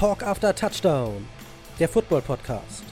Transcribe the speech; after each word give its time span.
Talk 0.00 0.22
After 0.22 0.54
Touchdown, 0.54 1.26
der 1.78 1.86
Football 1.86 2.22
Podcast. 2.22 2.84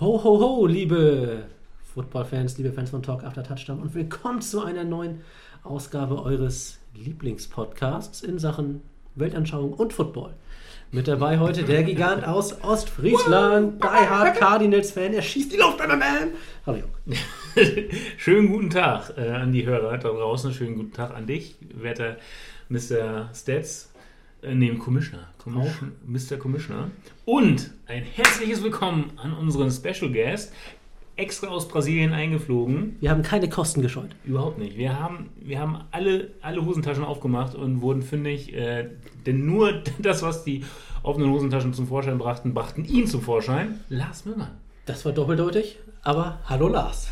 Ho, 0.00 0.24
ho, 0.24 0.40
ho, 0.40 0.66
liebe 0.66 1.44
Football-Fans, 1.92 2.56
liebe 2.56 2.72
Fans 2.72 2.88
von 2.88 3.02
Talk 3.02 3.24
After 3.24 3.44
Touchdown 3.44 3.82
und 3.82 3.94
willkommen 3.94 4.40
zu 4.40 4.62
einer 4.62 4.84
neuen 4.84 5.20
Ausgabe 5.64 6.22
eures 6.22 6.78
Lieblingspodcasts 6.94 8.22
in 8.22 8.38
Sachen 8.38 8.80
Weltanschauung 9.16 9.74
und 9.74 9.92
Football. 9.92 10.32
Mit 10.94 11.08
dabei 11.08 11.38
heute 11.38 11.64
der 11.64 11.84
Gigant 11.84 12.22
aus 12.22 12.62
Ostfriesland, 12.62 13.82
Die 13.82 13.88
Hard 13.88 14.36
Cardinals-Fan, 14.36 15.14
er 15.14 15.22
schießt 15.22 15.50
die 15.50 15.56
Luft, 15.56 15.78
man. 15.78 16.02
Hallo 16.66 16.80
Jörg. 16.80 17.18
Schönen 18.18 18.52
guten 18.52 18.68
Tag 18.68 19.14
äh, 19.16 19.30
an 19.30 19.52
die 19.52 19.64
Hörer 19.64 19.96
da 19.96 20.10
draußen, 20.10 20.52
schönen 20.52 20.76
guten 20.76 20.92
Tag 20.92 21.14
an 21.14 21.26
dich, 21.26 21.56
werter 21.62 22.18
Mr. 22.68 23.30
Stats, 23.34 23.90
äh, 24.42 24.54
nee, 24.54 24.68
Commissioner, 24.74 25.28
Commission, 25.38 25.92
Mr. 26.06 26.36
Commissioner. 26.36 26.90
Und 27.24 27.70
ein 27.86 28.02
herzliches 28.02 28.62
Willkommen 28.62 29.12
an 29.16 29.32
unseren 29.32 29.70
Special 29.70 30.12
Guest, 30.12 30.52
extra 31.22 31.48
aus 31.48 31.68
Brasilien 31.68 32.12
eingeflogen. 32.12 32.96
Wir 33.00 33.10
haben 33.10 33.22
keine 33.22 33.48
Kosten 33.48 33.80
gescheut. 33.80 34.10
Überhaupt 34.24 34.58
nicht. 34.58 34.76
Wir 34.76 34.98
haben, 34.98 35.30
wir 35.36 35.60
haben 35.60 35.84
alle, 35.90 36.32
alle 36.42 36.64
Hosentaschen 36.64 37.04
aufgemacht 37.04 37.54
und 37.54 37.80
wurden 37.80 38.02
fündig, 38.02 38.52
äh, 38.54 38.88
denn 39.24 39.46
nur 39.46 39.82
das, 39.98 40.22
was 40.22 40.44
die 40.44 40.64
offenen 41.02 41.30
Hosentaschen 41.30 41.72
zum 41.72 41.86
Vorschein 41.86 42.18
brachten, 42.18 42.52
brachten 42.52 42.84
ihn 42.84 43.06
zum 43.06 43.22
Vorschein. 43.22 43.80
Lars 43.88 44.24
Müllmann. 44.24 44.50
Das 44.84 45.04
war 45.04 45.12
doppeldeutig, 45.12 45.78
aber 46.02 46.40
hallo 46.46 46.68
Lars. 46.68 47.08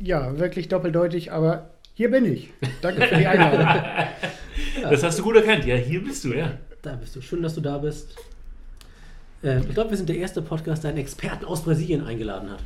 Ja, 0.00 0.38
wirklich 0.38 0.68
doppeldeutig, 0.68 1.32
aber 1.32 1.70
hier 1.94 2.10
bin 2.10 2.24
ich. 2.24 2.50
Danke 2.80 3.02
für 3.06 3.16
die 3.16 3.26
Einladung. 3.26 3.66
Das 4.82 5.02
hast 5.02 5.18
du 5.18 5.22
gut 5.22 5.36
erkannt. 5.36 5.64
Ja, 5.64 5.76
hier 5.76 6.02
bist 6.02 6.24
du, 6.24 6.32
ja. 6.32 6.52
Da 6.82 6.94
bist 6.94 7.16
du. 7.16 7.20
Schön, 7.20 7.42
dass 7.42 7.54
du 7.54 7.60
da 7.60 7.78
bist. 7.78 8.16
Äh, 9.42 9.60
ich 9.60 9.74
glaube, 9.74 9.90
wir 9.90 9.96
sind 9.96 10.08
der 10.08 10.16
erste 10.16 10.42
Podcast, 10.42 10.84
der 10.84 10.90
einen 10.90 10.98
Experten 10.98 11.44
aus 11.44 11.62
Brasilien 11.62 12.04
eingeladen 12.04 12.50
hat. 12.50 12.62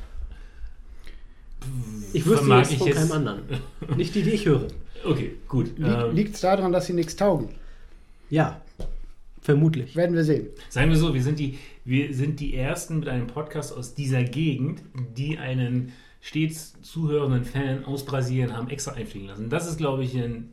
Ich 2.13 2.25
wüsste 2.27 2.39
Vermag 2.39 2.59
jetzt 2.61 2.73
ich 2.73 2.79
von 2.79 2.87
jetzt- 2.89 2.97
keinem 2.99 3.13
anderen. 3.13 3.43
Nicht 3.97 4.15
die, 4.15 4.23
die 4.23 4.31
ich 4.31 4.47
höre. 4.47 4.67
Okay, 5.05 5.37
gut. 5.49 5.71
Ähm, 5.79 6.15
Liegt 6.15 6.35
es 6.35 6.41
daran, 6.41 6.73
dass 6.73 6.87
sie 6.87 6.93
nichts 6.93 7.17
taugen? 7.17 7.49
Ja, 8.29 8.61
vermutlich. 9.41 9.97
Werden 9.97 10.15
wir 10.15 10.25
sehen. 10.25 10.49
Sagen 10.69 10.91
wir 10.91 10.97
so, 10.99 11.15
wir 11.15 11.23
sind, 11.23 11.39
die, 11.39 11.59
wir 11.85 12.13
sind 12.15 12.41
die 12.41 12.55
Ersten 12.55 12.99
mit 13.01 13.09
einem 13.09 13.27
Podcast 13.27 13.75
aus 13.77 13.95
dieser 13.95 14.23
Gegend, 14.25 14.83
die 15.17 15.39
einen 15.39 15.93
stets 16.21 16.75
zuhörenden 16.83 17.45
Fan 17.45 17.85
aus 17.85 18.05
Brasilien 18.05 18.55
haben 18.57 18.69
extra 18.69 18.93
einfliegen 18.93 19.29
lassen. 19.29 19.49
Das 19.49 19.67
ist, 19.67 19.79
glaube 19.79 20.05
ich, 20.05 20.15
ein, 20.15 20.51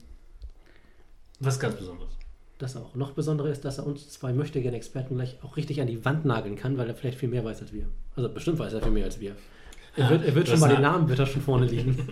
was 1.40 1.60
ganz 1.60 1.76
Besonderes. 1.76 2.14
Das 2.58 2.76
auch. 2.76 2.96
Noch 2.96 3.12
besonderer 3.12 3.50
ist, 3.50 3.66
dass 3.66 3.78
er 3.78 3.86
uns 3.86 4.10
zwei 4.10 4.34
möchte 4.34 4.62
gerne 4.62 4.78
Experten 4.78 5.16
gleich 5.16 5.38
auch 5.44 5.58
richtig 5.58 5.82
an 5.82 5.88
die 5.88 6.04
Wand 6.06 6.26
nageln 6.26 6.56
kann, 6.56 6.78
weil 6.78 6.88
er 6.88 6.96
vielleicht 6.96 7.20
viel 7.20 7.30
mehr 7.30 7.44
weiß 7.46 7.62
als 7.62 7.74
wir. 7.74 7.88
Also 8.16 8.30
bestimmt 8.30 8.58
weiß 8.58 8.74
er 8.74 8.82
viel 8.82 8.92
mehr 8.92 9.06
als 9.06 9.20
wir. 9.20 9.36
Er 9.98 10.10
wird, 10.10 10.26
er 10.26 10.36
wird 10.36 10.48
schon 10.48 10.60
mal 10.60 10.70
den 10.70 10.82
Namen, 10.82 11.10
wird 11.10 11.20
er 11.20 11.26
schon 11.26 11.42
vorne 11.42 11.66
liegen. 11.66 11.98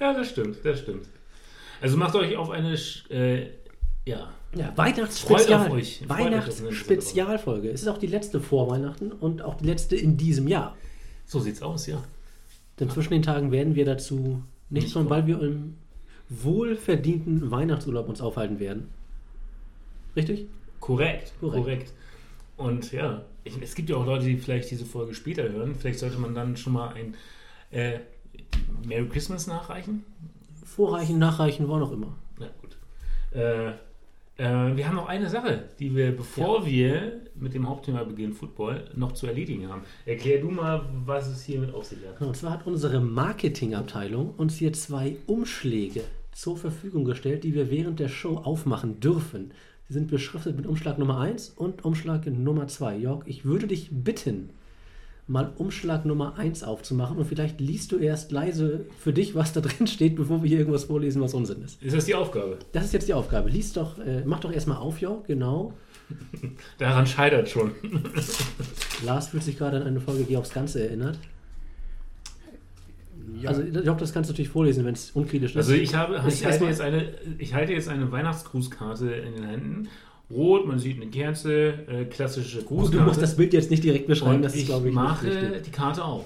Ja, 0.00 0.12
das 0.14 0.30
stimmt, 0.30 0.58
das 0.64 0.80
stimmt. 0.80 1.06
Also 1.80 1.96
macht 1.96 2.14
euch 2.14 2.36
auf 2.36 2.50
eine, 2.50 2.74
äh, 3.10 3.48
ja, 4.04 4.30
Ja, 4.54 4.72
Weihnachtsspezial. 4.76 5.70
Weihnachtsspezialfolge. 6.06 7.70
Es 7.70 7.82
ist 7.82 7.88
auch 7.88 7.98
die 7.98 8.06
letzte 8.06 8.40
vor 8.40 8.70
Weihnachten 8.70 9.12
und 9.12 9.42
auch 9.42 9.54
die 9.56 9.66
letzte 9.66 9.96
in 9.96 10.16
diesem 10.16 10.46
Jahr. 10.48 10.76
so 11.26 11.40
sieht's 11.40 11.62
aus, 11.62 11.86
ja. 11.86 12.02
Denn 12.78 12.90
zwischen 12.90 13.12
den 13.12 13.22
Tagen 13.22 13.50
werden 13.52 13.74
wir 13.74 13.84
dazu 13.84 14.42
nichts 14.70 14.92
kommen. 14.94 15.10
weil 15.10 15.26
wir 15.26 15.40
im 15.42 15.76
wohlverdienten 16.28 17.50
Weihnachtsurlaub 17.50 18.08
uns 18.08 18.20
aufhalten 18.20 18.58
werden. 18.60 18.88
Richtig? 20.16 20.46
Korrekt, 20.80 21.32
Korrekt. 21.40 21.64
korrekt. 21.64 21.92
Und 22.56 22.92
ja, 22.92 23.24
ich, 23.44 23.60
es 23.60 23.74
gibt 23.74 23.90
ja 23.90 23.96
auch 23.96 24.06
Leute, 24.06 24.26
die 24.26 24.36
vielleicht 24.36 24.70
diese 24.70 24.84
Folge 24.84 25.14
später 25.14 25.48
hören. 25.48 25.74
Vielleicht 25.74 25.98
sollte 25.98 26.18
man 26.18 26.34
dann 26.34 26.56
schon 26.56 26.74
mal 26.74 26.94
ein 26.94 27.14
äh, 27.70 27.98
Merry 28.86 29.08
Christmas 29.08 29.46
nachreichen. 29.46 30.04
Vorreichen, 30.64 31.18
nachreichen, 31.18 31.68
wo 31.68 31.74
auch 31.74 31.92
immer. 31.92 32.16
Na 32.38 32.48
gut. 32.60 32.76
Äh, 33.32 33.72
äh, 34.38 34.76
wir 34.76 34.88
haben 34.88 34.96
noch 34.96 35.08
eine 35.08 35.28
Sache, 35.28 35.64
die 35.78 35.94
wir, 35.94 36.16
bevor 36.16 36.64
wir 36.64 37.20
mit 37.34 37.54
dem 37.54 37.68
Hauptthema 37.68 38.04
beginnen, 38.04 38.32
Football, 38.32 38.84
noch 38.94 39.12
zu 39.12 39.26
erledigen 39.26 39.68
haben. 39.68 39.82
Erklär 40.06 40.40
du 40.40 40.50
mal, 40.50 40.84
was 41.04 41.28
es 41.28 41.44
hier 41.44 41.60
mit 41.60 41.74
auf 41.74 41.84
sich 41.84 41.98
hat. 42.06 42.20
Und 42.20 42.36
zwar 42.36 42.52
hat 42.52 42.66
unsere 42.66 43.00
Marketingabteilung 43.00 44.34
uns 44.36 44.56
hier 44.56 44.72
zwei 44.72 45.16
Umschläge 45.26 46.02
zur 46.32 46.56
Verfügung 46.56 47.04
gestellt, 47.04 47.44
die 47.44 47.54
wir 47.54 47.70
während 47.70 48.00
der 48.00 48.08
Show 48.08 48.36
aufmachen 48.36 49.00
dürfen. 49.00 49.52
Sind 49.92 50.10
beschriftet 50.10 50.56
mit 50.56 50.66
Umschlag 50.66 50.96
Nummer 50.96 51.20
1 51.20 51.50
und 51.50 51.84
Umschlag 51.84 52.24
Nummer 52.24 52.66
2. 52.66 52.96
Jörg, 52.96 53.26
ich 53.26 53.44
würde 53.44 53.66
dich 53.66 53.90
bitten, 53.90 54.48
mal 55.26 55.52
Umschlag 55.58 56.06
Nummer 56.06 56.38
1 56.38 56.62
aufzumachen 56.62 57.18
und 57.18 57.26
vielleicht 57.26 57.60
liest 57.60 57.92
du 57.92 57.98
erst 57.98 58.32
leise 58.32 58.86
für 58.98 59.12
dich, 59.12 59.34
was 59.34 59.52
da 59.52 59.60
drin 59.60 59.86
steht, 59.86 60.16
bevor 60.16 60.42
wir 60.42 60.48
hier 60.48 60.60
irgendwas 60.60 60.84
vorlesen, 60.84 61.20
was 61.20 61.34
Unsinn 61.34 61.60
ist. 61.60 61.82
Ist 61.82 61.94
das 61.94 62.06
die 62.06 62.14
Aufgabe? 62.14 62.58
Das 62.72 62.86
ist 62.86 62.94
jetzt 62.94 63.06
die 63.06 63.12
Aufgabe. 63.12 63.50
Lies 63.50 63.74
doch, 63.74 63.98
äh, 63.98 64.22
mach 64.24 64.40
doch 64.40 64.50
erstmal 64.50 64.78
auf, 64.78 64.98
Jörg, 64.98 65.26
genau. 65.26 65.74
Daran 66.78 67.06
scheitert 67.06 67.50
schon. 67.50 67.72
Lars 69.04 69.28
fühlt 69.28 69.42
sich 69.42 69.58
gerade 69.58 69.76
an 69.76 69.82
eine 69.82 70.00
Folge, 70.00 70.24
die 70.24 70.38
aufs 70.38 70.54
Ganze 70.54 70.82
erinnert. 70.88 71.18
Ja, 73.40 73.50
Also, 73.50 73.62
Jörg, 73.62 73.98
das 73.98 74.12
kannst 74.12 74.30
du 74.30 74.32
natürlich 74.32 74.50
vorlesen, 74.50 74.84
wenn 74.84 74.94
es 74.94 75.10
unkritisch 75.12 75.52
ist. 75.52 75.56
Also 75.56 75.74
ich 75.74 75.94
habe, 75.94 76.14
Das 76.14 76.34
ich 76.34 76.44
halte 76.44 76.64
jetzt 76.64 76.80
eine, 76.80 77.14
ich 77.38 77.54
halte 77.54 77.72
jetzt 77.72 77.88
eine 77.88 78.10
Weihnachtsgrußkarte 78.10 79.10
in 79.10 79.34
den 79.34 79.44
Händen. 79.44 79.88
Rot, 80.30 80.66
man 80.66 80.78
sieht 80.78 81.00
eine 81.00 81.10
Kerze, 81.10 81.74
äh, 81.88 82.04
klassische 82.06 82.62
Grußkarte. 82.62 82.98
du 82.98 83.04
musst 83.04 83.20
das 83.20 83.36
Bild 83.36 83.52
jetzt 83.52 83.70
nicht 83.70 83.84
direkt 83.84 84.06
beschreiben, 84.06 84.36
und 84.36 84.42
das 84.42 84.54
ist, 84.54 84.62
ich 84.62 84.66
glaube 84.66 84.88
ich, 84.88 84.94
mache 84.94 85.26
nicht 85.26 85.36
richtig. 85.42 85.62
die 85.64 85.70
Karte 85.70 86.04
auf. 86.04 86.24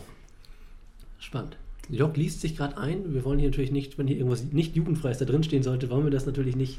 Spannend. 1.18 1.56
Jörg 1.88 2.16
liest 2.16 2.40
sich 2.40 2.56
gerade 2.56 2.78
ein. 2.78 3.14
Wir 3.14 3.24
wollen 3.24 3.38
hier 3.38 3.48
natürlich 3.48 3.70
nicht, 3.72 3.98
wenn 3.98 4.06
hier 4.06 4.16
irgendwas 4.16 4.44
nicht 4.44 4.76
jugendfreies 4.76 5.18
da 5.18 5.24
drin 5.24 5.42
stehen 5.42 5.62
sollte, 5.62 5.88
wollen 5.90 6.04
wir 6.04 6.10
das 6.10 6.26
natürlich 6.26 6.56
nicht 6.56 6.78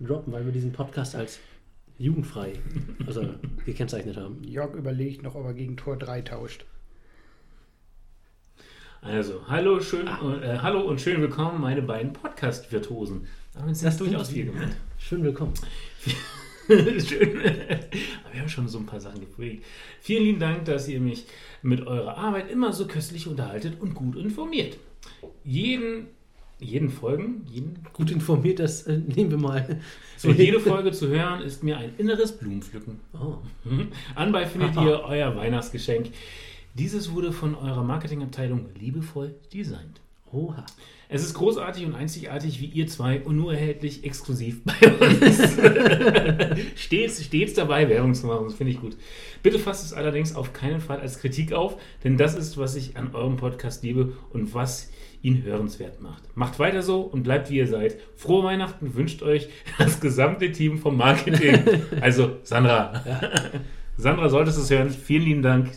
droppen, 0.00 0.32
weil 0.32 0.44
wir 0.44 0.52
diesen 0.52 0.72
Podcast 0.72 1.14
als 1.16 1.38
jugendfrei 1.98 2.52
also 3.06 3.22
gekennzeichnet 3.66 4.16
haben. 4.16 4.42
Jörg 4.44 4.74
überlegt 4.74 5.22
noch, 5.22 5.34
ob 5.34 5.44
er 5.44 5.54
gegen 5.54 5.76
Tor 5.76 5.96
3 5.96 6.22
tauscht. 6.22 6.64
Also, 9.00 9.40
hallo, 9.48 9.80
schön, 9.80 10.06
äh, 10.06 10.58
hallo 10.60 10.80
und 10.80 11.00
schön 11.00 11.20
willkommen, 11.20 11.60
meine 11.60 11.82
beiden 11.82 12.12
Podcast-Virtuosen. 12.12 13.26
Damit 13.54 13.76
sind 13.76 13.86
Das 13.86 13.96
durchaus 13.96 14.30
viel 14.30 14.46
gemeint. 14.46 14.76
Schön 14.98 15.22
willkommen. 15.22 15.54
Schön. 16.68 17.38
Aber 17.38 18.32
wir 18.34 18.40
haben 18.40 18.48
schon 18.48 18.68
so 18.68 18.78
ein 18.78 18.86
paar 18.86 19.00
Sachen 19.00 19.20
geprägt. 19.20 19.64
Vielen 20.00 20.24
lieben 20.24 20.40
Dank, 20.40 20.64
dass 20.66 20.88
ihr 20.88 21.00
mich 21.00 21.24
mit 21.62 21.86
eurer 21.86 22.18
Arbeit 22.18 22.50
immer 22.50 22.72
so 22.72 22.86
köstlich 22.86 23.26
unterhaltet 23.26 23.80
und 23.80 23.94
gut 23.94 24.16
informiert. 24.16 24.76
Jeden, 25.44 26.08
jeden 26.58 26.90
Folgen, 26.90 27.46
jeden, 27.50 27.78
Gut 27.92 28.10
informiert, 28.10 28.58
das 28.58 28.82
äh, 28.82 28.98
nehmen 28.98 29.30
wir 29.30 29.38
mal. 29.38 29.80
so 30.16 30.30
jede 30.30 30.60
Folge 30.60 30.90
zu 30.92 31.08
hören, 31.08 31.40
ist 31.42 31.62
mir 31.62 31.78
ein 31.78 31.92
inneres 31.96 32.32
Blumenpflücken. 32.36 32.98
Oh, 33.14 33.36
Mhm. 33.64 33.88
Anbei 34.14 34.44
findet 34.46 34.74
ihr 34.76 35.00
euer 35.04 35.34
Weihnachtsgeschenk. 35.36 36.08
Dieses 36.74 37.12
wurde 37.12 37.32
von 37.32 37.54
eurer 37.54 37.82
Marketingabteilung 37.82 38.66
liebevoll 38.78 39.34
designt. 39.52 40.00
oha. 40.32 40.64
Es 41.10 41.24
ist 41.24 41.32
großartig 41.34 41.86
und 41.86 41.94
einzigartig 41.94 42.60
wie 42.60 42.66
ihr 42.66 42.86
zwei 42.86 43.22
und 43.22 43.36
nur 43.36 43.54
erhältlich 43.54 44.04
exklusiv 44.04 44.60
bei 44.64 44.74
uns. 44.92 45.38
stets, 46.76 47.24
stets 47.24 47.54
dabei, 47.54 47.88
Werbung 47.88 48.14
zu 48.14 48.26
machen, 48.26 48.44
das 48.44 48.54
finde 48.54 48.72
ich 48.72 48.80
gut. 48.80 48.96
Bitte 49.42 49.58
fasst 49.58 49.84
es 49.86 49.94
allerdings 49.94 50.36
auf 50.36 50.52
keinen 50.52 50.80
Fall 50.80 51.00
als 51.00 51.18
Kritik 51.18 51.52
auf, 51.54 51.80
denn 52.04 52.18
das 52.18 52.34
ist, 52.34 52.58
was 52.58 52.76
ich 52.76 52.96
an 52.98 53.14
eurem 53.14 53.36
Podcast 53.36 53.82
liebe 53.82 54.12
und 54.30 54.52
was 54.52 54.90
ihn 55.22 55.42
hörenswert 55.42 56.00
macht. 56.02 56.22
Macht 56.36 56.58
weiter 56.58 56.82
so 56.82 57.00
und 57.00 57.22
bleibt 57.22 57.50
wie 57.50 57.56
ihr 57.56 57.66
seid. 57.66 57.96
Frohe 58.14 58.44
Weihnachten 58.44 58.94
wünscht 58.94 59.22
euch 59.22 59.48
das 59.78 60.00
gesamte 60.00 60.52
Team 60.52 60.78
vom 60.78 60.96
Marketing. 60.96 61.58
Also 62.00 62.36
Sandra. 62.42 63.02
Sandra, 63.96 64.28
solltest 64.28 64.58
du 64.58 64.62
es 64.62 64.70
hören. 64.70 64.90
Vielen 64.90 65.24
lieben 65.24 65.42
Dank. 65.42 65.70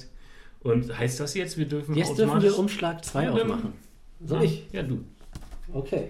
Und 0.64 0.98
heißt 0.98 1.20
das 1.20 1.34
jetzt, 1.34 1.58
wir 1.58 1.66
dürfen 1.68 1.96
Jetzt 1.96 2.18
dürfen 2.18 2.42
wir 2.42 2.58
Umschlag 2.58 3.04
2 3.04 3.24
Ja, 3.24 3.32
aufmachen. 3.32 3.74
Soll 4.24 4.44
ich? 4.44 4.64
Ja, 4.72 4.84
du. 4.84 5.04
Okay. 5.74 6.10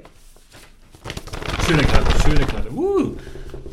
Schöne 1.66 1.84
Karte, 1.84 2.22
schöne 2.22 2.46
Karte. 2.46 2.72
Uh. 2.72 3.16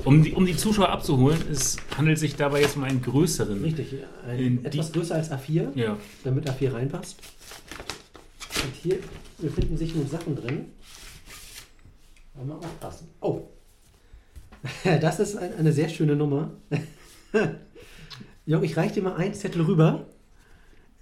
Um, 0.04 0.22
die, 0.22 0.32
um 0.32 0.46
die 0.46 0.56
Zuschauer 0.56 0.88
abzuholen, 0.90 1.42
es 1.50 1.76
handelt 1.96 2.18
sich 2.18 2.36
dabei 2.36 2.60
jetzt 2.60 2.76
um 2.76 2.84
einen 2.84 3.02
größeren. 3.02 3.62
Richtig. 3.64 3.94
Ein, 4.26 4.60
die- 4.62 4.66
etwas 4.66 4.92
größer 4.92 5.16
als 5.16 5.30
A4, 5.32 5.76
Ja. 5.76 5.96
damit 6.22 6.48
A4 6.48 6.72
reinpasst. 6.72 7.16
Und 8.62 8.74
hier 8.80 8.98
befinden 9.38 9.76
sich 9.76 9.94
nun 9.94 10.08
Sachen 10.08 10.36
drin. 10.36 10.66
Mal 12.46 12.54
aufpassen. 12.56 13.08
Oh. 13.20 13.42
Das 15.00 15.18
ist 15.18 15.36
ein, 15.36 15.56
eine 15.56 15.72
sehr 15.72 15.88
schöne 15.88 16.14
Nummer. 16.14 16.52
Jörg, 18.46 18.62
ich 18.62 18.76
reiche 18.76 18.94
dir 18.94 19.02
mal 19.02 19.16
einen 19.16 19.34
Zettel 19.34 19.62
rüber. 19.62 20.06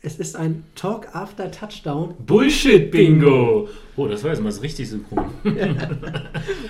Es 0.02 0.18
ist 0.18 0.36
ein 0.36 0.62
Talk 0.74 1.14
After 1.14 1.50
Touchdown. 1.50 2.14
Bullshit-Bingo! 2.26 3.68
Oh, 3.96 4.06
das 4.06 4.22
war 4.22 4.30
jetzt 4.30 4.42
mal 4.42 4.52
so 4.52 4.60
richtig 4.60 4.88
synchron. 4.88 5.24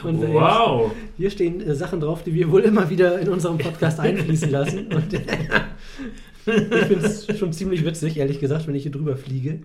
Und, 0.04 0.22
Wow! 0.32 0.92
Hier 1.18 1.30
stehen 1.30 1.60
äh, 1.60 1.74
Sachen 1.74 2.00
drauf, 2.00 2.22
die 2.22 2.32
wir 2.32 2.50
wohl 2.50 2.62
immer 2.62 2.88
wieder 2.88 3.18
in 3.18 3.28
unserem 3.28 3.58
Podcast 3.58 4.00
einfließen 4.00 4.50
lassen. 4.50 4.86
Und, 4.92 5.12
äh, 5.12 5.20
ich 6.46 6.86
finde 6.86 7.04
es 7.04 7.38
schon 7.38 7.52
ziemlich 7.52 7.84
witzig, 7.84 8.16
ehrlich 8.16 8.38
gesagt, 8.40 8.66
wenn 8.68 8.74
ich 8.76 8.84
hier 8.84 8.92
drüber 8.92 9.16
fliege. 9.16 9.60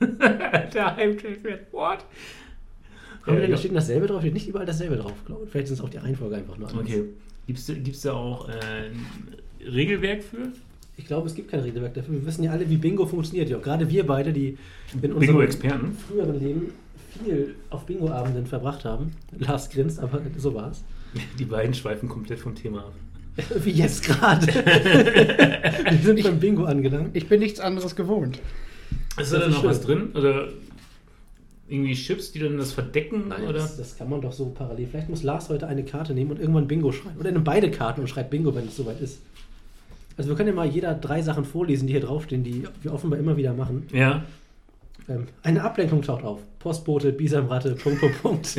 Der 0.00 0.96
Heimtrack 0.96 1.42
wird 1.44 1.72
what? 1.72 1.98
Haben 3.26 3.36
wir 3.36 3.42
Ja, 3.44 3.50
ja. 3.50 3.56
steht 3.56 3.74
dasselbe 3.74 4.06
drauf? 4.06 4.20
Steht 4.20 4.34
nicht 4.34 4.48
überall 4.48 4.66
dasselbe 4.66 4.96
drauf, 4.96 5.12
glaube 5.26 5.44
ich. 5.44 5.50
Vielleicht 5.50 5.66
ist 5.66 5.72
es 5.72 5.80
auch 5.80 5.88
die 5.90 5.98
Reihenfolge 5.98 6.36
einfach 6.36 6.56
nur 6.56 6.68
anders. 6.68 6.84
Okay. 6.86 7.04
Gibt 7.46 7.58
es 7.58 8.00
da 8.02 8.12
auch 8.12 8.48
äh, 8.48 8.52
ein 8.52 9.06
Regelwerk 9.60 10.22
für? 10.22 10.52
Ich 10.96 11.06
glaube, 11.06 11.26
es 11.26 11.34
gibt 11.34 11.50
kein 11.50 11.60
Regelwerk 11.60 11.94
dafür. 11.94 12.14
Wir 12.14 12.26
wissen 12.26 12.42
ja 12.42 12.52
alle, 12.52 12.68
wie 12.70 12.76
Bingo 12.76 13.06
funktioniert. 13.06 13.50
Ja, 13.50 13.58
gerade 13.58 13.88
wir 13.90 14.06
beide, 14.06 14.32
die 14.32 14.56
in 15.00 15.12
unserem 15.12 15.52
früheren 15.52 16.40
Leben 16.40 16.72
viel 17.22 17.54
auf 17.70 17.84
Bingo-Abenden 17.84 18.46
verbracht 18.46 18.84
haben. 18.84 19.12
Lars 19.38 19.68
grinst, 19.68 20.00
aber 20.00 20.22
so 20.36 20.54
war 20.54 20.70
es. 20.70 20.84
Die 21.38 21.44
beiden 21.44 21.74
schweifen 21.74 22.08
komplett 22.08 22.38
vom 22.38 22.54
Thema 22.54 22.86
ab. 22.86 22.94
Wie 23.64 23.70
jetzt 23.70 24.04
gerade. 24.04 24.46
wir 24.46 25.98
sind 26.02 26.22
beim 26.22 26.40
Bingo 26.40 26.64
angelangt. 26.64 27.10
Ich 27.14 27.28
bin 27.28 27.40
nichts 27.40 27.60
anderes 27.60 27.94
gewohnt. 27.94 28.40
Ist 29.18 29.32
da 29.32 29.38
dann 29.38 29.50
noch 29.50 29.60
schön. 29.60 29.70
was 29.70 29.80
drin? 29.82 30.10
Oder 30.14 30.48
irgendwie 31.68 31.94
Chips, 31.94 32.32
die 32.32 32.38
dann 32.38 32.56
das 32.56 32.72
verdecken? 32.72 33.28
Nein, 33.28 33.42
oder? 33.42 33.54
das, 33.54 33.76
das 33.76 33.96
kann 33.98 34.08
man 34.08 34.22
doch 34.22 34.32
so 34.32 34.46
parallel. 34.50 34.86
Vielleicht 34.86 35.08
muss 35.08 35.22
Lars 35.22 35.48
heute 35.48 35.66
eine 35.66 35.84
Karte 35.84 36.14
nehmen 36.14 36.30
und 36.30 36.40
irgendwann 36.40 36.66
Bingo 36.66 36.92
schreiben. 36.92 37.18
Oder 37.18 37.32
nimmt 37.32 37.44
beide 37.44 37.70
Karten 37.70 38.00
und 38.00 38.06
schreibt 38.06 38.30
Bingo, 38.30 38.54
wenn 38.54 38.68
es 38.68 38.76
soweit 38.76 39.00
ist. 39.00 39.20
Also 40.16 40.30
wir 40.30 40.36
können 40.36 40.48
ja 40.48 40.54
mal 40.54 40.66
jeder 40.66 40.94
drei 40.94 41.20
Sachen 41.22 41.44
vorlesen, 41.44 41.86
die 41.86 41.92
hier 41.92 42.00
draufstehen, 42.00 42.42
die 42.42 42.64
wir 42.82 42.92
offenbar 42.92 43.18
immer 43.18 43.36
wieder 43.36 43.52
machen. 43.52 43.86
Ja. 43.92 44.24
Ähm, 45.08 45.26
eine 45.42 45.62
Ablenkung 45.62 46.02
taucht 46.02 46.24
auf. 46.24 46.40
Postbote, 46.58 47.12
Bisamratte, 47.12 47.74
Punkt, 47.74 48.00
Punkt, 48.00 48.22
Punkt. 48.22 48.56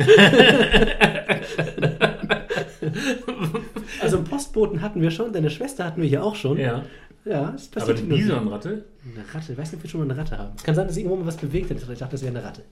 also 4.00 4.16
einen 4.16 4.24
Postboten 4.24 4.80
hatten 4.80 5.02
wir 5.02 5.10
schon, 5.10 5.32
deine 5.32 5.50
Schwester 5.50 5.84
hatten 5.84 6.00
wir 6.00 6.08
hier 6.08 6.22
auch 6.24 6.36
schon. 6.36 6.58
Ja. 6.58 6.84
Ja, 7.24 7.50
das 7.50 7.68
Aber 7.74 7.80
passiert 7.80 8.00
und 8.00 8.06
wieder. 8.10 8.16
Bisonratte? 8.16 8.84
Eine 9.04 9.34
Ratte, 9.34 9.52
ich 9.52 9.58
weiß 9.58 9.72
nicht, 9.72 9.78
ob 9.78 9.82
wir 9.82 9.90
schon 9.90 10.00
mal 10.00 10.10
eine 10.10 10.18
Ratte 10.18 10.38
haben. 10.38 10.56
Kann 10.62 10.74
sein, 10.74 10.86
dass 10.86 10.96
irgendwo 10.96 11.16
mal 11.16 11.26
was 11.26 11.36
bewegt 11.36 11.70
hat. 11.70 11.76
Ich 11.76 11.98
dachte, 11.98 12.12
das 12.12 12.22
wäre 12.22 12.34
eine 12.34 12.44
Ratte. 12.44 12.62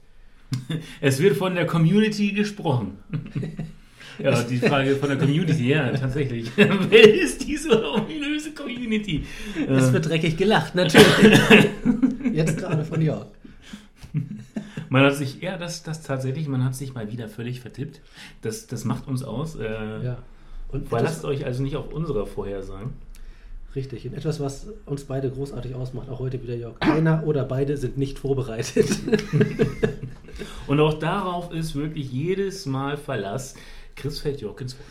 Es 1.00 1.20
wird 1.20 1.36
von 1.36 1.54
der 1.54 1.66
Community 1.66 2.32
gesprochen. 2.32 2.98
Ja, 4.18 4.42
die 4.42 4.58
Frage 4.58 4.96
von 4.96 5.08
der 5.10 5.18
Community, 5.24 5.68
ja, 5.68 5.90
tatsächlich. 5.92 6.50
Wer 6.56 7.14
ist 7.14 7.46
diese 7.46 7.70
ominöse 7.92 8.52
Community? 8.52 9.24
Es 9.68 9.88
Äh, 9.88 9.92
wird 9.92 10.08
dreckig 10.08 10.36
gelacht, 10.36 10.74
natürlich. 10.74 11.38
Jetzt 12.32 12.58
gerade 12.58 12.84
von 12.84 13.00
Jörg. 13.00 13.26
man 14.88 15.04
hat 15.04 15.14
sich, 15.16 15.40
ja, 15.40 15.56
das, 15.58 15.82
das 15.82 16.02
tatsächlich, 16.02 16.48
man 16.48 16.64
hat 16.64 16.74
sich 16.74 16.94
mal 16.94 17.10
wieder 17.12 17.28
völlig 17.28 17.60
vertippt. 17.60 18.00
Das, 18.42 18.66
das 18.66 18.84
macht 18.84 19.06
uns 19.08 19.22
aus. 19.22 19.56
Äh, 19.56 19.64
Ja. 20.04 20.18
Und 20.68 20.88
Verlasst 20.88 21.24
euch 21.24 21.46
also 21.46 21.62
nicht 21.62 21.76
auf 21.76 21.92
unsere 21.92 22.26
Vorhersagen. 22.26 22.94
richtig. 23.76 24.04
Und 24.06 24.14
etwas, 24.14 24.40
was 24.40 24.66
uns 24.84 25.04
beide 25.04 25.30
großartig 25.30 25.74
ausmacht, 25.76 26.08
auch 26.08 26.18
heute 26.18 26.42
wieder 26.42 26.56
Jörg. 26.56 26.74
Einer 26.80 27.22
oder 27.24 27.44
beide 27.44 27.76
sind 27.76 27.96
nicht 27.98 28.18
vorbereitet. 28.18 28.88
Und 30.66 30.80
auch 30.80 30.94
darauf 30.98 31.52
ist 31.52 31.76
wirklich 31.76 32.10
jedes 32.12 32.66
Mal 32.66 32.96
Verlass. 32.96 33.54
Chris 33.96 34.20
fällt 34.20 34.40
Jörg 34.40 34.60
ins 34.60 34.74
Wort. 34.78 34.86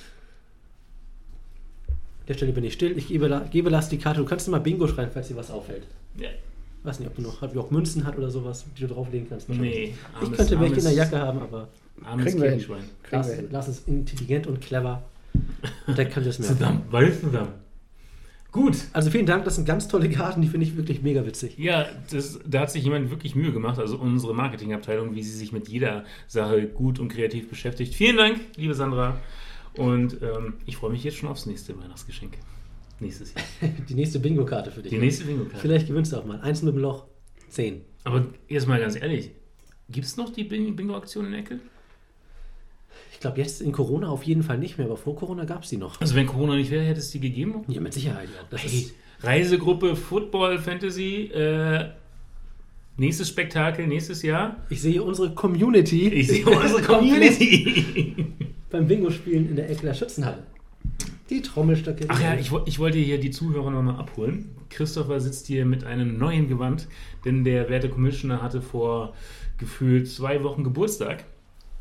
An 1.89 2.25
der 2.27 2.33
Stelle 2.33 2.51
bin 2.53 2.63
ich 2.63 2.73
still. 2.73 2.97
Ich 2.97 3.07
gebe, 3.07 3.47
gebe 3.51 3.69
Lars 3.69 3.87
die 3.89 3.97
Karte. 3.97 4.19
Du 4.19 4.25
kannst 4.25 4.47
mal 4.49 4.59
Bingo 4.59 4.87
schreiben, 4.87 5.11
falls 5.13 5.27
dir 5.27 5.35
was 5.35 5.51
auffällt. 5.51 5.83
Ja. 6.17 6.29
weiß 6.83 6.99
nicht, 6.99 7.07
ob 7.07 7.15
du 7.15 7.21
noch 7.21 7.41
ob 7.41 7.53
du 7.53 7.61
auch 7.61 7.71
Münzen 7.71 8.05
hat 8.05 8.17
oder 8.17 8.29
sowas, 8.31 8.65
die 8.77 8.81
du 8.81 8.93
drauflegen 8.93 9.29
kannst. 9.29 9.47
Nee, 9.49 9.93
Ich 10.21 10.31
könnte 10.31 10.59
welche 10.59 10.75
in 10.75 10.83
der 10.83 10.93
Jacke 10.93 11.19
haben, 11.19 11.39
aber 11.39 11.67
Armes 12.03 12.25
Kriegen 12.25 12.41
wir 12.41 12.49
hin. 12.51 12.59
Kriegen 12.59 12.87
Lars, 13.11 13.27
wir 13.27 13.35
hin. 13.35 13.47
Lars 13.51 13.67
ist 13.67 13.87
intelligent 13.87 14.47
und 14.47 14.59
clever. 14.61 15.03
Und 15.87 15.97
der 15.97 16.09
kann 16.09 16.23
das 16.23 16.39
merken. 16.39 16.57
Zusammen, 16.57 16.81
beide 16.91 17.19
zusammen. 17.19 17.49
Gut. 18.55 18.77
Also 18.93 19.11
vielen 19.11 19.25
Dank, 19.25 19.43
das 19.43 19.55
sind 19.55 19.65
ganz 19.67 19.89
tolle 19.89 20.09
Karten, 20.09 20.41
die 20.41 20.47
finde 20.47 20.65
ich 20.65 20.77
wirklich 20.77 21.01
mega 21.01 21.25
witzig. 21.25 21.57
Ja, 21.57 21.87
das, 22.09 22.39
da 22.47 22.61
hat 22.61 22.71
sich 22.71 22.85
jemand 22.85 23.09
wirklich 23.11 23.35
Mühe 23.35 23.51
gemacht, 23.51 23.77
also 23.79 23.97
unsere 23.97 24.33
Marketingabteilung, 24.33 25.13
wie 25.13 25.23
sie 25.23 25.37
sich 25.37 25.51
mit 25.51 25.67
jeder 25.67 26.05
Sache 26.27 26.65
gut 26.67 26.97
und 26.99 27.09
kreativ 27.09 27.49
beschäftigt. 27.49 27.93
Vielen 27.93 28.15
Dank, 28.15 28.39
liebe 28.55 28.73
Sandra. 28.73 29.17
Und 29.77 30.21
ähm, 30.21 30.53
ich 30.65 30.77
freue 30.77 30.91
mich 30.91 31.03
jetzt 31.03 31.17
schon 31.17 31.27
aufs 31.27 31.45
nächste 31.45 31.77
Weihnachtsgeschenk. 31.77 32.37
Nächstes 33.01 33.33
Jahr. 33.33 33.43
Die 33.89 33.93
nächste 33.93 34.19
Bingo-Karte 34.19 34.71
für 34.71 34.81
dich. 34.81 34.89
Die 34.89 34.99
nächste 34.99 35.25
Bingo-Karte. 35.25 35.59
Vielleicht 35.59 35.87
gewinnst 35.87 36.13
du 36.13 36.17
auch 36.17 36.25
mal. 36.25 36.39
Eins 36.39 36.61
mit 36.61 36.73
dem 36.75 36.79
Loch, 36.81 37.07
zehn. 37.49 37.81
Aber 38.05 38.25
jetzt 38.47 38.69
mal 38.69 38.79
ganz 38.79 38.95
ehrlich, 38.95 39.31
gibt 39.89 40.05
es 40.07 40.15
noch 40.15 40.29
die 40.31 40.45
Bing- 40.45 40.77
Bingo-Aktion 40.77 41.25
in 41.25 41.33
Ecke? 41.33 41.59
Ich 43.25 43.27
glaube, 43.27 43.41
jetzt 43.41 43.59
in 43.59 43.71
Corona 43.71 44.09
auf 44.09 44.21
jeden 44.21 44.43
Fall 44.43 44.59
nicht 44.59 44.77
mehr, 44.77 44.85
aber 44.85 44.97
vor 44.97 45.15
Corona 45.15 45.45
gab 45.45 45.63
es 45.63 45.69
die 45.69 45.77
noch. 45.77 45.99
Also 45.99 46.13
wenn 46.13 46.27
Corona 46.27 46.55
nicht 46.55 46.69
wäre, 46.69 46.83
hätte 46.83 46.99
es 46.99 47.09
die 47.09 47.19
gegeben? 47.19 47.63
Ja, 47.67 47.81
mit 47.81 47.91
Sicherheit, 47.91 48.29
ja. 48.29 48.55
Hey, 48.55 48.91
Reisegruppe 49.21 49.95
Football 49.95 50.59
Fantasy. 50.59 51.31
Äh, 51.33 51.89
nächstes 52.97 53.29
Spektakel, 53.29 53.87
nächstes 53.87 54.21
Jahr. 54.21 54.57
ich 54.69 54.79
sehe 54.79 55.01
unsere 55.01 55.33
Community 55.33 56.07
Ich 56.09 56.27
sehe 56.27 56.45
unsere 56.45 56.81
Community. 56.83 58.27
beim 58.69 58.87
Bingo-Spielen 58.87 59.49
in 59.49 59.55
der 59.55 59.71
Eckler 59.71 59.95
Schützenhalle. 59.95 60.43
Die 61.31 61.41
Trommelstöcke. 61.41 62.05
Ach 62.07 62.21
ja, 62.21 62.35
ich, 62.35 62.51
ich 62.67 62.77
wollte 62.77 62.99
hier 62.99 63.19
die 63.19 63.31
Zuhörer 63.31 63.71
nochmal 63.71 63.95
abholen. 63.95 64.51
Christopher 64.69 65.19
sitzt 65.19 65.47
hier 65.47 65.65
mit 65.65 65.83
einem 65.83 66.19
neuen 66.19 66.47
Gewand, 66.47 66.87
denn 67.25 67.43
der 67.43 67.69
werte 67.69 67.89
Commissioner 67.89 68.43
hatte 68.43 68.61
vor 68.61 69.15
gefühlt 69.57 70.07
zwei 70.07 70.43
Wochen 70.43 70.63
Geburtstag. 70.63 71.25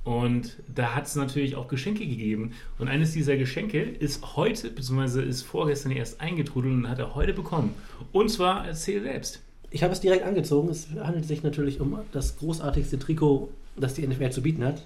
Und 0.04 0.56
da 0.72 0.94
hat 0.94 1.06
es 1.06 1.16
natürlich 1.16 1.56
auch 1.56 1.66
Geschenke 1.66 2.06
gegeben. 2.06 2.52
Und 2.78 2.88
eines 2.88 3.12
dieser 3.12 3.36
Geschenke 3.36 3.80
ist 3.80 4.36
heute, 4.36 4.70
beziehungsweise 4.70 5.22
ist 5.22 5.42
vorgestern 5.42 5.92
erst 5.92 6.20
eingetrudelt 6.20 6.74
und 6.74 6.88
hat 6.90 6.98
er 6.98 7.14
heute 7.14 7.32
bekommen. 7.32 7.74
Und 8.12 8.28
zwar 8.30 8.66
erzähl 8.66 9.02
selbst. 9.02 9.40
Ich 9.70 9.82
habe 9.82 9.92
es 9.92 10.00
direkt 10.00 10.24
angezogen. 10.24 10.68
Es 10.68 10.88
handelt 11.02 11.24
sich 11.24 11.42
natürlich 11.42 11.80
um 11.80 11.98
das 12.12 12.36
großartigste 12.36 12.98
Trikot, 12.98 13.48
das 13.76 13.94
die 13.94 14.06
NFL 14.06 14.30
zu 14.30 14.42
bieten 14.42 14.62
hat. 14.62 14.82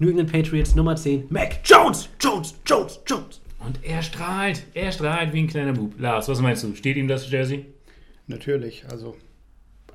New 0.00 0.10
England 0.10 0.30
Patriots 0.30 0.74
Nummer 0.74 0.96
10, 0.96 1.26
Mac 1.30 1.60
Jones, 1.64 2.08
Jones, 2.20 2.54
Jones, 2.66 3.00
Jones. 3.06 3.40
Und 3.64 3.80
er 3.82 4.02
strahlt, 4.02 4.64
er 4.74 4.92
strahlt 4.92 5.32
wie 5.32 5.40
ein 5.40 5.48
kleiner 5.48 5.72
Bub. 5.72 5.94
Lars, 5.98 6.28
was 6.28 6.40
meinst 6.40 6.62
du? 6.62 6.74
Steht 6.74 6.96
ihm 6.96 7.08
das 7.08 7.30
Jersey? 7.30 7.66
Natürlich, 8.26 8.84
also 8.88 9.16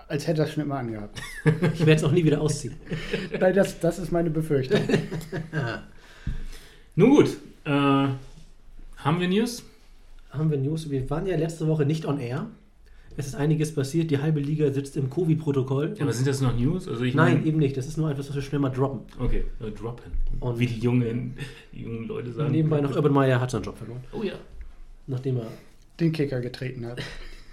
als 0.07 0.27
hätte 0.27 0.41
er 0.41 0.47
es 0.47 0.53
schon 0.53 0.63
immer 0.63 0.77
angehabt. 0.77 1.19
Ich 1.73 1.79
werde 1.79 1.93
es 1.93 2.03
auch 2.03 2.11
nie 2.11 2.23
wieder 2.23 2.41
ausziehen. 2.41 2.75
Nein, 3.39 3.53
das, 3.55 3.79
das 3.79 3.99
ist 3.99 4.11
meine 4.11 4.29
Befürchtung. 4.29 4.79
Nun 6.95 7.09
gut, 7.09 7.37
äh, 7.65 7.69
haben 7.69 9.19
wir 9.19 9.27
News? 9.27 9.63
Haben 10.29 10.51
wir 10.51 10.57
News? 10.57 10.89
Wir 10.89 11.09
waren 11.09 11.25
ja 11.25 11.35
letzte 11.37 11.67
Woche 11.67 11.85
nicht 11.85 12.05
on 12.05 12.19
air. 12.19 12.47
Es 13.15 13.27
ist 13.27 13.35
einiges 13.35 13.73
passiert. 13.75 14.09
Die 14.09 14.17
halbe 14.17 14.39
Liga 14.39 14.71
sitzt 14.71 14.97
im 14.97 15.07
Covid-Protokoll. 15.09 15.93
Ja, 15.97 16.03
aber 16.03 16.13
sind 16.13 16.27
das 16.27 16.41
noch 16.41 16.55
News? 16.57 16.87
Also 16.87 17.03
ich 17.03 17.13
Nein, 17.13 17.35
meine- 17.35 17.45
eben 17.45 17.59
nicht. 17.59 17.77
Das 17.77 17.85
ist 17.85 17.97
nur 17.97 18.09
etwas, 18.09 18.29
was 18.29 18.35
wir 18.35 18.41
schnell 18.41 18.59
mal 18.59 18.69
droppen. 18.69 19.01
Okay, 19.23 19.43
äh, 19.61 19.69
droppen. 19.71 20.11
Und- 20.39 20.57
wie 20.59 20.65
die 20.65 20.79
jungen, 20.79 21.35
die 21.71 21.83
jungen 21.83 22.07
Leute 22.07 22.31
sagen. 22.33 22.51
Nebenbei 22.51 22.81
noch 22.81 22.95
Urban 22.95 23.13
Meyer 23.13 23.39
hat 23.39 23.51
seinen 23.51 23.63
Job 23.63 23.77
verloren. 23.77 24.03
Oh 24.11 24.23
ja. 24.23 24.33
Nachdem 25.05 25.37
er, 25.37 25.47
Den 25.99 26.11
Kicker 26.11 26.41
getreten 26.41 26.85
hat. 26.87 26.99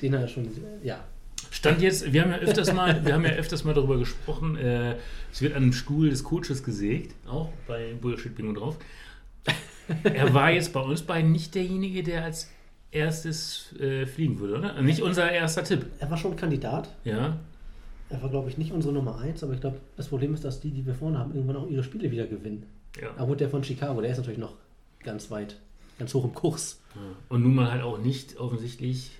den 0.00 0.14
er 0.14 0.26
schon, 0.28 0.48
ja. 0.82 1.04
Stand 1.50 1.82
jetzt, 1.82 2.12
wir 2.12 2.22
haben 2.22 2.30
ja 2.30 2.38
öfters 2.38 2.72
mal, 2.72 3.04
wir 3.04 3.14
haben 3.14 3.24
ja 3.24 3.32
öfters 3.32 3.64
mal 3.64 3.74
darüber 3.74 3.98
gesprochen, 3.98 4.56
äh, 4.56 4.96
es 5.32 5.42
wird 5.42 5.54
an 5.54 5.62
dem 5.62 5.72
Stuhl 5.72 6.10
des 6.10 6.22
Coaches 6.22 6.62
gesägt, 6.62 7.14
auch 7.26 7.50
bei 7.66 7.94
Bullshit 8.00 8.34
Bingo 8.34 8.52
drauf. 8.52 8.76
Er 10.04 10.32
war 10.32 10.52
jetzt 10.52 10.72
bei 10.72 10.80
uns 10.80 11.02
beiden 11.02 11.32
nicht 11.32 11.54
derjenige, 11.54 12.04
der 12.04 12.24
als 12.24 12.48
erstes 12.92 13.74
äh, 13.80 14.06
fliegen 14.06 14.38
würde, 14.38 14.58
oder? 14.58 14.80
Nicht 14.82 15.02
unser 15.02 15.30
erster 15.30 15.64
Tipp. 15.64 15.86
Er 15.98 16.10
war 16.10 16.16
schon 16.16 16.36
Kandidat. 16.36 16.94
Ja. 17.04 17.38
Er 18.08 18.22
war, 18.22 18.28
glaube 18.28 18.48
ich, 18.48 18.58
nicht 18.58 18.72
unsere 18.72 18.92
Nummer 18.92 19.18
1, 19.18 19.42
aber 19.44 19.54
ich 19.54 19.60
glaube, 19.60 19.78
das 19.96 20.08
Problem 20.08 20.34
ist, 20.34 20.44
dass 20.44 20.60
die, 20.60 20.70
die 20.70 20.84
wir 20.86 20.94
vorne 20.94 21.18
haben, 21.18 21.34
irgendwann 21.34 21.56
auch 21.56 21.68
ihre 21.68 21.82
Spiele 21.82 22.10
wieder 22.10 22.26
gewinnen. 22.26 22.66
ja. 23.00 23.10
Aber 23.16 23.28
gut, 23.28 23.40
der 23.40 23.50
von 23.50 23.62
Chicago, 23.62 24.00
der 24.00 24.10
ist 24.10 24.18
natürlich 24.18 24.38
noch 24.38 24.54
ganz 25.02 25.30
weit, 25.30 25.56
ganz 25.98 26.12
hoch 26.14 26.24
im 26.24 26.34
Kurs. 26.34 26.80
Und 27.28 27.42
nun 27.42 27.54
mal 27.54 27.70
halt 27.70 27.82
auch 27.82 27.98
nicht 27.98 28.38
offensichtlich 28.38 29.12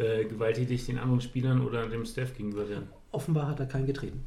äh, 0.00 0.24
gewalttätig 0.24 0.86
den 0.86 0.98
anderen 0.98 1.20
Spielern 1.20 1.60
oder 1.64 1.86
dem 1.86 2.04
Staff 2.04 2.36
gegenüber 2.36 2.68
werden. 2.68 2.88
Offenbar 3.12 3.48
hat 3.48 3.60
er 3.60 3.66
keinen 3.66 3.86
getreten. 3.86 4.24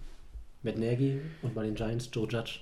Matt 0.61 0.77
Nagy 0.77 1.19
und 1.41 1.53
bei 1.53 1.63
den 1.65 1.75
Giants 1.75 2.09
Joe 2.13 2.27
Judge, 2.29 2.59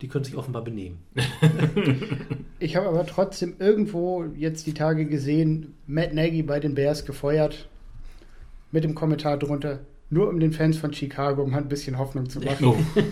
die 0.00 0.08
können 0.08 0.24
sich 0.24 0.36
offenbar 0.36 0.64
benehmen. 0.64 0.98
Ich 2.58 2.74
habe 2.74 2.88
aber 2.88 3.04
trotzdem 3.04 3.56
irgendwo 3.58 4.24
jetzt 4.34 4.66
die 4.66 4.72
Tage 4.72 5.04
gesehen, 5.04 5.74
Matt 5.86 6.14
Nagy 6.14 6.42
bei 6.42 6.58
den 6.58 6.74
Bears 6.74 7.04
gefeuert. 7.04 7.68
Mit 8.72 8.82
dem 8.82 8.94
Kommentar 8.94 9.38
drunter, 9.38 9.80
nur 10.08 10.30
um 10.30 10.40
den 10.40 10.52
Fans 10.52 10.78
von 10.78 10.90
Chicago 10.92 11.46
mal 11.46 11.58
ein 11.58 11.68
bisschen 11.68 11.98
Hoffnung 11.98 12.30
zu 12.30 12.40
machen. 12.40 12.66
Oh. 12.66 12.76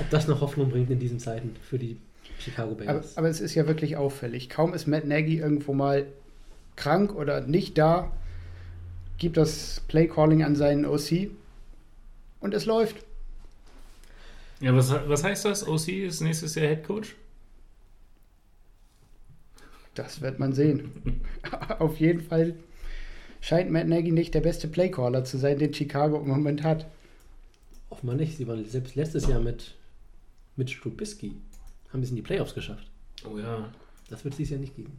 Ob 0.00 0.10
das 0.10 0.26
noch 0.26 0.40
Hoffnung 0.40 0.70
bringt 0.70 0.90
in 0.90 0.98
diesen 0.98 1.20
Zeiten 1.20 1.54
für 1.62 1.78
die 1.78 1.98
Chicago 2.38 2.72
Aber, 2.72 2.84
Bears. 2.84 3.16
aber 3.16 3.28
es 3.28 3.40
ist 3.40 3.54
ja 3.54 3.66
wirklich 3.68 3.96
auffällig. 3.96 4.48
Kaum 4.48 4.74
ist 4.74 4.88
Matt 4.88 5.06
Nagy 5.06 5.38
irgendwo 5.38 5.72
mal 5.72 6.06
krank 6.76 7.14
oder 7.14 7.40
nicht 7.40 7.78
da, 7.78 8.12
gibt 9.18 9.36
das 9.36 9.82
Playcalling 9.88 10.42
an 10.42 10.56
seinen 10.56 10.84
OC 10.84 11.30
und 12.40 12.54
es 12.54 12.66
läuft. 12.66 13.04
Ja, 14.60 14.74
was, 14.74 14.90
was 14.90 15.24
heißt 15.24 15.44
das? 15.44 15.66
OC 15.66 15.88
ist 15.88 16.20
nächstes 16.20 16.54
Jahr 16.54 16.66
Head 16.66 16.84
Coach? 16.84 17.14
Das 19.94 20.20
wird 20.20 20.38
man 20.38 20.52
sehen. 20.52 21.22
Auf 21.78 21.98
jeden 21.98 22.20
Fall 22.20 22.54
scheint 23.40 23.70
Matt 23.70 23.86
Nagy 23.86 24.12
nicht 24.12 24.34
der 24.34 24.40
beste 24.40 24.68
Playcaller 24.68 25.24
zu 25.24 25.38
sein, 25.38 25.58
den 25.58 25.72
Chicago 25.72 26.20
im 26.20 26.28
Moment 26.28 26.62
hat. 26.62 26.86
Offenbar 27.90 28.16
nicht. 28.16 28.36
Sie 28.36 28.46
waren 28.46 28.64
selbst 28.64 28.94
letztes 28.94 29.26
Jahr 29.26 29.40
mit, 29.40 29.74
mit 30.56 30.70
Strubisky. 30.70 31.32
Haben 31.92 32.02
es 32.02 32.10
in 32.10 32.16
die 32.16 32.22
Playoffs 32.22 32.54
geschafft. 32.54 32.90
Oh 33.24 33.38
ja. 33.38 33.72
Das 34.10 34.24
wird 34.24 34.34
es 34.34 34.38
dieses 34.38 34.50
Jahr 34.52 34.60
nicht 34.60 34.76
geben. 34.76 34.98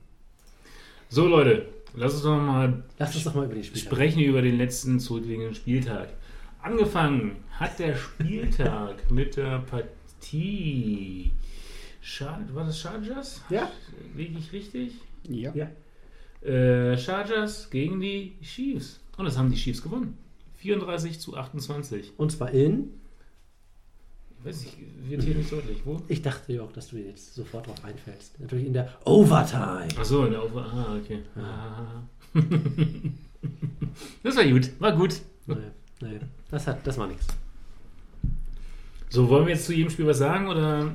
So, 1.10 1.26
Leute, 1.26 1.68
lass 1.96 2.14
uns 2.16 2.24
doch 2.24 2.38
mal 2.38 2.84
Lass 3.00 3.16
uns 3.16 3.24
doch 3.24 3.34
mal 3.34 3.46
über 3.46 3.56
die 3.56 3.64
Spiele 3.64 3.86
sprechen 3.86 4.22
über 4.22 4.42
den 4.42 4.58
letzten 4.58 5.00
zurückliegenden 5.00 5.56
Spieltag. 5.56 6.10
Angefangen 6.62 7.38
hat 7.52 7.80
der 7.80 7.96
Spieltag 7.96 8.96
mit 9.10 9.38
der 9.38 9.60
Partie. 9.60 11.32
Char 12.02 12.42
war 12.54 12.66
das 12.66 12.80
Chargers? 12.80 13.42
Ja. 13.50 13.72
Liege 14.16 14.38
ich 14.38 14.52
richtig? 14.52 14.96
Ja. 15.24 15.54
Ja. 15.56 15.70
Äh, 16.50 16.98
Chargers 16.98 17.70
gegen 17.70 18.02
die 18.02 18.34
Chiefs. 18.42 19.00
Und 19.16 19.26
das 19.26 19.38
haben 19.38 19.50
die 19.50 19.58
Chiefs 19.58 19.82
gewonnen. 19.82 20.18
34 20.58 21.20
zu 21.20 21.38
28. 21.38 22.14
Und 22.18 22.34
zwar 22.34 22.52
in. 22.52 22.94
Ich 24.40 24.46
weiß 24.46 24.62
nicht, 24.64 24.78
wird 25.10 25.24
hier 25.24 25.36
nicht 25.36 25.52
deutlich. 25.52 25.82
Wo? 25.84 26.02
Ich 26.08 26.22
dachte 26.22 26.54
ja 26.54 26.62
auch, 26.62 26.72
dass 26.72 26.90
du 26.90 26.98
jetzt 26.98 27.34
sofort 27.34 27.68
drauf 27.68 27.84
einfällst. 27.84 28.40
Natürlich 28.40 28.68
in 28.68 28.74
der 28.74 28.90
Overtime. 29.06 29.88
Achso, 29.98 30.26
in 30.26 30.32
der 30.32 30.44
Over. 30.44 30.66
Ah, 30.66 30.98
okay. 30.98 31.20
Ah. 31.36 32.04
das 34.24 34.36
war 34.36 34.46
gut. 34.46 34.70
War 34.80 34.96
gut. 34.96 35.22
Naja, 35.48 35.62
naja. 36.02 36.20
Das, 36.52 36.68
hat, 36.68 36.86
das 36.86 36.98
war 36.98 37.08
nichts. 37.08 37.26
So, 39.10 39.28
wollen 39.30 39.46
wir 39.46 39.54
jetzt 39.54 39.66
zu 39.66 39.74
jedem 39.74 39.90
Spiel 39.90 40.06
was 40.06 40.18
sagen? 40.18 40.48
Oder 40.48 40.94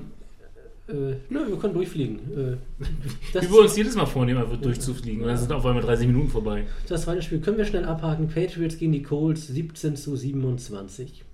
Äh, 0.89 1.15
nö, 1.31 1.49
wir 1.49 1.57
können 1.57 1.75
durchfliegen. 1.75 2.19
Äh, 2.37 3.41
wir 3.41 3.61
uns 3.61 3.77
jedes 3.77 3.95
Mal 3.95 4.07
vornehmen, 4.07 4.41
einfach 4.43 4.61
durchzufliegen? 4.61 5.23
Und 5.23 5.29
dann 5.29 5.37
sind 5.37 5.53
auf 5.53 5.65
einmal 5.65 5.83
30 5.83 6.07
Minuten 6.07 6.29
vorbei. 6.29 6.67
das 6.89 7.03
zweite 7.03 7.23
Spiel 7.23 7.41
können 7.41 7.57
wir 7.57 7.65
schnell 7.65 7.85
abhaken. 7.85 8.29
Patriots 8.29 8.79
gegen 8.79 8.93
die 8.93 9.03
Colts 9.03 9.47
17 9.47 9.97
zu 9.97 10.17
27. 10.17 11.25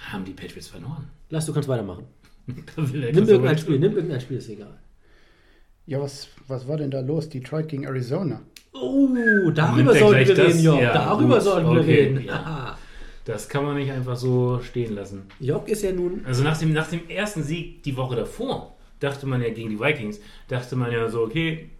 Haben 0.00 0.24
die 0.24 0.32
Patriots 0.32 0.68
verloren? 0.68 1.08
Lass, 1.28 1.46
du 1.46 1.52
kannst 1.52 1.68
weitermachen. 1.68 2.04
Er 2.76 3.12
Nimm 3.12 3.28
irgendein 3.28 3.58
Spiel, 3.58 3.78
nimm 3.78 3.94
irgendein 3.94 4.20
Spiel, 4.20 4.38
ist 4.38 4.48
egal. 4.48 4.78
Ja, 5.86 6.00
was, 6.00 6.28
was 6.48 6.66
war 6.66 6.76
denn 6.78 6.90
da 6.90 7.00
los? 7.00 7.28
Detroit 7.28 7.68
gegen 7.68 7.84
Arizona. 7.84 8.42
Oh, 8.72 9.08
darüber 9.52 9.94
er 9.94 9.98
sollten 10.00 10.28
wir 10.28 10.38
reden, 10.38 10.60
Jörg. 10.60 10.80
Ja, 10.80 10.92
darüber 10.92 11.34
gut, 11.34 11.42
sollten 11.42 11.70
wir 11.72 11.80
okay, 11.80 12.02
reden. 12.02 12.24
ja. 12.24 12.78
Das 13.24 13.48
kann 13.48 13.64
man 13.64 13.76
nicht 13.76 13.92
einfach 13.92 14.16
so 14.16 14.60
stehen 14.60 14.94
lassen. 14.94 15.22
Jörg 15.38 15.68
ist 15.68 15.82
ja 15.82 15.92
nun. 15.92 16.24
Also 16.24 16.42
nach 16.42 16.58
dem, 16.58 16.72
nach 16.72 16.88
dem 16.88 17.08
ersten 17.08 17.42
Sieg 17.42 17.82
die 17.82 17.96
Woche 17.96 18.16
davor, 18.16 18.76
dachte 18.98 19.26
man 19.26 19.42
ja 19.42 19.50
gegen 19.50 19.70
die 19.70 19.80
Vikings, 19.80 20.20
dachte 20.48 20.74
man 20.76 20.90
ja 20.90 21.08
so, 21.08 21.22
okay, 21.22 21.70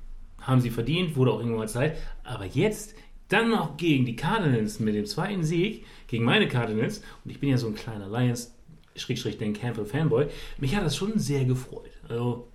haben 0.40 0.60
sie 0.60 0.70
verdient, 0.70 1.16
wurde 1.16 1.32
auch 1.32 1.38
irgendwann 1.38 1.60
mal 1.60 1.68
Zeit. 1.68 1.96
Aber 2.24 2.44
jetzt 2.44 2.94
dann 3.28 3.50
noch 3.50 3.76
gegen 3.76 4.04
die 4.04 4.16
Cardinals 4.16 4.80
mit 4.80 4.94
dem 4.94 5.06
zweiten 5.06 5.44
Sieg, 5.44 5.84
gegen 6.10 6.24
meine 6.24 6.48
Cardinals, 6.48 7.02
und 7.24 7.30
ich 7.30 7.38
bin 7.38 7.48
ja 7.48 7.56
so 7.56 7.68
ein 7.68 7.74
kleiner 7.74 8.08
Lions, 8.08 8.52
Schrägstrich, 8.96 9.38
den 9.38 9.52
Campbell 9.54 9.84
Fanboy, 9.84 10.26
mich 10.58 10.74
hat 10.74 10.84
das 10.84 10.96
schon 10.96 11.18
sehr 11.18 11.44
gefreut. 11.44 11.90
Also 12.08 12.48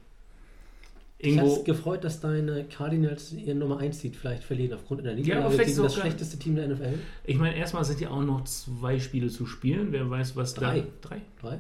Ich 1.18 1.40
habe 1.40 1.64
gefreut, 1.64 2.04
dass 2.04 2.20
deine 2.20 2.66
Cardinals 2.66 3.32
ihren 3.32 3.60
Nummer 3.60 3.80
1 3.80 4.02
Seed 4.02 4.18
vielleicht 4.18 4.44
verlieren 4.44 4.74
aufgrund 4.74 5.02
einer 5.02 5.14
Niederlage 5.14 5.46
aber 5.46 5.56
vielleicht 5.56 5.78
das 5.80 5.96
schlechteste 5.96 6.38
Team 6.38 6.58
der 6.58 6.68
NFL. 6.68 7.00
Ich 7.24 7.38
meine, 7.38 7.56
erstmal 7.56 7.86
sind 7.86 8.02
ja 8.02 8.10
auch 8.10 8.22
noch 8.22 8.44
zwei 8.44 9.00
Spiele 9.00 9.30
zu 9.30 9.46
spielen. 9.46 9.88
Wer 9.92 10.10
weiß, 10.10 10.36
was 10.36 10.54
Drei. 10.54 10.82
da. 10.82 11.08
Drei. 11.08 11.22
Drei? 11.42 11.60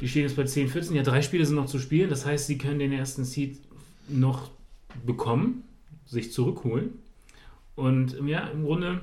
Die 0.00 0.08
stehen 0.08 0.22
jetzt 0.22 0.36
bei 0.36 0.44
10, 0.44 0.68
14. 0.68 0.94
Ja, 0.94 1.02
drei 1.02 1.22
Spiele 1.22 1.46
sind 1.46 1.56
noch 1.56 1.66
zu 1.66 1.78
spielen. 1.78 2.10
Das 2.10 2.26
heißt, 2.26 2.46
sie 2.46 2.58
können 2.58 2.78
den 2.78 2.92
ersten 2.92 3.24
Seed 3.24 3.58
noch 4.08 4.50
bekommen, 5.06 5.64
sich 6.04 6.32
zurückholen. 6.32 6.98
Und 7.74 8.16
ja, 8.26 8.48
im 8.48 8.64
Grunde, 8.64 9.00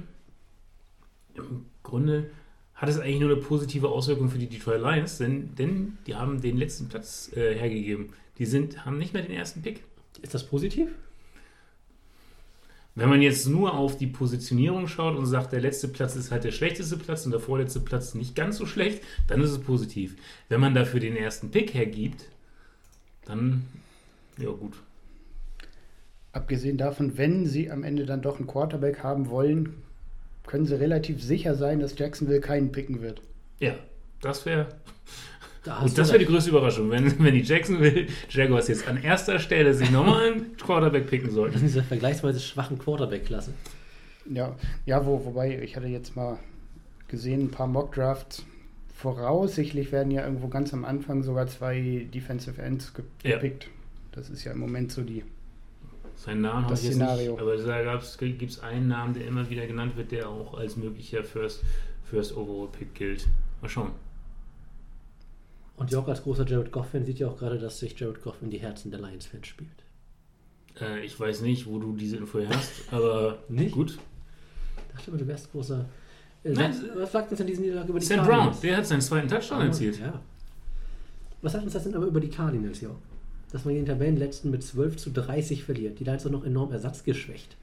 im 1.35 1.65
Grunde 1.83 2.29
hat 2.73 2.89
es 2.89 2.99
eigentlich 2.99 3.19
nur 3.19 3.31
eine 3.31 3.41
positive 3.41 3.89
Auswirkung 3.89 4.29
für 4.29 4.39
die 4.39 4.47
Detroit 4.47 4.81
Lions, 4.81 5.19
denn, 5.19 5.53
denn 5.55 5.97
die 6.07 6.15
haben 6.15 6.41
den 6.41 6.57
letzten 6.57 6.89
Platz 6.89 7.31
äh, 7.35 7.53
hergegeben. 7.53 8.09
Die 8.39 8.45
sind, 8.45 8.85
haben 8.85 8.97
nicht 8.97 9.13
mehr 9.13 9.21
den 9.21 9.35
ersten 9.35 9.61
Pick. 9.61 9.83
Ist 10.21 10.33
das 10.33 10.47
positiv? 10.47 10.89
Wenn 12.95 13.07
man 13.07 13.21
jetzt 13.21 13.47
nur 13.47 13.73
auf 13.73 13.97
die 13.97 14.07
Positionierung 14.07 14.87
schaut 14.87 15.15
und 15.15 15.25
sagt, 15.25 15.53
der 15.53 15.61
letzte 15.61 15.87
Platz 15.87 16.15
ist 16.15 16.31
halt 16.31 16.43
der 16.43 16.51
schlechteste 16.51 16.97
Platz 16.97 17.25
und 17.25 17.31
der 17.31 17.39
vorletzte 17.39 17.79
Platz 17.79 18.15
nicht 18.15 18.35
ganz 18.35 18.57
so 18.57 18.65
schlecht, 18.65 19.01
dann 19.27 19.41
ist 19.41 19.51
es 19.51 19.59
positiv. 19.59 20.15
Wenn 20.49 20.59
man 20.59 20.73
dafür 20.73 20.99
den 20.99 21.15
ersten 21.15 21.51
Pick 21.51 21.73
hergibt, 21.73 22.25
dann, 23.25 23.65
ja 24.37 24.49
gut. 24.49 24.73
Abgesehen 26.33 26.77
davon, 26.77 27.17
wenn 27.17 27.45
sie 27.45 27.69
am 27.69 27.83
Ende 27.83 28.05
dann 28.05 28.21
doch 28.21 28.39
einen 28.39 28.47
Quarterback 28.47 29.03
haben 29.03 29.29
wollen, 29.29 29.73
können 30.47 30.65
sie 30.65 30.79
relativ 30.79 31.23
sicher 31.23 31.55
sein, 31.55 31.79
dass 31.79 31.97
Jacksonville 31.97 32.41
keinen 32.41 32.71
picken 32.71 33.01
wird. 33.01 33.21
Ja, 33.59 33.75
das 34.21 34.45
wäre 34.45 34.67
Da 35.63 35.79
und 35.79 35.95
das 35.97 36.09
wäre 36.09 36.19
die 36.19 36.25
größte 36.25 36.49
Überraschung, 36.49 36.89
wenn, 36.89 37.23
wenn 37.23 37.33
die 37.33 37.41
Jacksonville 37.41 38.07
Jaguars 38.29 38.67
jetzt 38.67 38.87
an 38.87 39.01
erster 39.01 39.39
Stelle 39.39 39.73
sich 39.73 39.91
nochmal 39.91 40.31
einen 40.31 40.57
Quarterback 40.57 41.07
picken 41.07 41.27
Das 41.27 41.35
sollten. 41.35 41.55
ist 41.55 41.61
diese 41.63 41.83
vergleichsweise 41.83 42.39
schwachen 42.39 42.77
Quarterback-Klasse. 42.79 43.53
Ja, 44.29 44.55
ja 44.85 45.05
wo, 45.05 45.23
wobei, 45.25 45.59
ich 45.61 45.75
hatte 45.75 45.87
jetzt 45.87 46.15
mal 46.15 46.37
gesehen, 47.07 47.41
ein 47.45 47.51
paar 47.51 47.67
Mock-Drafts. 47.67 48.45
Voraussichtlich 48.95 49.91
werden 49.91 50.11
ja 50.11 50.23
irgendwo 50.23 50.47
ganz 50.47 50.73
am 50.73 50.85
Anfang 50.85 51.23
sogar 51.23 51.47
zwei 51.47 52.07
Defensive 52.13 52.61
Ends 52.61 52.93
ge- 52.93 53.03
Ja. 53.23 53.35
gepickt. 53.37 53.67
Das 54.11 54.29
ist 54.29 54.43
ja 54.43 54.51
im 54.51 54.59
Moment 54.59 54.91
so 54.91 55.01
die. 55.01 55.23
Seinen 56.23 56.41
Namen 56.41 56.65
habe 56.65 56.73
Das 56.73 56.81
ich 56.81 56.89
jetzt 56.89 56.95
Szenario. 56.97 57.31
nicht, 57.31 57.41
aber 57.41 57.57
da 57.57 57.97
gibt 58.19 58.51
es 58.51 58.59
einen 58.59 58.87
Namen, 58.87 59.15
der 59.15 59.25
immer 59.25 59.49
wieder 59.49 59.65
genannt 59.65 59.97
wird, 59.97 60.11
der 60.11 60.29
auch 60.29 60.53
als 60.53 60.75
möglicher 60.75 61.23
First, 61.23 61.63
First 62.03 62.37
Overall 62.37 62.67
Pick 62.67 62.93
gilt. 62.93 63.27
Mal 63.59 63.69
schauen. 63.69 63.91
Und 65.77 65.89
Jörg 65.89 66.07
als 66.07 66.21
großer 66.21 66.45
Jared 66.45 66.71
Goff-Fan 66.71 67.05
sieht 67.05 67.17
ja 67.17 67.27
auch 67.27 67.37
gerade, 67.37 67.57
dass 67.57 67.79
sich 67.79 67.99
Jared 67.99 68.21
Goff 68.21 68.35
in 68.43 68.51
die 68.51 68.59
Herzen 68.59 68.91
der 68.91 68.99
Lions-Fans 68.99 69.47
spielt. 69.47 69.71
Äh, 70.79 71.03
ich 71.03 71.19
weiß 71.19 71.41
nicht, 71.41 71.65
wo 71.65 71.79
du 71.79 71.95
diese 71.95 72.17
Info 72.17 72.39
hast, 72.47 72.71
aber 72.93 73.39
Nicht? 73.49 73.73
gut. 73.73 73.97
Ich 73.97 74.95
dachte 74.95 75.09
immer, 75.09 75.19
du 75.19 75.27
wärst 75.27 75.51
großer. 75.51 75.85
Äh, 76.43 76.49
Nein, 76.51 76.75
was, 76.97 77.11
sagt 77.13 77.31
uns 77.31 77.39
denn 77.39 77.47
diese 77.47 77.61
Niederlage 77.61 77.89
über 77.89 77.99
die 77.99 78.05
Sam 78.05 78.17
Brown, 78.19 78.27
Cardinals? 78.29 78.59
der 78.59 78.77
hat 78.77 78.85
seinen 78.85 79.01
zweiten 79.01 79.27
Touchdown 79.27 79.61
Ah, 79.61 79.65
erzielt. 79.65 79.99
Ja. 79.99 80.21
Was 81.41 81.53
sagt 81.53 81.63
uns 81.63 81.73
das 81.73 81.83
denn 81.85 81.95
aber 81.95 82.05
über 82.05 82.19
die 82.19 82.29
Cardinals, 82.29 82.79
Jörg? 82.81 82.95
Dass 83.51 83.65
man 83.65 83.73
den 83.73 83.85
Tabellenletzten 83.85 84.49
mit 84.49 84.63
12 84.63 84.97
zu 84.97 85.11
30 85.11 85.63
verliert. 85.63 85.99
Die 85.99 86.03
Lions 86.03 86.23
sind 86.23 86.31
noch 86.31 86.45
enorm 86.45 86.71
ersatzgeschwächt. 86.71 87.57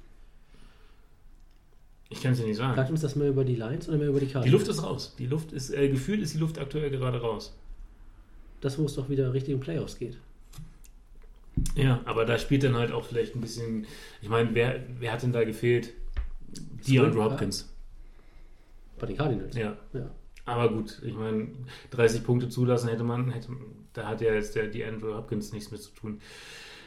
Ich 2.10 2.22
kann 2.22 2.32
es 2.32 2.38
dir 2.38 2.46
nicht 2.46 2.56
sagen. 2.56 2.76
Sagt 2.76 2.90
uns 2.90 3.00
das 3.00 3.16
mehr 3.16 3.28
über 3.28 3.44
die 3.44 3.56
Lions 3.56 3.88
oder 3.88 3.98
mehr 3.98 4.08
über 4.08 4.20
die 4.20 4.26
Cardinals? 4.26 4.44
Die 4.44 4.50
Luft 4.50 4.68
ist 4.68 4.82
raus. 4.82 5.14
Die 5.18 5.26
Luft 5.26 5.52
ist, 5.52 5.70
äh, 5.70 5.88
gefühlt 5.88 6.20
ist 6.20 6.34
die 6.34 6.38
Luft 6.38 6.58
aktuell 6.58 6.90
gerade 6.90 7.20
raus. 7.20 7.54
Das, 8.60 8.78
wo 8.78 8.84
es 8.84 8.94
doch 8.94 9.08
wieder 9.08 9.32
richtig 9.32 9.54
in 9.54 9.60
Playoffs 9.60 9.98
geht. 9.98 10.16
Ja, 11.74 12.00
aber 12.04 12.24
da 12.24 12.38
spielt 12.38 12.64
dann 12.64 12.76
halt 12.76 12.92
auch 12.92 13.04
vielleicht 13.04 13.34
ein 13.34 13.40
bisschen. 13.40 13.86
Ich 14.22 14.28
meine, 14.28 14.54
wer, 14.54 14.80
wer 14.98 15.12
hat 15.12 15.22
denn 15.22 15.32
da 15.32 15.44
gefehlt? 15.44 15.92
DeAndre 16.86 17.18
ja. 17.18 17.24
Hopkins. 17.24 17.68
Bei 18.98 19.06
den 19.06 19.16
Cardinals. 19.16 19.56
Ja. 19.56 19.76
ja. 19.92 20.10
Aber 20.44 20.72
gut, 20.72 21.02
ich 21.04 21.14
meine, 21.14 21.48
30 21.90 22.24
Punkte 22.24 22.48
zulassen 22.48 22.88
hätte 22.88 23.04
man, 23.04 23.30
hätte, 23.30 23.50
da 23.98 24.06
hat 24.08 24.20
ja 24.20 24.32
jetzt 24.32 24.54
der 24.54 24.68
DeAndre 24.68 25.16
Hopkins 25.16 25.52
nichts 25.52 25.70
mit 25.70 25.82
zu 25.82 25.90
tun. 25.90 26.20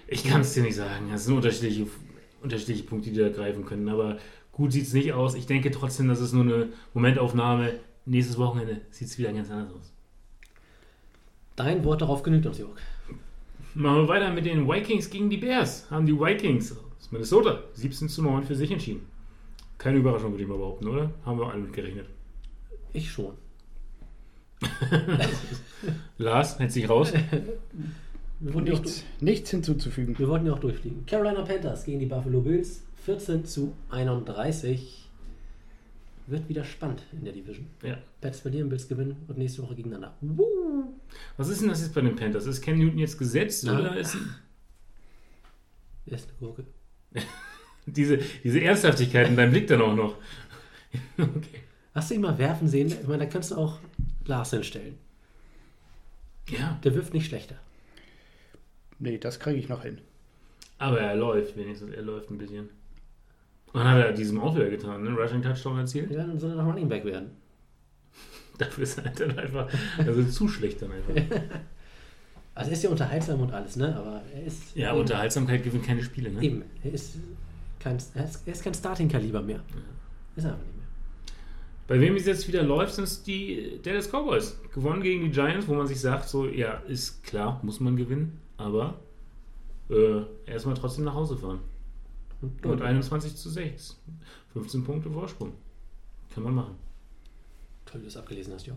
Ich 0.08 0.24
kann 0.24 0.42
es 0.42 0.54
dir 0.54 0.64
nicht 0.64 0.76
sagen. 0.76 1.10
Das 1.12 1.26
sind 1.26 1.36
unterschiedliche, 1.36 1.88
unterschiedliche 2.42 2.84
Punkte, 2.84 3.12
die 3.12 3.20
da 3.20 3.30
greifen 3.30 3.66
können. 3.66 3.88
Aber 3.90 4.18
gut 4.52 4.72
sieht 4.72 4.88
es 4.88 4.94
nicht 4.94 5.14
aus. 5.14 5.36
Ich 5.36 5.46
denke 5.46 5.72
trotzdem, 5.72 6.08
das 6.08 6.22
ist 6.22 6.34
nur 6.34 6.44
eine 6.44 6.70
Momentaufnahme. 6.94 7.74
Nächstes 8.06 8.38
Wochenende 8.38 8.82
sieht 8.90 9.08
es 9.08 9.18
wieder 9.18 9.32
ganz 9.32 9.52
anders 9.52 9.74
aus. 9.74 9.94
Dein 11.56 11.84
Wort 11.84 12.02
darauf 12.02 12.24
genügt 12.24 12.46
uns, 12.46 12.58
Jörg. 12.58 12.72
Machen 13.74 14.04
wir 14.04 14.08
weiter 14.08 14.32
mit 14.32 14.46
den 14.46 14.68
Vikings 14.68 15.10
gegen 15.10 15.30
die 15.30 15.38
Bears. 15.38 15.90
Haben 15.92 16.06
die 16.06 16.18
Vikings 16.18 16.72
aus 16.72 17.12
Minnesota 17.12 17.64
17 17.74 18.10
zu 18.10 18.24
9 18.24 18.44
für 18.44 18.56
sich 18.56 18.72
entschieden. 18.72 19.06
Keine 19.78 19.98
Überraschung, 19.98 20.32
würde 20.32 20.44
ich 20.44 20.50
mal 20.50 20.58
behaupten, 20.58 20.88
oder? 20.88 21.12
Haben 21.26 21.40
wir 21.40 21.50
alle 21.50 21.62
mit 21.62 21.74
gerechnet. 21.74 22.08
Ich 22.94 23.12
schon. 23.12 23.34
Lars 26.18 26.60
hält 26.60 26.72
sich 26.72 26.90
raus. 26.90 27.14
Nichts, 28.40 29.04
nichts 29.20 29.52
hinzuzufügen. 29.52 30.18
wir 30.18 30.28
wollten 30.28 30.48
ja 30.48 30.54
auch 30.54 30.60
durchfliegen. 30.60 31.06
Carolina 31.06 31.44
Panthers 31.44 31.86
gegen 31.86 32.00
die 32.00 32.08
Buffalo 32.08 32.42
Bills 32.42 32.84
14 33.06 33.46
zu 33.46 33.74
31. 33.90 35.10
Wird 36.28 36.48
wieder 36.50 36.64
spannend 36.64 37.04
in 37.12 37.24
der 37.24 37.34
Division. 37.34 37.68
Ja. 37.84 37.98
Pets 38.22 38.40
verlieren, 38.40 38.70
Bills 38.70 38.88
gewinnen 38.88 39.18
und 39.28 39.38
nächste 39.38 39.64
Woche 39.64 39.76
gegeneinander. 39.76 40.16
Woo! 40.22 40.94
Was 41.38 41.50
ist 41.50 41.62
denn 41.62 41.70
das 41.70 41.82
jetzt 41.82 41.94
bei 41.94 42.02
den 42.02 42.16
Panthers? 42.16 42.46
Ist 42.46 42.62
Ken 42.62 42.78
Newton 42.78 43.00
jetzt 43.00 43.18
gesetzt 43.18 43.64
Na. 43.66 43.80
oder 43.80 43.98
ist 43.98 44.16
Er 46.06 46.14
ist 46.14 46.30
eine 46.30 46.38
Gurke. 46.40 46.64
diese, 47.86 48.20
diese 48.44 48.62
Ernsthaftigkeit 48.62 49.28
in 49.28 49.36
deinem 49.36 49.52
Blick 49.52 49.68
dann 49.68 49.82
auch 49.82 49.96
noch? 49.96 50.16
okay. 51.18 51.62
Hast 51.94 52.10
du 52.10 52.16
ihn 52.16 52.22
mal 52.22 52.38
werfen 52.38 52.68
sehen? 52.68 52.88
Ich 52.88 53.08
meine, 53.08 53.26
da 53.26 53.26
kannst 53.26 53.52
du 53.52 53.56
auch 53.56 53.80
Lars 54.26 54.52
hinstellen. 54.52 54.98
Ja, 56.50 56.80
Der 56.84 56.96
wirft 56.96 57.14
nicht 57.14 57.28
schlechter. 57.28 57.56
Nee, 59.00 59.18
das 59.18 59.40
kriege 59.40 59.58
ich 59.60 59.70
noch 59.70 59.84
hin. 59.84 60.00
aber 60.78 61.00
er 61.00 61.16
läuft 61.16 61.56
wenigstens. 61.58 61.94
Er 61.94 62.02
läuft 62.04 62.30
ein 62.30 62.38
bisschen. 62.38 62.70
Und 63.74 63.80
dann 63.80 63.88
hat 63.88 63.98
er 64.06 64.12
diesem 64.12 64.40
auch 64.40 64.54
wieder 64.56 64.70
getan, 64.70 65.04
ne? 65.04 65.12
Rushing 65.12 65.42
Touchdown 65.42 65.78
erzielt. 65.80 66.12
Ja, 66.12 66.26
dann 66.26 66.38
soll 66.40 66.52
er 66.52 66.58
noch 66.58 66.66
Running 66.68 66.90
Back 66.90 67.06
werden. 67.06 67.32
Dafür 68.58 68.84
ist 68.84 68.98
er 68.98 69.10
dann 69.12 69.38
einfach, 69.40 69.70
also 69.98 70.24
zu 70.26 70.48
schlecht 70.48 70.82
dann 70.82 70.92
einfach. 70.92 71.16
Also 72.54 72.70
er 72.70 72.74
ist 72.74 72.84
ja 72.84 72.90
unterhaltsam 72.90 73.40
und 73.40 73.54
alles, 73.54 73.78
ne? 73.78 73.96
Aber 73.96 74.22
er 74.36 74.44
ist. 74.44 74.76
Ja, 74.76 74.92
eben, 74.92 75.00
Unterhaltsamkeit 75.00 75.64
gewinnt 75.64 75.86
keine 75.86 76.04
Spiele, 76.04 76.30
ne? 76.32 76.42
Eben. 76.44 76.64
Er 76.84 76.92
ist 76.92 77.16
kein, 77.80 77.98
er 78.14 78.26
ist, 78.26 78.46
er 78.46 78.52
ist 78.52 78.62
kein 78.62 78.74
Starting-Kaliber 78.74 79.42
mehr. 79.42 79.62
Ist 80.36 80.44
er 80.44 80.52
einfach 80.52 80.66
nicht 80.66 80.76
mehr. 80.76 80.81
Bei 81.92 82.00
wem 82.00 82.16
es 82.16 82.26
jetzt 82.26 82.48
wieder 82.48 82.64
läuft, 82.64 82.94
sind 82.96 83.04
es 83.04 83.22
die 83.22 83.78
Dallas 83.84 84.08
Cowboys. 84.10 84.58
Gewonnen 84.74 85.02
gegen 85.02 85.26
die 85.26 85.32
Giants, 85.32 85.68
wo 85.68 85.74
man 85.74 85.88
sich 85.88 86.00
sagt, 86.00 86.30
so, 86.30 86.48
ja, 86.48 86.76
ist 86.88 87.22
klar, 87.22 87.60
muss 87.64 87.82
man 87.82 87.98
gewinnen, 87.98 88.40
aber 88.56 88.98
äh, 89.90 90.22
erstmal 90.46 90.76
trotzdem 90.76 91.04
nach 91.04 91.16
Hause 91.16 91.36
fahren. 91.36 91.60
Und, 92.42 92.64
Mit 92.66 92.82
21 92.82 93.36
zu 93.36 93.50
6. 93.50 94.00
15 94.54 94.86
Punkte 94.86 95.10
Vorsprung. 95.12 95.52
Kann 96.34 96.44
man 96.46 96.56
machen. 96.56 96.76
Toll, 97.86 98.00
wie 98.00 98.06
du 98.06 98.08
es 98.08 98.16
abgelesen 98.16 98.54
hast, 98.54 98.68
Jo. 98.68 98.76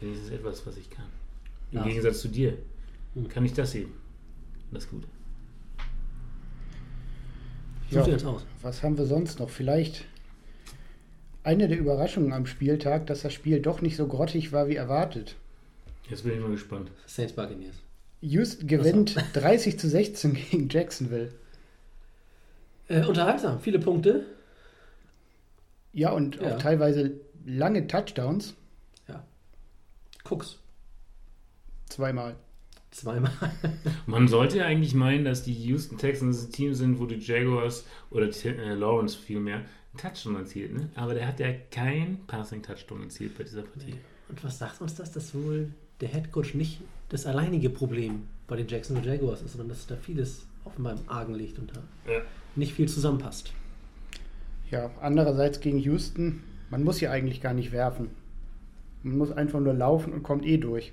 Wenigstens 0.00 0.30
etwas, 0.30 0.66
was 0.66 0.78
ich 0.78 0.88
kann. 0.88 1.04
Im 1.70 1.78
Ja. 1.80 1.84
Gegensatz 1.84 2.20
zu 2.22 2.28
dir 2.28 2.56
Hm. 3.14 3.28
kann 3.28 3.44
ich 3.44 3.52
das 3.52 3.74
eben. 3.74 3.92
Das 4.70 4.84
ist 4.84 4.90
gut. 4.90 5.04
Such 7.90 8.04
dir 8.04 8.12
jetzt 8.12 8.24
aus. 8.24 8.44
Was 8.62 8.82
haben 8.82 8.98
wir 8.98 9.06
sonst 9.06 9.38
noch? 9.38 9.50
Vielleicht 9.50 10.04
eine 11.42 11.68
der 11.68 11.78
Überraschungen 11.78 12.32
am 12.32 12.46
Spieltag, 12.46 13.06
dass 13.06 13.22
das 13.22 13.32
Spiel 13.32 13.60
doch 13.60 13.80
nicht 13.80 13.96
so 13.96 14.06
grottig 14.06 14.52
war 14.52 14.68
wie 14.68 14.76
erwartet. 14.76 15.36
Jetzt 16.08 16.24
bin 16.24 16.34
ich 16.34 16.40
mal 16.40 16.50
gespannt. 16.50 16.90
Saints 17.06 17.32
Buccaneers. 17.32 17.76
Houston 18.20 18.66
gewinnt 18.66 19.16
30 19.34 19.78
zu 19.78 19.88
16 19.88 20.34
gegen 20.50 20.68
Jacksonville. 20.68 21.32
Äh, 22.88 23.04
unterhaltsam, 23.04 23.60
viele 23.60 23.78
Punkte. 23.78 24.26
Ja, 25.92 26.10
und 26.12 26.36
Ja. 26.36 26.54
auch 26.54 26.58
teilweise 26.58 27.12
lange 27.46 27.86
Touchdowns. 27.86 28.54
Cooks. 30.24 30.58
Zweimal. 31.88 32.36
Zweimal. 32.98 33.30
Man 34.06 34.26
sollte 34.26 34.58
ja 34.58 34.64
eigentlich 34.66 34.94
meinen, 34.94 35.24
dass 35.24 35.44
die 35.44 35.52
Houston 35.52 35.98
Texans 35.98 36.46
ein 36.46 36.52
Team 36.52 36.74
sind, 36.74 36.98
wo 36.98 37.06
die 37.06 37.14
Jaguars 37.18 37.84
oder 38.10 38.26
äh, 38.28 38.74
Lawrence 38.74 39.16
vielmehr 39.16 39.56
einen 39.58 39.66
Touchdown 39.96 40.34
erzielt. 40.36 40.72
Ne? 40.74 40.88
Aber 40.96 41.14
der 41.14 41.28
hat 41.28 41.38
ja 41.38 41.52
kein 41.70 42.18
Passing-Touchdown 42.26 43.04
erzielt 43.04 43.38
bei 43.38 43.44
dieser 43.44 43.62
Partie. 43.62 43.94
Und 44.28 44.42
was 44.42 44.58
sagt 44.58 44.80
uns 44.80 44.96
das, 44.96 45.12
dass 45.12 45.32
wohl 45.34 45.68
der 46.00 46.08
Headcoach 46.08 46.54
nicht 46.54 46.80
das 47.08 47.24
alleinige 47.26 47.70
Problem 47.70 48.24
bei 48.48 48.56
den 48.56 48.66
Jacksonville 48.66 49.06
Jaguars 49.14 49.42
ist, 49.42 49.52
sondern 49.52 49.68
dass 49.68 49.86
da 49.86 49.96
vieles 49.96 50.44
offenbar 50.64 50.94
im 50.94 51.08
Argen 51.08 51.34
liegt 51.34 51.58
und 51.58 51.70
da 51.74 52.12
Ja. 52.12 52.20
nicht 52.56 52.72
viel 52.74 52.88
zusammenpasst. 52.88 53.52
Ja, 54.70 54.90
andererseits 55.00 55.60
gegen 55.60 55.78
Houston, 55.78 56.42
man 56.68 56.82
muss 56.82 56.98
hier 56.98 57.10
eigentlich 57.12 57.40
gar 57.40 57.54
nicht 57.54 57.70
werfen. 57.72 58.10
Man 59.04 59.16
muss 59.18 59.30
einfach 59.30 59.60
nur 59.60 59.72
laufen 59.72 60.12
und 60.12 60.22
kommt 60.24 60.44
eh 60.44 60.58
durch. 60.58 60.92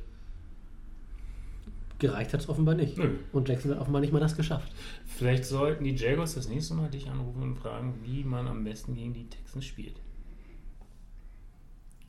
Gereicht 1.99 2.34
hat 2.34 2.41
es 2.41 2.49
offenbar 2.49 2.75
nicht. 2.75 2.97
Nö. 2.97 3.17
Und 3.31 3.47
Jacksonville 3.47 3.75
hat 3.75 3.81
offenbar 3.81 4.01
nicht 4.01 4.12
mal 4.12 4.19
das 4.19 4.36
geschafft. 4.36 4.71
Vielleicht 5.05 5.45
sollten 5.45 5.84
die 5.84 5.95
Jaguars 5.95 6.36
das 6.36 6.49
nächste 6.49 6.73
Mal 6.73 6.89
dich 6.89 7.10
anrufen 7.10 7.41
und 7.41 7.55
fragen, 7.55 7.95
wie 8.03 8.23
man 8.23 8.47
am 8.47 8.63
besten 8.63 8.95
gegen 8.95 9.13
die 9.13 9.29
Texans 9.29 9.65
spielt. 9.65 10.01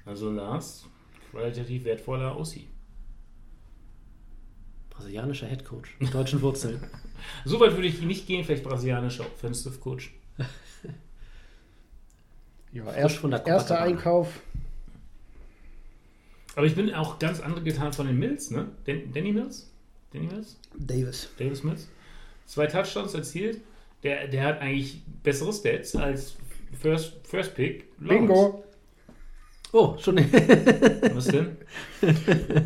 Also 0.04 0.30
Lars, 0.30 0.86
qualitativ 1.30 1.84
wertvoller 1.84 2.34
Aussie. 2.34 2.68
Brasilianischer 4.90 5.46
Headcoach 5.46 5.88
mit 6.00 6.12
deutschen 6.12 6.40
Wurzeln. 6.42 6.82
Soweit 7.44 7.72
würde 7.72 7.88
ich 7.88 8.00
nicht 8.00 8.26
gehen, 8.26 8.44
vielleicht 8.44 8.64
brasilianischer 8.64 9.24
Offensive 9.24 9.78
Coach. 9.78 10.14
Ja, 12.72 12.92
erst, 12.92 13.16
von 13.16 13.30
der 13.30 13.46
erster. 13.46 13.80
Einkauf. 13.80 14.40
Aber 16.56 16.66
ich 16.66 16.74
bin 16.74 16.92
auch 16.94 17.18
ganz 17.18 17.40
andere 17.40 17.62
getan 17.62 17.92
von 17.92 18.06
den 18.06 18.18
Mills, 18.18 18.50
ne? 18.50 18.68
Dan 18.84 19.12
Danny 19.12 19.32
Mills? 19.32 19.72
Mills? 20.12 20.56
Davis. 20.78 21.28
Davis 21.38 21.62
Mills? 21.64 21.88
Zwei 22.46 22.66
Touchdowns 22.66 23.14
erzielt. 23.14 23.60
Der, 24.02 24.28
der 24.28 24.44
hat 24.44 24.60
eigentlich 24.60 25.02
bessere 25.22 25.52
Stats 25.52 25.96
als 25.96 26.36
First, 26.80 27.14
First 27.24 27.54
Pick. 27.54 27.84
Lawrence. 27.98 28.18
Bingo. 28.26 28.64
Oh, 29.72 29.96
schon. 29.98 30.16
Was 31.14 31.26
denn? 31.26 31.56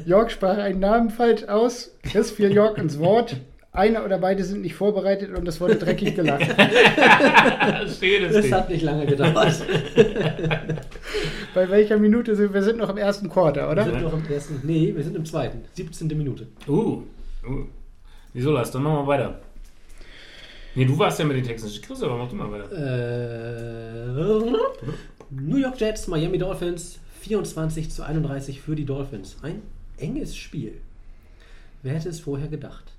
York 0.06 0.30
sprach 0.30 0.58
einen 0.58 0.80
Namen 0.80 1.10
falsch 1.10 1.44
aus. 1.44 1.96
Chris 2.02 2.30
fiel 2.30 2.52
York 2.52 2.78
ins 2.78 2.98
Wort. 2.98 3.36
Einer 3.72 4.04
oder 4.04 4.18
beide 4.18 4.42
sind 4.44 4.62
nicht 4.62 4.74
vorbereitet 4.74 5.30
und 5.36 5.46
es 5.46 5.60
wurde 5.60 5.76
dreckig 5.76 6.16
gelacht. 6.16 6.42
Steht 7.96 8.22
es 8.24 8.32
Das 8.34 8.42
Ding. 8.42 8.52
hat 8.54 8.68
nicht 8.68 8.82
lange 8.82 9.06
gedauert. 9.06 9.62
Bei 11.54 11.68
welcher 11.70 11.96
Minute 11.98 12.34
sind 12.34 12.52
wir? 12.52 12.62
sind 12.64 12.78
noch 12.78 12.90
im 12.90 12.96
ersten 12.96 13.28
Quarter, 13.28 13.62
Wir 13.66 13.70
oder? 13.70 13.84
sind 13.84 14.02
noch 14.02 14.12
im 14.12 14.26
ersten. 14.28 14.60
Nee, 14.64 14.92
wir 14.94 15.04
sind 15.04 15.16
im 15.16 15.24
zweiten. 15.24 15.62
17. 15.72 16.08
Minute. 16.08 16.48
Uh, 16.68 17.02
uh. 17.46 17.66
Wieso 18.32 18.52
Lars? 18.52 18.70
Dann 18.70 18.82
machen 18.82 18.96
wir 18.98 19.06
weiter. 19.06 19.40
Nee, 20.74 20.84
du 20.84 20.98
warst 20.98 21.18
ja 21.18 21.24
mit 21.24 21.36
den 21.36 21.44
Texans. 21.44 21.80
Aber 22.02 22.16
mach 22.16 22.28
du 22.28 22.36
mal 22.36 22.50
weiter. 22.52 22.70
Äh, 22.72 24.12
New 25.30 25.56
York 25.56 25.80
Jets, 25.80 26.06
Miami 26.06 26.38
Dolphins, 26.38 27.00
24 27.20 27.90
zu 27.90 28.04
31 28.04 28.60
für 28.60 28.76
die 28.76 28.84
Dolphins. 28.84 29.36
Ein 29.42 29.62
enges 29.96 30.36
Spiel. 30.36 30.80
Wer 31.82 31.94
hätte 31.94 32.08
es 32.08 32.20
vorher 32.20 32.48
gedacht? 32.48 32.92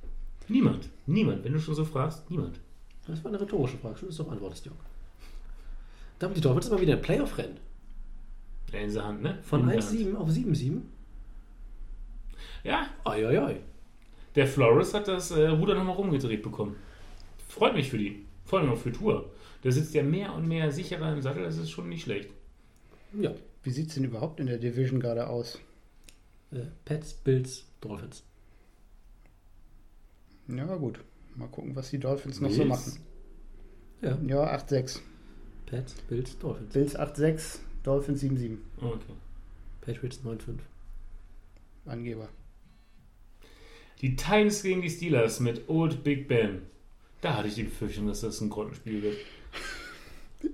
Niemand. 0.48 0.90
Niemand. 1.06 1.44
Wenn 1.44 1.54
du 1.54 1.60
schon 1.60 1.76
so 1.76 1.86
fragst, 1.86 2.30
niemand. 2.30 2.60
Das 3.08 3.24
war 3.24 3.32
eine 3.32 3.40
rhetorische 3.40 3.78
Frage. 3.78 3.98
Schön, 3.98 4.10
dass 4.10 4.18
du 4.18 4.28
antwortest, 4.28 4.66
Jörg. 4.66 4.78
Da 6.20 6.28
haben 6.28 6.34
die 6.34 6.42
Dolphins 6.42 6.68
immer 6.68 6.82
wieder 6.82 6.94
ein 6.94 7.02
Playoff-Rennen. 7.02 7.58
In 8.74 8.94
der 8.94 9.04
Hand, 9.04 9.22
ne? 9.22 9.40
Von 9.44 9.62
In 9.62 9.68
der 9.68 9.78
Hand. 9.78 9.92
1-7 9.92 10.16
auf 10.16 10.30
7-7. 10.30 10.82
Ja, 12.64 12.88
Oi, 13.06 13.26
oi, 13.26 13.38
oi. 13.38 13.56
Der 14.36 14.48
Flores 14.48 14.94
hat 14.94 15.08
das 15.08 15.32
äh, 15.32 15.48
Ruder 15.48 15.76
nochmal 15.76 15.96
rumgedreht 15.96 16.42
bekommen. 16.44 16.76
Freut 17.48 17.74
mich 17.76 17.90
für 17.90 17.98
die. 17.98 18.26
Vor 18.46 18.60
allem 18.60 18.72
auch 18.72 18.78
für 18.78 18.92
Tour. 18.92 19.30
Der 19.64 19.72
sitzt 19.72 19.94
ja 19.94 20.04
mehr 20.04 20.34
und 20.34 20.48
mehr 20.48 20.72
sicherer 20.72 21.14
im 21.14 21.22
Sattel. 21.22 21.44
Das 21.44 21.58
ist 21.58 21.70
schon 21.70 21.90
nicht 21.90 22.04
schlecht. 22.04 22.30
Ja. 23.14 23.34
Wie 23.64 23.72
sieht 23.72 23.90
es 23.90 23.96
denn 23.96 24.06
überhaupt 24.06 24.40
in 24.40 24.48
der 24.48 24.58
Division 24.58 25.00
gerade 25.00 25.28
aus? 25.28 25.60
Äh, 26.52 26.66
Pets, 26.86 27.14
Bills, 27.14 27.66
Dolphins. 27.80 28.24
Ja, 30.48 30.76
gut. 30.76 31.00
Mal 31.36 31.48
gucken, 31.48 31.76
was 31.76 31.90
die 31.92 32.00
Dolphins 32.00 32.42
noch 32.42 32.50
so 32.50 32.64
Bills. 32.64 32.70
machen. 32.70 33.00
Ja. 34.02 34.18
Ja, 34.28 34.56
8-6. 34.58 35.00
Pets, 35.68 35.94
Bills, 36.10 36.38
Dolphins. 36.40 36.74
Bills 36.74 37.00
8-6, 37.00 37.60
Dolphins 37.84 38.24
7-7. 38.24 38.58
Okay. 38.82 39.00
Patriots 39.82 40.20
9-5. 40.26 40.58
Angeber. 41.86 42.28
Die 44.02 44.16
Titans 44.16 44.64
gegen 44.64 44.82
die 44.82 44.90
Steelers 44.90 45.40
mit 45.40 45.70
Old 45.70 46.04
Big 46.04 46.28
Ben. 46.28 46.64
Da 47.22 47.38
hatte 47.38 47.48
ich 47.48 47.56
die 47.56 47.64
Befürchtung, 47.64 48.08
dass 48.08 48.22
das 48.22 48.42
ein 48.42 48.50
Grottenspiel 48.50 49.04
wird. 49.04 49.18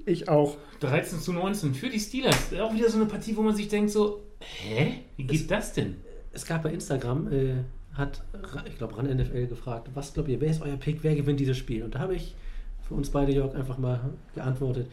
Ich 0.06 0.28
auch. 0.28 0.58
13 0.82 1.20
zu 1.20 1.32
19 1.32 1.74
für 1.74 1.90
die 1.90 2.00
Steelers. 2.00 2.54
Auch 2.60 2.74
wieder 2.74 2.90
so 2.90 2.98
eine 2.98 3.06
Partie, 3.06 3.38
wo 3.38 3.42
man 3.42 3.56
sich 3.56 3.70
denkt 3.70 3.92
so, 3.92 4.22
hä? 4.40 5.00
Wie 5.16 5.24
geht 5.24 5.50
das 5.50 5.72
denn? 5.72 5.96
Es 6.34 6.46
gab 6.46 6.64
bei 6.64 6.74
Instagram, 6.74 7.32
äh, 7.32 7.54
hat, 7.94 8.22
ich 8.68 8.78
glaube, 8.78 8.98
RAN 8.98 9.06
NFL 9.06 9.48
gefragt, 9.48 9.90
was 9.94 10.14
glaubt 10.14 10.28
ihr, 10.28 10.42
wer 10.42 10.52
ist 10.52 10.62
euer 10.62 10.76
Pick, 10.76 11.04
wer 11.04 11.16
gewinnt 11.16 11.40
dieses 11.40 11.58
Spiel? 11.58 11.84
Und 11.84 11.96
da 11.96 12.00
habe 12.00 12.16
ich 12.16 12.36
für 12.86 12.96
uns 12.96 13.10
beide, 13.10 13.32
Jörg, 13.32 13.56
einfach 13.56 13.78
mal 13.78 14.12
geantwortet, 14.36 14.88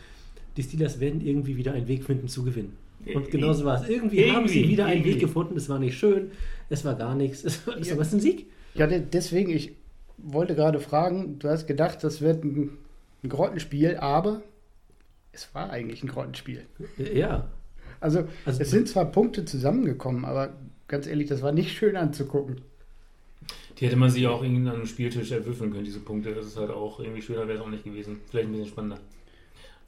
die 0.56 0.62
Steelers 0.62 1.00
werden 1.00 1.20
irgendwie 1.20 1.56
wieder 1.56 1.72
einen 1.72 1.88
Weg 1.88 2.04
finden 2.04 2.28
zu 2.28 2.44
gewinnen. 2.44 2.76
Und 3.14 3.30
genauso 3.30 3.64
war 3.64 3.82
es. 3.82 3.88
Irgendwie, 3.88 4.30
haben 4.32 4.46
sie 4.48 4.60
Irgendwie, 4.60 4.72
wieder 4.72 4.86
einen 4.86 5.00
Weg 5.00 5.06
irgendwie. 5.12 5.26
gefunden. 5.26 5.56
Es 5.56 5.68
war 5.68 5.78
nicht 5.78 5.98
schön, 5.98 6.30
es 6.70 6.84
war 6.84 6.94
gar 6.94 7.14
nichts. 7.14 7.44
Es 7.44 7.66
war, 7.66 7.76
es 7.76 7.88
Ja. 7.90 7.96
war 7.98 8.04
ein 8.04 8.20
Sieg. 8.20 8.46
Ja, 8.74 8.86
de- 8.86 9.02
deswegen, 9.12 9.50
ich 9.50 9.72
wollte 10.18 10.54
gerade 10.54 10.80
fragen, 10.80 11.38
du 11.38 11.48
hast 11.48 11.66
gedacht, 11.66 12.02
das 12.02 12.20
wird 12.20 12.44
ein, 12.44 12.70
ein 13.22 13.28
Grottenspiel, 13.28 13.96
aber 13.96 14.42
es 15.32 15.54
war 15.54 15.70
eigentlich 15.70 16.02
ein 16.02 16.08
Grottenspiel. 16.08 16.66
Ja. 17.12 17.48
Also, 18.00 18.26
Also- 18.44 18.62
es 18.62 18.70
sind 18.70 18.88
zwar 18.88 19.06
Punkte 19.06 19.44
zusammengekommen, 19.44 20.24
aber 20.24 20.54
ganz 20.88 21.06
ehrlich, 21.06 21.28
das 21.28 21.42
war 21.42 21.52
nicht 21.52 21.72
schön 21.76 21.96
anzugucken. 21.96 22.60
Die 23.78 23.86
hätte 23.86 23.96
man 23.96 24.08
sich 24.10 24.26
auch 24.28 24.42
irgendwie 24.42 24.68
an 24.68 24.76
einem 24.76 24.86
Spieltisch 24.86 25.32
erwürfeln 25.32 25.72
können, 25.72 25.84
diese 25.84 25.98
Punkte. 26.00 26.32
Das 26.34 26.46
ist 26.46 26.56
halt 26.56 26.70
auch 26.70 27.00
irgendwie 27.00 27.22
schöner, 27.22 27.48
wäre 27.48 27.58
es 27.58 27.64
auch 27.64 27.68
nicht 27.70 27.82
gewesen. 27.84 28.20
Vielleicht 28.30 28.48
ein 28.48 28.52
bisschen 28.52 28.68
spannender. 28.68 28.98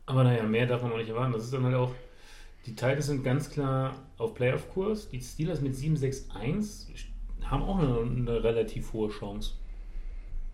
Aber 0.07 0.25
naja, 0.25 0.43
mehr 0.43 0.67
darf 0.67 0.83
man 0.83 0.91
noch 0.91 0.99
nicht 0.99 1.09
erwarten. 1.09 1.33
Das 1.33 1.45
ist 1.45 1.53
dann 1.55 1.63
halt 1.65 1.75
auch, 1.77 1.93
die 2.67 2.75
Titans 2.75 3.07
sind 3.07 3.23
ganz 3.23 3.49
klar 3.49 3.95
auf 4.19 4.35
Playoff-Kurs. 4.35 5.09
Die 5.09 5.21
Steelers 5.21 5.61
mit 5.61 5.75
7-6-1 5.75 6.87
haben 7.45 7.63
auch 7.63 7.79
eine, 7.79 8.01
eine 8.01 8.43
relativ 8.43 8.93
hohe 8.93 9.09
Chance. 9.09 9.53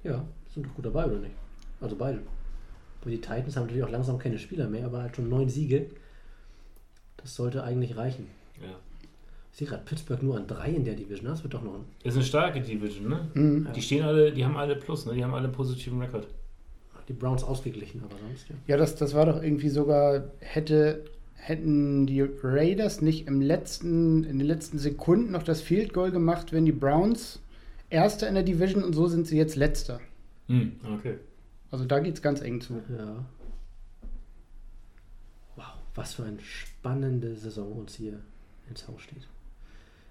Ja, 0.04 0.24
sind 0.52 0.66
doch 0.66 0.74
gut 0.74 0.84
dabei, 0.84 1.06
oder 1.06 1.18
nicht? 1.18 1.34
Also 1.80 1.96
beide. 1.96 2.20
Aber 3.00 3.10
die 3.10 3.20
Titans 3.20 3.56
haben 3.56 3.64
natürlich 3.64 3.84
auch 3.84 3.90
langsam 3.90 4.18
keine 4.18 4.38
Spieler 4.38 4.68
mehr, 4.68 4.84
aber 4.84 5.02
halt 5.02 5.16
schon 5.16 5.28
neun 5.28 5.48
Siege. 5.48 5.86
Das 7.16 7.34
sollte 7.34 7.64
eigentlich 7.64 7.96
reichen. 7.96 8.26
Ja. 8.60 8.76
Ich 9.52 9.58
sehe 9.58 9.68
gerade 9.68 9.84
Pittsburgh 9.84 10.22
nur 10.22 10.36
an 10.36 10.46
drei 10.46 10.70
in 10.70 10.84
der 10.84 10.94
Division. 10.94 11.26
Das 11.26 11.42
wird 11.42 11.54
doch 11.54 11.62
noch 11.62 11.74
ein. 11.74 11.84
Ist 12.04 12.14
eine 12.14 12.24
starke 12.24 12.60
Division, 12.60 13.08
ne? 13.08 13.28
Mhm. 13.34 13.68
Die 13.74 13.82
stehen 13.82 14.02
alle, 14.02 14.32
die 14.32 14.44
haben 14.44 14.56
alle 14.56 14.76
Plus, 14.76 15.06
ne? 15.06 15.14
Die 15.14 15.24
haben 15.24 15.34
alle 15.34 15.44
einen 15.44 15.52
positiven 15.52 16.00
Rekord. 16.00 16.26
Die 17.08 17.12
Browns 17.12 17.42
ausgeglichen, 17.42 18.00
aber 18.04 18.16
sonst, 18.16 18.48
ja. 18.48 18.54
Ja, 18.68 18.76
das, 18.76 18.94
das 18.94 19.12
war 19.12 19.26
doch 19.26 19.42
irgendwie 19.42 19.68
sogar, 19.68 20.30
hätte, 20.38 21.04
hätten 21.42 22.06
die 22.06 22.22
Raiders 22.22 23.02
nicht 23.02 23.26
im 23.26 23.40
letzten, 23.40 24.22
in 24.22 24.38
den 24.38 24.46
letzten 24.46 24.78
Sekunden 24.78 25.32
noch 25.32 25.42
das 25.42 25.60
Field 25.60 25.92
Goal 25.92 26.12
gemacht, 26.12 26.52
wenn 26.52 26.64
die 26.64 26.72
Browns 26.72 27.40
Erster 27.90 28.26
in 28.26 28.34
der 28.34 28.42
Division 28.42 28.82
und 28.84 28.94
so 28.94 29.06
sind 29.06 29.26
sie 29.26 29.36
jetzt 29.36 29.54
Letzter. 29.54 30.00
Hm, 30.46 30.76
okay. 30.96 31.18
Also 31.70 31.84
da 31.84 31.98
geht 31.98 32.14
es 32.14 32.22
ganz 32.22 32.40
eng 32.40 32.62
zu. 32.62 32.80
Ja. 32.96 33.22
Wow, 35.56 35.74
was 35.94 36.14
für 36.14 36.24
eine 36.24 36.40
spannende 36.40 37.36
Saison 37.36 37.70
uns 37.72 37.96
hier 37.96 38.18
ins 38.70 38.88
Haus 38.88 39.02
steht. 39.02 39.26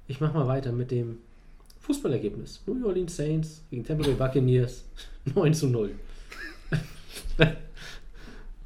Ich 0.07 0.21
mache 0.21 0.37
mal 0.37 0.47
weiter 0.47 0.71
mit 0.71 0.91
dem 0.91 1.19
Fußballergebnis. 1.79 2.61
New 2.67 2.85
Orleans 2.85 3.15
Saints 3.15 3.63
gegen 3.71 3.83
Tampa 3.83 4.03
Bay 4.03 4.13
Buccaneers 4.13 4.83
9 5.33 5.53
zu 5.53 5.67
0. 5.67 5.95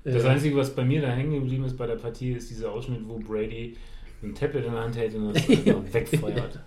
Das 0.05 0.23
Äh, 0.23 0.27
Einzige, 0.27 0.55
was 0.55 0.73
bei 0.73 0.85
mir 0.85 1.01
da 1.01 1.09
hängen 1.09 1.33
geblieben 1.33 1.65
ist 1.65 1.77
bei 1.77 1.87
der 1.87 1.95
Partie, 1.95 2.31
ist 2.31 2.49
dieser 2.49 2.71
Ausschnitt, 2.71 3.01
wo 3.07 3.17
Brady 3.17 3.75
ein 4.23 4.33
Tablet 4.33 4.65
in 4.65 4.71
der 4.71 4.81
Hand 4.81 4.95
hält 4.95 5.15
und 5.15 5.33
das 5.33 5.49
einfach 5.49 5.93
wegfeuert. 5.93 6.59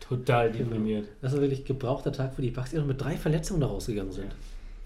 Total 0.00 0.52
deprimiert. 0.52 1.08
Das 1.22 1.32
war 1.32 1.40
wirklich 1.40 1.64
gebrauchter 1.64 2.12
Tag 2.12 2.34
für 2.34 2.42
die 2.42 2.50
Bucks, 2.50 2.70
die 2.70 2.76
noch 2.76 2.86
mit 2.86 3.00
drei 3.00 3.16
Verletzungen 3.16 3.60
da 3.60 3.66
rausgegangen 3.68 4.12
sind. 4.12 4.36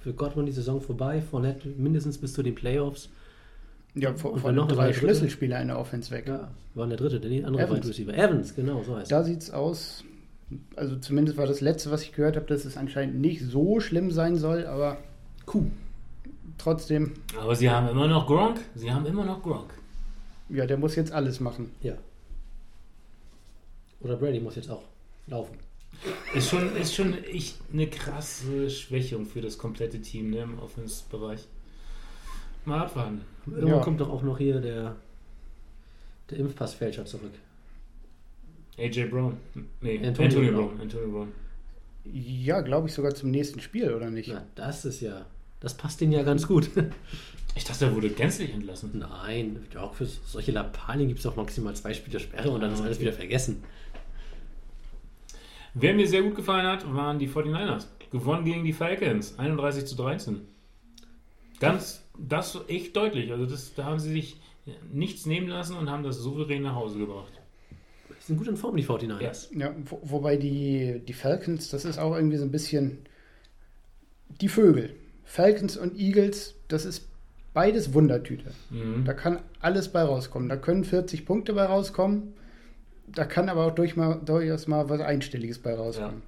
Für 0.00 0.12
Godwin 0.12 0.46
die 0.46 0.52
Saison 0.52 0.80
vorbei, 0.80 1.20
Fournette 1.20 1.68
mindestens 1.76 2.18
bis 2.18 2.32
zu 2.32 2.42
den 2.44 2.54
Playoffs. 2.54 3.11
Ja, 3.94 4.14
von 4.14 4.42
wenn 4.44 4.54
noch 4.54 4.68
drei 4.68 4.92
Schlüsselspieler 4.92 5.61
in 5.61 5.68
der 5.68 5.78
Offense 5.78 6.12
weg. 6.12 6.28
Ja, 6.28 6.52
war 6.74 6.87
der 6.87 6.96
dritte, 6.96 7.18
der 7.18 7.46
andere 7.46 7.64
Evans. 7.64 7.80
Wide 7.80 7.88
Receiver. 7.88 8.14
Evans, 8.14 8.54
genau, 8.54 8.82
so 8.84 8.96
heißt. 8.96 9.11
Da 9.11 9.24
sieht 9.24 9.42
es 9.42 9.50
aus, 9.50 10.04
also 10.76 10.96
zumindest 10.96 11.37
war 11.37 11.46
das 11.46 11.61
letzte, 11.61 11.90
was 11.90 12.02
ich 12.04 12.12
gehört 12.12 12.37
habe, 12.37 12.46
dass 12.46 12.64
es 12.64 12.76
anscheinend 12.76 13.20
nicht 13.20 13.42
so 13.42 13.80
schlimm 13.80 14.12
sein 14.12 14.37
soll, 14.37 14.66
aber 14.66 14.98
Kuh. 15.46 15.64
Trotzdem, 16.59 17.14
Aber 17.40 17.55
sie 17.57 17.71
haben 17.71 17.88
immer 17.88 18.07
noch 18.09 18.27
Gronk. 18.27 18.61
Sie 18.75 18.90
haben 18.92 19.07
immer 19.07 19.25
noch 19.25 19.42
Gronk. 19.42 19.71
ja, 20.49 20.66
der 20.66 20.77
muss 20.77 20.97
jetzt 20.97 21.12
alles 21.12 21.40
machen. 21.40 21.71
Ja. 21.83 21.94
Oder 24.01 24.16
Brady 24.16 24.40
muss 24.40 24.57
jetzt 24.57 24.71
auch 24.71 24.83
laufen. 25.27 25.57
Ist 26.35 26.51
schon, 26.51 26.77
ist 26.77 26.94
schon 26.94 27.14
echt 27.25 27.57
eine 27.73 27.88
krasse 27.88 28.71
Schwächung 28.71 29.27
für 29.27 29.40
das 29.40 29.59
komplette 29.59 30.01
Team 30.01 30.31
ne, 30.31 30.40
im 30.42 30.59
Offense-Bereich. 30.61 31.47
Mal 32.64 32.81
abwarten. 32.83 33.23
Irgendwann 33.47 33.68
Ja. 33.68 33.81
kommt 33.81 34.01
doch 34.01 34.11
auch 34.11 34.23
noch 34.23 34.38
hier 34.38 34.61
der, 34.61 34.94
der 36.31 36.38
Impfpassfälscher 36.38 37.05
zurück. 37.07 37.33
AJ 38.79 39.07
Brown. 39.07 39.37
Nee, 39.81 39.99
Antonio 40.07 40.25
Antonio, 40.29 40.53
Brown. 40.53 40.68
Brown. 40.68 40.81
Antonio 40.83 41.09
Brown. 41.09 41.33
Ja, 42.05 42.61
glaube 42.61 42.88
ich 42.88 42.94
sogar 42.94 43.14
zum 43.14 43.31
nächsten 43.33 43.61
Spiel, 43.61 43.92
oder 43.92 44.11
nicht? 44.11 44.29
Na, 44.33 44.44
das 44.55 44.85
ist 44.85 45.01
ja, 45.01 45.27
das 45.61 45.75
passt 45.75 46.01
denen 46.01 46.12
ja 46.12 46.23
ganz 46.23 46.47
gut. 46.47 46.71
Ich 47.55 47.64
dachte, 47.64 47.87
er 47.87 47.94
wurde 47.97 48.11
gänzlich 48.11 48.55
entlassen. 48.55 48.92
Nein, 49.01 49.66
ja, 49.75 49.88
für 49.88 50.07
solche 50.07 50.53
Lappalien 50.53 51.09
gibt 51.09 51.18
es 51.18 51.27
auch 51.27 51.35
maximal 51.35 51.75
zwei 51.75 51.92
Spiele 51.92 52.21
Sperre 52.21 52.51
und 52.51 52.61
dann 52.61 52.73
ist 52.73 52.81
alles 52.83 53.01
wieder 53.01 53.12
vergessen. 53.12 53.64
Wer 55.75 55.94
mir 55.94 56.07
sehr 56.07 56.23
gut 56.23 56.37
gefallen 56.37 56.66
hat, 56.66 56.94
waren 56.94 57.18
die 57.18 57.29
49ers. 57.29 57.87
Gewonnen 58.12 58.44
gegen 58.44 58.62
die 58.62 58.73
Falcons. 58.73 59.40
31 59.40 59.87
zu 59.87 59.97
13. 59.97 60.40
Ganz, 61.59 62.05
das 62.16 62.57
echt 62.68 62.97
deutlich. 62.97 63.33
Also 63.33 63.44
das, 63.44 63.75
da 63.75 63.87
haben 63.87 63.99
sie 63.99 64.11
sich 64.11 64.40
nichts 64.92 65.27
nehmen 65.27 65.49
lassen 65.49 65.77
und 65.77 65.90
haben 65.90 66.05
das 66.05 66.18
souverän 66.18 66.62
nach 66.62 66.75
Hause 66.75 66.99
gebracht. 66.99 67.33
Die 68.11 68.25
sind 68.25 68.37
gut 68.37 68.49
in 68.49 68.57
Form, 68.57 68.77
die 68.77 68.85
49ers. 68.85 69.49
Ja, 69.59 69.75
wo, 69.85 70.01
wobei 70.03 70.37
die, 70.37 71.01
die 71.07 71.12
Falcons, 71.12 71.71
das 71.71 71.85
ist 71.85 71.99
auch 71.99 72.14
irgendwie 72.14 72.37
so 72.37 72.44
ein 72.44 72.53
bisschen 72.53 72.99
die 74.40 74.49
Vögel. 74.49 74.94
Falcons 75.28 75.76
und 75.76 75.98
Eagles, 75.98 76.54
das 76.68 76.86
ist 76.86 77.06
beides 77.52 77.92
Wundertüte. 77.92 78.50
Mhm. 78.70 79.04
Da 79.04 79.12
kann 79.12 79.40
alles 79.60 79.90
bei 79.90 80.02
rauskommen. 80.02 80.48
Da 80.48 80.56
können 80.56 80.84
40 80.84 81.26
Punkte 81.26 81.52
bei 81.52 81.66
rauskommen. 81.66 82.32
Da 83.06 83.26
kann 83.26 83.50
aber 83.50 83.66
auch 83.66 83.74
durch 83.74 83.94
mal, 83.94 84.20
durchaus 84.24 84.66
mal 84.66 84.88
was 84.88 85.00
Einstelliges 85.02 85.58
bei 85.58 85.74
rauskommen. 85.74 86.22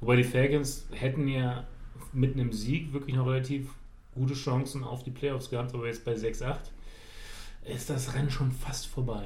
Wobei 0.00 0.16
die 0.16 0.24
Falcons 0.24 0.84
hätten 0.90 1.28
ja 1.28 1.64
mit 2.12 2.34
einem 2.34 2.52
Sieg 2.52 2.92
wirklich 2.92 3.16
noch 3.16 3.26
relativ 3.26 3.70
gute 4.14 4.34
Chancen 4.34 4.84
auf 4.84 5.02
die 5.02 5.10
Playoffs 5.10 5.48
gehabt, 5.48 5.72
aber 5.74 5.86
jetzt 5.86 6.04
bei 6.04 6.12
6-8 6.12 6.56
ist 7.64 7.88
das 7.88 8.14
Rennen 8.14 8.30
schon 8.30 8.50
fast 8.52 8.86
vorbei. 8.86 9.24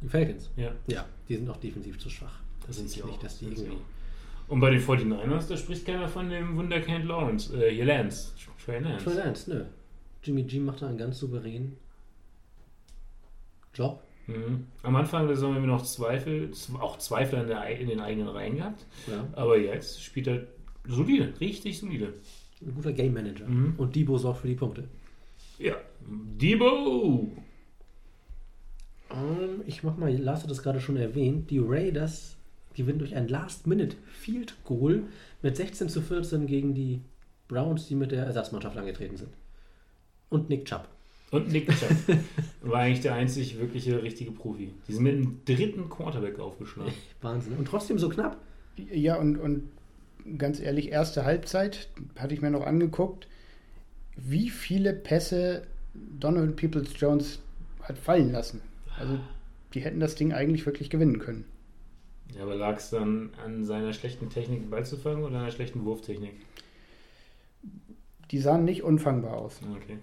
Die 0.00 0.08
Falcons. 0.08 0.48
Ja, 0.56 0.72
Ja, 0.86 1.04
die 1.28 1.36
sind 1.36 1.50
auch 1.50 1.58
defensiv 1.58 1.98
zu 1.98 2.08
schwach. 2.08 2.40
Das 2.66 2.76
sind 2.76 2.86
ist 2.86 2.92
sie 2.94 3.02
nicht, 3.02 3.14
auch. 3.14 3.22
dass 3.22 3.38
die 3.38 3.44
irgendwie. 3.46 3.76
Und 4.48 4.60
bei 4.60 4.70
den 4.70 4.80
49ers, 4.80 5.48
da 5.48 5.56
spricht 5.56 5.84
keiner 5.86 6.06
von 6.08 6.30
dem 6.30 6.56
Wunderkind 6.56 7.04
Lawrence, 7.04 7.52
äh, 7.56 7.74
hier 7.74 7.84
Lance, 7.84 8.32
Trey 8.64 8.80
Lance. 8.80 9.04
Trey 9.04 9.14
Lance, 9.14 9.50
nö. 9.50 9.64
Jimmy 10.22 10.42
G 10.44 10.60
macht 10.60 10.82
da 10.82 10.88
einen 10.88 10.98
ganz 10.98 11.18
souveränen 11.18 11.76
Job. 13.74 14.02
Mhm. 14.26 14.66
Am 14.82 14.96
Anfang 14.96 15.26
der 15.26 15.36
Saison 15.36 15.54
haben 15.54 15.62
wir 15.62 15.68
noch 15.68 15.82
Zweifel, 15.82 16.50
auch 16.80 16.98
Zweifel 16.98 17.40
in, 17.42 17.46
der, 17.48 17.64
in 17.78 17.88
den 17.88 18.00
eigenen 18.00 18.28
Reihen 18.28 18.56
gehabt, 18.56 18.84
Ja. 19.06 19.24
aber 19.34 19.58
jetzt 19.58 20.02
spielt 20.02 20.26
er 20.26 20.46
solide, 20.86 21.32
richtig 21.40 21.78
solide. 21.78 22.14
Ein 22.60 22.74
guter 22.74 22.92
Game 22.92 23.12
Manager. 23.14 23.46
Mhm. 23.46 23.74
Und 23.76 23.94
Debo 23.94 24.16
sorgt 24.18 24.40
für 24.40 24.48
die 24.48 24.54
Punkte. 24.54 24.84
Ja, 25.58 25.74
Debo! 26.08 27.32
Ähm, 29.10 29.62
ich 29.66 29.82
mach 29.82 29.96
mal, 29.96 30.12
Lars 30.16 30.42
hat 30.42 30.50
es 30.50 30.62
gerade 30.62 30.80
schon 30.80 30.96
erwähnt, 30.96 31.50
die 31.50 31.60
Raiders 31.60 32.35
gewinnen 32.76 32.98
durch 32.98 33.16
ein 33.16 33.28
Last-Minute-Field-Goal 33.28 35.02
mit 35.42 35.56
16 35.56 35.88
zu 35.88 36.00
14 36.00 36.46
gegen 36.46 36.74
die 36.74 37.00
Browns, 37.48 37.88
die 37.88 37.94
mit 37.94 38.12
der 38.12 38.24
Ersatzmannschaft 38.24 38.76
angetreten 38.76 39.16
sind. 39.16 39.30
Und 40.28 40.48
Nick 40.48 40.66
Chubb. 40.66 40.88
Und 41.30 41.50
Nick 41.50 41.68
Chubb 41.70 41.90
war 42.62 42.80
eigentlich 42.80 43.00
der 43.00 43.14
einzig 43.14 43.58
wirkliche 43.58 44.02
richtige 44.02 44.30
Profi. 44.30 44.70
Die 44.86 44.92
sind 44.92 45.02
mit 45.02 45.14
dem 45.14 45.40
dritten 45.44 45.88
Quarterback 45.88 46.38
aufgeschlagen. 46.38 46.92
Wahnsinn. 47.20 47.54
Und 47.54 47.66
trotzdem 47.66 47.98
so 47.98 48.08
knapp. 48.08 48.36
Ja, 48.76 49.16
und, 49.16 49.36
und 49.36 49.70
ganz 50.38 50.60
ehrlich, 50.60 50.90
erste 50.90 51.24
Halbzeit 51.24 51.88
hatte 52.16 52.34
ich 52.34 52.42
mir 52.42 52.50
noch 52.50 52.66
angeguckt, 52.66 53.26
wie 54.16 54.50
viele 54.50 54.92
Pässe 54.92 55.66
Donovan 55.94 56.56
Peoples 56.56 56.90
Jones 56.96 57.40
hat 57.82 57.98
fallen 57.98 58.32
lassen. 58.32 58.60
Also 58.98 59.18
die 59.74 59.80
hätten 59.80 60.00
das 60.00 60.14
Ding 60.14 60.32
eigentlich 60.32 60.66
wirklich 60.66 60.90
gewinnen 60.90 61.18
können. 61.18 61.44
Ja, 62.34 62.42
aber 62.42 62.56
lag 62.56 62.76
es 62.76 62.90
dann 62.90 63.30
an 63.44 63.64
seiner 63.64 63.92
schlechten 63.92 64.28
Technik, 64.28 64.60
den 64.60 64.70
Ball 64.70 64.84
zu 64.84 64.96
fangen 64.96 65.22
oder 65.22 65.36
an 65.36 65.42
einer 65.42 65.52
schlechten 65.52 65.84
Wurftechnik? 65.84 66.32
Die 68.30 68.38
sahen 68.38 68.64
nicht 68.64 68.82
unfangbar 68.82 69.36
aus. 69.36 69.60
Okay. 69.62 69.98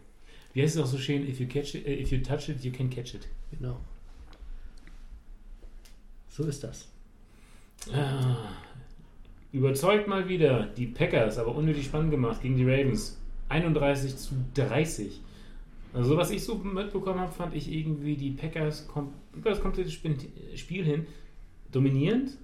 Wie 0.54 0.62
heißt 0.62 0.76
es 0.76 0.82
auch 0.82 0.88
so 0.88 0.98
schön? 0.98 1.28
If 1.28 1.40
you, 1.40 1.48
catch 1.48 1.76
it, 1.76 1.86
äh, 1.86 2.02
if 2.02 2.12
you 2.12 2.20
touch 2.20 2.50
it, 2.50 2.64
you 2.64 2.72
can 2.72 2.90
catch 2.90 3.16
it. 3.16 3.28
Genau. 3.52 3.80
So 6.30 6.44
ist 6.46 6.64
das. 6.64 6.88
Ah, 7.92 8.54
überzeugt 9.52 10.08
mal 10.08 10.30
wieder 10.30 10.68
die 10.68 10.88
Packers, 10.88 11.38
aber 11.38 11.54
unnötig 11.54 11.86
spannend 11.86 12.12
gemacht 12.12 12.42
gegen 12.42 12.56
die 12.56 12.64
Ravens. 12.64 13.20
31 13.50 14.16
zu 14.16 14.36
30. 14.56 15.22
Also, 15.94 16.18
was 16.18 16.32
ich 16.32 16.44
so 16.44 16.56
mitbekommen 16.56 17.20
habe, 17.20 17.32
fand 17.32 17.54
ich 17.54 17.72
irgendwie 17.72 18.16
die 18.16 18.32
Packers 18.32 18.88
kom 18.88 19.14
über 19.36 19.52
das 19.52 19.62
komplette 19.62 19.92
Spiel 19.92 20.84
hin 20.84 21.06
dominierend 21.76 22.38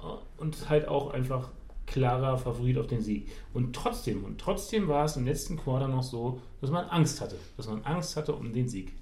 äh, 0.00 0.40
und 0.40 0.68
halt 0.68 0.88
auch 0.88 1.12
einfach 1.12 1.50
klarer 1.86 2.38
Favorit 2.38 2.78
auf 2.78 2.86
den 2.86 3.02
Sieg. 3.02 3.28
Und 3.52 3.74
trotzdem, 3.74 4.24
und 4.24 4.40
trotzdem 4.40 4.88
war 4.88 5.04
es 5.04 5.16
im 5.16 5.26
letzten 5.26 5.56
Quarter 5.56 5.88
noch 5.88 6.02
so, 6.02 6.40
dass 6.60 6.70
man 6.70 6.86
Angst 6.86 7.20
hatte. 7.20 7.36
Dass 7.56 7.66
man 7.66 7.82
Angst 7.84 8.16
hatte 8.16 8.34
um 8.34 8.52
den 8.52 8.68
Sieg. 8.68 8.92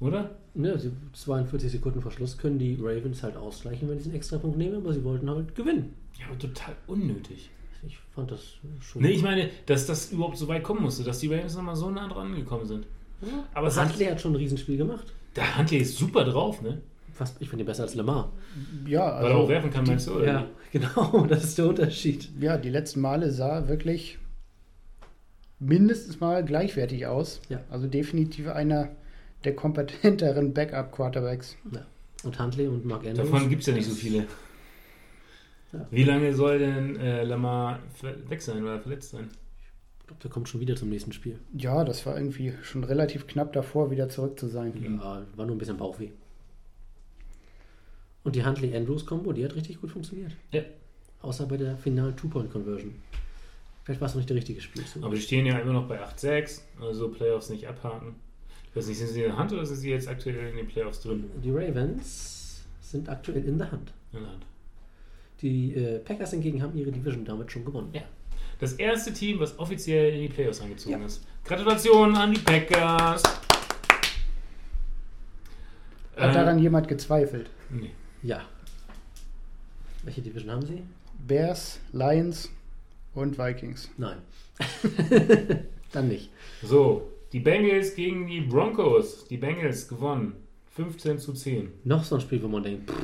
Oder? 0.00 0.36
Ja, 0.54 0.78
sie 0.78 0.92
42 1.12 1.72
Sekunden 1.72 2.00
vor 2.00 2.12
Schluss 2.12 2.38
können 2.38 2.58
die 2.58 2.76
Ravens 2.80 3.22
halt 3.22 3.36
ausgleichen, 3.36 3.88
wenn 3.88 3.98
sie 3.98 4.06
einen 4.06 4.16
Extrapunkt 4.16 4.56
nehmen, 4.56 4.76
aber 4.76 4.92
sie 4.92 5.02
wollten 5.02 5.28
halt 5.28 5.54
gewinnen. 5.54 5.94
Ja, 6.18 6.26
aber 6.26 6.38
total 6.38 6.76
unnötig. 6.86 7.50
Ich 7.86 7.98
fand 8.14 8.30
das 8.30 8.54
schon. 8.80 9.02
Nee, 9.02 9.10
ich 9.10 9.22
meine, 9.22 9.50
dass 9.66 9.86
das 9.86 10.12
überhaupt 10.12 10.36
so 10.36 10.48
weit 10.48 10.64
kommen 10.64 10.82
musste, 10.82 11.04
dass 11.04 11.20
die 11.20 11.32
Ravens 11.32 11.56
nochmal 11.56 11.76
so 11.76 11.90
nah 11.90 12.08
dran 12.08 12.34
gekommen 12.34 12.66
sind. 12.66 12.86
Ja. 13.22 13.46
Aber 13.54 13.74
Huntley 13.74 14.06
hat 14.06 14.20
schon 14.20 14.32
ein 14.32 14.36
Riesenspiel 14.36 14.76
gemacht. 14.76 15.12
der 15.36 15.58
Huntley 15.58 15.78
ist 15.78 15.96
super 15.96 16.24
drauf, 16.24 16.60
ne? 16.62 16.80
Fast, 17.18 17.36
ich 17.40 17.48
finde 17.48 17.64
ihn 17.64 17.66
besser 17.66 17.82
als 17.82 17.96
Lamar. 17.96 18.32
Ja, 18.86 19.20
Weil 19.20 19.30
er 19.32 19.34
auch 19.34 19.40
also 19.40 19.48
werfen 19.48 19.70
kann, 19.70 19.84
meinst 19.84 20.06
du? 20.06 20.14
Oder? 20.14 20.26
Ja, 20.26 20.46
genau, 20.70 21.26
das 21.28 21.42
ist 21.42 21.58
der 21.58 21.66
Unterschied. 21.66 22.28
ja, 22.38 22.56
die 22.56 22.70
letzten 22.70 23.00
Male 23.00 23.32
sah 23.32 23.66
wirklich 23.66 24.18
mindestens 25.58 26.20
mal 26.20 26.44
gleichwertig 26.44 27.06
aus. 27.06 27.40
Ja. 27.48 27.60
Also 27.70 27.88
definitiv 27.88 28.46
einer 28.46 28.90
der 29.42 29.56
kompetenteren 29.56 30.54
Backup-Quarterbacks. 30.54 31.56
Ja. 31.72 31.84
Und 32.22 32.38
Huntley 32.38 32.68
und 32.68 32.84
Mark 32.84 33.04
Andrews. 33.04 33.28
Davon 33.28 33.48
gibt 33.48 33.62
es 33.62 33.66
ja 33.66 33.74
nicht 33.74 33.88
so 33.88 33.96
viele. 33.96 34.26
Ja. 35.72 35.86
Wie 35.90 36.04
lange 36.04 36.32
soll 36.34 36.60
denn 36.60 37.00
äh, 37.00 37.24
Lamar 37.24 37.80
weg 38.28 38.40
sein 38.40 38.62
oder 38.62 38.78
verletzt 38.78 39.10
sein? 39.10 39.28
Ich 39.98 40.06
glaube, 40.06 40.22
der 40.22 40.30
kommt 40.30 40.48
schon 40.48 40.60
wieder 40.60 40.76
zum 40.76 40.88
nächsten 40.88 41.12
Spiel. 41.12 41.40
Ja, 41.52 41.82
das 41.84 42.06
war 42.06 42.16
irgendwie 42.16 42.54
schon 42.62 42.84
relativ 42.84 43.26
knapp 43.26 43.52
davor, 43.52 43.90
wieder 43.90 44.08
zurück 44.08 44.38
zu 44.38 44.46
sein. 44.46 44.72
Ja, 44.80 45.26
war 45.34 45.46
nur 45.46 45.56
ein 45.56 45.58
bisschen 45.58 45.76
Bauchweh. 45.76 46.10
Und 48.24 48.34
die 48.36 48.44
Huntley-Andrews-Kombo, 48.44 49.32
die 49.32 49.44
hat 49.44 49.54
richtig 49.54 49.80
gut 49.80 49.90
funktioniert. 49.90 50.32
Ja. 50.52 50.62
Außer 51.22 51.46
bei 51.46 51.56
der 51.56 51.76
finalen 51.76 52.16
Two-Point-Conversion. 52.16 52.94
Vielleicht 53.84 54.00
war 54.00 54.06
es 54.08 54.14
noch 54.14 54.18
nicht 54.18 54.28
der 54.28 54.36
richtige 54.36 54.60
Spielzug. 54.60 55.02
Aber 55.02 55.14
die 55.14 55.20
stehen 55.20 55.46
ja 55.46 55.58
immer 55.58 55.72
noch 55.72 55.88
bei 55.88 56.02
8-6, 56.04 56.60
also 56.80 57.08
Playoffs 57.08 57.48
nicht 57.48 57.66
abhaken. 57.66 58.16
Ich 58.70 58.76
weiß 58.76 58.86
nicht, 58.88 58.98
sind 58.98 59.08
sie 59.08 59.22
in 59.22 59.28
der 59.30 59.38
Hand 59.38 59.52
oder 59.52 59.64
sind 59.64 59.76
sie 59.78 59.90
jetzt 59.90 60.08
aktuell 60.08 60.50
in 60.50 60.56
den 60.56 60.66
Playoffs 60.68 61.00
drin? 61.00 61.24
Die 61.42 61.50
Ravens 61.50 62.62
sind 62.82 63.08
aktuell 63.08 63.44
in 63.44 63.56
der 63.58 63.72
Hand. 63.72 63.92
In 64.12 64.20
der 64.20 64.28
Hand. 64.30 64.44
Die 65.40 65.74
äh, 65.74 65.98
Packers 66.00 66.32
hingegen 66.32 66.62
haben 66.62 66.76
ihre 66.76 66.92
Division 66.92 67.24
damit 67.24 67.50
schon 67.50 67.64
gewonnen. 67.64 67.88
Ja. 67.92 68.02
Das 68.60 68.74
erste 68.74 69.12
Team, 69.12 69.38
was 69.40 69.58
offiziell 69.58 70.12
in 70.14 70.20
die 70.22 70.28
Playoffs 70.28 70.60
eingezogen 70.60 71.00
Ja. 71.00 71.06
ist. 71.06 71.24
Gratulation 71.44 72.14
an 72.16 72.34
die 72.34 72.40
Packers! 72.40 73.22
Hat 76.16 76.28
Ähm, 76.28 76.34
daran 76.34 76.58
jemand 76.58 76.88
gezweifelt? 76.88 77.48
nee. 77.70 77.90
Ja. 78.22 78.42
Welche 80.04 80.22
Division 80.22 80.50
haben 80.50 80.66
sie? 80.66 80.82
Bears, 81.26 81.80
Lions 81.92 82.50
und 83.14 83.38
Vikings. 83.38 83.90
Nein. 83.96 84.18
Dann 85.92 86.08
nicht. 86.08 86.30
So, 86.62 87.10
die 87.32 87.40
Bengals 87.40 87.94
gegen 87.94 88.26
die 88.26 88.40
Broncos. 88.40 89.26
Die 89.26 89.36
Bengals 89.36 89.88
gewonnen. 89.88 90.34
15 90.74 91.18
zu 91.18 91.32
10. 91.32 91.70
Noch 91.84 92.04
so 92.04 92.14
ein 92.14 92.20
Spiel, 92.20 92.42
wo 92.42 92.48
man 92.48 92.62
denkt, 92.62 92.90
pff, 92.90 92.96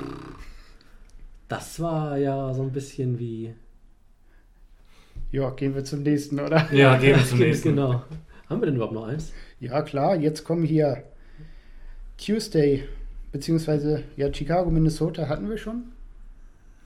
das 1.49 1.81
war 1.81 2.17
ja 2.17 2.55
so 2.55 2.63
ein 2.63 2.73
bisschen 2.73 3.19
wie. 3.19 3.55
Ja, 5.33 5.51
gehen 5.51 5.75
wir 5.75 5.85
zum 5.85 6.03
nächsten, 6.03 6.39
oder? 6.39 6.73
Ja, 6.73 6.97
gehen 6.97 7.17
wir 7.17 7.25
zum 7.25 7.39
nächsten. 7.41 7.71
Genau. 7.71 8.05
Haben 8.49 8.61
wir 8.63 8.67
denn 8.67 8.77
überhaupt 8.77 8.95
noch 8.95 9.07
eins? 9.07 9.33
Ja, 9.59 9.83
klar, 9.83 10.17
jetzt 10.17 10.45
kommen 10.45 10.65
hier 10.65 11.03
Tuesday, 12.17 12.85
beziehungsweise 13.35 14.05
ja, 14.17 14.33
Chicago, 14.33 14.71
Minnesota 14.71 15.27
hatten 15.29 15.51
wir 15.51 15.59
schon. 15.59 15.87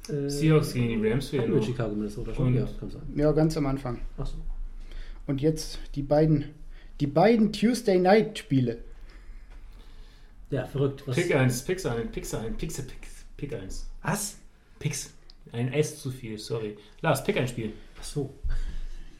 Äh, 0.09 0.31
Seahawks 0.31 0.73
gegen 0.73 0.89
die 1.03 1.07
Rams 1.09 1.31
Hatten 1.31 1.43
wir 1.53 1.59
noch. 1.59 1.63
Chicago, 1.63 1.95
Minnesota 1.95 2.33
schon? 2.33 2.47
Und- 2.47 2.55
ja, 2.55 2.67
kann 2.81 2.91
sein. 2.91 3.03
Ja, 3.15 3.33
ganz 3.33 3.55
am 3.59 3.67
Anfang. 3.67 4.01
Achso. 4.17 4.39
Und 5.27 5.43
jetzt 5.43 5.79
die 5.95 6.03
beiden, 6.03 6.47
die 7.01 7.07
beiden 7.07 7.53
Tuesday 7.53 7.99
Night 7.99 8.39
Spiele. 8.39 8.79
Ja, 10.51 10.65
verrückt. 10.65 11.07
Was? 11.07 11.17
Pick 11.17 11.35
1, 11.35 11.63
Pix 11.67 11.85
1, 11.85 12.11
Pix 12.11 12.33
1, 12.35 12.57
Pix, 12.57 12.77
Pix, 12.81 13.09
Pick 13.37 13.53
1. 13.53 13.87
Was? 14.03 14.39
Pix. 14.79 15.11
Ein 15.53 15.71
S 15.75 16.01
zu 16.01 16.11
viel, 16.11 16.39
sorry. 16.39 16.79
Lars, 17.03 17.23
pick 17.25 17.37
ein 17.37 17.47
Spiel. 17.47 17.75
Achso. 17.99 18.33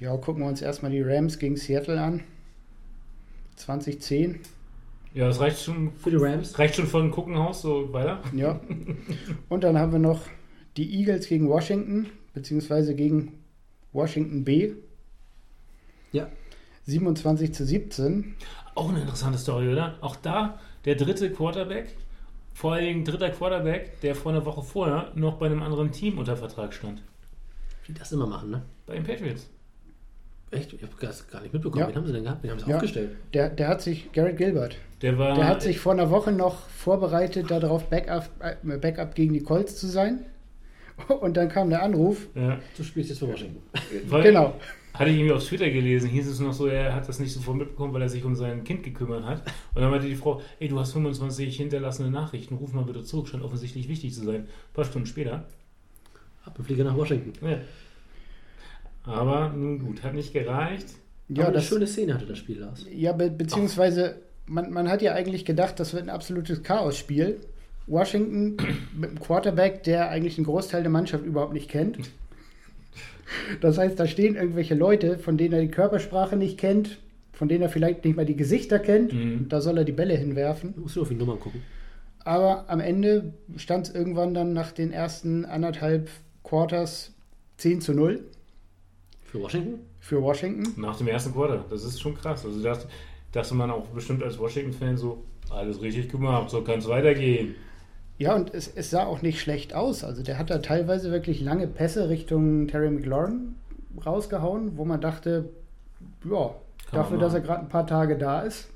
Ja, 0.01 0.17
gucken 0.17 0.43
wir 0.45 0.49
uns 0.49 0.63
erstmal 0.63 0.91
die 0.93 1.03
Rams 1.03 1.39
gegen 1.39 1.59
Seattle 1.59 2.01
an. 2.01 2.25
2010. 3.57 4.41
Ja, 5.19 5.27
das 5.27 5.41
reicht 5.41 5.61
schon, 5.61 5.91
Für 5.97 6.13
die 6.13 6.17
Rams? 6.17 6.57
reicht 6.61 6.77
schon 6.77 6.87
von 6.87 7.11
Guckenhaus 7.11 7.63
so 7.63 7.93
weiter. 7.93 8.23
Ja. 8.33 8.61
Und 9.49 9.65
dann 9.65 9.77
haben 9.77 9.91
wir 9.91 9.99
noch 9.99 10.21
die 10.77 10.97
Eagles 10.97 11.27
gegen 11.27 11.49
Washington, 11.49 12.07
beziehungsweise 12.35 12.95
gegen 12.95 13.33
Washington 13.93 14.45
B. 14.45 14.75
Ja. 16.13 16.29
27 16.85 17.53
zu 17.53 17.67
17. 17.67 18.37
Auch 18.77 18.91
eine 18.91 19.01
interessante 19.01 19.39
Story, 19.39 19.73
oder? 19.73 19.99
Auch 20.03 20.15
da 20.15 20.61
der 20.85 20.95
dritte 20.95 21.33
Quarterback, 21.33 21.97
vor 22.55 22.75
allen 22.75 22.85
Dingen 22.85 23.05
dritter 23.05 23.31
Quarterback, 23.31 24.01
der 24.03 24.15
vor 24.15 24.31
einer 24.31 24.47
Woche 24.47 24.63
vorher 24.63 25.11
noch 25.17 25.35
bei 25.39 25.47
einem 25.47 25.65
anderen 25.65 25.91
Team 25.91 26.19
unter 26.19 26.37
Vertrag 26.37 26.73
stand. 26.73 27.03
Die 27.89 27.93
das 27.93 28.13
immer 28.13 28.29
machen, 28.29 28.51
ne? 28.51 28.63
Bei 28.87 28.95
den 28.95 29.03
Patriots. 29.03 29.51
Echt? 30.51 30.73
Ich 30.73 30.83
habe 30.83 30.93
das 31.01 31.29
gar 31.29 31.43
nicht 31.43 31.53
mitbekommen. 31.53 31.83
Ja. 31.83 31.89
Wen 31.89 31.97
haben 31.97 32.07
sie 32.07 32.13
denn 32.13 32.25
gehabt? 32.25 32.43
Wen 32.43 32.51
haben 32.51 32.59
sie 32.59 32.69
Ja. 32.71 32.77
aufgestellt? 32.77 33.11
Der, 33.35 33.51
der 33.51 33.69
hat 33.69 33.83
sich, 33.83 34.11
Garrett 34.13 34.37
Gilbert, 34.39 34.77
Der 35.03 35.19
war. 35.19 35.35
der 35.35 35.47
hat 35.47 35.63
sich 35.63 35.79
vor 35.79 35.93
einer 35.93 36.11
Woche 36.11 36.33
noch 36.33 36.69
vorbereitet, 36.69 37.51
darauf 37.51 37.89
Backup, 37.91 38.29
äh, 38.41 38.79
Backup 38.79 39.15
gegen 39.15 39.35
die 39.35 39.41
Colts 39.43 39.77
zu 39.77 39.87
sein. 39.87 40.21
Und 41.21 41.37
dann 41.37 41.49
kam 41.49 41.69
der 41.71 41.83
Anruf. 41.83 42.29
Ja, 42.35 42.59
Du 42.77 42.83
spielst 42.83 43.11
jetzt 43.11 43.19
für 43.19 43.29
Washington. 43.29 43.63
weil, 44.09 44.23
Genau. 44.23 44.55
Hatte 44.95 45.11
ich 45.11 45.17
irgendwie 45.19 45.33
auf 45.35 45.45
Twitter 45.45 45.71
gelesen, 45.71 46.09
hieß 46.11 46.27
es 46.27 46.41
noch 46.41 46.53
so, 46.53 46.67
er 46.67 46.93
hat 46.93 47.09
das 47.09 47.21
nicht 47.21 47.33
sofort 47.33 47.57
mitbekommen, 47.59 47.93
weil 47.95 48.03
er 48.03 48.09
sich 48.09 48.25
um 48.25 48.35
sein 48.35 48.65
Kind 48.65 48.83
gekümmert 48.83 49.23
hat. 49.25 49.43
Und 49.75 49.83
dann 49.83 49.91
meinte 49.93 50.09
die 50.09 50.17
Frau, 50.17 50.41
ey, 50.59 50.67
du 50.67 50.77
hast 50.81 50.93
25 50.93 51.57
hinterlassene 51.57 52.11
Nachrichten, 52.11 52.57
ruf 52.57 52.73
mal 52.73 52.83
bitte 52.83 53.05
zurück, 53.05 53.29
scheint 53.29 53.45
offensichtlich 53.45 53.89
wichtig 53.89 54.13
zu 54.13 54.25
sein. 54.25 54.35
Ein 54.41 54.49
paar 54.75 54.85
Stunden 54.85 55.07
später. 55.07 55.45
Ab 56.45 56.59
und 56.59 56.65
Flieger 56.65 56.83
nach 56.83 56.97
Washington. 56.97 57.33
Ja. 57.49 57.59
Aber 59.05 59.53
nun 59.55 59.79
gut, 59.79 60.03
hat 60.03 60.15
nicht 60.15 60.33
gereicht. 60.33 60.87
Ja, 61.29 61.45
Aber 61.45 61.49
eine 61.49 61.55
das, 61.57 61.65
schöne 61.67 61.87
Szene 61.87 62.15
hatte 62.15 62.27
das 62.27 62.39
Spiel, 62.39 62.59
Lars. 62.61 62.87
ja 62.91 63.13
be 63.13 63.31
beziehungsweise 63.31 64.17
man, 64.47 64.73
man 64.73 64.89
hat 64.89 65.03
ja 65.03 65.13
eigentlich 65.13 65.45
gedacht, 65.45 65.79
das 65.79 65.93
wird 65.93 66.05
ein 66.05 66.11
absolutes 66.11 66.63
Chaos-Spiel. 66.63 67.41
Washington 67.87 68.57
mit 68.99 69.11
einem 69.11 69.21
Quarterback, 69.21 69.83
der 69.83 70.11
eigentlich 70.11 70.37
einen 70.37 70.47
Großteil 70.47 70.83
der 70.83 70.91
Mannschaft 70.91 71.25
überhaupt 71.25 71.53
nicht 71.53 71.69
kennt. 71.71 71.99
Das 73.61 73.79
heißt, 73.79 73.99
da 73.99 74.07
stehen 74.07 74.37
irgendwelche 74.37 74.75
Leute, 74.75 75.19
von 75.19 75.37
denen 75.37 75.55
er 75.55 75.61
die 75.61 75.69
Körpersprache 75.71 76.37
nicht 76.37 76.59
kennt, 76.59 76.99
von 77.33 77.49
denen 77.49 77.63
er 77.63 77.69
vielleicht 77.69 78.05
nicht 78.05 78.17
mal 78.17 78.27
die 78.27 78.37
Gesichter 78.37 78.79
kennt. 78.79 79.13
Mhm. 79.13 79.49
Da 79.49 79.61
soll 79.61 79.79
er 79.79 79.85
die 79.85 79.93
Bälle 79.93 80.17
hinwerfen. 80.17 80.75
Du 80.75 80.83
musst 80.83 80.97
nur 80.97 81.03
auf 81.03 81.09
die 81.09 81.15
Nummern 81.15 81.39
gucken. 81.41 81.63
Aber 82.25 82.65
am 82.69 82.81
Ende 82.81 83.33
stand 83.57 83.89
es 83.89 83.95
irgendwann 83.95 84.35
dann 84.35 84.53
nach 84.53 84.73
den 84.73 84.93
ersten 84.93 85.45
anderthalb 85.45 86.11
Quarters 86.43 87.13
10 87.59 87.81
zu 87.81 87.95
0 87.95 88.23
Für 89.31 89.41
Washington? 89.43 89.81
für 90.01 90.23
Washington. 90.23 90.81
Nach 90.81 90.97
dem 90.97 91.09
ersten 91.09 91.33
Quarter. 91.33 91.65
Das 91.71 91.85
ist 91.85 92.01
schon 92.01 92.15
krass. 92.17 92.45
Also 92.45 92.63
dachte, 92.63 92.89
dachte 93.33 93.55
man 93.55 93.71
auch 93.71 93.87
bestimmt 93.89 94.23
als 94.23 94.39
Washington-Fan 94.39 94.97
so, 94.97 95.23
alles 95.51 95.81
richtig 95.83 96.11
gemacht, 96.11 96.51
so 96.51 96.63
kann 96.63 96.79
es 96.79 96.89
weitergehen. 96.89 97.55
Ja, 98.19 98.35
und 98.35 98.53
es, 98.55 98.69
es 98.75 98.91
sah 98.91 99.05
auch 99.07 99.23
nicht 99.23 99.41
schlecht 99.41 99.75
aus. 99.75 100.03
Also 100.03 100.23
der 100.23 100.39
hat 100.39 100.51
da 100.51 100.59
teilweise 100.59 101.11
wirklich 101.13 101.41
lange 101.41 101.67
Pässe 101.69 102.09
Richtung 102.09 102.67
Terry 102.69 102.91
McLaurin 102.91 103.55
rausgehauen, 104.05 104.77
wo 104.77 104.85
man 104.85 105.01
dachte, 105.01 105.51
ja, 106.25 106.55
Kann 106.91 107.01
dafür, 107.01 107.19
dass 107.19 107.35
er 107.35 107.41
gerade 107.41 107.61
ein 107.61 107.69
paar 107.69 107.87
Tage 107.87 108.17
da 108.17 108.41
ist. 108.43 108.69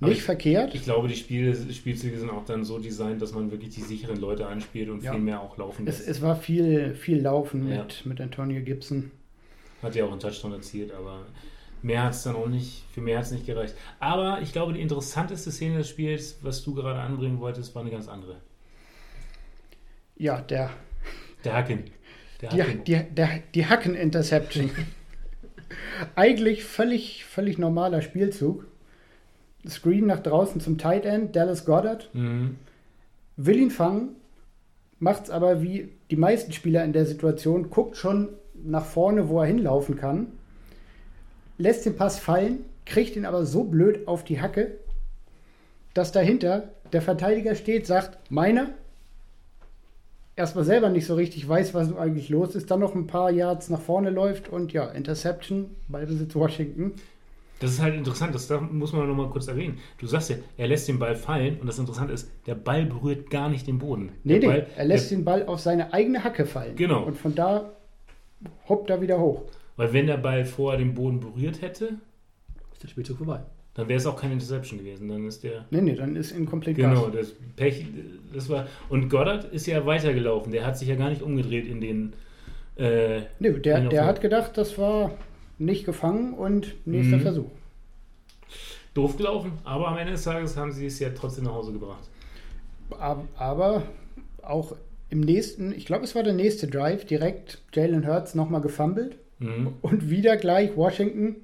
Nicht 0.00 0.18
ich- 0.18 0.22
verkehrt. 0.24 0.74
Ich 0.74 0.82
glaube, 0.82 1.08
die 1.08 1.14
Spiele, 1.14 1.54
Spielzüge 1.72 2.18
sind 2.18 2.28
auch 2.30 2.44
dann 2.44 2.64
so 2.64 2.78
designt, 2.78 3.22
dass 3.22 3.32
man 3.32 3.50
wirklich 3.50 3.70
die 3.74 3.80
sicheren 3.82 4.16
Leute 4.20 4.46
anspielt 4.46 4.90
und 4.90 5.02
Ja. 5.02 5.12
viel 5.12 5.20
mehr 5.20 5.40
auch 5.40 5.56
laufen 5.56 5.86
Es, 5.86 5.98
lässt. 5.98 6.08
es 6.10 6.22
war 6.22 6.34
viel, 6.36 6.94
viel 6.94 7.20
Laufen 7.22 7.68
Ja. 7.70 7.82
mit, 7.82 8.04
mit 8.04 8.20
Antonio 8.20 8.60
Gibson. 8.62 9.10
Hat 9.84 9.94
ja 9.94 10.04
auch 10.04 10.10
einen 10.10 10.20
Touchdown 10.20 10.52
erzielt, 10.52 10.92
aber 10.92 11.26
mehr 11.82 12.02
hat 12.04 12.12
es 12.14 12.22
dann 12.22 12.36
auch 12.36 12.48
nicht, 12.48 12.84
für 12.92 13.00
mehr 13.00 13.18
hat 13.18 13.26
es 13.26 13.30
nicht 13.32 13.46
gereicht. 13.46 13.74
Aber 14.00 14.40
ich 14.42 14.52
glaube, 14.52 14.72
die 14.72 14.80
interessanteste 14.80 15.50
Szene 15.52 15.78
des 15.78 15.88
Spiels, 15.88 16.38
was 16.42 16.62
du 16.64 16.74
gerade 16.74 16.98
anbringen 17.00 17.40
wolltest, 17.40 17.74
war 17.74 17.82
eine 17.82 17.90
ganz 17.90 18.08
andere. 18.08 18.36
Ja, 20.16 20.40
der, 20.40 20.70
Der 21.44 21.54
Hacken. 21.54 21.84
Der 22.40 22.50
die, 22.50 22.62
Hacken. 22.62 22.84
die, 22.84 23.02
der, 23.14 23.28
die 23.54 23.66
Hacken-Interception. 23.66 24.70
Eigentlich 26.14 26.64
völlig, 26.64 27.24
völlig 27.24 27.58
normaler 27.58 28.00
Spielzug. 28.02 28.66
Screen 29.68 30.06
nach 30.06 30.20
draußen 30.20 30.60
zum 30.60 30.78
Tight 30.78 31.04
End, 31.04 31.34
Dallas 31.36 31.64
Goddard. 31.64 32.10
Mhm. 32.14 32.56
will 33.36 33.56
ihn 33.56 33.70
fangen, 33.70 34.10
macht 34.98 35.24
es 35.24 35.30
aber 35.30 35.62
wie 35.62 35.88
die 36.10 36.16
meisten 36.16 36.52
Spieler 36.52 36.84
in 36.84 36.92
der 36.92 37.06
Situation, 37.06 37.70
guckt 37.70 37.96
schon 37.96 38.28
nach 38.64 38.84
vorne, 38.84 39.28
wo 39.28 39.40
er 39.40 39.46
hinlaufen 39.46 39.96
kann, 39.96 40.28
lässt 41.58 41.86
den 41.86 41.96
Pass 41.96 42.18
fallen, 42.18 42.64
kriegt 42.84 43.16
ihn 43.16 43.24
aber 43.24 43.44
so 43.46 43.64
blöd 43.64 44.08
auf 44.08 44.24
die 44.24 44.40
Hacke, 44.40 44.78
dass 45.94 46.12
dahinter 46.12 46.70
der 46.92 47.02
Verteidiger 47.02 47.54
steht, 47.54 47.86
sagt, 47.86 48.30
meiner, 48.30 48.70
erstmal 50.36 50.64
selber 50.64 50.90
nicht 50.90 51.06
so 51.06 51.14
richtig 51.14 51.48
weiß, 51.48 51.74
was 51.74 51.94
eigentlich 51.96 52.28
los 52.28 52.54
ist, 52.54 52.70
dann 52.70 52.80
noch 52.80 52.94
ein 52.94 53.06
paar 53.06 53.30
Yards 53.30 53.70
nach 53.70 53.80
vorne 53.80 54.10
läuft 54.10 54.48
und 54.48 54.72
ja, 54.72 54.86
Interception, 54.86 55.70
Ballbesitz 55.88 56.34
Washington. 56.34 56.92
Das 57.60 57.70
ist 57.70 57.80
halt 57.80 57.94
interessant, 57.94 58.34
das 58.34 58.50
muss 58.72 58.92
man 58.92 59.08
noch 59.08 59.14
mal 59.14 59.30
kurz 59.30 59.46
erwähnen. 59.46 59.78
Du 59.98 60.06
sagst 60.06 60.28
ja, 60.28 60.36
er 60.56 60.66
lässt 60.66 60.88
den 60.88 60.98
Ball 60.98 61.14
fallen 61.14 61.60
und 61.60 61.66
das 61.66 61.78
Interessante 61.78 62.12
ist, 62.12 62.28
der 62.46 62.56
Ball 62.56 62.84
berührt 62.84 63.30
gar 63.30 63.48
nicht 63.48 63.66
den 63.66 63.78
Boden. 63.78 64.12
Nee, 64.24 64.40
der 64.40 64.50
nee, 64.50 64.56
Ball, 64.56 64.66
er 64.76 64.84
lässt 64.84 65.10
der, 65.10 65.18
den 65.18 65.24
Ball 65.24 65.46
auf 65.46 65.60
seine 65.60 65.92
eigene 65.92 66.24
Hacke 66.24 66.46
fallen. 66.46 66.74
Genau. 66.76 67.04
Und 67.04 67.16
von 67.16 67.34
da 67.34 67.70
hoppt 68.68 68.90
er 68.90 69.00
wieder 69.00 69.18
hoch. 69.20 69.42
Weil 69.76 69.92
wenn 69.92 70.06
der 70.06 70.16
Ball 70.18 70.44
vorher 70.44 70.78
den 70.78 70.94
Boden 70.94 71.20
berührt 71.20 71.60
hätte, 71.62 71.94
Ist 72.72 72.82
der 72.82 72.88
Spielzug 72.88 73.18
vorbei. 73.18 73.40
dann 73.74 73.88
wäre 73.88 73.96
es 73.98 74.06
auch 74.06 74.16
keine 74.20 74.34
Interception 74.34 74.78
gewesen. 74.78 75.08
Dann 75.08 75.26
ist 75.26 75.42
der. 75.42 75.64
Nee, 75.70 75.80
nee, 75.80 75.94
dann 75.94 76.14
ist 76.16 76.30
inkomplett 76.32 76.76
Genau, 76.76 77.06
Gas. 77.06 77.12
das 77.12 77.34
Pech, 77.56 77.86
das 78.32 78.48
war. 78.48 78.66
Und 78.88 79.08
Goddard 79.08 79.44
ist 79.46 79.66
ja 79.66 79.84
weitergelaufen. 79.84 80.52
Der 80.52 80.64
hat 80.66 80.78
sich 80.78 80.88
ja 80.88 80.94
gar 80.96 81.10
nicht 81.10 81.22
umgedreht 81.22 81.66
in 81.66 81.80
den. 81.80 82.12
Äh, 82.76 83.22
Nee, 83.38 83.50
der, 83.52 83.88
der 83.88 84.04
hat 84.06 84.20
gedacht, 84.20 84.56
das 84.58 84.78
war 84.78 85.10
nicht 85.58 85.84
gefangen 85.84 86.34
und 86.34 86.74
nächster 86.86 87.16
Mhm. 87.18 87.20
Versuch. 87.22 87.50
Doof 88.94 89.16
gelaufen, 89.16 89.52
aber 89.64 89.88
am 89.88 89.98
Ende 89.98 90.12
des 90.12 90.22
Tages 90.22 90.56
haben 90.56 90.70
sie 90.72 90.86
es 90.86 90.98
ja 91.00 91.10
trotzdem 91.10 91.44
nach 91.44 91.52
Hause 91.54 91.72
gebracht. 91.72 92.08
Ab- 92.98 93.24
Aber 93.36 93.82
auch 94.42 94.76
im 95.10 95.20
nächsten, 95.20 95.72
ich 95.72 95.86
glaube, 95.86 96.04
es 96.04 96.14
war 96.14 96.22
der 96.22 96.32
nächste 96.32 96.66
Drive, 96.66 97.04
direkt 97.04 97.62
Jalen 97.72 98.06
Hurts 98.06 98.34
nochmal 98.34 98.60
gefummelt 98.60 99.18
Mhm. 99.40 99.74
und 99.82 100.08
wieder 100.10 100.36
gleich 100.36 100.76
Washington, 100.76 101.36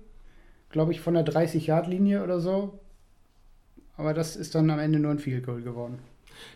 glaube 0.71 0.93
ich, 0.93 1.01
von 1.01 1.15
der 1.15 1.25
30-Yard-Linie 1.25 2.23
oder 2.23 2.41
so. 2.41 2.79
Aber 3.97 4.15
das 4.15 4.37
ist 4.37 4.55
dann 4.55 4.71
am 4.71 4.79
Ende 4.79 4.99
nur 4.99 5.11
ein 5.11 5.19
Field 5.19 5.45
Goal 5.45 5.61
geworden. 5.63 5.99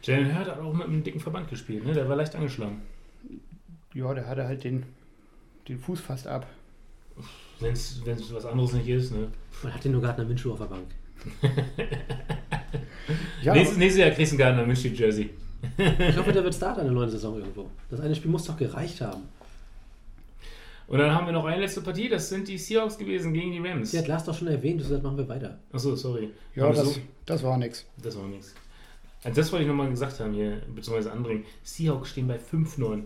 Jalen 0.03 0.35
Hurd 0.37 0.47
hat 0.49 0.59
auch 0.61 0.73
mit 0.73 0.87
einem 0.87 1.03
dicken 1.03 1.21
Verband 1.21 1.51
gespielt, 1.51 1.85
ne? 1.85 1.93
Der 1.93 2.09
war 2.09 2.17
leicht 2.17 2.35
angeschlagen. 2.37 2.81
Ja, 3.93 4.15
der 4.15 4.27
hatte 4.27 4.47
halt 4.47 4.65
den, 4.65 4.85
den 5.69 5.79
Fuß 5.79 6.01
fast 6.01 6.27
ab. 6.27 6.47
Wenn 7.61 7.73
es 7.73 8.01
was 8.33 8.47
anderes 8.47 8.73
nicht 8.73 8.89
ist, 8.89 9.13
ne? 9.13 9.29
Man 9.63 9.75
hat 9.75 9.85
den 9.85 9.93
nur 9.93 10.03
Gardner 10.03 10.25
Minshew 10.25 10.53
auf 10.53 10.59
der 10.59 10.67
Bank. 10.67 10.87
Ja, 13.43 13.53
nächstes, 13.55 13.77
nächstes 13.79 14.01
Jahr 14.01 14.11
kriegst 14.11 14.33
du 14.33 14.37
einen 14.37 14.39
Gardner 14.39 14.67
Minshew 14.67 14.89
Jersey. 14.89 15.31
Ich 15.77 16.17
hoffe, 16.17 16.33
der 16.33 16.45
wird 16.45 16.55
Start 16.55 16.79
in 16.79 16.85
der 16.85 16.93
neuen 16.93 17.11
Saison 17.11 17.39
irgendwo. 17.39 17.69
Das 17.91 18.01
eine 18.01 18.15
Spiel 18.15 18.31
muss 18.31 18.45
doch 18.45 18.57
gereicht 18.57 19.01
haben. 19.01 19.23
Und 20.87 20.99
dann 20.99 21.15
haben 21.15 21.27
wir 21.27 21.33
noch 21.33 21.47
eine 21.47 21.61
letzte 21.63 21.81
Partie, 21.81 22.09
das 22.11 22.29
sind 22.29 22.47
die 22.47 22.59
Seahawks 22.59 22.99
gewesen 22.99 23.33
gegen 23.33 23.53
die 23.53 23.59
Rams. 23.67 23.91
Sie 23.91 23.99
hat 23.99 24.07
Lars 24.07 24.25
doch 24.25 24.37
schon 24.37 24.49
erwähnt, 24.49 24.83
sagst, 24.83 25.03
machen 25.03 25.17
wir 25.17 25.27
weiter. 25.29 25.59
Achso, 25.73 25.97
sorry. 25.97 26.31
ja 26.55 26.71
das, 26.71 26.95
so, 26.95 27.01
das 27.25 27.43
war 27.43 27.57
nix. 27.57 27.87
das 28.03 28.17
war 28.19 28.27
nichts. 28.29 28.55
Also 29.23 29.41
das 29.41 29.51
wollte 29.51 29.63
ich 29.63 29.69
nochmal 29.69 29.89
gesagt 29.89 30.21
haben 30.21 30.35
hier, 30.35 30.61
beziehungsweise 30.75 31.11
anbringen. 31.11 31.45
Seahawks 31.63 32.11
stehen 32.11 32.29
bei 32.29 32.37
5-9. 32.39 33.03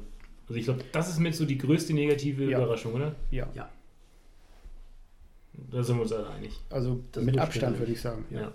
Also 0.49 0.59
ich 0.59 0.65
glaube, 0.65 0.83
das 0.91 1.09
ist 1.09 1.21
mit 1.21 1.37
so 1.37 1.45
die 1.45 1.57
größte 1.59 1.95
negative 1.95 2.51
Ja. 2.51 2.59
Überraschung, 2.59 2.95
oder? 2.95 3.15
Ja, 3.31 3.47
Ja. 3.55 3.69
Da 5.71 5.83
sind 5.83 5.97
wir 5.97 6.03
uns 6.03 6.13
alle 6.13 6.29
einig. 6.31 6.53
also 6.71 7.01
Das 7.13 7.25
mit 7.25 7.37
Abstand 7.39 7.79
würde 7.79 7.93
ich 7.93 8.01
sagen. 8.01 8.25
Ja. 8.31 8.53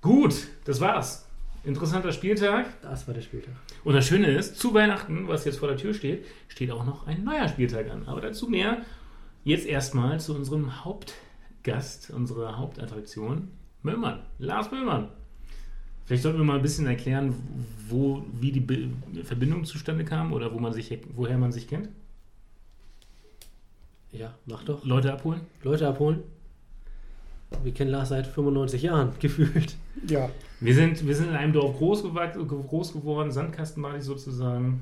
Gut, 0.00 0.34
das 0.64 0.80
war's. 0.80 1.24
Interessanter 1.64 2.12
Spieltag. 2.12 2.66
Das 2.82 3.06
war 3.06 3.14
der 3.14 3.20
Spieltag. 3.20 3.54
Und 3.84 3.94
das 3.94 4.06
Schöne 4.06 4.26
ist, 4.26 4.58
zu 4.58 4.74
Weihnachten, 4.74 5.28
was 5.28 5.44
jetzt 5.44 5.58
vor 5.58 5.68
der 5.68 5.76
Tür 5.76 5.94
steht, 5.94 6.24
steht 6.48 6.70
auch 6.70 6.84
noch 6.84 7.06
ein 7.06 7.22
neuer 7.22 7.48
Spieltag 7.48 7.90
an. 7.90 8.06
Aber 8.06 8.20
dazu 8.20 8.48
mehr. 8.48 8.82
Jetzt 9.44 9.66
erstmal 9.66 10.20
zu 10.20 10.34
unserem 10.34 10.84
Hauptgast, 10.84 12.10
unserer 12.10 12.58
Hauptattraktion, 12.58 13.48
Möllmann. 13.82 14.20
Lars 14.38 14.70
Möllmann. 14.70 15.08
Vielleicht 16.04 16.22
sollten 16.24 16.38
wir 16.38 16.44
mal 16.44 16.56
ein 16.56 16.62
bisschen 16.62 16.86
erklären, 16.86 17.34
wo, 17.88 18.24
wie 18.40 18.52
die 18.52 18.60
Be 18.60 18.90
Verbindung 19.24 19.64
zustande 19.64 20.04
kam 20.04 20.32
oder 20.32 20.52
wo 20.52 20.58
man 20.58 20.72
sich, 20.72 20.96
woher 21.14 21.38
man 21.38 21.52
sich 21.52 21.68
kennt. 21.68 21.88
Ja, 24.10 24.34
mach 24.46 24.64
doch. 24.64 24.84
Leute 24.84 25.12
abholen. 25.12 25.40
Leute 25.62 25.88
abholen. 25.88 26.22
Wir 27.64 27.72
kennen 27.72 27.90
Lars 27.90 28.10
seit 28.10 28.26
95 28.26 28.82
Jahren, 28.82 29.10
gefühlt. 29.20 29.74
Ja, 30.08 30.28
Wir 30.60 30.74
sind, 30.74 31.06
wir 31.06 31.14
sind 31.14 31.28
in 31.30 31.36
einem 31.36 31.52
Dorf 31.52 31.76
groß, 31.78 32.02
gewachsen, 32.02 32.46
groß 32.48 32.92
geworden, 32.92 33.30
Sandkastenbadig 33.30 34.02
sozusagen. 34.02 34.80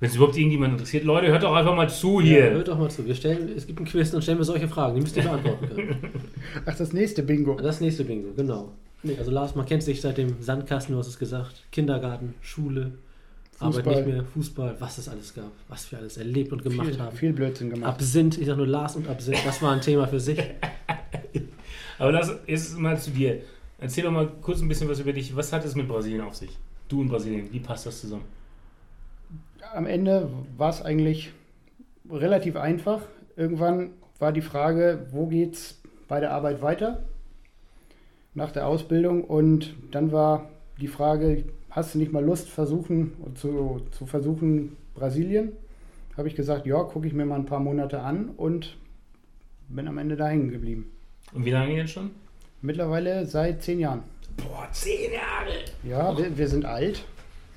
Wenn 0.00 0.08
es 0.08 0.16
überhaupt 0.16 0.36
irgendjemand 0.36 0.72
interessiert, 0.72 1.04
Leute, 1.04 1.28
hört 1.28 1.42
doch 1.42 1.54
einfach 1.54 1.76
mal 1.76 1.88
zu 1.90 2.20
Ja, 2.20 2.26
hier. 2.26 2.50
hört 2.52 2.68
doch 2.68 2.78
mal 2.78 2.90
zu. 2.90 3.06
Wir 3.06 3.14
stellen, 3.14 3.50
es 3.54 3.66
gibt 3.66 3.80
ein 3.80 3.84
Quiz 3.84 4.12
und 4.14 4.22
stellen 4.22 4.38
wir 4.38 4.44
solche 4.44 4.66
Fragen. 4.66 4.94
Die 4.94 5.02
müsst 5.02 5.16
ihr 5.16 5.24
beantworten 5.24 5.68
können. 5.68 5.96
ach, 6.66 6.74
das 6.76 6.92
nächste 6.94 7.22
Bingo. 7.22 7.54
Das 7.60 7.80
nächste 7.82 8.04
Bingo, 8.04 8.30
genau. 8.34 8.72
Nee, 9.02 9.16
also 9.18 9.30
Lars, 9.30 9.54
man 9.54 9.66
kennt 9.66 9.82
sich 9.82 10.00
seit 10.00 10.16
dem 10.18 10.36
Sandkasten, 10.40 10.94
du 10.94 10.98
hast 10.98 11.06
es 11.08 11.18
gesagt. 11.18 11.64
Kindergarten, 11.70 12.34
Schule, 12.40 12.92
Arbeit 13.58 13.84
Fußball. 13.84 13.94
nicht 13.96 14.06
mehr, 14.14 14.24
Fußball, 14.24 14.76
was 14.78 14.96
es 14.98 15.08
alles 15.08 15.34
gab. 15.34 15.50
Was 15.68 15.90
wir 15.92 15.98
alles 15.98 16.16
erlebt 16.16 16.52
und 16.52 16.62
gemacht 16.62 16.88
Viel, 16.88 16.98
haben. 16.98 17.16
viel 17.16 17.32
Blödsinn 17.34 17.68
gemacht. 17.68 17.90
Absinth, 17.90 18.38
ich 18.38 18.46
sag 18.46 18.56
nur 18.56 18.66
Lars 18.66 18.96
und 18.96 19.06
Absinth, 19.06 19.38
das 19.44 19.60
war 19.60 19.72
ein 19.72 19.82
Thema 19.82 20.06
für 20.08 20.18
sich. 20.20 20.38
Aber 22.00 22.12
lass 22.12 22.34
jetzt 22.46 22.78
mal 22.78 22.98
zu 22.98 23.10
dir. 23.10 23.42
Erzähl 23.78 24.04
doch 24.04 24.10
mal 24.10 24.26
kurz 24.40 24.62
ein 24.62 24.68
bisschen 24.68 24.88
was 24.88 25.00
über 25.00 25.12
dich. 25.12 25.36
Was 25.36 25.52
hat 25.52 25.66
es 25.66 25.74
mit 25.74 25.86
Brasilien 25.86 26.22
auf 26.22 26.34
sich? 26.34 26.58
Du 26.88 27.02
und 27.02 27.08
Brasilien, 27.08 27.52
wie 27.52 27.60
passt 27.60 27.84
das 27.84 28.00
zusammen? 28.00 28.24
Am 29.74 29.84
Ende 29.84 30.30
war 30.56 30.70
es 30.70 30.80
eigentlich 30.80 31.30
relativ 32.10 32.56
einfach. 32.56 33.02
Irgendwann 33.36 33.90
war 34.18 34.32
die 34.32 34.40
Frage, 34.40 35.08
wo 35.10 35.26
geht's 35.26 35.78
bei 36.08 36.20
der 36.20 36.32
Arbeit 36.32 36.62
weiter? 36.62 37.02
Nach 38.32 38.50
der 38.50 38.66
Ausbildung. 38.66 39.22
Und 39.22 39.74
dann 39.90 40.10
war 40.10 40.48
die 40.80 40.88
Frage, 40.88 41.44
hast 41.68 41.94
du 41.94 41.98
nicht 41.98 42.12
mal 42.12 42.24
Lust 42.24 42.48
versuchen 42.48 43.12
zu, 43.34 43.82
zu 43.90 44.06
versuchen 44.06 44.74
Brasilien? 44.94 45.52
Habe 46.16 46.28
ich 46.28 46.34
gesagt, 46.34 46.64
ja, 46.64 46.82
gucke 46.82 47.06
ich 47.06 47.12
mir 47.12 47.26
mal 47.26 47.38
ein 47.38 47.44
paar 47.44 47.60
Monate 47.60 48.00
an 48.00 48.30
und 48.30 48.78
bin 49.68 49.86
am 49.86 49.98
Ende 49.98 50.16
da 50.16 50.28
hängen 50.28 50.50
geblieben. 50.50 50.90
Und 51.32 51.44
wie 51.44 51.50
lange 51.50 51.76
jetzt 51.76 51.92
schon? 51.92 52.10
Mittlerweile 52.62 53.26
seit 53.26 53.62
zehn 53.62 53.80
Jahren. 53.80 54.02
Boah, 54.36 54.68
zehn 54.72 55.12
Jahre! 55.12 55.64
Ja, 55.82 56.16
wir, 56.16 56.36
wir 56.36 56.48
sind 56.48 56.64
alt. 56.64 57.04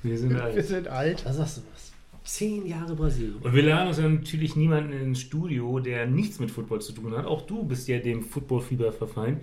Wir 0.02 0.18
sind 0.18 0.30
Wir 0.34 0.42
alt. 0.44 0.66
sind 0.66 0.88
alt. 0.88 1.22
Da 1.24 1.32
sagst 1.32 1.58
du 1.58 1.62
was. 1.72 1.92
Zehn 2.24 2.66
Jahre 2.66 2.94
Brasilien. 2.94 3.36
Und 3.42 3.54
wir 3.54 3.62
laden 3.62 3.88
uns 3.88 3.98
ja 3.98 4.08
natürlich 4.08 4.56
niemanden 4.56 4.92
ins 4.92 5.20
Studio, 5.20 5.78
der 5.78 6.06
nichts 6.06 6.40
mit 6.40 6.50
Football 6.50 6.80
zu 6.80 6.92
tun 6.92 7.14
hat. 7.14 7.26
Auch 7.26 7.42
du 7.42 7.64
bist 7.64 7.86
ja 7.86 7.98
dem 7.98 8.22
Footballfieber 8.22 8.92
verfallen. 8.92 9.40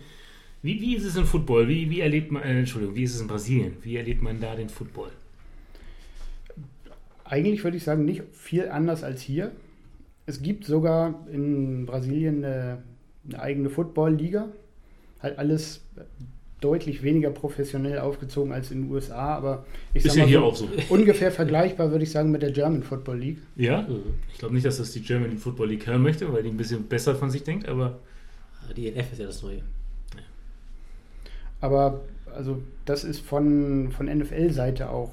Wie, 0.64 0.80
wie 0.82 0.96
ist 0.96 1.06
es 1.06 1.16
in 1.16 1.26
Football? 1.26 1.68
Wie, 1.68 1.90
wie 1.90 2.02
erlebt 2.02 2.32
man, 2.32 2.44
äh, 2.44 2.60
Entschuldigung, 2.60 2.96
wie 2.96 3.04
ist 3.04 3.16
es 3.16 3.22
in 3.22 3.28
Brasilien? 3.28 3.74
Wie 3.84 3.96
erlebt 3.98 4.22
man 4.22 4.40
da 4.40 4.56
den 4.56 4.70
Football? 4.70 5.10
Eigentlich 7.24 7.64
würde 7.64 7.78
ich 7.78 7.84
sagen, 7.84 8.04
nicht 8.06 8.24
viel 8.34 8.68
anders 8.70 9.04
als 9.04 9.22
hier. 9.22 9.52
Es 10.26 10.42
gibt 10.42 10.66
sogar 10.66 11.26
in 11.32 11.86
Brasilien 11.86 12.44
eine, 12.44 12.84
eine 13.28 13.40
eigene 13.42 13.70
Football-Liga. 13.70 14.48
Halt 15.22 15.38
alles 15.38 15.82
deutlich 16.60 17.02
weniger 17.02 17.32
professionell 17.32 18.00
aufgezogen 18.00 18.54
als 18.54 18.70
in 18.72 18.84
den 18.84 18.92
USA, 18.92 19.36
aber 19.36 19.66
ich 19.94 20.06
Ist 20.06 20.12
sag 20.14 20.18
ja 20.20 20.24
mal 20.24 20.30
hier 20.30 20.40
so, 20.40 20.46
auch 20.46 20.56
so. 20.56 20.68
ungefähr 20.90 21.32
vergleichbar, 21.32 21.90
würde 21.92 22.04
ich 22.04 22.12
sagen, 22.12 22.32
mit 22.32 22.44
der 22.44 22.52
German 22.52 22.84
Football 22.84 23.18
League. 23.18 23.38
Ja? 23.56 23.88
Ich 24.32 24.38
glaube 24.38 24.54
nicht, 24.54 24.66
dass 24.66 24.78
das 24.78 24.92
die 24.92 25.02
German 25.02 25.38
Football 25.38 25.70
League 25.70 25.88
hören 25.88 26.04
möchte, 26.04 26.32
weil 26.32 26.44
die 26.44 26.50
ein 26.50 26.58
bisschen 26.58 26.84
besser 26.84 27.16
von 27.16 27.30
sich 27.32 27.44
denkt, 27.44 27.68
aber 27.68 28.00
Ah, 28.70 28.74
Die 28.74 28.88
NF 28.92 29.12
ist 29.12 29.20
ja 29.20 29.26
das 29.26 29.42
Neue. 29.42 29.62
Aber 31.60 32.02
also 32.36 32.62
das 32.86 33.04
ist 33.04 33.22
von, 33.22 33.92
von 33.92 34.06
NFL-Seite 34.08 34.90
auch 34.90 35.12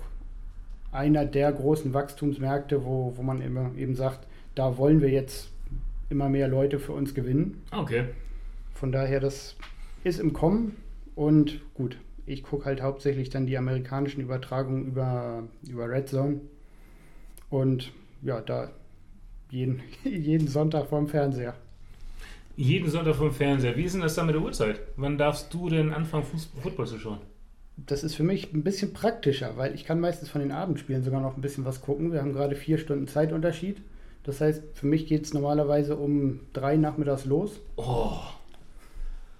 einer 0.92 1.24
der 1.24 1.52
großen 1.52 1.92
Wachstumsmärkte, 1.92 2.84
wo, 2.84 3.12
wo 3.16 3.22
man 3.22 3.40
immer 3.42 3.70
eben 3.76 3.94
sagt, 3.94 4.26
da 4.54 4.78
wollen 4.78 5.00
wir 5.00 5.10
jetzt 5.10 5.50
immer 6.10 6.28
mehr 6.28 6.48
Leute 6.48 6.78
für 6.78 6.92
uns 6.92 7.14
gewinnen. 7.14 7.62
okay. 7.72 8.04
Von 8.74 8.92
daher, 8.92 9.18
das 9.18 9.56
ist 10.04 10.20
im 10.20 10.32
Kommen 10.32 10.76
und 11.16 11.60
gut. 11.74 11.98
Ich 12.26 12.44
gucke 12.44 12.66
halt 12.66 12.80
hauptsächlich 12.80 13.28
dann 13.28 13.46
die 13.46 13.58
amerikanischen 13.58 14.20
Übertragungen 14.20 14.86
über, 14.86 15.42
über 15.68 15.90
Red 15.90 16.08
Zone 16.08 16.40
und 17.50 17.92
ja, 18.22 18.40
da 18.40 18.70
jeden, 19.50 19.82
jeden 20.04 20.46
Sonntag 20.46 20.88
vorm 20.88 21.08
Fernseher. 21.08 21.54
Jeden 22.56 22.90
Sonntag 22.90 23.16
vom 23.16 23.32
Fernseher. 23.32 23.76
Wie 23.76 23.84
ist 23.84 23.94
denn 23.94 24.00
das 24.00 24.16
da 24.16 24.24
mit 24.24 24.34
der 24.34 24.42
Uhrzeit? 24.42 24.80
Wann 24.96 25.16
darfst 25.16 25.54
du 25.54 25.68
denn 25.68 25.92
anfangen, 25.92 26.24
Fuß 26.24 26.50
Football 26.60 26.86
zu 26.88 26.98
schauen? 26.98 27.18
Das 27.76 28.02
ist 28.02 28.16
für 28.16 28.24
mich 28.24 28.52
ein 28.52 28.64
bisschen 28.64 28.92
praktischer, 28.92 29.56
weil 29.56 29.74
ich 29.74 29.84
kann 29.84 30.00
meistens 30.00 30.28
von 30.28 30.40
den 30.40 30.50
Abendspielen 30.50 31.04
sogar 31.04 31.20
noch 31.20 31.36
ein 31.36 31.40
bisschen 31.40 31.64
was 31.64 31.80
gucken. 31.80 32.12
Wir 32.12 32.20
haben 32.20 32.32
gerade 32.32 32.56
vier 32.56 32.78
Stunden 32.78 33.06
Zeitunterschied. 33.06 33.80
Das 34.24 34.40
heißt, 34.40 34.62
für 34.74 34.86
mich 34.86 35.06
geht 35.06 35.24
es 35.24 35.32
normalerweise 35.32 35.96
um 35.96 36.40
drei 36.52 36.76
nachmittags 36.76 37.24
los. 37.24 37.60
Oh. 37.76 38.12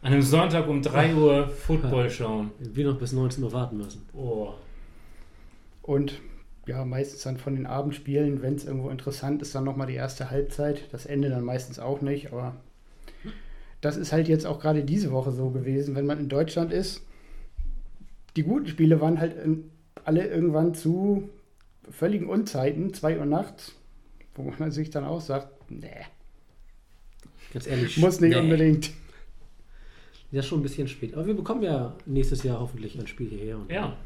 An 0.00 0.12
einem 0.12 0.22
Sonntag 0.22 0.68
um 0.68 0.80
3 0.80 1.14
Uhr 1.16 1.48
Football 1.48 2.08
schauen. 2.08 2.52
Wir 2.58 2.86
noch 2.86 2.98
bis 2.98 3.12
19 3.12 3.42
Uhr 3.42 3.52
warten 3.52 3.78
müssen. 3.78 4.02
Oh. 4.14 4.54
Und 5.82 6.20
ja, 6.66 6.84
meistens 6.84 7.22
dann 7.22 7.38
von 7.38 7.56
den 7.56 7.66
Abendspielen, 7.66 8.42
wenn 8.42 8.54
es 8.54 8.64
irgendwo 8.64 8.90
interessant 8.90 9.42
ist, 9.42 9.54
dann 9.54 9.64
nochmal 9.64 9.86
die 9.86 9.94
erste 9.94 10.30
Halbzeit. 10.30 10.82
Das 10.92 11.06
Ende 11.06 11.30
dann 11.30 11.42
meistens 11.42 11.78
auch 11.78 12.00
nicht, 12.00 12.32
aber 12.32 12.54
das 13.80 13.96
ist 13.96 14.12
halt 14.12 14.28
jetzt 14.28 14.46
auch 14.46 14.60
gerade 14.60 14.84
diese 14.84 15.10
Woche 15.10 15.32
so 15.32 15.50
gewesen, 15.50 15.96
wenn 15.96 16.06
man 16.06 16.20
in 16.20 16.28
Deutschland 16.28 16.72
ist. 16.72 17.02
Die 18.36 18.42
guten 18.42 18.66
Spiele 18.66 19.00
waren 19.00 19.18
halt 19.18 19.34
alle 20.04 20.26
irgendwann 20.26 20.74
zu 20.74 21.28
völligen 21.90 22.28
Unzeiten, 22.28 22.92
2 22.92 23.18
Uhr 23.18 23.24
nachts, 23.26 23.74
wo 24.38 24.52
man 24.58 24.70
sich 24.70 24.90
dann 24.90 25.04
auch 25.04 25.20
sagt, 25.20 25.48
nee, 25.70 25.88
Ganz 27.52 27.66
ehrlich. 27.66 27.96
muss 27.98 28.20
nicht 28.20 28.34
Nee. 28.34 28.40
unbedingt. 28.40 28.90
Ja, 30.30 30.42
schon 30.42 30.60
ein 30.60 30.62
bisschen 30.62 30.88
spät. 30.88 31.14
Aber 31.14 31.26
wir 31.26 31.34
bekommen 31.34 31.62
ja 31.62 31.94
nächstes 32.04 32.42
Jahr 32.42 32.60
hoffentlich 32.60 32.98
ein 32.98 33.06
Spiel 33.06 33.28
hierher. 33.30 33.58
Und 33.58 33.70
Ja. 33.70 33.96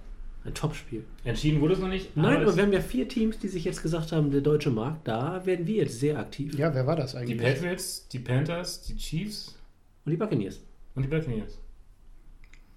Ein 0.45 0.55
Top-Spiel. 0.55 1.05
Entschieden 1.24 1.61
wurde 1.61 1.74
es 1.74 1.80
noch 1.80 1.87
nicht. 1.89 2.16
Nein, 2.16 2.43
aber 2.43 2.57
wir 2.57 2.64
haben 2.64 2.72
ja 2.72 2.80
vier 2.80 3.09
Teams, 3.09 3.39
die 3.39 3.47
sich 3.47 3.64
jetzt 3.64 3.80
gesagt 3.80 4.11
haben, 4.11 4.33
der 4.33 4.41
deutsche 4.41 4.70
Markt, 4.70 5.07
da 5.07 5.47
werden 5.47 5.68
wir 5.68 5.76
jetzt 5.76 6.01
sehr 6.01 6.18
aktiv. 6.18 6.59
Ja, 6.59 6.74
wer 6.74 6.85
war 6.85 6.97
das 6.97 7.12
die 7.12 7.18
eigentlich? 7.18 7.41
Patriots, 7.41 8.09
die 8.09 8.18
Panthers, 8.18 8.83
die 8.83 8.97
Chiefs 8.97 9.57
Und 10.05 10.11
die 10.11 10.16
Buccaneers. 10.16 10.61
und 10.97 11.05
die 11.05 11.09
Buccaneers. 11.09 11.59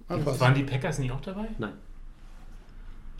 Ach, 0.07 0.19
was. 0.23 0.39
Waren 0.39 0.53
die 0.53 0.61
Packers 0.63 0.99
nicht 0.99 1.11
auch 1.11 1.21
dabei? 1.21 1.47
Nein. 1.57 1.73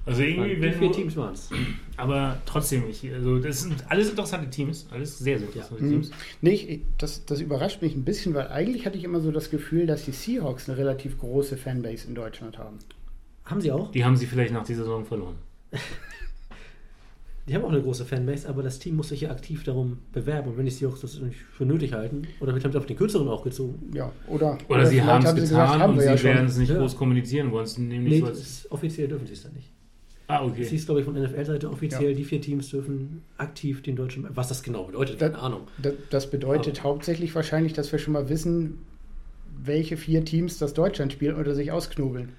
Also 0.06 0.22
irgendwie, 0.22 0.58
Wie 0.58 0.62
wenn 0.62 0.74
viele 0.74 0.90
du, 0.90 0.94
Teams 0.96 1.16
waren 1.16 1.34
es? 1.34 1.50
aber 1.98 2.38
trotzdem, 2.46 2.84
ich, 2.88 3.12
also 3.12 3.40
das 3.40 3.62
sind 3.62 3.84
alles 3.90 4.10
interessante 4.12 4.50
Teams, 4.52 4.86
alles 4.92 5.18
sehr, 5.18 5.40
sehr 5.40 5.48
interessante 5.48 5.84
Mhm. 5.84 5.90
Teams. 5.90 6.12
Nee, 6.42 6.52
ich, 6.54 6.82
das, 7.00 7.26
das 7.26 7.42
überrascht 7.42 7.82
mich 7.82 7.96
ein 7.96 8.04
bisschen, 8.06 8.34
weil 8.36 8.50
eigentlich 8.50 8.86
hatte 8.86 8.98
ich 9.00 9.04
immer 9.04 9.20
so 9.20 9.32
das 9.32 9.50
Gefühl, 9.50 9.88
dass 9.88 10.06
die 10.06 10.12
Seahawks 10.12 10.70
eine 10.70 10.78
relativ 10.78 11.18
große 11.20 11.58
Fanbase 11.58 12.08
in 12.08 12.14
Deutschland 12.14 12.60
haben. 12.60 12.78
Haben 13.46 13.62
sie 13.62 13.72
auch? 13.72 13.92
Die 13.92 14.06
haben 14.06 14.16
sie 14.16 14.28
vielleicht 14.28 14.54
nach 14.54 14.64
dieser 14.66 14.84
Saison 14.84 15.06
verloren. 15.06 15.36
Die 17.48 17.54
haben 17.54 17.64
auch 17.64 17.70
eine 17.70 17.82
große 17.82 18.06
Fanbase, 18.06 18.50
aber 18.50 18.64
das 18.64 18.80
Team 18.80 18.96
muss 18.96 19.10
sich 19.10 19.22
ja 19.22 19.30
aktiv 19.30 19.64
darum 19.64 20.00
bewerben. 20.14 20.50
Und 20.50 20.58
wenn 20.58 20.66
die 20.66 20.72
Seahawks 20.72 21.02
das 21.02 21.20
nicht 21.20 21.38
für 21.38 21.64
nötig 21.64 21.94
halten, 21.94 22.24
oder 22.40 22.52
vielleicht 22.52 22.66
haben 22.66 22.72
sie 22.72 22.78
auf 22.80 22.88
den 22.88 22.98
Kürzeren 22.98 23.28
auch 23.28 23.44
gezogen. 23.44 23.92
Ja, 23.94 24.12
oder, 24.28 24.58
Oder, 24.68 24.88
sie 24.88 24.96
vielleicht 24.96 25.08
haben 25.08 25.24
es 25.26 25.30
sie 25.30 25.36
getan 25.42 25.50
gesagt, 25.68 25.80
haben 25.80 25.94
und 25.94 26.00
sie 26.00 26.06
ja 26.08 26.24
werden 26.24 26.48
es 26.48 26.58
nicht 26.58 26.70
Ja. 26.72 26.80
groß 26.80 26.98
kommunizieren 26.98 27.52
wollen. 27.52 27.68
Nämlich 27.78 28.24
Nee, 28.24 28.32
so 28.34 28.70
offiziell 28.72 29.08
dürfen 29.08 29.28
sie 29.28 29.34
es 29.34 29.44
dann 29.44 29.54
nicht. 29.54 29.70
Ah, 30.28 30.44
Das 30.44 30.52
okay. 30.52 30.66
hieß, 30.66 30.86
glaube 30.86 31.02
ich, 31.02 31.06
von 31.06 31.16
NFL-Seite 31.16 31.70
offiziell, 31.70 32.16
die 32.16 32.24
vier 32.24 32.42
Teams 32.42 32.70
dürfen 32.70 33.22
aktiv 33.38 33.82
den 33.82 33.96
deutschen. 33.96 34.28
Was 34.34 34.48
das 34.50 34.64
genau 34.64 34.84
bedeutet, 34.86 35.20
keine 35.20 35.38
Ahnung. 35.40 35.62
Das, 35.78 35.94
das 36.10 36.30
bedeutet 36.30 36.84
hauptsächlich 36.84 37.34
wahrscheinlich, 37.36 37.74
dass 37.74 37.92
wir 37.92 38.00
schon 38.00 38.14
mal 38.14 38.30
wissen, 38.30 38.80
welche 39.64 39.98
vier 39.98 40.26
Teams 40.26 40.58
das 40.58 40.74
Deutschlandspiel 40.74 41.34
unter 41.34 41.56
sich 41.56 41.72
ausknobeln. 41.72 42.30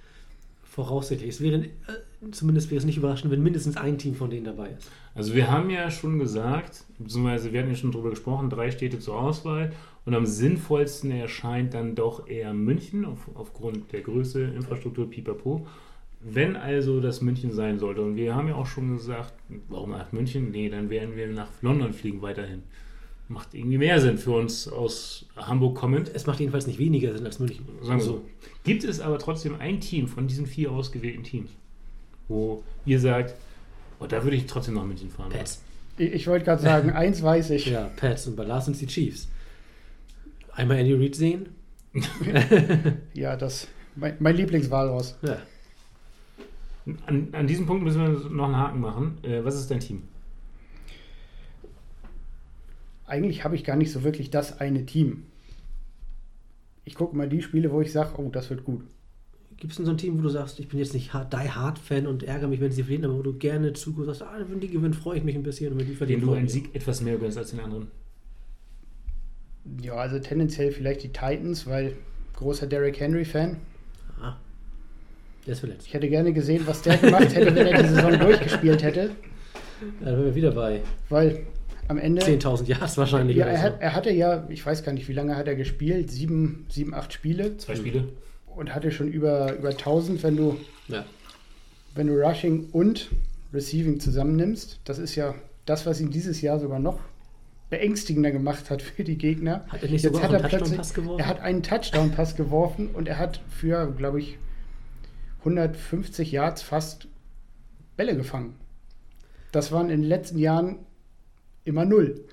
Voraussichtlich. 0.65 1.31
Es 1.31 1.41
wäre, 1.41 1.65
äh, 1.65 2.31
zumindest 2.33 2.71
wäre 2.71 2.79
es 2.79 2.85
nicht 2.85 2.99
überraschend, 2.99 3.33
wenn 3.33 3.43
mindestens 3.43 3.77
ein 3.77 3.99
Team 3.99 4.15
von 4.15 4.29
denen 4.29 4.45
dabei 4.45 4.71
ist. 4.77 4.91
Also 5.15 5.35
wir 5.35 5.51
haben 5.51 5.71
ja 5.71 5.91
schon 5.91 6.19
gesagt, 6.19 6.85
beziehungsweise 6.99 7.53
wir 7.53 7.61
hatten 7.61 7.71
ja 7.71 7.77
schon 7.77 7.93
drüber 7.93 8.11
gesprochen, 8.11 8.51
drei 8.51 8.71
Städte 8.71 8.99
zur 8.99 9.19
Auswahl 9.19 9.73
und 10.05 10.15
am 10.15 10.27
sinnvollsten 10.27 11.11
erscheint 11.11 11.73
dann 11.73 11.95
doch 11.95 12.29
eher 12.29 12.53
München 12.53 13.07
auf, 13.07 13.31
aufgrund 13.35 13.93
der 13.93 14.03
Größe, 14.03 14.43
Infrastruktur, 14.43 15.09
pipapo. 15.09 15.67
Wenn 16.29 16.57
also 16.57 17.01
das 17.01 17.21
München 17.21 17.53
sein 17.53 17.79
sollte, 17.79 18.03
und 18.03 18.17
wir 18.17 18.35
haben 18.35 18.49
ja 18.49 18.57
auch 18.57 18.67
schon 18.67 18.97
gesagt, 18.97 19.33
warum 19.69 19.91
nach 19.91 20.11
München? 20.11 20.51
Nee, 20.51 20.69
dann 20.69 20.91
werden 20.91 21.15
wir 21.15 21.29
nach 21.29 21.49
London 21.63 21.93
fliegen 21.93 22.21
weiterhin. 22.21 22.65
Macht 23.29 23.55
irgendwie 23.55 23.79
mehr 23.79 24.01
Sinn 24.01 24.19
für 24.19 24.33
uns 24.33 24.67
aus 24.67 25.27
Hamburg 25.37 25.77
kommend. 25.77 26.11
Es 26.13 26.27
macht 26.27 26.41
jedenfalls 26.41 26.67
nicht 26.67 26.81
weniger 26.81 27.17
Sinn 27.17 27.25
als 27.25 27.39
München. 27.39 27.65
Sagen 27.81 28.01
wir 28.01 28.05
so. 28.05 28.25
Gibt 28.65 28.83
es 28.83 29.01
aber 29.01 29.19
trotzdem 29.19 29.55
ein 29.61 29.81
Team 29.81 30.09
von 30.09 30.27
diesen 30.27 30.47
vier 30.47 30.73
ausgewählten 30.73 31.23
Teams, 31.23 31.51
wo 32.27 32.65
ihr 32.85 32.99
sagt, 32.99 33.35
oh, 34.01 34.07
da 34.07 34.25
würde 34.25 34.37
ich 34.37 34.47
trotzdem 34.47 34.75
nach 34.75 34.85
München 34.85 35.11
fahren. 35.11 35.31
Pets. 35.31 35.63
Ich, 35.97 36.13
ich 36.13 36.27
wollte 36.27 36.45
gerade 36.45 36.63
sagen, 36.63 36.91
eins 36.93 37.23
weiß 37.23 37.51
ich. 37.51 37.67
Ja, 37.67 37.91
Pets 37.97 38.27
und 38.27 38.37
bei 38.37 38.45
Lars 38.45 38.65
sind 38.65 38.81
die 38.81 38.87
Chiefs. 38.87 39.29
Einmal 40.53 40.79
Andy 40.79 40.95
Reid 40.95 41.15
sehen. 41.15 41.51
Ja, 43.15 43.37
das 43.37 43.69
mein, 43.97 44.17
mein 44.19 44.37
Lieblingswahlhaus. 44.37 45.17
Ja. 45.23 45.39
An, 47.07 47.29
an 47.33 47.47
diesem 47.47 47.67
Punkt 47.67 47.85
müssen 47.85 48.01
wir 48.01 48.31
noch 48.31 48.45
einen 48.45 48.57
Haken 48.57 48.81
machen. 48.81 49.19
Äh, 49.23 49.45
was 49.45 49.57
ist 49.57 49.71
dein 49.71 49.81
Team? 49.81 50.05
Eigentlich 53.07 53.45
habe 53.45 53.55
ich 53.55 53.65
gar 53.65 53.77
nicht 53.77 53.93
so 53.93 54.05
wirklich 54.05 54.31
das 54.31 54.61
eine 54.61 54.87
Team. 54.87 55.25
Ich 56.85 56.95
gucke 56.95 57.17
mal 57.17 57.29
die 57.29 57.43
Spiele, 57.43 57.73
wo 57.73 57.81
ich 57.81 57.93
sage, 57.93 58.21
oh, 58.21 58.29
das 58.31 58.51
wird 58.51 58.65
gut. 58.65 58.83
Gibt 59.57 59.73
es 59.73 59.77
denn 59.77 59.87
so 59.87 59.93
ein 59.93 59.99
Team, 59.99 60.19
wo 60.19 60.23
du 60.23 60.29
sagst, 60.29 60.61
ich 60.61 60.69
bin 60.69 60.79
jetzt 60.79 60.93
nicht 60.93 61.15
hard, 61.15 61.33
die 61.33 61.51
Hard-Fan 61.51 62.07
und 62.07 62.23
ärgere 62.23 62.47
mich, 62.47 62.61
wenn 62.61 62.71
sie 62.71 62.83
verlieren, 62.83 63.07
aber 63.07 63.19
wo 63.19 63.23
du 63.23 63.33
gerne 63.33 63.73
zuguckst, 63.73 64.19
sagst, 64.19 64.23
ah, 64.23 64.45
wenn 64.49 64.61
die 64.61 64.69
gewinnen, 64.69 64.95
freue 64.95 65.19
ich 65.19 65.25
mich 65.25 65.35
ein 65.35 65.43
bisschen 65.43 65.73
und 65.73 65.79
wenn 65.79 65.87
die 65.87 65.93
Den 65.93 65.99
verlieren, 65.99 66.21
du 66.21 66.27
freue 66.27 66.37
ich 66.37 66.41
einen. 66.41 66.49
Sieg 66.49 66.75
etwas 66.75 67.01
mehr 67.01 67.17
gönnst 67.17 67.39
als 67.39 67.51
den 67.51 67.61
anderen. 67.61 67.89
Ja, 69.83 69.95
also 69.95 70.19
tendenziell 70.19 70.71
vielleicht 70.73 71.03
die 71.03 71.09
Titans, 71.09 71.67
weil 71.67 71.97
großer 72.35 72.67
Derrick 72.67 73.01
Henry-Fan. 73.01 73.57
Der 75.47 75.53
ist 75.53 75.61
verletzt. 75.61 75.87
Ich 75.87 75.95
hätte 75.95 76.09
gerne 76.09 76.33
gesehen, 76.33 76.67
was 76.67 76.83
der 76.83 76.97
gemacht 76.97 77.35
hätte, 77.35 77.55
wenn 77.55 77.67
er 77.67 77.83
die 77.83 77.89
Saison 77.89 78.19
durchgespielt 78.19 78.83
hätte. 78.83 79.01
Ja, 79.01 80.07
dann 80.07 80.15
wären 80.15 80.25
wir 80.25 80.35
wieder 80.35 80.51
bei 80.51 80.81
Weil 81.09 81.47
am 81.89 81.99
Ende. 81.99 82.23
10.000 82.23 82.67
Yards 82.67 82.99
wahrscheinlich. 82.99 83.37
Ja, 83.37 83.47
er, 83.47 83.63
hat, 83.63 83.81
er 83.81 83.95
hatte 83.95 84.11
ja, 84.11 84.45
ich 84.49 84.65
weiß 84.65 84.83
gar 84.83 84.93
nicht, 84.93 85.09
wie 85.09 85.13
lange 85.13 85.37
hat 85.37 85.47
er 85.47 85.55
gespielt, 85.55 86.11
sieben, 86.11 86.67
sieben 86.69 86.95
acht 86.95 87.13
Spiele 87.13 87.57
Zwei 87.59 87.77
Spiele. 87.77 88.09
und 88.47 88.75
hatte 88.75 88.91
schon 88.91 89.09
über, 89.09 89.55
über 89.57 89.69
1000, 89.69 90.23
wenn 90.25 90.37
du, 90.37 90.57
ja. 90.89 91.05
wenn 91.95 92.09
du 92.09 92.15
Rushing 92.15 92.69
und 92.73 93.11
Receiving 93.55 94.01
zusammennimmst. 94.01 94.81
Das 94.85 94.99
ist 94.99 95.15
ja 95.15 95.35
das, 95.65 95.87
was 95.87 96.01
ihn 96.01 96.11
dieses 96.11 96.41
Jahr 96.41 96.59
sogar 96.59 96.81
noch 96.81 96.99
beängstigender 97.71 98.31
gemacht 98.31 98.71
hat 98.71 98.83
für 98.83 99.05
die 99.05 99.19
Gegner. 99.19 99.65
Hat 99.69 99.83
er 99.83 99.91
nicht 99.91 100.03
Jetzt 100.03 100.15
sogar 100.15 100.23
hat 100.23 100.33
er 100.33 100.39
einen 100.41 100.49
plötzlich, 100.49 100.77
Touchdown-Pass 100.77 100.95
geworfen? 100.95 101.21
er 101.21 101.27
hat 101.27 101.41
einen 101.41 101.63
Touchdown-Pass 101.63 102.37
geworfen 102.37 102.89
und 102.93 103.09
er 103.09 103.19
hat 103.19 103.41
für, 103.49 103.93
glaube 103.93 104.21
ich, 104.21 104.39
150 105.47 106.33
Yards 106.33 106.63
fast 106.63 107.07
Bälle 107.97 108.17
gefangen. 108.17 108.57
Das 109.53 109.71
waren 109.73 109.91
in 109.91 110.03
den 110.03 110.09
letzten 110.09 110.39
Jahren 110.39 110.81
immer 111.65 111.85
null, 111.85 112.25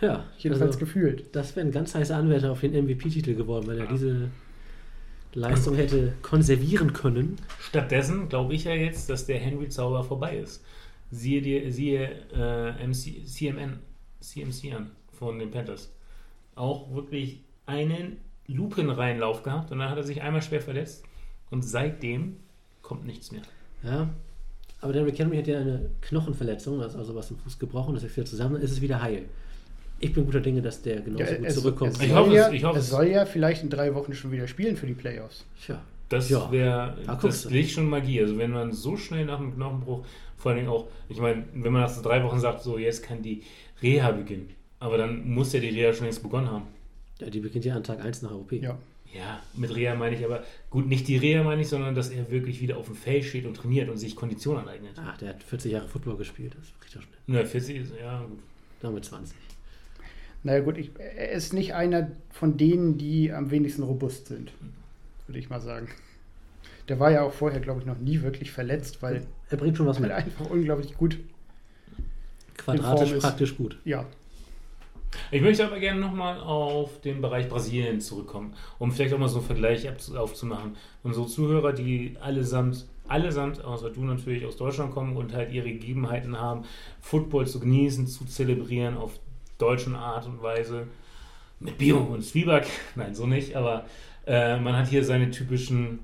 ja, 0.00 0.24
jedenfalls 0.38 0.76
also, 0.76 0.78
gefühlt. 0.78 1.34
das 1.34 1.56
wäre 1.56 1.66
ein 1.66 1.72
ganz 1.72 1.94
heißer 1.94 2.16
Anwärter 2.16 2.52
auf 2.52 2.60
den 2.60 2.72
MVP-Titel 2.72 3.34
geworden, 3.34 3.66
wenn 3.66 3.78
er 3.78 3.86
diese 3.86 4.30
Leistung 5.32 5.74
hätte 5.74 6.12
konservieren 6.22 6.92
können. 6.92 7.36
Stattdessen 7.58 8.28
glaube 8.28 8.54
ich 8.54 8.64
ja 8.64 8.74
jetzt, 8.74 9.08
dass 9.08 9.26
der 9.26 9.38
Henry-Zauber 9.38 10.04
vorbei 10.04 10.36
ist. 10.36 10.64
Siehe, 11.10 11.40
dir, 11.40 11.72
siehe 11.72 12.10
äh, 12.34 12.86
MC, 12.86 13.26
CMN, 13.26 13.78
CMC 14.20 14.74
an 14.74 14.90
von 15.12 15.38
den 15.38 15.50
Panthers. 15.50 15.94
Auch 16.54 16.94
wirklich 16.94 17.44
einen 17.64 18.18
Lupenreinlauf 18.46 19.42
gehabt 19.42 19.72
und 19.72 19.78
dann 19.78 19.90
hat 19.90 19.96
er 19.96 20.04
sich 20.04 20.22
einmal 20.22 20.42
schwer 20.42 20.60
verletzt 20.60 21.04
und 21.50 21.62
seitdem 21.62 22.36
kommt 22.82 23.04
nichts 23.06 23.32
mehr. 23.32 23.42
Ja. 23.82 24.08
Aber 24.80 24.92
Derrick 24.92 25.18
Henry 25.18 25.38
hat 25.38 25.46
ja 25.46 25.58
eine 25.60 25.90
Knochenverletzung, 26.02 26.80
also 26.82 26.98
also 26.98 27.14
was 27.14 27.30
im 27.30 27.38
Fuß 27.38 27.58
gebrochen, 27.58 27.94
das 27.94 28.04
ist 28.04 28.16
wieder 28.16 28.26
zusammen, 28.26 28.54
dann 28.54 28.62
ist 28.62 28.72
es 28.72 28.80
wieder 28.80 29.00
heil. 29.02 29.24
Ich 29.98 30.12
bin 30.12 30.26
guter 30.26 30.40
Dinge, 30.40 30.60
dass 30.60 30.82
der 30.82 31.00
genauso 31.00 31.24
Ja, 31.24 31.36
gut 31.38 31.46
es- 31.46 31.54
zurückkommt. 31.54 31.92
Es 31.94 32.00
Ich 32.02 32.08
soll, 32.08 32.18
hoffe 32.18 32.30
es, 32.30 32.36
ja, 32.36 32.50
ich 32.52 32.64
hoffe 32.64 32.78
es 32.78 32.84
es. 32.84 32.90
soll 32.90 33.06
ja 33.08 33.24
vielleicht 33.24 33.62
in 33.62 33.70
drei 33.70 33.94
Wochen 33.94 34.12
schon 34.14 34.30
wieder 34.30 34.46
spielen 34.46 34.76
für 34.76 34.86
die 34.86 34.92
Playoffs. 34.94 35.44
Tja. 35.64 35.80
Das 36.10 36.28
Ja. 36.28 36.52
wäre 36.52 36.96
Ah, 37.06 37.16
das. 37.20 37.46
Licht 37.50 37.72
schon 37.72 37.88
Magie. 37.88 38.20
Also 38.20 38.36
wenn 38.38 38.50
man 38.50 38.72
so 38.72 38.96
schnell 38.96 39.24
nach 39.24 39.40
einem 39.40 39.54
Knochenbruch, 39.54 40.04
vor 40.36 40.50
allen 40.50 40.58
Dingen 40.58 40.70
auch, 40.70 40.86
ich 41.08 41.18
meine, 41.18 41.44
wenn 41.54 41.72
man 41.72 41.82
nach 41.82 41.88
so 41.88 42.02
drei 42.02 42.22
Wochen 42.22 42.38
sagt, 42.38 42.62
so 42.62 42.78
jetzt 42.78 43.02
kann 43.02 43.22
die 43.22 43.42
Reha 43.82 44.10
beginnen, 44.12 44.50
aber 44.78 44.98
dann 44.98 45.28
muss 45.28 45.52
ja 45.54 45.60
die 45.60 45.70
Reha 45.70 45.92
schon 45.94 46.04
längst 46.04 46.22
begonnen 46.22 46.50
haben. 46.50 46.64
Ja, 47.18 47.30
die 47.30 47.40
beginnt 47.40 47.64
ja 47.64 47.74
an 47.74 47.82
Tag 47.82 48.04
1 48.04 48.20
nach 48.22 48.30
OP. 48.32 48.52
Ja. 48.52 48.76
Ja, 49.16 49.40
mit 49.54 49.74
Reha 49.74 49.94
meine 49.94 50.16
ich 50.16 50.24
aber, 50.24 50.44
gut, 50.70 50.86
nicht 50.86 51.08
die 51.08 51.16
Reha 51.16 51.42
meine 51.42 51.62
ich, 51.62 51.68
sondern 51.68 51.94
dass 51.94 52.10
er 52.10 52.30
wirklich 52.30 52.60
wieder 52.60 52.76
auf 52.76 52.86
dem 52.86 52.94
Feld 52.96 53.24
steht 53.24 53.46
und 53.46 53.54
trainiert 53.56 53.88
und 53.88 53.96
sich 53.98 54.14
Kondition 54.16 54.58
aneignet. 54.58 54.92
Ach, 54.96 55.16
der 55.18 55.30
hat 55.30 55.42
40 55.42 55.72
Jahre 55.72 55.88
Football 55.88 56.16
gespielt, 56.16 56.54
das 56.58 56.72
kriegt 56.80 56.94
er 56.96 57.02
schnell. 57.02 57.18
Na, 57.26 57.44
40 57.44 57.76
ist, 57.76 57.92
ja, 58.00 58.20
gut. 58.20 58.38
Damit 58.80 59.04
20. 59.04 59.36
Naja 60.42 60.60
gut, 60.60 60.76
ich, 60.78 60.90
er 60.98 61.30
ist 61.32 61.52
nicht 61.54 61.74
einer 61.74 62.10
von 62.30 62.56
denen, 62.56 62.98
die 62.98 63.32
am 63.32 63.50
wenigsten 63.50 63.82
robust 63.82 64.26
sind, 64.26 64.52
würde 65.26 65.38
ich 65.38 65.48
mal 65.50 65.60
sagen. 65.60 65.88
Der 66.88 67.00
war 67.00 67.10
ja 67.10 67.22
auch 67.22 67.32
vorher, 67.32 67.58
glaube 67.60 67.80
ich, 67.80 67.86
noch 67.86 67.98
nie 67.98 68.22
wirklich 68.22 68.52
verletzt, 68.52 69.02
weil 69.02 69.26
Er 69.50 69.56
bringt 69.56 69.76
schon 69.76 69.86
was 69.86 69.98
mit. 69.98 70.10
einfach 70.12 70.48
unglaublich 70.50 70.94
gut, 70.96 71.18
Quadratisch, 72.56 73.12
ist. 73.12 73.22
praktisch 73.22 73.56
gut. 73.56 73.78
ja. 73.84 74.06
Ich 75.30 75.42
möchte 75.42 75.66
aber 75.66 75.78
gerne 75.78 76.00
nochmal 76.00 76.40
auf 76.40 77.00
den 77.00 77.20
Bereich 77.20 77.48
Brasilien 77.48 78.00
zurückkommen, 78.00 78.54
um 78.78 78.92
vielleicht 78.92 79.14
auch 79.14 79.18
mal 79.18 79.28
so 79.28 79.38
einen 79.38 79.46
Vergleich 79.46 79.88
aufzumachen. 79.88 80.76
Unsere 81.02 81.26
Zuhörer, 81.26 81.72
die 81.72 82.16
allesamt, 82.20 82.86
allesamt, 83.08 83.64
außer 83.64 83.90
du 83.90 84.04
natürlich, 84.04 84.44
aus 84.46 84.56
Deutschland 84.56 84.92
kommen 84.92 85.16
und 85.16 85.34
halt 85.34 85.52
ihre 85.52 85.70
Gegebenheiten 85.70 86.38
haben, 86.38 86.64
Football 87.00 87.46
zu 87.46 87.60
genießen, 87.60 88.06
zu 88.06 88.24
zelebrieren 88.24 88.96
auf 88.96 89.18
deutsche 89.58 89.96
Art 89.96 90.26
und 90.26 90.42
Weise. 90.42 90.86
Mit 91.58 91.78
Bio 91.78 91.98
und 91.98 92.22
Zwieback, 92.22 92.66
nein, 92.96 93.14
so 93.14 93.26
nicht, 93.26 93.56
aber 93.56 93.86
äh, 94.26 94.58
man 94.58 94.76
hat 94.76 94.88
hier 94.88 95.04
seine 95.04 95.30
typischen 95.30 96.00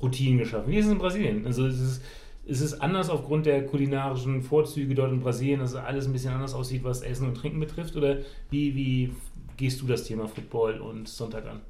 Routinen 0.00 0.38
geschaffen. 0.38 0.70
Wie 0.70 0.78
ist 0.78 0.86
es 0.86 0.92
in 0.92 0.98
Brasilien? 0.98 1.46
Also 1.46 1.66
es 1.66 1.80
ist, 1.80 2.04
es 2.48 2.60
ist 2.60 2.74
anders 2.74 3.10
aufgrund 3.10 3.46
der 3.46 3.66
kulinarischen 3.66 4.42
Vorzüge 4.42 4.94
dort 4.94 5.12
in 5.12 5.20
Brasilien, 5.20 5.60
dass 5.60 5.74
alles 5.74 6.06
ein 6.06 6.12
bisschen 6.12 6.32
anders 6.32 6.54
aussieht, 6.54 6.84
was 6.84 7.02
Essen 7.02 7.28
und 7.28 7.34
Trinken 7.34 7.58
betrifft? 7.58 7.96
Oder 7.96 8.18
wie, 8.50 8.74
wie 8.76 9.12
gehst 9.56 9.80
du 9.80 9.86
das 9.86 10.04
Thema 10.04 10.28
Football 10.28 10.80
und 10.80 11.08
Sonntag 11.08 11.46
an? 11.46 11.60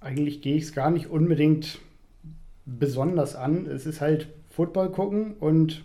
Eigentlich 0.00 0.42
gehe 0.42 0.56
ich 0.56 0.64
es 0.64 0.74
gar 0.74 0.90
nicht 0.90 1.08
unbedingt 1.08 1.78
besonders 2.66 3.36
an. 3.36 3.66
Es 3.66 3.86
ist 3.86 4.02
halt 4.02 4.28
Football 4.50 4.90
gucken 4.90 5.34
und 5.40 5.82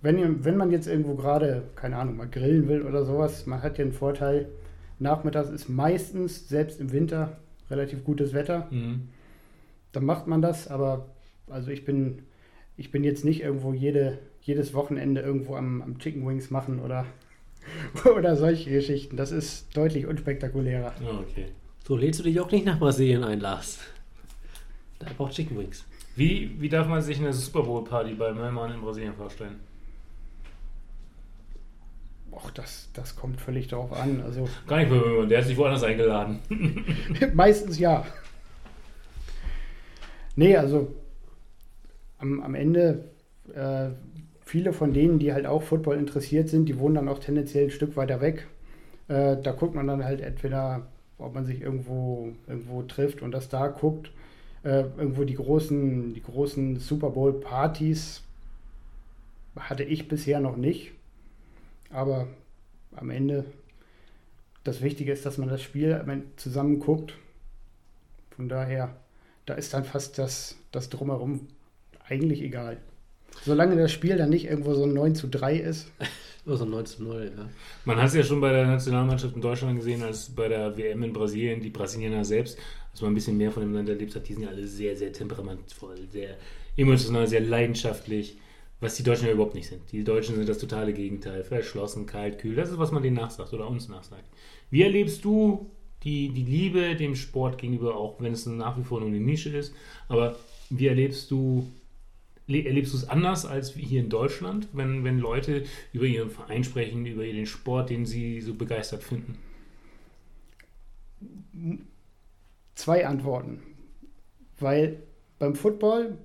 wenn, 0.00 0.44
wenn 0.44 0.56
man 0.56 0.70
jetzt 0.70 0.86
irgendwo 0.86 1.14
gerade, 1.16 1.64
keine 1.74 1.96
Ahnung, 1.96 2.16
mal 2.16 2.28
grillen 2.28 2.68
will 2.68 2.82
oder 2.82 3.04
sowas, 3.04 3.46
man 3.46 3.62
hat 3.62 3.78
ja 3.78 3.84
einen 3.84 3.92
Vorteil, 3.92 4.48
nachmittags 5.00 5.50
ist 5.50 5.68
meistens, 5.68 6.48
selbst 6.48 6.80
im 6.80 6.92
Winter, 6.92 7.36
relativ 7.68 8.04
gutes 8.04 8.32
Wetter. 8.32 8.68
Mhm. 8.70 9.08
dann 9.90 10.04
macht 10.04 10.28
man 10.28 10.40
das, 10.40 10.68
aber 10.68 11.06
also 11.50 11.70
ich 11.70 11.84
bin, 11.84 12.22
ich 12.76 12.90
bin 12.90 13.04
jetzt 13.04 13.24
nicht 13.24 13.42
irgendwo 13.42 13.72
jede, 13.72 14.18
jedes 14.42 14.74
Wochenende 14.74 15.20
irgendwo 15.20 15.56
am, 15.56 15.82
am 15.82 15.98
Chicken 15.98 16.26
Wings 16.26 16.50
machen 16.50 16.80
oder, 16.80 17.06
oder 18.16 18.36
solche 18.36 18.70
Geschichten. 18.70 19.16
Das 19.16 19.32
ist 19.32 19.76
deutlich 19.76 20.06
unspektakulärer. 20.06 20.94
Ah, 21.04 21.20
okay. 21.20 21.46
So 21.86 21.96
lädst 21.96 22.20
du 22.20 22.24
dich 22.24 22.38
auch 22.40 22.50
nicht 22.50 22.66
nach 22.66 22.78
Brasilien 22.78 23.24
ein, 23.24 23.40
Lars. 23.40 23.78
Da 24.98 25.06
braucht 25.16 25.32
Chicken 25.32 25.58
Wings. 25.58 25.84
Wie, 26.16 26.60
wie 26.60 26.68
darf 26.68 26.88
man 26.88 27.00
sich 27.00 27.18
eine 27.18 27.32
Super 27.32 27.62
Bowl-Party 27.62 28.14
bei 28.14 28.32
Melman 28.32 28.72
in 28.72 28.80
Brasilien 28.80 29.14
vorstellen? 29.14 29.60
Och, 32.32 32.50
das, 32.50 32.88
das 32.92 33.16
kommt 33.16 33.40
völlig 33.40 33.68
darauf 33.68 33.92
an. 33.92 34.20
Also 34.20 34.48
Gar 34.66 34.78
nicht 34.78 34.90
bei 34.90 35.26
der 35.26 35.38
hat 35.38 35.46
sich 35.46 35.56
woanders 35.56 35.82
eingeladen. 35.82 36.40
meistens 37.34 37.78
ja. 37.78 38.04
Nee, 40.36 40.56
also 40.56 40.94
am, 42.18 42.40
am 42.40 42.54
Ende, 42.54 43.04
äh, 43.54 43.90
viele 44.40 44.72
von 44.72 44.92
denen, 44.92 45.18
die 45.18 45.32
halt 45.32 45.46
auch 45.46 45.62
Football 45.62 45.98
interessiert 45.98 46.48
sind, 46.48 46.66
die 46.66 46.78
wohnen 46.78 46.96
dann 46.96 47.08
auch 47.08 47.18
tendenziell 47.18 47.64
ein 47.64 47.70
Stück 47.70 47.96
weiter 47.96 48.20
weg. 48.20 48.46
Äh, 49.08 49.36
da 49.42 49.52
guckt 49.52 49.74
man 49.74 49.86
dann 49.86 50.04
halt 50.04 50.20
entweder, 50.20 50.86
ob 51.18 51.34
man 51.34 51.46
sich 51.46 51.60
irgendwo, 51.60 52.32
irgendwo 52.46 52.82
trifft 52.82 53.22
und 53.22 53.32
das 53.32 53.48
da 53.48 53.68
guckt. 53.68 54.10
Äh, 54.64 54.84
irgendwo 54.96 55.24
die 55.24 55.34
großen, 55.34 56.14
die 56.14 56.22
großen 56.22 56.78
Super 56.80 57.10
Bowl-Partys 57.10 58.22
hatte 59.56 59.84
ich 59.84 60.08
bisher 60.08 60.40
noch 60.40 60.56
nicht. 60.56 60.92
Aber 61.90 62.26
am 62.94 63.10
Ende, 63.10 63.44
das 64.64 64.82
Wichtige 64.82 65.12
ist, 65.12 65.24
dass 65.24 65.38
man 65.38 65.48
das 65.48 65.62
Spiel 65.62 65.94
Ende 65.94 66.24
zusammen 66.36 66.80
guckt. 66.80 67.14
Von 68.30 68.48
daher, 68.48 68.94
da 69.46 69.54
ist 69.54 69.72
dann 69.74 69.84
fast 69.84 70.18
das, 70.18 70.56
das 70.72 70.90
Drumherum 70.90 71.48
eigentlich 72.08 72.42
egal. 72.42 72.78
Solange 73.44 73.76
das 73.76 73.92
Spiel 73.92 74.16
dann 74.16 74.30
nicht 74.30 74.46
irgendwo 74.46 74.74
so 74.74 74.84
ein 74.84 74.92
9 74.92 75.14
zu 75.14 75.28
3 75.28 75.56
ist. 75.56 75.90
Oder 76.46 76.56
so 76.56 76.64
19 76.64 77.04
0 77.04 77.32
ja. 77.36 77.48
Man 77.84 77.98
hat 77.98 78.08
es 78.08 78.14
ja 78.14 78.22
schon 78.22 78.40
bei 78.40 78.50
der 78.50 78.66
Nationalmannschaft 78.66 79.34
in 79.34 79.42
Deutschland 79.42 79.76
gesehen, 79.76 80.02
als 80.02 80.30
bei 80.30 80.48
der 80.48 80.76
WM 80.78 81.02
in 81.02 81.12
Brasilien, 81.12 81.60
die 81.60 81.68
Brasilianer 81.68 82.24
selbst, 82.24 82.58
als 82.90 83.02
man 83.02 83.12
ein 83.12 83.14
bisschen 83.14 83.36
mehr 83.36 83.52
von 83.52 83.62
dem 83.62 83.74
Land 83.74 83.88
erlebt 83.90 84.14
hat, 84.16 84.26
die 84.26 84.32
sind 84.32 84.44
ja 84.44 84.48
alle 84.48 84.66
sehr, 84.66 84.96
sehr 84.96 85.12
temperamentvoll, 85.12 85.96
sehr 86.10 86.38
emotional, 86.76 87.26
sehr 87.26 87.42
leidenschaftlich, 87.42 88.38
was 88.80 88.94
die 88.94 89.02
Deutschen 89.02 89.26
ja 89.26 89.34
überhaupt 89.34 89.56
nicht 89.56 89.68
sind. 89.68 89.82
Die 89.92 90.04
Deutschen 90.04 90.36
sind 90.36 90.48
das 90.48 90.58
totale 90.58 90.94
Gegenteil, 90.94 91.44
verschlossen, 91.44 92.06
kalt, 92.06 92.38
kühl. 92.38 92.54
Das 92.54 92.70
ist, 92.70 92.78
was 92.78 92.92
man 92.92 93.02
denen 93.02 93.16
nachsagt 93.16 93.52
oder 93.52 93.68
uns 93.68 93.88
nachsagt. 93.88 94.24
Wie 94.70 94.82
erlebst 94.82 95.24
du 95.24 95.70
die, 96.02 96.30
die 96.30 96.44
Liebe 96.44 96.96
dem 96.96 97.14
Sport 97.14 97.58
gegenüber, 97.58 97.96
auch 97.96 98.20
wenn 98.20 98.32
es 98.32 98.46
nach 98.46 98.78
wie 98.78 98.84
vor 98.84 99.00
nur 99.00 99.08
eine 99.08 99.20
Nische 99.20 99.50
ist, 99.50 99.74
aber 100.08 100.36
wie 100.70 100.86
erlebst 100.86 101.30
du 101.30 101.66
Erlebst 102.48 102.94
du 102.94 102.96
es 102.96 103.08
anders 103.08 103.44
als 103.44 103.74
hier 103.74 104.00
in 104.00 104.08
Deutschland, 104.08 104.68
wenn, 104.72 105.04
wenn 105.04 105.18
Leute 105.18 105.64
über 105.92 106.06
ihren 106.06 106.30
Verein 106.30 106.64
sprechen, 106.64 107.04
über 107.04 107.24
den 107.24 107.46
Sport, 107.46 107.90
den 107.90 108.06
sie 108.06 108.40
so 108.40 108.54
begeistert 108.54 109.02
finden? 109.02 109.36
Zwei 112.74 113.06
Antworten. 113.06 113.60
Weil 114.58 114.96
beim 115.38 115.54
Football 115.54 116.16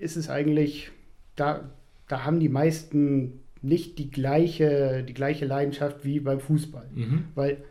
ist 0.00 0.16
es 0.16 0.28
eigentlich, 0.28 0.90
da, 1.36 1.70
da 2.08 2.24
haben 2.24 2.40
die 2.40 2.48
meisten 2.48 3.40
nicht 3.62 3.98
die 3.98 4.10
gleiche, 4.10 5.04
die 5.04 5.14
gleiche 5.14 5.46
Leidenschaft 5.46 6.04
wie 6.04 6.20
beim 6.20 6.40
Fußball. 6.40 6.88
Mhm. 6.94 7.24
Weil 7.34 7.64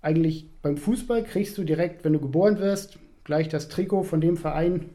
eigentlich 0.00 0.48
beim 0.62 0.76
Fußball 0.76 1.24
kriegst 1.24 1.58
du 1.58 1.64
direkt, 1.64 2.04
wenn 2.04 2.12
du 2.12 2.20
geboren 2.20 2.58
wirst, 2.58 2.98
gleich 3.24 3.48
das 3.48 3.68
Trikot 3.68 4.04
von 4.04 4.20
dem 4.20 4.36
Verein, 4.36 4.90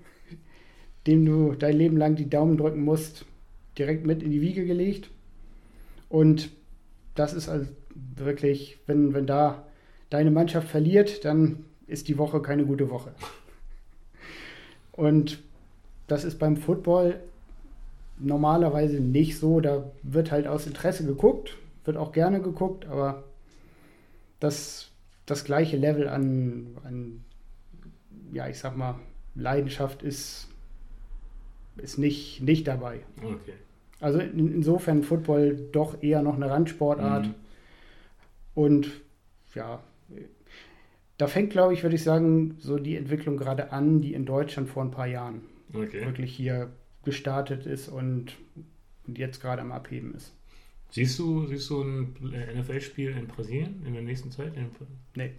dem 1.07 1.25
du 1.25 1.53
dein 1.53 1.77
Leben 1.77 1.97
lang 1.97 2.15
die 2.15 2.29
Daumen 2.29 2.57
drücken 2.57 2.83
musst, 2.83 3.25
direkt 3.77 4.05
mit 4.05 4.21
in 4.21 4.31
die 4.31 4.41
Wiege 4.41 4.65
gelegt. 4.65 5.09
Und 6.09 6.49
das 7.15 7.33
ist 7.33 7.49
also 7.49 7.67
wirklich, 8.15 8.77
wenn, 8.85 9.13
wenn 9.13 9.25
da 9.25 9.65
deine 10.09 10.31
Mannschaft 10.31 10.67
verliert, 10.67 11.25
dann 11.25 11.65
ist 11.87 12.07
die 12.07 12.17
Woche 12.17 12.41
keine 12.41 12.65
gute 12.65 12.89
Woche. 12.89 13.11
Und 14.91 15.39
das 16.07 16.23
ist 16.23 16.37
beim 16.37 16.57
Football 16.57 17.19
normalerweise 18.19 18.99
nicht 18.99 19.39
so. 19.39 19.59
Da 19.61 19.91
wird 20.03 20.31
halt 20.31 20.47
aus 20.47 20.67
Interesse 20.67 21.05
geguckt, 21.05 21.57
wird 21.85 21.97
auch 21.97 22.11
gerne 22.11 22.41
geguckt, 22.41 22.85
aber 22.85 23.23
das, 24.39 24.89
das 25.25 25.43
gleiche 25.43 25.77
Level 25.77 26.07
an, 26.07 26.77
an, 26.83 27.23
ja, 28.33 28.47
ich 28.47 28.59
sag 28.59 28.77
mal, 28.77 28.95
Leidenschaft 29.35 30.03
ist, 30.03 30.49
ist 31.81 31.97
nicht, 31.97 32.41
nicht 32.41 32.67
dabei. 32.67 33.01
Okay. 33.17 33.53
Also 33.99 34.19
in, 34.19 34.53
insofern 34.53 35.03
Football 35.03 35.69
doch 35.71 36.01
eher 36.01 36.21
noch 36.21 36.35
eine 36.35 36.49
Randsportart. 36.49 37.27
Mhm. 37.27 37.35
Und 38.53 38.91
ja, 39.53 39.81
da 41.17 41.27
fängt, 41.27 41.51
glaube 41.51 41.73
ich, 41.73 41.83
würde 41.83 41.95
ich 41.95 42.03
sagen, 42.03 42.55
so 42.59 42.77
die 42.77 42.95
Entwicklung 42.95 43.37
gerade 43.37 43.71
an, 43.71 44.01
die 44.01 44.13
in 44.13 44.25
Deutschland 44.25 44.69
vor 44.69 44.83
ein 44.83 44.91
paar 44.91 45.07
Jahren 45.07 45.41
okay. 45.73 46.05
wirklich 46.05 46.35
hier 46.35 46.71
gestartet 47.03 47.65
ist 47.65 47.89
und, 47.89 48.37
und 49.07 49.17
jetzt 49.17 49.39
gerade 49.39 49.61
am 49.61 49.71
Abheben 49.71 50.15
ist. 50.15 50.33
Siehst 50.89 51.19
du, 51.19 51.45
siehst 51.47 51.69
du 51.69 51.83
ein 51.83 52.15
NFL-Spiel 52.57 53.11
in 53.11 53.27
Brasilien 53.27 53.83
in 53.85 53.93
der 53.93 54.01
nächsten 54.01 54.31
Zeit? 54.31 54.53
Nee. 55.15 55.31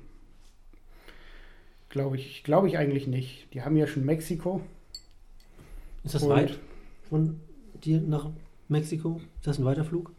Glaube 1.90 2.16
ich, 2.16 2.42
glaube 2.42 2.68
ich 2.68 2.78
eigentlich 2.78 3.06
nicht. 3.06 3.52
Die 3.52 3.62
haben 3.62 3.76
ja 3.76 3.86
schon 3.86 4.04
Mexiko. 4.04 4.62
Ist 6.04 6.14
das 6.14 6.22
Und- 6.22 6.30
weit 6.30 6.58
von 7.08 7.40
dir 7.84 8.00
nach 8.00 8.28
Mexiko? 8.68 9.20
Ist 9.38 9.46
das 9.46 9.58
ein 9.58 9.64
weiter 9.64 9.84
Flug? 9.84 10.10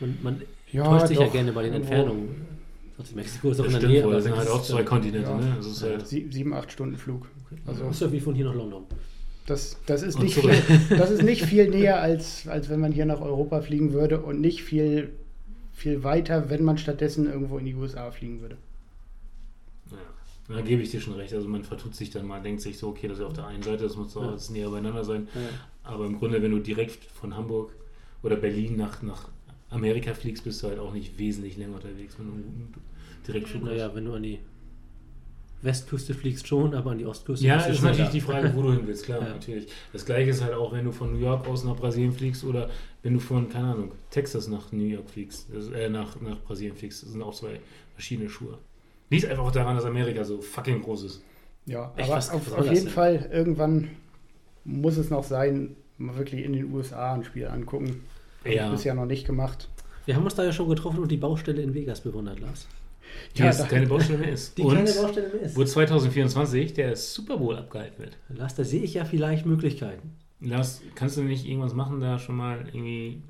Man, 0.00 0.18
man 0.22 0.42
Ja, 0.72 0.84
täuscht 0.84 1.08
sich 1.08 1.18
ja 1.18 1.24
doch. 1.26 1.32
gerne 1.32 1.52
bei 1.52 1.62
den 1.64 1.74
Entfernungen. 1.74 2.46
Sagt, 2.96 3.14
Mexiko 3.14 3.50
ist 3.50 3.60
doch 3.60 3.64
Das 3.64 3.74
in 3.74 3.80
der 3.80 3.88
Nähe. 3.90 4.10
das 4.10 4.24
sind 4.24 4.36
halt 4.36 4.48
auch 4.48 4.62
zwei 4.62 4.82
Kontinente, 4.82 5.28
ja. 5.30 5.36
ne? 5.38 5.54
Also 5.56 5.70
ist 5.70 5.82
halt, 5.82 6.06
Sie, 6.06 6.28
sieben, 6.30 6.52
acht 6.52 6.70
Stunden 6.72 6.96
Flug. 6.96 7.28
Also 7.66 7.84
Das 7.84 7.94
ist 7.96 8.00
ja 8.02 8.12
wie 8.12 8.20
von 8.20 8.34
hier 8.34 8.44
nach 8.44 8.54
London. 8.54 8.84
das, 9.46 9.78
das, 9.86 10.02
ist 10.02 10.18
nicht 10.18 10.34
viel, 10.34 10.50
das 10.96 11.10
ist 11.10 11.22
nicht 11.22 11.44
viel 11.44 11.68
näher, 11.70 12.00
als, 12.00 12.46
als 12.48 12.68
wenn 12.68 12.80
man 12.80 12.92
hier 12.92 13.06
nach 13.06 13.20
Europa 13.20 13.60
fliegen 13.62 13.92
würde 13.92 14.20
und 14.20 14.40
nicht 14.40 14.62
viel, 14.62 15.12
viel 15.72 16.02
weiter, 16.04 16.50
wenn 16.50 16.62
man 16.64 16.76
stattdessen 16.76 17.26
irgendwo 17.26 17.58
in 17.58 17.64
die 17.66 17.74
USA 17.74 18.10
fliegen 18.10 18.40
würde. 18.40 18.56
ja. 19.90 19.96
Da 20.48 20.60
gebe 20.62 20.82
ich 20.82 20.90
dir 20.90 21.00
schon 21.00 21.14
recht. 21.14 21.32
Also 21.34 21.46
man 21.48 21.62
vertut 21.62 21.94
sich 21.94 22.10
dann 22.10 22.26
mal, 22.26 22.40
denkt 22.40 22.62
sich 22.62 22.78
so, 22.78 22.88
okay, 22.88 23.06
das 23.08 23.18
ist 23.18 23.24
auf 23.24 23.34
der 23.34 23.46
einen 23.46 23.62
Seite, 23.62 23.84
das 23.84 23.96
muss 23.96 24.14
doch 24.14 24.22
Ja. 24.22 24.28
alles 24.30 24.48
näher 24.50 24.70
beieinander 24.70 25.04
sein. 25.04 25.28
Ja. 25.34 25.40
Aber 25.84 26.06
im 26.06 26.18
Grunde, 26.18 26.42
wenn 26.42 26.50
du 26.50 26.58
direkt 26.58 27.04
von 27.04 27.36
Hamburg 27.36 27.72
oder 28.22 28.36
Berlin 28.36 28.76
nach, 28.76 29.02
nach 29.02 29.28
Amerika 29.70 30.14
fliegst, 30.14 30.44
bist 30.44 30.62
du 30.62 30.68
halt 30.68 30.78
auch 30.78 30.92
nicht 30.94 31.18
wesentlich 31.18 31.56
länger 31.58 31.74
unterwegs, 31.76 32.16
wenn 32.18 32.26
du 32.26 32.32
Direktflug 33.26 33.62
hast. 33.64 33.70
Naja, 33.70 33.94
wenn 33.94 34.04
du 34.06 34.14
an 34.14 34.22
die 34.22 34.38
Westküste 35.60 36.14
fliegst 36.14 36.46
schon, 36.46 36.72
aber 36.72 36.92
an 36.92 36.98
die 36.98 37.04
Ostküste 37.06 37.44
Ja, 37.44 37.60
ist 37.60 37.82
natürlich 37.82 38.10
die 38.10 38.20
Frage, 38.20 38.54
wo 38.54 38.62
du 38.62 38.72
hin 38.72 38.82
willst, 38.86 39.04
klar, 39.04 39.20
Ja. 39.20 39.28
natürlich. 39.34 39.66
Das 39.92 40.04
gleiche 40.06 40.30
ist 40.30 40.40
halt 40.42 40.54
auch, 40.54 40.72
wenn 40.72 40.84
du 40.84 40.92
von 40.92 41.12
New 41.12 41.18
York 41.18 41.48
aus 41.48 41.64
nach 41.64 41.74
Brasilien 41.76 42.12
fliegst 42.12 42.44
oder 42.44 42.70
wenn 43.02 43.14
du 43.14 43.20
von, 43.20 43.48
keine 43.48 43.72
Ahnung, 43.72 43.92
Texas 44.10 44.46
nach 44.46 44.70
New 44.70 44.84
York 44.84 45.10
fliegst, 45.10 45.48
äh, 45.74 45.88
nach, 45.90 46.18
nach 46.20 46.40
Brasilien 46.42 46.76
fliegst. 46.76 47.02
Das 47.02 47.10
sind 47.10 47.22
auch 47.22 47.34
zwei 47.34 47.60
verschiedene 47.94 48.28
Schuhe. 48.30 48.56
Liegt 49.10 49.26
einfach 49.26 49.44
auch 49.44 49.52
daran, 49.52 49.76
dass 49.76 49.84
Amerika 49.84 50.24
so 50.24 50.40
fucking 50.40 50.82
groß 50.82 51.04
ist. 51.04 51.22
Ja, 51.66 51.92
Echt, 51.96 52.08
aber 52.08 52.16
was- 52.18 52.30
auf, 52.30 52.46
was 52.50 52.54
auf 52.58 52.64
jeden 52.72 52.84
denn? 52.84 52.88
Fall, 52.88 53.28
irgendwann 53.32 53.88
muss 54.64 54.96
es 54.96 55.10
noch 55.10 55.24
sein, 55.24 55.76
mal 55.98 56.16
wirklich 56.16 56.44
in 56.44 56.52
den 56.52 56.72
USA 56.72 57.14
ein 57.14 57.24
Spiel 57.24 57.46
angucken. 57.48 58.04
Hab 58.44 58.52
Ja. 58.52 58.66
ich 58.66 58.72
bisher 58.72 58.94
noch 58.94 59.06
nicht 59.06 59.26
gemacht. 59.26 59.68
Wir 60.06 60.14
haben 60.16 60.24
uns 60.24 60.34
da 60.34 60.44
ja 60.44 60.52
schon 60.52 60.68
getroffen 60.68 61.00
und 61.00 61.10
die 61.10 61.16
Baustelle 61.16 61.60
in 61.62 61.74
Vegas 61.74 62.00
bewundert, 62.00 62.40
Lars. 62.40 62.66
Die 63.36 63.40
Ja, 63.42 63.50
keine 63.52 63.86
Baustelle 63.86 64.18
mehr 64.18 64.32
ist. 64.32 64.56
Die 64.58 64.62
Und 64.62 64.74
keine 64.76 64.90
Baustelle 64.92 65.28
mehr 65.28 65.42
ist. 65.42 65.56
wo 65.56 65.64
2024 65.64 66.74
der 66.74 66.94
Super 66.96 67.36
Bowl 67.38 67.56
abgehalten 67.56 67.98
wird. 68.04 68.16
Lars, 68.28 68.54
da 68.54 68.64
sehe 68.64 68.82
ich 68.82 68.94
ja 68.94 69.04
vielleicht 69.04 69.44
Möglichkeiten. 69.46 70.14
Lars, 70.40 70.82
kannst 70.94 71.16
du 71.16 71.22
nicht 71.22 71.46
irgendwas 71.46 71.74
machen, 71.74 72.00
da 72.00 72.18
schon 72.18 72.36
mal 72.36 72.64
irgendwie. 72.72 73.22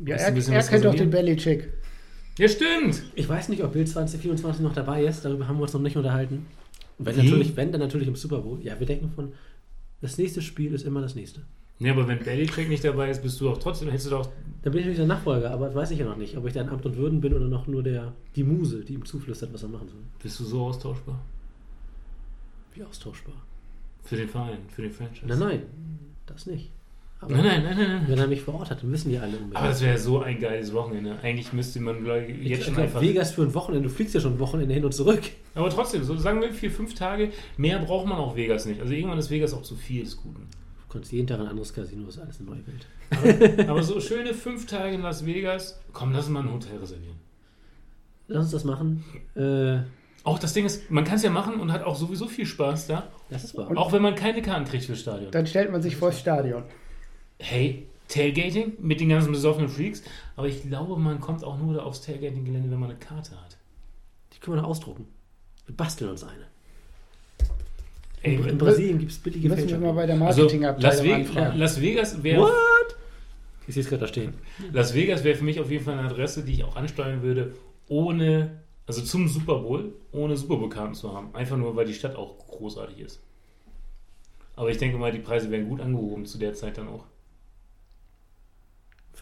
Ja, 0.00 0.16
er, 0.16 0.34
er 0.36 0.62
kennt 0.62 0.84
doch 0.84 0.94
den? 0.94 1.10
Belichick. 1.10 1.72
Ja, 2.36 2.48
stimmt! 2.48 3.02
Ich 3.14 3.28
weiß 3.28 3.48
nicht, 3.48 3.62
ob 3.62 3.72
Bild 3.72 3.88
2024 3.88 4.62
noch 4.62 4.74
dabei 4.74 5.04
ist, 5.04 5.24
darüber 5.24 5.46
haben 5.46 5.56
wir 5.58 5.62
uns 5.62 5.72
noch 5.72 5.80
nicht 5.80 5.96
unterhalten. 5.96 6.46
Wenn 6.98 7.16
Wie? 7.16 7.22
natürlich, 7.22 7.56
wenn, 7.56 7.70
dann 7.70 7.80
natürlich 7.80 8.08
im 8.08 8.16
Super 8.16 8.38
Bowl. 8.38 8.60
Ja, 8.62 8.78
wir 8.78 8.86
denken 8.86 9.10
von, 9.10 9.32
das 10.00 10.18
nächste 10.18 10.42
Spiel 10.42 10.74
ist 10.74 10.84
immer 10.84 11.00
das 11.00 11.14
nächste. 11.14 11.42
Ja, 11.78 11.92
aber 11.92 12.06
wenn 12.06 12.18
Belichick 12.20 12.68
nicht 12.68 12.84
dabei 12.84 13.10
ist, 13.10 13.22
bist 13.22 13.40
du 13.40 13.50
auch 13.50 13.58
trotzdem, 13.58 13.88
hättest 13.88 14.06
du 14.06 14.10
doch. 14.10 14.26
Dann 14.62 14.72
bin 14.72 14.80
ich 14.80 14.86
natürlich 14.86 14.98
der 14.98 15.06
Nachfolger, 15.06 15.50
aber 15.50 15.66
das 15.66 15.74
weiß 15.74 15.90
ich 15.92 15.98
ja 15.98 16.06
noch 16.06 16.16
nicht, 16.16 16.36
ob 16.36 16.46
ich 16.46 16.52
da 16.52 16.60
in 16.60 16.68
Amt 16.68 16.86
und 16.86 16.96
Würden 16.96 17.20
bin 17.20 17.34
oder 17.34 17.46
noch 17.46 17.66
nur 17.66 17.82
der, 17.82 18.12
die 18.36 18.44
Muse, 18.44 18.84
die 18.84 18.94
ihm 18.94 19.04
zuflüstert, 19.04 19.52
was 19.52 19.62
er 19.62 19.68
machen 19.68 19.88
soll. 19.88 20.02
Bist 20.22 20.38
du 20.38 20.44
so 20.44 20.66
austauschbar? 20.66 21.20
Wie 22.74 22.82
austauschbar. 22.82 23.34
Für 24.04 24.16
den 24.16 24.28
Verein, 24.28 24.58
für 24.68 24.82
den 24.82 24.92
Franchise. 24.92 25.26
Nein, 25.26 25.38
nein, 25.38 25.62
das 26.26 26.46
nicht. 26.46 26.70
Aber 27.24 27.34
Nein, 27.34 27.44
nein, 27.44 27.62
nein, 27.64 27.76
nein, 27.76 27.88
nein. 27.88 28.04
wenn 28.08 28.18
er 28.18 28.26
mich 28.26 28.42
vor 28.42 28.54
Ort 28.54 28.70
hat, 28.70 28.82
dann 28.82 28.92
wissen 28.92 29.08
die 29.10 29.18
alle 29.18 29.36
um 29.36 29.48
mich. 29.48 29.56
Aber 29.56 29.68
das 29.68 29.80
wäre 29.82 29.98
so 29.98 30.20
ein 30.20 30.38
geiles 30.38 30.72
Wochenende. 30.72 31.16
Eigentlich 31.22 31.52
müsste 31.52 31.80
man 31.80 32.04
glaub 32.04 32.18
ich, 32.18 32.28
ich 32.38 32.48
jetzt 32.48 32.64
schon 32.64 32.74
glaub, 32.74 32.86
einfach. 32.86 33.00
Vegas 33.00 33.32
für 33.32 33.42
ein 33.42 33.54
Wochenende, 33.54 33.88
du 33.88 33.94
fliegst 33.94 34.14
ja 34.14 34.20
schon 34.20 34.34
ein 34.34 34.38
Wochenende 34.38 34.74
hin 34.74 34.84
und 34.84 34.92
zurück. 34.92 35.22
Aber 35.54 35.70
trotzdem, 35.70 36.04
so 36.04 36.16
sagen 36.16 36.40
wir 36.40 36.52
vier, 36.52 36.70
fünf 36.70 36.94
Tage, 36.94 37.30
mehr 37.56 37.78
braucht 37.78 38.06
man 38.06 38.18
auch 38.18 38.36
Vegas 38.36 38.66
nicht. 38.66 38.80
Also 38.80 38.92
irgendwann 38.92 39.18
ist 39.18 39.30
Vegas 39.30 39.54
auch 39.54 39.62
zu 39.62 39.74
viel 39.76 40.02
des 40.04 40.16
Guten. 40.16 40.46
Du 40.88 40.92
kannst 40.98 41.10
jeden 41.12 41.26
Tag 41.26 41.40
ein 41.40 41.46
anderes 41.48 41.72
Casino, 41.74 42.06
ist 42.08 42.18
alles 42.18 42.38
eine 42.40 42.50
neue 42.50 42.62
Welt. 42.66 43.68
Aber 43.68 43.82
so 43.82 44.00
schöne 44.00 44.32
fünf 44.34 44.66
Tage 44.66 44.94
in 44.94 45.02
Las 45.02 45.24
Vegas, 45.26 45.80
komm, 45.92 46.12
lass 46.12 46.28
mal 46.28 46.40
ein 46.40 46.52
Hotel 46.52 46.76
reservieren. 46.78 47.16
Lass 48.28 48.44
uns 48.44 48.52
das 48.52 48.64
machen. 48.64 49.04
Äh, 49.34 49.78
Auch 50.22 50.38
das 50.38 50.52
Ding 50.54 50.64
ist, 50.64 50.90
man 50.90 51.04
kann 51.04 51.16
es 51.16 51.22
ja 51.22 51.30
machen 51.30 51.60
und 51.60 51.72
hat 51.72 51.82
auch 51.82 51.96
sowieso 51.96 52.26
viel 52.26 52.46
Spaß 52.46 52.86
da. 52.86 53.08
Das 53.28 53.44
ist 53.44 53.56
wahr. 53.56 53.70
Auch 53.76 53.92
wenn 53.92 54.02
man 54.02 54.14
keine 54.14 54.40
Karten 54.40 54.64
kriegt 54.64 54.84
fürs 54.84 55.00
Stadion. 55.00 55.30
Dann 55.30 55.46
stellt 55.46 55.70
man 55.72 55.82
sich 55.82 55.96
vor 55.96 56.08
das 56.10 56.20
Stadion. 56.20 56.62
Hey, 57.38 57.86
Tailgating 58.08 58.74
mit 58.80 59.00
den 59.00 59.08
ganzen 59.08 59.32
besoffenen 59.32 59.68
Freaks. 59.68 60.02
Aber 60.36 60.46
ich 60.46 60.62
glaube, 60.62 60.96
man 60.96 61.20
kommt 61.20 61.42
auch 61.44 61.58
nur 61.58 61.74
da 61.74 61.82
aufs 61.82 62.02
Tailgating-Gelände, 62.02 62.70
wenn 62.70 62.78
man 62.78 62.90
eine 62.90 62.98
Karte 62.98 63.32
hat. 63.40 63.56
Die 64.32 64.38
können 64.38 64.56
wir 64.56 64.62
noch 64.62 64.68
ausdrucken. 64.68 65.06
Wir 65.66 65.76
basteln 65.76 66.10
uns 66.10 66.22
eine. 66.24 66.46
Ey, 68.22 68.36
in 68.36 68.58
Brasilien 68.58 68.98
gibt 68.98 69.12
es 69.12 69.18
billige 69.18 69.48
Müssen 69.48 69.68
wir 69.68 69.78
mal 69.78 69.94
Fälscher. 69.94 69.94
bei 69.94 70.06
der 70.06 70.26
Also, 70.26 70.42
Marketingabteilung 70.42 71.24
Las, 71.26 71.34
Ve. 71.34 71.58
Las 71.58 71.80
Vegas 71.80 72.22
wäre 72.22 72.40
What? 72.42 72.96
Ich 73.66 73.74
sehe 73.74 73.82
es 73.82 73.88
gerade 73.88 74.00
da 74.02 74.06
stehen. 74.08 74.34
Las 74.72 74.94
Vegas 74.94 75.24
wäre 75.24 75.36
für 75.36 75.44
mich 75.44 75.60
auf 75.60 75.70
jeden 75.70 75.84
Fall 75.84 75.98
eine 75.98 76.08
Adresse, 76.08 76.42
die 76.44 76.52
ich 76.52 76.64
auch 76.64 76.76
ansteuern 76.76 77.22
würde, 77.22 77.54
ohne, 77.88 78.60
also 78.86 79.02
zum 79.02 79.28
Super 79.28 79.58
Bowl, 79.58 79.92
ohne 80.12 80.36
Super 80.36 80.56
Bowl-Karten 80.56 80.94
zu 80.94 81.12
haben. 81.14 81.34
Einfach 81.34 81.56
nur, 81.56 81.74
weil 81.76 81.86
die 81.86 81.94
Stadt 81.94 82.16
auch 82.16 82.38
großartig 82.48 83.00
ist. 83.00 83.20
Aber 84.56 84.70
ich 84.70 84.78
denke 84.78 84.96
mal, 84.98 85.12
die 85.12 85.18
Preise 85.18 85.50
werden 85.50 85.68
gut 85.68 85.80
angehoben 85.80 86.24
zu 86.26 86.38
der 86.38 86.54
Zeit 86.54 86.78
dann 86.78 86.88
auch. 86.88 87.04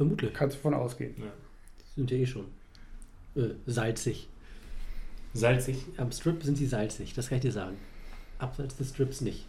Vermutlich. 0.03 0.35
Kannst 0.35 0.57
du 0.57 0.61
von 0.61 0.75
ausgehen. 0.75 1.15
Ja. 1.19 1.33
Sind 1.95 2.11
ja 2.11 2.17
eh 2.17 2.27
schon 2.27 2.47
äh, 3.37 3.51
salzig. 3.67 4.29
Salzig. 5.33 5.85
Am 5.97 6.11
Strip 6.11 6.43
sind 6.43 6.57
sie 6.57 6.67
salzig, 6.67 7.15
das 7.15 7.29
kann 7.29 7.37
ich 7.37 7.43
dir 7.43 7.53
sagen. 7.53 7.77
Abseits 8.39 8.77
des 8.77 8.91
Strips 8.91 9.21
nicht. 9.21 9.47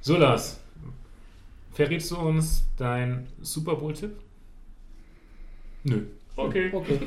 So, 0.00 0.16
Lars. 0.16 0.60
Verrätst 1.72 2.10
du 2.12 2.16
uns 2.18 2.64
dein 2.76 3.26
Super 3.42 3.76
Bowl-Tipp? 3.76 4.16
Nö. 5.84 6.06
Okay. 6.36 6.70
Okay. 6.74 7.00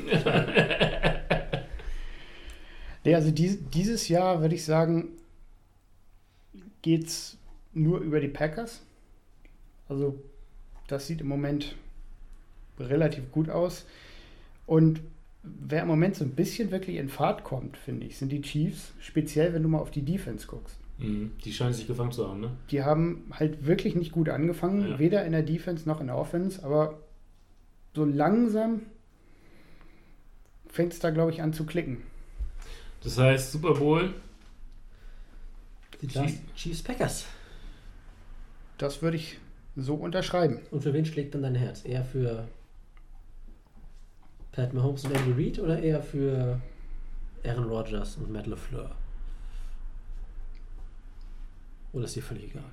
Nee, 3.04 3.14
also 3.16 3.32
dies, 3.32 3.58
dieses 3.74 4.06
Jahr 4.08 4.40
würde 4.42 4.54
ich 4.54 4.64
sagen, 4.64 5.08
geht 6.82 7.06
es 7.06 7.36
nur 7.72 7.98
über 7.98 8.20
die 8.20 8.28
Packers. 8.28 8.82
Also 9.88 10.22
das 10.86 11.08
sieht 11.08 11.20
im 11.20 11.26
Moment 11.26 11.74
relativ 12.78 13.30
gut 13.32 13.48
aus. 13.50 13.84
Und 14.66 15.00
wer 15.42 15.82
im 15.82 15.88
Moment 15.88 16.16
so 16.16 16.24
ein 16.24 16.30
bisschen 16.30 16.70
wirklich 16.70 16.96
in 16.96 17.08
Fahrt 17.08 17.44
kommt, 17.44 17.76
finde 17.76 18.06
ich, 18.06 18.16
sind 18.16 18.30
die 18.30 18.42
Chiefs. 18.42 18.92
Speziell, 19.00 19.52
wenn 19.54 19.62
du 19.62 19.68
mal 19.68 19.78
auf 19.80 19.90
die 19.90 20.02
Defense 20.02 20.46
guckst. 20.46 20.76
Mhm. 20.98 21.32
Die 21.44 21.52
scheinen 21.52 21.72
sich 21.74 21.86
gefangen 21.86 22.12
zu 22.12 22.28
haben, 22.28 22.40
ne? 22.40 22.50
Die 22.70 22.82
haben 22.82 23.24
halt 23.32 23.66
wirklich 23.66 23.94
nicht 23.96 24.12
gut 24.12 24.28
angefangen, 24.28 24.90
Ja. 24.90 24.98
weder 24.98 25.24
in 25.24 25.32
der 25.32 25.42
Defense 25.42 25.88
noch 25.88 26.00
in 26.00 26.06
der 26.08 26.16
Offense, 26.16 26.62
aber 26.64 26.98
so 27.94 28.04
langsam 28.04 28.82
fängt 30.68 30.92
es 30.92 30.98
da, 31.00 31.10
glaube 31.10 31.30
ich, 31.32 31.42
an 31.42 31.52
zu 31.52 31.64
klicken. 31.66 31.98
Das 33.02 33.18
heißt, 33.18 33.52
Super 33.52 33.74
Bowl, 33.74 34.14
Die 36.00 36.08
Chiefs, 36.08 36.38
Chiefs 36.56 36.82
Packers. 36.82 37.26
Das 38.78 39.02
würde 39.02 39.16
ich 39.16 39.38
so 39.76 39.94
unterschreiben. 39.94 40.60
Und 40.70 40.82
für 40.82 40.92
wen 40.92 41.04
schlägt 41.04 41.34
dann 41.34 41.42
dein 41.42 41.54
Herz? 41.54 41.84
Eher 41.84 42.04
für 42.04 42.48
Pat 44.52 44.74
Mahomes 44.74 45.04
und 45.04 45.12
Andy 45.12 45.32
Reid 45.32 45.58
oder 45.58 45.82
eher 45.82 46.02
für 46.02 46.60
Aaron 47.44 47.68
Rodgers 47.68 48.16
und 48.16 48.30
Matt 48.30 48.46
LeFleur? 48.46 48.90
Oder 51.92 52.04
ist 52.04 52.16
dir 52.16 52.22
völlig 52.22 52.44
egal? 52.44 52.64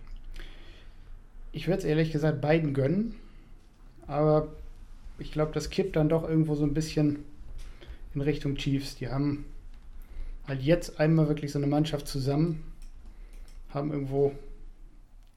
Ich 1.52 1.68
würde 1.68 1.80
es 1.80 1.86
ehrlich 1.86 2.12
gesagt 2.12 2.42
beiden 2.42 2.74
gönnen, 2.74 3.16
aber 4.08 4.50
ich 5.18 5.32
glaube, 5.32 5.52
das 5.54 5.70
kippt 5.70 5.96
dann 5.96 6.10
doch 6.10 6.28
irgendwo 6.28 6.56
so 6.56 6.64
ein 6.64 6.74
bisschen 6.74 7.24
in 8.14 8.22
Richtung 8.22 8.56
Chiefs. 8.56 8.96
Die 8.96 9.10
haben 9.10 9.46
halt 10.48 10.62
jetzt 10.62 11.00
einmal 11.00 11.28
wirklich 11.28 11.52
so 11.52 11.60
eine 11.60 11.68
Mannschaft 11.68 12.08
zusammen, 12.08 12.64
haben 13.70 13.92
irgendwo 13.92 14.34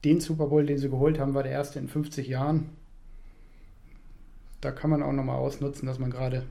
den 0.03 0.19
Super 0.19 0.47
Bowl, 0.47 0.65
den 0.65 0.77
sie 0.77 0.89
geholt 0.89 1.19
haben, 1.19 1.33
war 1.33 1.43
der 1.43 1.51
erste 1.53 1.79
in 1.79 1.87
50 1.87 2.27
Jahren. 2.27 2.69
Da 4.63 4.71
kann 4.71 4.89
man 4.89 5.03
auch 5.03 5.11
nochmal 5.11 5.37
ausnutzen, 5.37 5.87
dass 5.87 5.99
man 5.99 6.09
gerade 6.09 6.43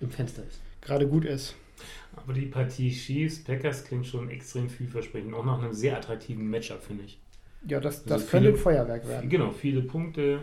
Im 0.00 0.10
Fenster 0.10 0.42
ist. 0.42 0.60
gerade 0.80 1.06
gut 1.06 1.24
ist. 1.24 1.54
aber 2.16 2.32
die 2.32 2.46
Partie 2.46 2.90
Chiefs, 2.90 3.44
Packers 3.44 3.84
klingt 3.84 4.06
schon 4.06 4.28
extrem 4.30 4.68
vielversprechend. 4.68 5.32
Auch 5.34 5.44
nach 5.44 5.62
einem 5.62 5.72
sehr 5.72 5.96
attraktiven 5.96 6.48
Matchup, 6.50 6.82
finde 6.82 7.04
ich. 7.04 7.18
Ja, 7.68 7.78
das, 7.80 7.98
Also 7.98 8.08
das 8.08 8.28
könnte 8.30 8.48
viele- 8.48 8.58
ein 8.58 8.62
Feuerwerk 8.62 9.06
werden. 9.08 9.28
Genau, 9.30 9.50
viele 9.52 9.82
Punkte. 9.82 10.40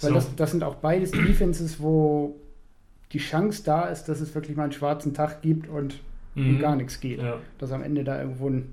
Weil 0.00 0.08
So. 0.10 0.14
das, 0.14 0.34
das 0.36 0.50
sind 0.50 0.64
auch 0.64 0.76
beides 0.76 1.10
Defenses, 1.10 1.78
wo 1.80 2.36
die 3.12 3.18
Chance 3.18 3.62
da 3.64 3.86
ist, 3.88 4.04
dass 4.04 4.20
es 4.20 4.34
wirklich 4.34 4.56
mal 4.56 4.64
einen 4.64 4.72
schwarzen 4.72 5.14
Tag 5.14 5.42
gibt 5.42 5.68
und 5.68 6.00
um 6.36 6.54
Mhm. 6.56 6.58
gar 6.60 6.76
nichts 6.76 7.00
geht. 7.00 7.20
Ja. 7.20 7.38
Dass 7.58 7.72
am 7.72 7.82
Ende 7.82 8.02
da 8.04 8.18
irgendwo 8.20 8.48
ein 8.48 8.72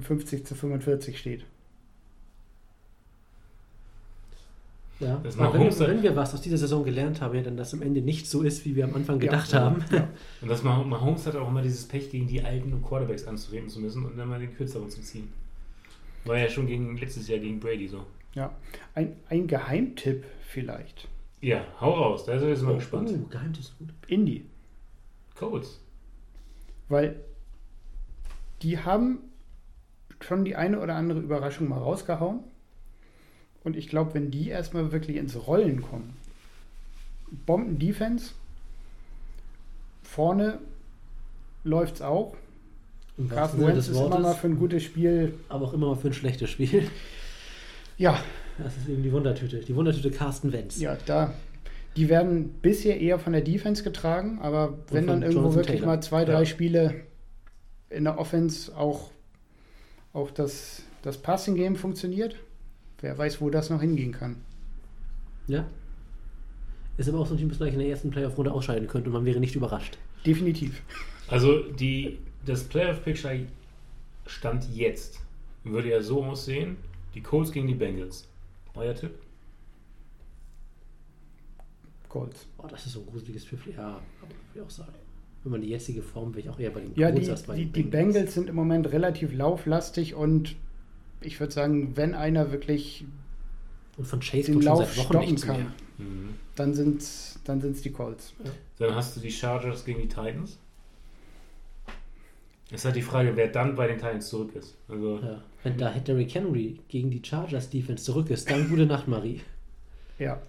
50 0.00 0.46
zu 0.46 0.54
45 0.54 1.18
steht. 1.18 1.44
Ja. 5.02 5.20
Das 5.22 5.38
Aber 5.38 5.52
wenn, 5.58 5.78
wenn 5.78 6.02
wir 6.02 6.16
was 6.16 6.32
aus 6.32 6.40
dieser 6.40 6.56
Saison 6.56 6.84
gelernt 6.84 7.20
haben, 7.20 7.34
ja, 7.34 7.42
dann 7.42 7.56
dass 7.56 7.74
am 7.74 7.82
Ende 7.82 8.00
nicht 8.00 8.26
so 8.26 8.42
ist, 8.42 8.64
wie 8.64 8.74
wir 8.76 8.84
am 8.84 8.94
Anfang 8.94 9.18
gedacht 9.18 9.52
Ja. 9.52 9.60
haben. 9.60 9.84
Ja. 9.90 10.08
Und 10.40 10.48
das 10.48 10.62
Mah- 10.62 10.82
Mahomes 10.84 11.26
hat 11.26 11.36
auch 11.36 11.48
immer 11.48 11.60
dieses 11.62 11.86
Pech, 11.86 12.10
gegen 12.10 12.26
die 12.26 12.42
alten 12.42 12.80
Quarterbacks 12.82 13.26
anzutreten 13.26 13.68
zu 13.68 13.80
müssen 13.80 14.04
und 14.06 14.16
dann 14.16 14.28
mal 14.28 14.38
den 14.40 14.54
kürzeren 14.54 14.88
zu 14.88 15.00
ziehen. 15.02 15.30
War 16.24 16.38
ja 16.38 16.48
schon 16.48 16.66
gegen, 16.66 16.96
letztes 16.96 17.26
Jahr 17.28 17.40
gegen 17.40 17.58
Brady 17.60 17.88
so. 17.88 18.06
ja. 18.34 18.54
Ein, 18.94 19.16
ein 19.28 19.46
Geheimtipp 19.46 20.24
vielleicht. 20.48 21.08
Ja, 21.40 21.64
hau 21.80 21.90
raus, 21.94 22.24
da 22.24 22.34
sind 22.38 22.42
wir 22.48 22.54
jetzt 22.54 22.62
mal 22.62 22.76
gespannt. 22.76 23.10
Oh, 23.12 23.26
Geheimtipp 23.28 23.64
ist 23.64 23.76
gut. 23.78 23.88
Indie. 24.06 24.44
Colts. 25.34 25.80
Weil 26.88 27.16
die 28.62 28.78
haben 28.78 29.18
schon 30.20 30.44
die 30.44 30.54
eine 30.54 30.78
oder 30.78 30.94
andere 30.94 31.18
Überraschung 31.18 31.68
mal 31.68 31.78
rausgehauen. 31.78 32.40
Und 33.64 33.76
ich 33.76 33.88
glaube, 33.88 34.14
wenn 34.14 34.30
die 34.30 34.48
erstmal 34.48 34.90
wirklich 34.92 35.16
ins 35.16 35.46
Rollen 35.46 35.82
kommen, 35.82 36.14
Bomben-Defense, 37.46 38.32
vorne 40.02 40.58
läuft 41.64 41.96
es 41.96 42.02
auch. 42.02 42.34
Im 43.18 43.28
Carsten 43.28 43.64
Wentz 43.66 43.88
ist 43.88 43.96
immer 43.96 44.08
mal 44.08 44.22
Wortes, 44.24 44.40
für 44.40 44.46
ein 44.48 44.58
gutes 44.58 44.82
Spiel. 44.82 45.34
aber 45.48 45.66
auch 45.66 45.72
immer 45.74 45.88
mal 45.88 45.96
für 45.96 46.08
ein 46.08 46.12
schlechtes 46.14 46.50
Spiel. 46.50 46.88
Ja, 47.98 48.18
Das 48.58 48.76
ist 48.76 48.88
eben 48.88 49.02
die 49.02 49.12
Wundertüte. 49.12 49.58
Die 49.60 49.74
Wundertüte 49.76 50.10
Carsten 50.10 50.52
Wentz. 50.52 50.80
ja, 50.80 50.96
da. 51.06 51.32
Die 51.96 52.08
werden 52.08 52.54
bisher 52.62 52.98
eher 52.98 53.18
von 53.18 53.34
der 53.34 53.42
Defense 53.42 53.82
getragen, 53.84 54.38
aber 54.40 54.78
wenn 54.90 55.06
dann 55.06 55.20
irgendwo 55.20 55.40
Jonathan 55.42 55.56
wirklich 55.56 55.80
Taylor. 55.80 55.94
mal 55.96 56.02
zwei, 56.02 56.24
drei 56.24 56.40
Ja. 56.40 56.46
Spiele 56.46 56.94
in 57.90 58.04
der 58.04 58.18
Offense 58.18 58.74
auch, 58.74 59.10
auch 60.14 60.30
das, 60.30 60.82
das 61.02 61.18
Passing-Game 61.18 61.76
funktioniert, 61.76 62.36
wer 63.02 63.18
weiß, 63.18 63.40
wo 63.40 63.50
das 63.50 63.68
noch 63.68 63.80
hingehen 63.80 64.12
kann. 64.12 64.36
Ja. 65.46 65.66
Ist 66.96 67.08
aber 67.08 67.18
auch 67.20 67.26
so 67.26 67.34
ein 67.34 67.38
Team, 67.38 67.48
das 67.48 67.58
gleich 67.58 67.72
in 67.72 67.80
der 67.80 67.88
ersten 67.88 68.10
Playoff-Runde 68.10 68.52
ausscheiden 68.52 68.88
könnte 68.88 69.08
und 69.08 69.14
man 69.14 69.24
wäre 69.24 69.40
nicht 69.40 69.54
überrascht. 69.54 69.98
Definitiv. 70.24 70.82
Also 71.28 71.62
die, 71.72 72.18
das 72.46 72.64
Playoff-Picture 72.64 73.40
stand 74.26 74.68
jetzt. 74.74 75.20
Würde 75.64 75.90
ja 75.90 76.02
so 76.02 76.24
aussehen: 76.24 76.76
die 77.14 77.20
Colts 77.20 77.52
gegen 77.52 77.66
die 77.66 77.74
Bengals. 77.74 78.28
Euer 78.74 78.94
Tipp? 78.94 79.12
Colts. 82.08 82.46
Boah, 82.56 82.68
das 82.68 82.86
ist 82.86 82.92
so 82.92 83.00
ein 83.00 83.06
gruseliges 83.06 83.44
Pfiff. 83.44 83.66
Ja, 83.66 84.00
aber 84.20 84.30
würde 84.30 84.36
ich 84.54 84.60
auch 84.60 84.70
sagen. 84.70 84.92
Wenn 85.44 85.52
man 85.52 85.60
die 85.60 85.68
jetzige 85.68 86.02
Form, 86.02 86.34
wäre 86.34 86.40
ich 86.40 86.50
auch 86.50 86.60
eher 86.60 86.70
bei 86.70 86.80
den 86.80 86.94
Ja, 86.94 87.10
Colts 87.10 87.24
die, 87.24 87.30
als 87.30 87.42
bei 87.44 87.56
die, 87.56 87.64
den 87.64 87.72
die 87.72 87.82
Bengals 87.82 88.34
sind 88.34 88.48
im 88.48 88.54
Moment 88.54 88.92
relativ 88.92 89.32
lauflastig 89.32 90.14
und 90.14 90.56
ich 91.24 91.40
würde 91.40 91.52
sagen, 91.52 91.96
wenn 91.96 92.14
einer 92.14 92.52
wirklich 92.52 93.04
Und 93.96 94.06
von 94.06 94.20
Chase 94.20 94.52
den 94.52 94.62
Lauf 94.62 94.94
seit 94.94 94.98
Wochen 94.98 95.36
stoppen 95.36 95.36
kann. 95.36 95.74
Mhm. 95.98 96.34
dann 96.56 96.74
sind 96.74 97.02
es 97.02 97.38
dann 97.44 97.60
sind's 97.60 97.82
die 97.82 97.90
Colts. 97.90 98.32
Dann 98.78 98.94
hast 98.94 99.16
du 99.16 99.20
die 99.20 99.30
Chargers 99.30 99.84
gegen 99.84 100.00
die 100.00 100.08
Titans. 100.08 100.58
Es 102.68 102.80
ist 102.80 102.84
halt 102.86 102.96
die 102.96 103.02
Frage, 103.02 103.36
wer 103.36 103.48
dann 103.48 103.74
bei 103.74 103.86
den 103.86 103.98
Titans 103.98 104.28
zurück 104.28 104.54
ist. 104.54 104.76
Also, 104.88 105.18
Ja. 105.18 105.42
Wenn 105.62 105.76
da 105.76 105.90
Derrick 105.90 106.34
Henry 106.34 106.80
gegen 106.88 107.10
die 107.10 107.22
Chargers 107.22 107.68
Defense 107.68 108.04
zurück 108.04 108.30
ist, 108.30 108.50
dann 108.50 108.68
gute 108.68 108.86
Nacht, 108.86 109.08
Marie. 109.08 109.42
Ja. 110.18 110.40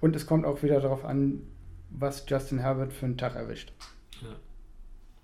Und 0.00 0.16
es 0.16 0.26
kommt 0.26 0.44
auch 0.44 0.62
wieder 0.62 0.80
darauf 0.80 1.04
an, 1.04 1.40
was 1.90 2.24
Justin 2.26 2.58
Herbert 2.58 2.92
für 2.92 3.06
einen 3.06 3.16
Tag 3.16 3.36
erwischt. 3.36 3.72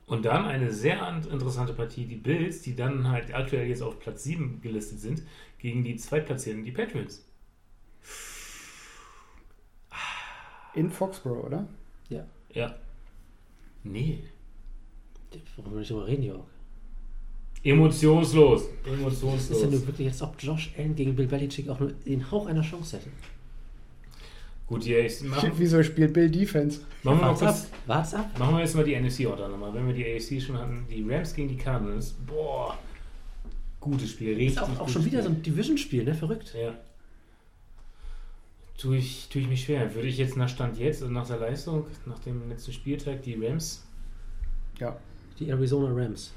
Und 0.09 0.24
dann 0.24 0.46
eine 0.46 0.72
sehr 0.72 1.02
an- 1.06 1.22
interessante 1.30 1.72
Partie, 1.74 2.06
die 2.06 2.16
Bills, 2.16 2.62
die 2.62 2.74
dann 2.74 3.09
halt 3.09 3.32
aktuell 3.34 3.68
jetzt 3.68 3.82
auf 3.82 3.98
Platz 4.00 4.24
7 4.24 4.61
gelistet 4.62 5.00
sind, 5.00 5.22
gegen 5.59 5.84
die 5.84 5.96
Zweitplatzierten, 5.96 6.64
die 6.64 6.72
Patriots. 6.72 7.24
In 10.74 10.90
Foxborough, 10.90 11.44
oder? 11.46 11.66
Ja. 12.09 12.24
Ja. 12.52 12.74
Nee. 13.84 14.22
Warum 15.56 15.74
will 15.74 15.82
ich 15.82 15.88
darüber 15.88 16.06
reden, 16.06 16.22
Jörg? 16.22 16.44
Emotionslos. 17.64 18.62
Das 18.62 18.70
ist 18.70 18.86
ja 18.86 18.94
Emotionslos. 18.94 19.70
nur 19.70 19.86
wirklich, 19.86 20.09
als 20.09 20.22
ob 20.22 20.36
Josh 20.40 20.72
Allen 20.78 20.94
gegen 20.94 21.16
Bill 21.16 21.26
Belichick 21.26 21.68
auch 21.68 21.80
nur 21.80 21.90
den 21.92 22.30
Hauch 22.30 22.46
einer 22.46 22.62
Chance 22.62 22.98
hätte. 22.98 23.11
Gut, 24.68 24.84
ja, 24.84 24.98
ich, 24.98 25.22
machen, 25.22 25.50
Wieso 25.56 25.82
spielt 25.82 26.12
Bill 26.12 26.30
Defense? 26.30 26.80
machen, 27.02 27.18
wir 27.18 27.22
mal 27.22 27.28
Wart's 27.28 27.42
ab. 27.42 27.48
kurz, 27.54 27.70
Wart's 27.86 28.14
ab. 28.14 28.38
machen 28.38 28.54
wir 28.56 28.60
jetzt 28.60 28.74
mal 28.76 28.84
die 28.84 28.94
NFC-Order 29.00 29.48
nochmal. 29.48 29.72
Wenn 29.72 29.86
wir 29.86 29.94
die 29.94 30.04
AFC 30.04 30.42
schon 30.42 30.58
hatten, 30.58 30.84
die 30.90 31.02
Rams 31.10 31.34
gegen 31.34 31.48
die 31.48 31.56
Cardinals. 31.56 32.12
Boah, 32.26 32.78
gutes 33.80 34.10
Spiel, 34.10 34.34
richtig 34.34 34.48
Ist 34.56 34.58
auch, 34.58 34.80
auch 34.80 34.88
schon 34.88 35.04
wieder 35.06 35.22
so 35.22 35.28
Spiel. 35.30 35.38
ein 35.38 35.42
Division-Spiel, 35.42 36.04
ne? 36.04 36.14
Verrückt. 36.14 36.54
Ja. 36.60 36.74
Tue 38.76 38.98
ich, 38.98 39.28
tue 39.30 39.40
ich 39.42 39.48
mich 39.48 39.64
schwer. 39.64 39.94
Würde 39.94 40.06
ich 40.08 40.18
jetzt 40.18 40.36
nach 40.36 40.48
Stand 40.48 40.78
jetzt 40.78 41.02
und 41.02 41.12
nach 41.14 41.26
der 41.26 41.38
Leistung, 41.38 41.86
nach 42.06 42.18
dem 42.20 42.48
letzten 42.50 42.72
Spieltag, 42.72 43.22
die 43.22 43.34
Rams, 43.34 43.84
Ja. 44.78 44.96
Die 45.38 45.48
Arizona 45.48 45.90
Rams. 45.94 46.32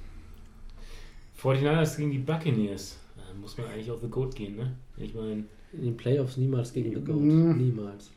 49ers 1.42 1.98
gegen 1.98 2.12
die 2.12 2.20
Buccaneers. 2.20 2.98
Da 3.18 3.24
muss 3.40 3.58
man 3.58 3.68
eigentlich 3.68 3.92
auf 3.92 4.00
The 4.02 4.08
Goat 4.08 4.36
gehen, 4.36 4.56
ne? 4.56 4.76
Ich 4.98 5.14
meine, 5.14 5.44
In 5.74 5.84
den 5.84 5.98
Playoffs 5.98 6.38
niemals 6.38 6.72
gegen 6.74 6.94
The 6.96 7.02
Goat. 7.02 7.20
Mhm. 7.22 7.58
Niemals. 7.58 8.12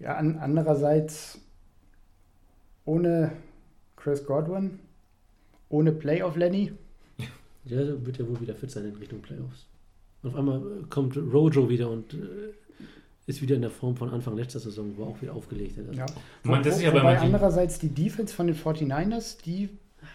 Ja, 0.00 0.16
an, 0.16 0.38
andererseits 0.38 1.40
ohne 2.84 3.32
Chris 3.96 4.24
Godwin, 4.24 4.78
ohne 5.68 5.92
Playoff 5.92 6.36
Lenny. 6.36 6.72
Der 7.64 8.04
wird 8.06 8.18
ja 8.18 8.28
wohl 8.28 8.40
wieder 8.40 8.54
fit 8.54 8.70
sein 8.70 8.84
in 8.84 8.96
Richtung 8.96 9.20
Playoffs. 9.20 9.66
Auf 10.22 10.34
einmal 10.34 10.58
äh, 10.58 10.84
kommt 10.88 11.16
Rojo 11.16 11.68
wieder 11.68 11.90
und 11.90 12.14
äh, 12.14 12.54
ist 13.26 13.42
wieder 13.42 13.56
in 13.56 13.60
der 13.62 13.70
Form 13.70 13.94
von 13.94 14.10
Anfang 14.10 14.36
letzter 14.36 14.58
Saison, 14.58 14.92
wo 14.96 15.02
er 15.02 15.08
auch 15.08 15.22
wieder 15.22 15.34
aufgelegt 15.34 15.76
hat. 15.76 15.94
Ja. 15.94 16.06
Man, 16.42 16.62
das 16.62 16.76
ist 16.76 16.82
ja 16.82 16.90
bei 16.90 17.18
andererseits 17.18 17.78
die 17.78 17.90
Defense 17.90 18.34
von 18.34 18.46
den 18.46 18.56
49ers, 18.56 19.42
die 19.44 19.68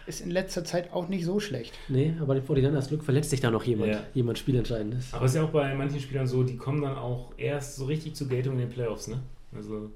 ist 0.06 0.20
in 0.20 0.30
letzter 0.30 0.64
Zeit 0.64 0.92
auch 0.92 1.08
nicht 1.08 1.24
so 1.24 1.38
schlecht. 1.38 1.74
Nee, 1.88 2.14
aber 2.20 2.34
den 2.34 2.44
49ers 2.44 2.88
Glück 2.88 3.04
verletzt 3.04 3.30
sich 3.30 3.40
da 3.40 3.50
noch 3.50 3.64
jemand. 3.64 3.92
Ja. 3.92 4.00
Jemand 4.14 4.38
Spielentscheidendes. 4.38 5.12
aber 5.12 5.26
es 5.26 5.32
ist 5.32 5.36
ja 5.36 5.44
auch 5.44 5.50
bei 5.50 5.74
manchen 5.74 6.00
Spielern 6.00 6.26
so, 6.26 6.42
die 6.42 6.56
kommen 6.56 6.82
dann 6.82 6.96
auch 6.96 7.32
erst 7.36 7.76
so 7.76 7.84
richtig 7.84 8.14
zur 8.16 8.28
Geltung 8.28 8.54
in 8.54 8.60
den 8.60 8.70
Playoffs, 8.70 9.08
ne? 9.08 9.20
Also. 9.54 9.90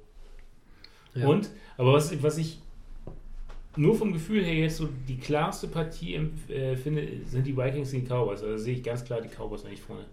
Ja. 1.14 1.26
Und, 1.26 1.50
aber 1.76 1.94
was, 1.94 2.22
was 2.22 2.38
ich 2.38 2.61
nur 3.76 3.94
vom 3.96 4.12
Gefühl 4.12 4.44
her 4.44 4.54
jetzt 4.54 4.76
so 4.76 4.88
die 5.09 5.16
klarste 5.18 5.68
Partie 5.68 6.14
äh, 6.48 6.76
finde, 6.76 7.06
sind 7.26 7.46
die 7.46 7.56
Vikings 7.56 7.90
gegen 7.92 8.04
die 8.04 8.09
Cowboys. 8.11 8.40
Also 8.42 8.52
da 8.52 8.59
sehe 8.59 8.74
ich 8.74 8.82
ganz 8.82 9.04
klar 9.04 9.20
die 9.20 9.28
Cowboys 9.28 9.64
eigentlich 9.64 9.80
vorne. 9.82 10.04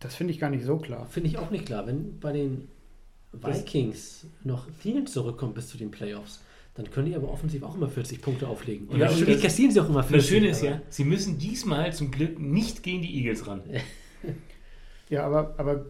Das 0.00 0.14
finde 0.14 0.32
ich 0.32 0.38
gar 0.40 0.50
nicht 0.50 0.64
so 0.64 0.76
klar. 0.76 1.06
Finde 1.06 1.28
ich 1.30 1.38
auch 1.38 1.50
nicht 1.50 1.66
klar. 1.66 1.86
Wenn 1.86 2.18
bei 2.20 2.32
den 2.32 2.68
Vikings 3.32 4.26
noch 4.44 4.66
Thielen 4.82 5.06
zurückkommt 5.06 5.54
bis 5.54 5.68
zu 5.68 5.78
den 5.78 5.90
Playoffs, 5.90 6.42
dann 6.74 6.90
können 6.90 7.06
die 7.06 7.14
aber 7.16 7.30
offensiv 7.30 7.62
auch 7.62 7.74
immer 7.74 7.88
40 7.88 8.20
Punkte 8.20 8.46
auflegen. 8.48 8.88
Und 8.88 8.98
Ja, 8.98 9.06
das- 9.08 9.40
kassieren 9.40 9.72
sie 9.72 9.80
auch 9.80 9.88
immer 9.88 10.00
Und 10.00 10.06
40. 10.08 10.16
das 10.16 10.28
Schöne 10.28 10.48
ist 10.50 10.62
ja, 10.62 10.80
sie 10.90 11.04
müssen 11.04 11.38
diesmal 11.38 11.92
zum 11.92 12.10
Glück 12.10 12.38
nicht 12.38 12.82
gegen 12.82 13.02
die 13.02 13.16
Eagles 13.18 13.46
ran. 13.46 13.62
Ja, 15.08 15.24
aber, 15.24 15.54
aber 15.58 15.86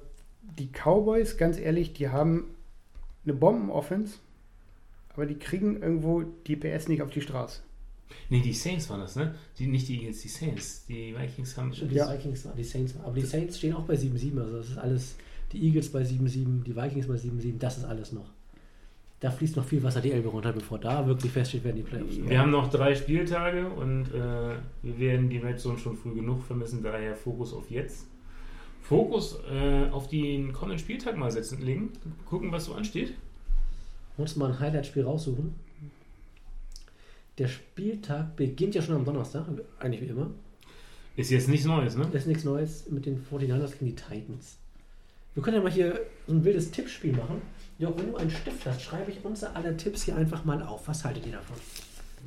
die 0.59 0.69
Cowboys, 0.71 1.39
ganz 1.39 1.59
ehrlich, 1.59 1.95
die 1.95 2.11
haben 2.11 2.45
eine 3.27 3.35
Bomben-Offense, 3.35 4.19
aber 5.15 5.27
die 5.27 5.35
kriegen 5.37 5.83
irgendwo 5.83 6.23
die 6.47 6.57
PS 6.57 6.89
nicht 6.89 7.03
auf 7.03 7.11
die 7.11 7.21
Straße. 7.21 7.63
Nee, 8.31 8.41
die 8.41 8.53
Saints 8.53 8.89
waren 8.89 9.01
das, 9.01 9.17
ne? 9.17 9.35
Die, 9.59 9.67
nicht 9.67 9.89
die 9.89 9.99
Eagles, 9.99 10.23
die 10.23 10.29
Saints. 10.29 10.85
Die 10.87 11.15
Vikings 11.17 11.57
haben 11.57 11.73
Stimmt, 11.73 11.91
die 11.91 11.97
Ja. 11.97 12.13
Vikings, 12.13 12.47
die 12.57 12.65
Saints, 12.65 12.95
aber 13.03 13.15
die 13.15 13.23
Saints 13.23 13.59
stehen 13.59 13.75
auch 13.75 13.85
bei 13.85 13.95
7-7, 13.95 14.39
also 14.41 14.59
das 14.59 14.71
ist 14.71 14.79
alles, 14.79 15.17
die 15.53 15.65
Eagles 15.65 15.91
bei 15.91 16.03
7-7, 16.03 16.63
die 16.63 16.77
Vikings 16.77 17.09
bei 17.09 17.15
7-7, 17.15 17.59
das 17.59 17.79
ist 17.79 17.85
alles 17.85 18.13
noch. 18.13 18.31
Da 19.19 19.31
fließt 19.31 19.57
noch 19.57 19.65
viel 19.65 19.83
Wasser 19.83 20.01
die 20.03 20.13
Elbe 20.13 20.29
runter, 20.29 20.53
bevor 20.53 20.79
da 20.79 21.07
wirklich 21.07 21.33
feststeht, 21.33 21.65
werden 21.65 21.77
die 21.77 21.83
Playoffs. 21.83 22.17
Wir 22.19 22.39
haben 22.39 22.51
noch 22.51 22.69
drei 22.71 22.95
Spieltage 22.95 23.67
und 23.69 24.09
äh, 24.13 24.57
wir 24.83 24.99
werden 24.99 25.31
die 25.31 25.39
Red 25.39 25.59
Zone 25.59 25.79
schon 25.79 25.97
früh 25.97 26.15
genug 26.15 26.45
vermissen, 26.45 26.83
daher 26.83 27.17
Fokus 27.17 27.55
auf 27.55 27.71
jetzt. 27.71 28.07
Fokus 28.89 29.39
äh, 29.51 29.89
auf 29.91 30.09
den 30.09 30.53
kommenden 30.53 30.79
Spieltag 30.79 31.17
mal 31.17 31.31
setzen, 31.31 31.61
legen, 31.61 31.93
gucken, 32.25 32.53
was 32.53 32.67
so 32.67 32.75
ansteht. 32.75 33.15
uns 34.17 34.37
mal 34.37 34.53
ein 34.53 34.61
Highlight-Spiel 34.61 35.03
raussuchen. 35.05 35.55
Der 37.39 37.49
Spieltag 37.49 38.37
beginnt 38.37 38.75
ja 38.75 38.83
schon 38.83 38.95
am 38.95 39.05
Donnerstag, 39.05 39.45
eigentlich 39.79 40.01
wie 40.03 40.07
immer. 40.07 40.31
Ist 41.17 41.31
jetzt 41.31 41.49
nichts 41.49 41.67
Neues, 41.67 41.97
ne? 41.97 42.05
Das 42.13 42.23
ist 42.23 42.29
nichts 42.29 42.45
Neues 42.45 42.89
mit 42.91 43.07
den 43.07 43.23
49ers 43.27 43.73
gegen 43.73 43.87
die 43.87 43.95
Titans. 43.95 44.57
Wir 45.35 45.43
können 45.43 45.57
ja 45.57 45.63
mal 45.63 45.71
hier 45.73 46.01
so 46.27 46.33
ein 46.35 46.45
wildes 46.45 46.71
Tippspiel 46.71 47.13
machen. 47.13 47.43
Ja, 47.79 47.95
wenn 47.97 48.11
du 48.13 48.17
einen 48.17 48.31
Stift 48.31 48.65
hast, 48.65 48.81
schreibe 48.81 49.11
ich 49.11 49.23
unsere 49.23 49.55
alle 49.55 49.77
Tipps 49.77 50.05
hier 50.05 50.17
einfach 50.17 50.45
mal 50.47 50.63
auf. 50.63 50.89
Was 50.89 51.05
haltet 51.05 51.27
ihr 51.27 51.33
davon? 51.33 51.57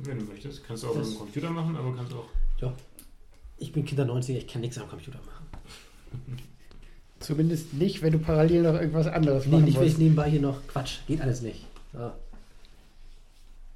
Wenn 0.04 0.18
du 0.20 0.24
möchtest. 0.26 0.62
Kannst 0.64 0.84
du 0.84 0.88
auch 0.88 0.94
Das- 0.94 1.06
mit 1.08 1.16
dem 1.16 1.18
Computer 1.18 1.50
machen, 1.50 1.74
aber 1.76 1.94
kannst 1.96 2.12
auch. 2.12 2.28
Ja, 2.60 2.72
ich 3.58 3.72
bin 3.72 3.84
Kinder 3.84 4.04
90er, 4.04 4.36
ich 4.36 4.46
kann 4.46 4.60
nichts 4.60 4.78
am 4.78 4.88
Computer 4.88 5.18
machen. 5.26 5.46
Zumindest 7.20 7.74
nicht, 7.74 8.02
wenn 8.02 8.12
du 8.12 8.18
parallel 8.18 8.62
noch 8.62 8.74
irgendwas 8.74 9.06
anderes 9.06 9.44
Nee, 9.46 9.52
machen 9.52 9.64
nicht, 9.66 9.76
wenn 9.76 9.82
ich 9.84 9.88
musst. 9.90 9.98
nebenbei 10.00 10.30
hier 10.30 10.40
noch. 10.40 10.66
Quatsch, 10.66 10.98
geht 11.06 11.20
alles 11.20 11.42
nicht. 11.42 11.64
So. 11.92 12.10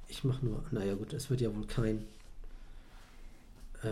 Ich 0.09 0.23
mache 0.23 0.43
nur. 0.45 0.63
Naja, 0.71 0.95
gut, 0.95 1.13
es 1.13 1.29
wird 1.29 1.41
ja 1.41 1.53
wohl 1.55 1.65
kein. 1.67 1.99
Äh, 3.83 3.87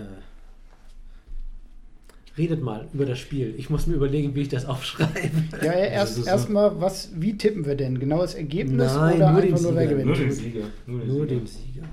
redet 2.36 2.64
mal 2.64 2.88
über 2.94 3.06
das 3.06 3.20
Spiel. 3.20 3.54
Ich 3.58 3.70
muss 3.70 3.86
mir 3.86 3.94
überlegen, 3.94 4.34
wie 4.34 4.42
ich 4.42 4.50
das 4.50 4.66
aufschreibe. 4.74 5.30
Ja, 5.62 5.66
ja 5.66 5.72
Das 5.74 5.84
erst 5.92 6.16
so- 6.16 6.24
erstmal, 6.26 6.82
was, 6.82 7.10
wie 7.14 7.38
tippen 7.38 7.64
wir 7.66 7.76
denn? 7.76 8.00
Genaues 8.00 8.34
Ergebnis 8.34 8.94
Nein, 8.96 9.18
oder 9.18 9.32
nur 9.34 9.42
einfach 9.42 9.62
nur 9.62 9.76
wer 9.76 9.82
Sieger. 9.84 9.92
gewinnt? 9.92 10.06
Nur 10.08 10.16
den 10.18 10.32
Sieger. 10.32 10.66
Nur 10.88 11.00
den 11.02 11.08
Nur 11.10 11.16
Sieger. 11.28 11.36
den 11.40 11.48
Sieger. 11.48 11.84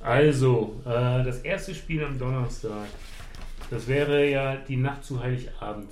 Also, 0.00 0.80
äh, 0.84 1.24
das 1.24 1.40
erste 1.40 1.74
Spiel 1.74 2.04
am 2.04 2.18
Donnerstag. 2.18 2.86
Das 3.72 3.88
wäre 3.88 4.28
ja 4.28 4.56
die 4.56 4.76
Nacht 4.76 5.02
zu 5.02 5.22
Heiligabend. 5.22 5.88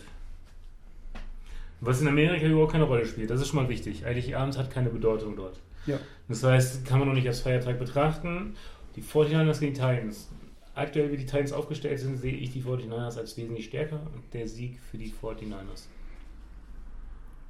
Was 1.80 2.02
in 2.02 2.08
Amerika 2.08 2.44
überhaupt 2.44 2.72
keine 2.72 2.84
Rolle 2.84 3.06
spielt. 3.06 3.30
Das 3.30 3.40
ist 3.40 3.48
schon 3.48 3.56
mal 3.56 3.70
wichtig. 3.70 4.04
Heiligabend 4.04 4.58
hat 4.58 4.70
keine 4.70 4.90
Bedeutung 4.90 5.34
dort. 5.34 5.58
Ja. 5.86 5.98
Das 6.28 6.44
heißt, 6.44 6.84
kann 6.84 6.98
man 6.98 7.08
noch 7.08 7.14
nicht 7.14 7.26
als 7.26 7.40
Feiertag 7.40 7.78
betrachten. 7.78 8.54
Die 8.96 9.02
49ers 9.02 9.60
gegen 9.60 9.72
die 9.72 9.80
Titans. 9.80 10.28
Aktuell, 10.74 11.10
wie 11.10 11.16
die 11.16 11.24
Titans 11.24 11.52
aufgestellt 11.52 11.98
sind, 12.00 12.18
sehe 12.18 12.34
ich 12.34 12.52
die 12.52 12.62
49ers 12.62 13.16
als 13.16 13.38
wesentlich 13.38 13.64
stärker 13.64 14.00
und 14.14 14.24
der 14.34 14.46
Sieg 14.46 14.78
für 14.90 14.98
die 14.98 15.10
49ers. 15.10 15.86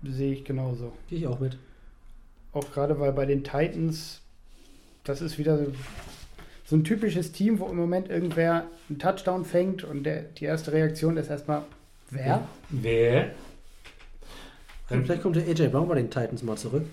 Sehe 0.05 0.33
ich 0.33 0.45
genauso. 0.45 0.93
Gehe 1.09 1.18
ich 1.18 1.26
auch 1.26 1.41
mit. 1.41 1.59
Auch 2.53 2.70
gerade, 2.72 3.01
weil 3.01 3.12
bei 3.12 3.26
den 3.26 3.43
Titans, 3.43 4.22
das 5.03 5.22
ist 5.22 5.39
wieder 5.39 5.66
so, 6.71 6.77
ein 6.77 6.85
typisches 6.85 7.33
Team, 7.33 7.59
wo 7.59 7.66
im 7.66 7.77
Moment 7.77 8.09
irgendwer 8.09 8.66
einen 8.89 8.99
Touchdown 8.99 9.45
fängt 9.45 9.85
und 9.85 10.05
der, 10.05 10.23
die 10.23 10.45
erste 10.45 10.73
Reaktion 10.73 11.16
ist 11.16 11.29
erstmal, 11.29 11.62
wer? 12.11 12.27
Ja. 12.27 12.49
Wer? 12.71 13.31
Dann, 14.89 15.05
Vielleicht 15.05 15.23
kommt 15.23 15.37
der 15.37 15.47
AJ 15.47 15.68
Brown 15.68 15.89
bei 15.89 15.97
den 15.97 16.11
Titans 16.11 16.43
mal 16.43 16.57
zurück. 16.57 16.85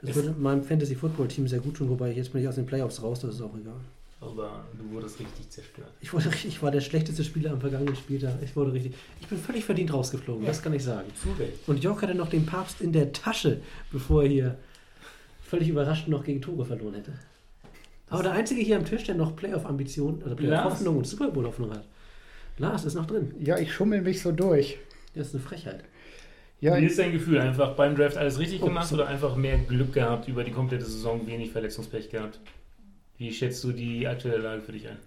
Das 0.00 0.10
Ist- 0.10 0.16
würde 0.16 0.34
meinem 0.40 0.62
Fantasy-Football-Team 0.64 1.46
sehr 1.46 1.60
gut 1.60 1.76
tun, 1.76 1.88
wobei 1.90 2.10
jetzt 2.12 2.32
bin 2.32 2.42
ich 2.42 2.48
aus 2.48 2.54
den 2.54 2.66
Playoffs 2.66 3.02
raus, 3.02 3.20
das 3.20 3.34
ist 3.34 3.42
auch 3.42 3.54
egal. 3.56 3.74
aber 4.20 4.64
du 4.78 4.94
wurdest 4.94 5.18
richtig 5.20 5.48
zerstört. 5.50 5.88
Ich, 6.00 6.12
wurde, 6.12 6.30
ich 6.44 6.62
war 6.62 6.70
der 6.70 6.80
schlechteste 6.80 7.22
Spieler 7.24 7.52
am 7.52 7.60
vergangenen 7.60 7.96
Spieltag. 7.96 8.34
Ich 8.42 8.54
wurde 8.56 8.72
richtig. 8.72 8.94
Ich 9.20 9.26
bin 9.28 9.38
völlig 9.38 9.64
verdient 9.64 9.92
rausgeflogen, 9.92 10.44
das 10.46 10.62
kann 10.62 10.72
ich 10.74 10.84
sagen. 10.84 11.08
Zu 11.14 11.30
Recht. 11.38 11.66
Und 11.66 11.82
Jörg 11.82 12.00
hatte 12.02 12.14
noch 12.14 12.28
den 12.28 12.44
Papst 12.46 12.80
in 12.80 12.92
der 12.92 13.12
Tasche, 13.12 13.60
bevor 13.92 14.22
er 14.22 14.28
hier 14.28 14.56
völlig 15.42 15.68
überrascht 15.68 16.06
noch 16.08 16.22
gegen 16.24 16.40
Tore 16.42 16.64
verloren 16.64 16.94
hätte. 16.94 17.12
Aber 18.10 18.22
der 18.24 18.32
Einzige 18.32 18.60
hier 18.60 18.76
am 18.76 18.84
Tisch, 18.84 19.04
der 19.04 19.14
noch 19.14 19.34
Playoff-Ambitionen, 19.36 20.22
also. 20.22 20.36
Playoff-Hoffnung 20.36 20.98
und 20.98 21.06
Super 21.06 21.30
Bowl-Hoffnung 21.30 21.70
hat. 21.70 21.84
Lars 22.58 22.84
ist 22.84 22.94
noch 22.94 23.06
drin. 23.06 23.32
Ja, 23.40 23.58
ich 23.58 23.72
schummel 23.72 24.02
mich 24.02 24.20
so 24.20 24.32
durch. 24.32 24.78
Das 25.14 25.28
ist 25.28 25.34
eine 25.34 25.42
Frechheit. 25.42 25.84
Ja, 26.60 26.76
Wie 26.76 26.84
ist 26.86 26.98
dein 26.98 27.12
Gefühl? 27.12 27.40
Einfach 27.40 27.74
beim 27.74 27.96
Draft 27.96 28.18
alles 28.18 28.38
richtig 28.38 28.60
Oh, 28.62 28.66
gemacht 28.66 28.88
so. 28.88 28.96
oder 28.96 29.06
einfach 29.08 29.34
mehr 29.36 29.56
Glück 29.58 29.94
gehabt 29.94 30.28
über 30.28 30.44
die 30.44 30.50
komplette 30.50 30.84
Saison, 30.84 31.26
wenig 31.26 31.52
Verletzungspech 31.52 32.10
gehabt? 32.10 32.38
Wie 33.16 33.32
schätzt 33.32 33.64
du 33.64 33.72
die 33.72 34.06
aktuelle 34.06 34.38
Lage 34.38 34.60
für 34.62 34.72
dich 34.72 34.86
ein? 34.88 34.98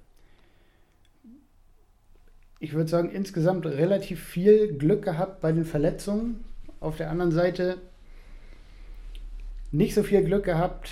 ich 2.59 2.71
würde 2.71 2.89
sagen, 2.89 3.11
insgesamt 3.11 3.65
relativ 3.65 4.23
viel 4.23 4.77
Glück 4.77 5.03
gehabt 5.03 5.41
bei 5.41 5.51
den 5.51 5.65
Verletzungen. 5.65 6.45
Auf 6.79 6.95
der 6.95 7.09
anderen 7.09 7.31
Seite 7.33 7.77
nicht 9.71 9.93
so 9.93 10.01
viel 10.01 10.23
Glück 10.23 10.45
gehabt 10.45 10.89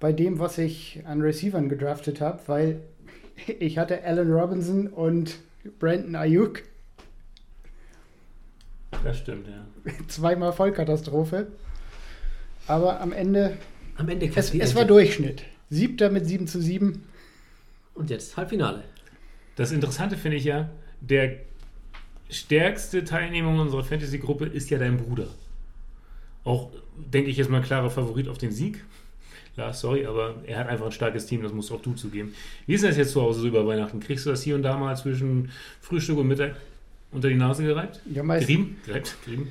bei 0.00 0.12
dem, 0.12 0.38
was 0.38 0.58
ich 0.58 1.02
an 1.04 1.20
Receivern 1.20 1.68
gedraftet 1.68 2.20
habe, 2.20 2.40
weil 2.46 2.80
ich 3.60 3.78
hatte 3.78 4.02
Allen 4.02 4.32
Robinson 4.32 4.88
und 4.88 5.38
Brandon 5.78 6.16
Ayuk 6.16 6.62
Das 9.04 9.18
stimmt, 9.18 9.46
ja. 9.46 9.66
zweimal 10.08 10.52
Vollkatastrophe. 10.52 11.48
Aber 12.66 13.00
am 13.00 13.12
Ende, 13.12 13.56
Am 13.96 14.08
Ende 14.08 14.30
es, 14.34 14.54
es 14.54 14.74
war 14.74 14.84
Durchschnitt. 14.84 15.44
Siebter 15.70 16.10
mit 16.10 16.26
7 16.26 16.46
zu 16.46 16.60
7. 16.60 17.04
Und 17.94 18.10
jetzt 18.10 18.36
Halbfinale. 18.36 18.84
Das 19.56 19.72
Interessante 19.72 20.16
finde 20.16 20.36
ich 20.38 20.44
ja, 20.44 20.70
der 21.00 21.36
stärkste 22.28 23.04
Teilnehmer 23.04 23.60
unserer 23.60 23.84
Fantasy-Gruppe 23.84 24.46
ist 24.46 24.70
ja 24.70 24.78
dein 24.78 24.96
Bruder. 24.96 25.28
Auch, 26.44 26.70
denke 26.96 27.30
ich, 27.30 27.36
jetzt 27.36 27.50
mal 27.50 27.60
klarer 27.60 27.90
Favorit 27.90 28.28
auf 28.28 28.38
den 28.38 28.52
Sieg. 28.52 28.84
Lars, 29.56 29.80
sorry, 29.80 30.06
aber 30.06 30.36
er 30.46 30.58
hat 30.58 30.68
einfach 30.68 30.86
ein 30.86 30.92
starkes 30.92 31.26
Team, 31.26 31.42
das 31.42 31.52
musst 31.52 31.70
auch 31.72 31.82
du 31.82 31.92
zugeben. 31.94 32.34
Wie 32.66 32.74
ist 32.74 32.84
das 32.84 32.96
jetzt 32.96 33.12
zu 33.12 33.20
Hause 33.20 33.40
so 33.40 33.48
über 33.48 33.66
Weihnachten? 33.66 34.00
Kriegst 34.00 34.24
du 34.26 34.30
das 34.30 34.42
hier 34.42 34.54
und 34.54 34.62
da 34.62 34.76
mal 34.76 34.96
zwischen 34.96 35.50
Frühstück 35.80 36.18
und 36.18 36.28
Mittag? 36.28 36.54
unter 37.12 37.28
die 37.28 37.34
Nase 37.34 37.64
gereibt? 37.64 38.00
Ja, 38.12 38.22
meist, 38.22 38.46
Gerieben? 38.46 38.76
Gereibt? 38.86 39.16
Gerieben? 39.24 39.48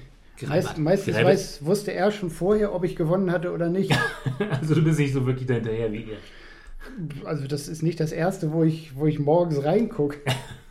meist, 0.47 0.77
meistens 0.77 1.15
weiß, 1.15 1.65
wusste 1.65 1.93
er 1.93 2.11
schon 2.11 2.29
vorher, 2.29 2.73
ob 2.73 2.83
ich 2.83 2.95
gewonnen 2.95 3.31
hatte 3.31 3.51
oder 3.51 3.69
nicht. 3.69 3.91
Also 4.61 4.75
du 4.75 4.83
bist 4.83 4.99
nicht 4.99 5.13
so 5.13 5.25
wirklich 5.25 5.47
dahinterher 5.47 5.91
wie 5.91 6.03
ihr. 6.03 6.17
Also 7.25 7.47
das 7.47 7.67
ist 7.67 7.83
nicht 7.83 7.99
das 7.99 8.11
erste, 8.11 8.51
wo 8.53 8.63
ich, 8.63 8.95
wo 8.95 9.05
ich 9.05 9.19
morgens 9.19 9.63
reingucke. 9.63 10.19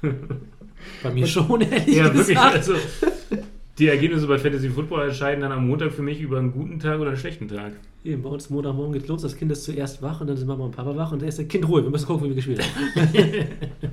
Bei 1.03 1.11
mir 1.11 1.27
schon, 1.27 1.61
ehrlich 1.61 1.97
Ja, 1.97 2.09
gesagt. 2.09 2.29
wirklich. 2.29 2.39
Also, 2.39 2.75
die 3.79 3.89
Ergebnisse 3.89 4.27
bei 4.27 4.39
Fantasy 4.39 4.71
Football 4.71 5.09
entscheiden 5.09 5.41
dann 5.43 5.53
am 5.53 5.67
Montag 5.69 5.93
für 5.93 6.03
mich 6.03 6.21
über 6.21 6.39
einen 6.39 6.53
guten 6.53 6.79
Tag 6.81 6.99
oder 7.01 7.11
einen 7.11 7.19
schlechten 7.19 7.49
Tag. 7.49 7.73
Eben, 8.05 8.23
bei 8.23 8.29
uns 8.31 8.49
Montagmorgen 8.51 8.93
geht 8.93 9.09
los, 9.09 9.23
das 9.23 9.37
Kind 9.37 9.51
ist 9.53 9.65
zuerst 9.65 10.03
wach 10.03 10.21
und 10.21 10.27
dann 10.29 10.37
sind 10.37 10.47
Mama 10.47 10.65
und 10.65 10.75
Papa 10.77 10.97
wach 10.97 11.13
und 11.13 11.21
dann 11.23 11.29
ist 11.29 11.39
das 11.39 11.49
Kind 11.49 11.69
ruhig. 11.69 11.85
Wir 11.85 11.91
müssen 11.91 12.07
gucken, 12.07 12.25
wie 12.25 12.29
wir 12.31 12.37
gespielt 12.37 12.63
haben. 12.63 13.49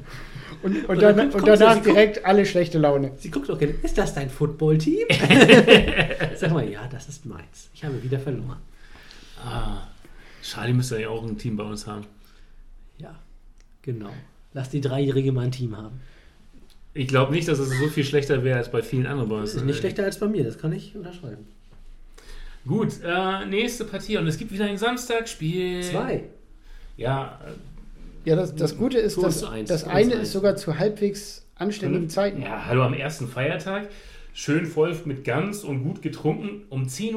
Und, 0.64 0.78
und, 0.78 0.86
Und 0.90 1.02
dann, 1.02 1.16
dann 1.18 1.30
und 1.32 1.48
danach 1.48 1.76
sie- 1.76 1.84
sie 1.84 1.90
direkt 1.92 2.26
alle 2.26 2.44
schlechte 2.44 2.80
Laune. 2.80 3.12
Sie 3.18 3.30
guckt 3.30 3.52
auch 3.52 3.60
gerne, 3.60 3.76
ist 3.84 3.98
das 4.00 4.16
dein 4.16 4.32
Football-Team? 4.32 5.06
Sag 6.38 6.52
mal, 6.54 6.68
ja, 6.68 6.88
das 6.92 7.08
ist 7.08 7.24
meins. 7.28 7.70
Ich 7.74 7.84
habe 7.84 8.02
wieder 8.02 8.18
verloren. 8.18 8.58
Ah, 9.46 9.84
Charlie 10.42 10.74
müsste 10.74 11.00
ja 11.00 11.10
auch 11.10 11.24
ein 11.24 11.38
Team 11.38 11.56
bei 11.56 11.64
uns 11.66 11.86
haben. 11.86 12.06
Ja, 12.98 13.14
genau. 13.84 14.10
Lass 14.54 14.70
die 14.72 14.82
Dreijährige 14.82 15.32
mal 15.32 15.42
ein 15.46 15.52
Team 15.52 15.78
haben. 15.78 16.00
Ich 16.96 17.08
glaube 17.10 17.34
nicht, 17.34 17.48
dass 17.50 17.60
es 17.60 17.70
so 17.78 17.88
viel 17.90 18.06
schlechter 18.06 18.44
wäre 18.46 18.58
als 18.58 18.72
bei 18.72 18.82
vielen 18.82 19.06
anderen. 19.06 19.30
Das 19.42 19.54
ist 19.54 19.66
nicht 19.66 19.78
schlechter 19.80 20.06
als 20.06 20.18
bei 20.18 20.28
mir, 20.28 20.46
das 20.46 20.58
kann 20.58 20.72
ich 20.72 20.96
unterschreiben. 20.96 21.46
Gut, 22.66 22.94
äh, 23.04 23.46
nächste 23.46 23.84
Partie 23.84 24.18
und 24.18 24.26
es 24.28 24.38
gibt 24.38 24.52
wieder 24.52 24.66
ein 24.66 24.78
Samstagspiel. 24.78 25.84
Zwei. 25.84 26.24
Ja, 26.98 27.40
Ja, 28.24 28.36
das, 28.38 28.56
das 28.56 28.78
Gute 28.78 28.98
ist, 28.98 29.22
dass 29.22 29.44
eins, 29.44 29.70
das 29.70 29.84
eine 29.84 30.14
eins. 30.14 30.24
ist 30.24 30.32
sogar 30.32 30.56
zu 30.56 30.80
halbwegs 30.80 31.46
anständigen 31.56 32.10
Zeiten. 32.10 32.42
Ja, 32.42 32.66
hallo 32.66 32.84
am 32.84 32.94
ersten 32.94 33.28
Feiertag. 33.28 33.90
Schön 34.38 34.66
voll 34.66 34.94
mit 35.06 35.24
Gans 35.24 35.64
und 35.64 35.82
gut 35.82 36.02
getrunken 36.02 36.64
um 36.68 36.84
10.30 36.88 37.16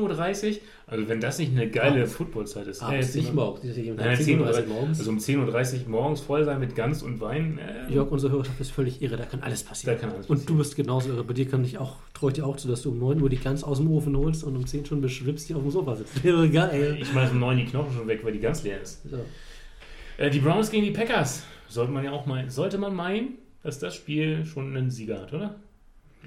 Uhr. 0.53 0.57
Also 0.87 1.09
wenn 1.09 1.21
das 1.21 1.41
nicht 1.41 1.51
eine 1.51 1.69
geile 1.69 2.07
Footballzeit 2.07 2.69
ist. 2.69 2.81
Abends, 2.81 3.13
äh, 3.13 3.19
nicht 3.19 3.35
morgens. 3.35 3.63
Die 3.63 3.69
ist 3.71 3.77
nicht 3.77 3.91
um 3.91 3.97
Nein, 3.97 4.17
10.30 4.17 4.39
10.30 4.39 4.61
Uhr 4.61 4.67
morgens. 4.69 4.99
Also 5.01 5.11
um 5.11 5.19
10.30 5.19 5.83
Uhr 5.83 5.89
morgens 5.89 6.21
voll 6.21 6.45
sein 6.45 6.61
mit 6.61 6.77
Gans 6.77 7.03
und 7.03 7.21
Wein. 7.21 7.59
Äh, 7.59 7.93
Jörg, 7.93 8.13
unsere 8.13 8.31
Hörerschaft 8.31 8.61
ist 8.61 8.71
völlig 8.71 9.03
irre, 9.03 9.17
da 9.17 9.25
kann 9.25 9.41
alles 9.43 9.65
passieren. 9.65 9.97
Da 9.97 10.01
kann 10.01 10.11
alles 10.15 10.27
Und 10.31 10.37
passieren. 10.37 10.47
du 10.47 10.59
bist 10.59 10.77
genauso 10.77 11.09
irre. 11.09 11.25
Bei 11.25 11.35
dir 11.35 11.49
kann 11.49 11.65
ich 11.65 11.79
auch, 11.79 11.97
traue 12.15 12.31
ich 12.31 12.37
dir 12.37 12.47
auch 12.47 12.57
zu, 12.57 12.69
dass 12.69 12.83
du 12.83 12.91
um 12.91 13.01
9 13.01 13.21
Uhr 13.21 13.29
die 13.29 13.37
Gans 13.37 13.65
aus 13.65 13.79
dem 13.79 13.91
Ofen 13.91 14.17
holst 14.17 14.45
und 14.45 14.55
um 14.55 14.65
10 14.65 14.87
schon 14.87 15.01
beschwipst, 15.01 15.49
die 15.49 15.55
auf 15.55 15.63
dem 15.63 15.73
Sofa 15.73 15.97
sitzt. 15.97 16.13
Irre 16.25 16.49
geil. 16.49 16.99
Ich 17.01 17.09
schmeiß 17.09 17.33
um 17.33 17.41
9 17.41 17.57
die 17.57 17.65
Knochen 17.65 17.93
schon 17.97 18.07
weg, 18.07 18.21
weil 18.23 18.31
die 18.33 18.39
ganz 18.39 18.63
leer 18.63 18.81
ist. 18.81 19.03
So. 19.11 19.19
Äh, 20.19 20.31
die 20.31 20.39
Browns 20.39 20.71
gegen 20.71 20.85
die 20.85 20.93
Packers. 20.93 21.43
Sollte 21.67 21.91
man 21.91 22.05
ja 22.05 22.13
auch 22.13 22.27
meinen, 22.27 22.49
sollte 22.49 22.79
man 22.79 22.95
meinen, 22.95 23.39
dass 23.65 23.81
das 23.81 23.97
Spiel 23.97 24.47
schon 24.47 24.77
einen 24.77 24.89
Sieger 24.89 25.23
hat, 25.23 25.33
oder? 25.33 25.57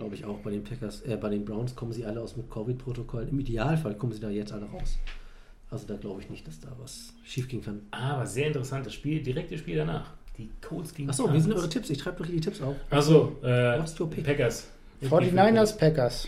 Glaube 0.01 0.15
ich 0.15 0.25
auch. 0.25 0.39
Bei 0.39 0.49
den 0.49 0.63
Packers, 0.63 1.03
äh, 1.03 1.15
bei 1.15 1.29
den 1.29 1.45
Browns 1.45 1.75
kommen 1.75 1.93
sie 1.93 2.05
alle 2.05 2.21
aus 2.21 2.33
dem 2.33 2.49
Covid-Protokoll. 2.49 3.27
Im 3.29 3.39
Idealfall 3.39 3.93
kommen 3.93 4.11
sie 4.11 4.19
da 4.19 4.31
jetzt 4.31 4.51
alle 4.51 4.65
raus. 4.65 4.97
Also 5.69 5.85
da 5.85 5.95
glaube 5.95 6.21
ich 6.21 6.29
nicht, 6.31 6.47
dass 6.47 6.59
da 6.59 6.69
was 6.79 7.13
schief 7.23 7.47
gehen 7.47 7.61
kann. 7.61 7.83
Aber 7.91 8.25
sehr 8.25 8.47
interessantes 8.47 8.95
Spiel, 8.95 9.21
direktes 9.21 9.59
Spiel 9.59 9.75
danach. 9.75 10.11
Die 10.39 10.49
Colts 10.59 10.95
gegen 10.95 11.07
Achso, 11.07 11.31
wie 11.31 11.39
sind 11.39 11.53
eure 11.53 11.69
Tipps? 11.69 11.91
Ich 11.91 11.99
treibe 11.99 12.17
doch 12.17 12.25
hier 12.25 12.33
die 12.33 12.41
Tipps 12.41 12.63
auf. 12.63 12.75
Achso, 12.89 13.37
äh? 13.43 13.77
Packers. 13.77 14.69
49ers, 15.03 15.77
Packers. 15.77 16.27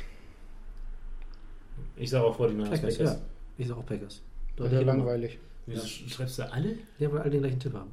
Ich 1.96 2.12
sage 2.12 2.26
auch 2.26 2.40
49ers. 2.40 2.70
Packers, 2.70 2.98
ja. 3.00 3.18
Ich 3.58 3.68
sage 3.68 3.80
auch 3.80 3.86
Packers. 3.88 4.22
Nummer. 4.60 4.84
langweilig. 4.84 5.40
Wieso 5.66 5.88
schreibst 5.88 6.38
du 6.38 6.52
alle? 6.54 6.78
Ja, 7.00 7.12
weil 7.12 7.22
alle 7.22 7.32
den 7.32 7.42
gleichen 7.42 7.60
Tipp 7.60 7.74
haben. 7.74 7.90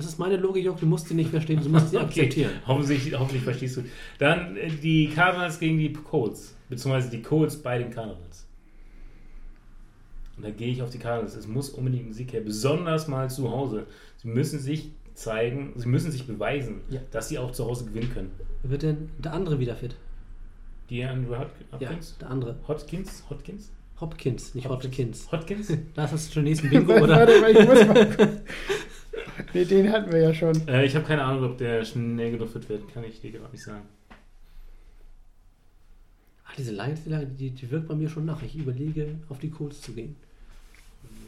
Das 0.00 0.08
ist 0.08 0.18
meine 0.18 0.36
Logik, 0.36 0.64
Jörg, 0.64 0.78
du 0.80 0.86
musst 0.86 1.08
sie 1.08 1.14
nicht 1.14 1.30
verstehen, 1.30 1.60
du 1.62 1.68
musst 1.68 1.90
sie 1.90 1.98
akzeptieren. 2.06 2.52
Hoffentlich, 2.66 3.12
hoffentlich 3.18 3.42
verstehst 3.42 3.76
du. 3.76 3.82
Dann 4.18 4.56
äh, 4.56 4.70
die 4.70 5.08
Cardinals 5.10 5.58
gegen 5.58 5.78
die 5.78 5.92
Colts. 5.92 6.54
Beziehungsweise 6.70 7.10
die 7.10 7.20
Colts 7.20 7.56
bei 7.56 7.78
den 7.78 7.90
Cardinals. 7.90 8.46
Und 10.36 10.44
da 10.46 10.50
gehe 10.50 10.68
ich 10.68 10.80
auf 10.82 10.90
die 10.90 10.98
Cardinals. 10.98 11.36
Es 11.36 11.46
muss 11.46 11.68
unbedingt 11.70 12.08
ein 12.08 12.12
Sieg 12.14 12.32
her. 12.32 12.40
Besonders 12.40 13.08
mal 13.08 13.28
zu 13.28 13.50
Hause. 13.50 13.86
Sie 14.16 14.28
müssen 14.28 14.58
sich 14.58 14.90
zeigen, 15.14 15.72
sie 15.76 15.88
müssen 15.88 16.10
sich 16.10 16.26
beweisen, 16.26 16.80
Ja. 16.88 17.00
dass 17.10 17.28
sie 17.28 17.38
auch 17.38 17.50
zu 17.52 17.66
Hause 17.66 17.84
gewinnen 17.84 18.10
können. 18.14 18.30
Wird 18.62 18.82
denn 18.82 19.10
der 19.18 19.34
andere 19.34 19.58
wieder 19.58 19.76
fit? 19.76 19.96
Die 20.88 21.04
Andrew 21.04 21.36
Hot- 21.36 21.48
Ja, 21.78 21.88
Hopkins? 21.88 22.16
der 22.18 22.30
andere. 22.30 22.56
Hotkins? 22.66 23.24
Hotkins? 23.28 23.70
Hopkins, 24.00 24.54
nicht 24.54 24.66
Hopkins. 24.66 25.30
Hotkins? 25.30 25.70
Das 25.94 26.10
hast 26.10 26.28
du 26.30 26.32
schon 26.34 26.44
nächsten 26.44 26.70
Bingo, 26.70 26.94
oder? 26.94 27.16
Warte 27.16 27.38
mal, 27.40 27.50
ich 27.50 27.68
muss 27.68 27.86
mal. 27.86 28.40
nee, 29.54 29.64
den 29.64 29.90
hatten 29.92 30.12
wir 30.12 30.20
ja 30.20 30.34
schon. 30.34 30.66
äh, 30.68 30.84
ich 30.84 30.94
habe 30.94 31.04
keine 31.06 31.22
Ahnung, 31.22 31.44
ob 31.50 31.58
der 31.58 31.84
schnell 31.84 32.32
genug 32.32 32.50
fit 32.50 32.68
wird. 32.68 32.92
Kann 32.92 33.04
ich 33.04 33.20
dir 33.20 33.30
gerade 33.32 33.50
nicht 33.52 33.62
sagen. 33.64 33.82
Ach, 36.46 36.54
diese 36.56 36.72
Lions, 36.72 37.00
die, 37.38 37.50
die 37.50 37.70
wirkt 37.70 37.88
bei 37.88 37.94
mir 37.94 38.08
schon 38.08 38.24
nach. 38.24 38.42
Ich 38.42 38.56
überlege, 38.56 39.16
auf 39.28 39.38
die 39.38 39.50
Colts 39.50 39.80
zu 39.80 39.92
gehen. 39.92 40.16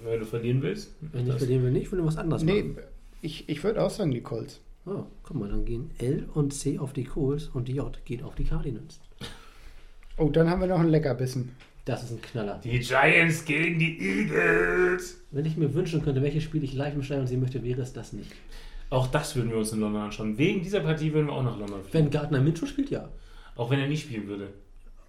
Wenn 0.04 0.18
du 0.20 0.26
verlieren 0.26 0.62
willst. 0.62 0.90
Wenn 1.00 1.28
ich 1.28 1.34
verlieren 1.34 1.62
will, 1.62 1.70
nicht, 1.70 1.92
will 1.92 2.00
ich 2.00 2.04
was 2.06 2.16
anderes 2.16 2.42
Nee, 2.42 2.62
machen. 2.64 2.82
ich, 3.20 3.48
ich 3.48 3.62
würde 3.62 3.82
auch 3.82 3.90
sagen, 3.90 4.10
die 4.10 4.20
Colts. 4.20 4.60
Oh, 4.84 5.04
guck 5.22 5.36
mal, 5.36 5.48
dann 5.48 5.64
gehen 5.64 5.92
L 5.98 6.28
und 6.34 6.52
C 6.52 6.78
auf 6.80 6.92
die 6.92 7.04
Colts 7.04 7.46
und 7.48 7.68
die 7.68 7.74
J 7.76 7.96
geht 8.04 8.24
auf 8.24 8.34
die 8.34 8.42
Cardinals. 8.44 8.98
Oh, 10.18 10.28
dann 10.28 10.50
haben 10.50 10.60
wir 10.60 10.66
noch 10.66 10.80
einen 10.80 10.88
Leckerbissen. 10.90 11.52
Das 11.84 12.04
ist 12.04 12.12
ein 12.12 12.22
Knaller. 12.22 12.60
Die 12.62 12.78
Giants 12.78 13.44
gegen 13.44 13.78
die 13.78 13.98
Eagles. 13.98 15.20
Wenn 15.32 15.44
ich 15.44 15.56
mir 15.56 15.74
wünschen 15.74 16.02
könnte, 16.02 16.22
welches 16.22 16.44
Spiel 16.44 16.62
ich 16.62 16.74
live 16.74 16.94
im 16.94 17.02
Stadion 17.02 17.26
sehen 17.26 17.40
möchte, 17.40 17.62
wäre 17.64 17.82
es 17.82 17.92
das 17.92 18.12
nicht. 18.12 18.30
Auch 18.90 19.08
das 19.08 19.34
würden 19.34 19.50
wir 19.50 19.58
uns 19.58 19.72
in 19.72 19.80
London 19.80 20.02
anschauen. 20.02 20.38
Wegen 20.38 20.62
dieser 20.62 20.80
Partie 20.80 21.12
würden 21.12 21.26
wir 21.26 21.32
auch 21.32 21.42
nach 21.42 21.58
London 21.58 21.82
fliegen. 21.82 21.92
Wenn 21.92 22.10
Gardner 22.10 22.40
Minshew 22.40 22.66
spielt, 22.66 22.90
ja. 22.90 23.08
Auch 23.56 23.70
wenn 23.70 23.80
er 23.80 23.88
nicht 23.88 24.02
spielen 24.02 24.28
würde. 24.28 24.52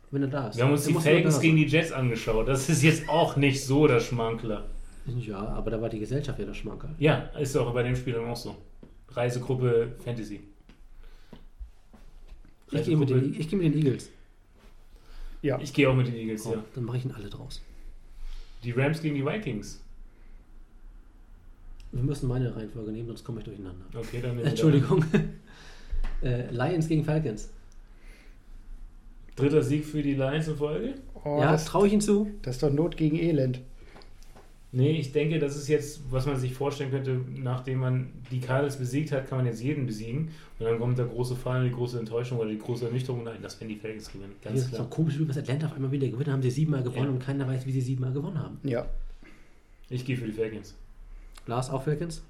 Wenn 0.10 0.24
er 0.24 0.30
da 0.30 0.48
ist. 0.48 0.58
Wir 0.58 0.64
haben 0.64 0.72
uns 0.72 0.86
die 0.86 0.94
Falcons 0.94 1.40
gegen 1.40 1.58
die 1.58 1.66
Jets 1.66 1.92
angeschaut. 1.92 2.48
Das 2.48 2.70
ist 2.70 2.82
jetzt 2.82 3.08
auch 3.08 3.36
nicht 3.36 3.64
so 3.64 3.88
der 3.88 4.00
Schmankler. 4.00 4.70
Ja, 5.06 5.40
aber 5.40 5.72
da 5.72 5.82
war 5.82 5.90
die 5.90 6.00
Gesellschaft 6.00 6.40
ja 6.40 6.46
der 6.46 6.54
Schmankerl. 6.54 6.96
Ja, 6.98 7.30
ist 7.40 7.56
auch 7.58 7.74
bei 7.74 7.84
dem 7.84 7.96
Spiel 7.96 8.14
dann 8.14 8.26
auch 8.26 8.38
so. 8.38 8.56
Reisegruppe 9.10 9.94
Fantasy. 10.04 10.40
Ich 12.72 12.84
gehe 12.86 12.98
mit, 12.98 13.10
gehe 13.10 13.20
mit 13.20 13.52
den 13.52 13.78
Eagles. 13.78 14.10
Ja. 15.44 15.60
Ich 15.60 15.74
gehe 15.74 15.90
auch 15.90 15.96
mit 15.96 16.08
den 16.08 16.16
Eagles, 16.16 16.44
Komm, 16.44 16.54
ja. 16.54 16.64
Dann 16.74 16.86
mache 16.86 16.98
ich 16.98 17.06
ihn 17.06 17.12
alle 17.12 17.30
draus. 17.30 17.62
Die 18.64 18.72
Rams 18.72 19.02
gegen 19.02 19.14
die 19.14 19.26
Vikings. 19.26 19.82
Wir 21.92 22.02
müssen 22.02 22.28
meine 22.28 22.56
Reihenfolge 22.56 22.92
nehmen, 22.92 23.08
sonst 23.08 23.24
komme 23.24 23.40
ich 23.40 23.46
durcheinander. 23.46 23.86
Okay, 23.94 24.22
dann 24.22 24.32
nehmen 24.36 24.46
wir 24.46 24.46
Entschuldigung. 24.48 25.06
äh, 26.24 26.50
Lions 26.50 26.88
gegen 26.88 27.04
Falcons. 27.04 27.50
Dritter 29.36 29.62
Sieg 29.62 29.86
für 29.86 30.02
die 30.02 30.14
Lions 30.14 30.48
in 30.48 30.56
Folge? 30.56 30.96
Oh, 31.26 31.40
ja, 31.40 31.52
das, 31.52 31.66
traue 31.66 31.88
ich 31.88 31.94
ihn 31.94 32.02
zu? 32.02 32.32
das 32.42 32.56
ist 32.56 32.64
doch 32.64 32.72
Not 32.72 32.98
gegen 32.98 33.18
Elend. 33.18 33.62
Nee, 34.76 34.94
ich 35.00 35.12
denke, 35.12 35.38
das 35.38 35.56
ist 35.56 35.68
jetzt, 35.68 36.02
was 36.10 36.26
man 36.26 36.36
sich 36.40 36.56
vorstellen 36.56 36.90
könnte, 36.90 37.22
nachdem 37.36 37.80
man 37.80 38.10
die 38.32 38.40
Cardinals 38.40 38.78
besiegt 38.78 39.12
hat, 39.12 39.30
kann 39.30 39.38
man 39.38 39.46
jetzt 39.46 39.62
jeden 39.62 39.86
besiegen. 39.86 40.30
Und 40.58 40.66
dann 40.66 40.80
kommt 40.80 40.98
der 40.98 41.06
große 41.06 41.36
Fall, 41.36 41.66
die 41.66 41.72
große 41.72 42.00
Enttäuschung 42.00 42.40
oder 42.40 42.50
die 42.50 42.58
große 42.58 42.86
Ernüchterung. 42.86 43.24
Nein, 43.24 43.38
das 43.44 43.60
werden 43.62 43.70
die 43.70 43.76
Falcons 43.76 44.12
gewinnen. 44.12 44.34
Das 44.42 44.52
Ganz 44.52 44.60
ist 44.66 44.72
so 44.72 44.76
klar. 44.78 44.90
komisch, 44.90 45.20
wie 45.20 45.30
was 45.30 45.38
Atlanta 45.38 45.68
auf 45.68 45.74
einmal 45.76 45.92
wieder 45.92 46.08
gewinnt. 46.08 46.26
Dann 46.26 46.34
haben 46.34 46.42
sie 46.42 46.50
siebenmal 46.50 46.82
gewonnen 46.82 47.06
Ja. 47.06 47.12
und 47.12 47.20
keiner 47.20 47.48
weiß, 47.48 47.68
wie 47.68 47.72
sie 47.72 47.82
siebenmal 47.82 48.14
gewonnen 48.14 48.40
haben. 48.40 48.58
Ja. 48.64 48.88
Ich 49.92 50.04
gehe 50.06 50.18
für 50.18 50.26
die 50.26 50.32
Falcons. 50.32 50.74
Lars 51.46 51.70
auch 51.70 51.84
Falcons? 51.84 52.24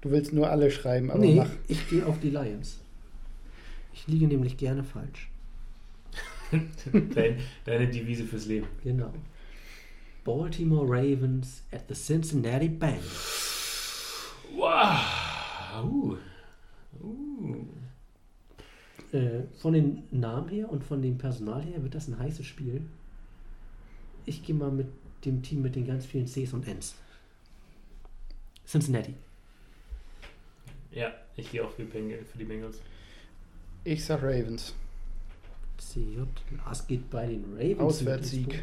Du 0.00 0.10
willst 0.10 0.32
nur 0.32 0.50
alle 0.50 0.70
schreiben, 0.72 1.10
aber 1.12 1.20
nee, 1.20 1.36
mach. 1.36 1.50
ich 1.68 1.88
gehe 1.88 2.04
auf 2.06 2.18
die 2.18 2.30
Lions. 2.30 2.80
Ich 3.94 4.08
liege 4.08 4.26
nämlich 4.26 4.56
gerne 4.56 4.82
falsch. 4.82 5.30
Dein, 7.14 7.36
deine 7.64 7.86
Devise 7.88 8.24
fürs 8.24 8.46
Leben. 8.46 8.66
Genau. 8.82 9.12
Baltimore 10.24 10.86
Ravens 10.86 11.62
at 11.72 11.88
the 11.88 11.94
Cincinnati 11.94 12.68
Bengals. 12.68 14.32
Wow. 14.54 15.00
Uh. 15.84 16.16
Uh. 17.02 17.66
Äh, 19.12 19.42
von 19.58 19.72
den 19.72 20.02
Namen 20.10 20.48
her 20.48 20.70
und 20.70 20.84
von 20.84 21.02
dem 21.02 21.18
Personal 21.18 21.62
her 21.62 21.82
wird 21.82 21.94
das 21.94 22.08
ein 22.08 22.18
heißes 22.18 22.46
Spiel. 22.46 22.82
Ich 24.26 24.44
gehe 24.44 24.54
mal 24.54 24.70
mit 24.70 24.86
dem 25.24 25.42
Team 25.42 25.62
mit 25.62 25.74
den 25.74 25.86
ganz 25.86 26.06
vielen 26.06 26.26
Cs 26.26 26.52
und 26.52 26.68
Ns. 26.68 26.94
Cincinnati. 28.66 29.14
Ja, 30.92 31.12
ich 31.36 31.50
gehe 31.50 31.64
auch 31.64 31.70
für, 31.70 31.84
Bengals, 31.84 32.30
für 32.30 32.38
die 32.38 32.44
Bengals. 32.44 32.80
Ich 33.84 34.04
sag 34.04 34.22
Ravens. 34.22 34.74
CJ. 35.78 36.20
Lars 36.58 36.86
geht 36.86 37.08
bei 37.10 37.26
den 37.26 37.44
Ravens. 37.54 37.80
Auswärtssieg. 37.80 38.62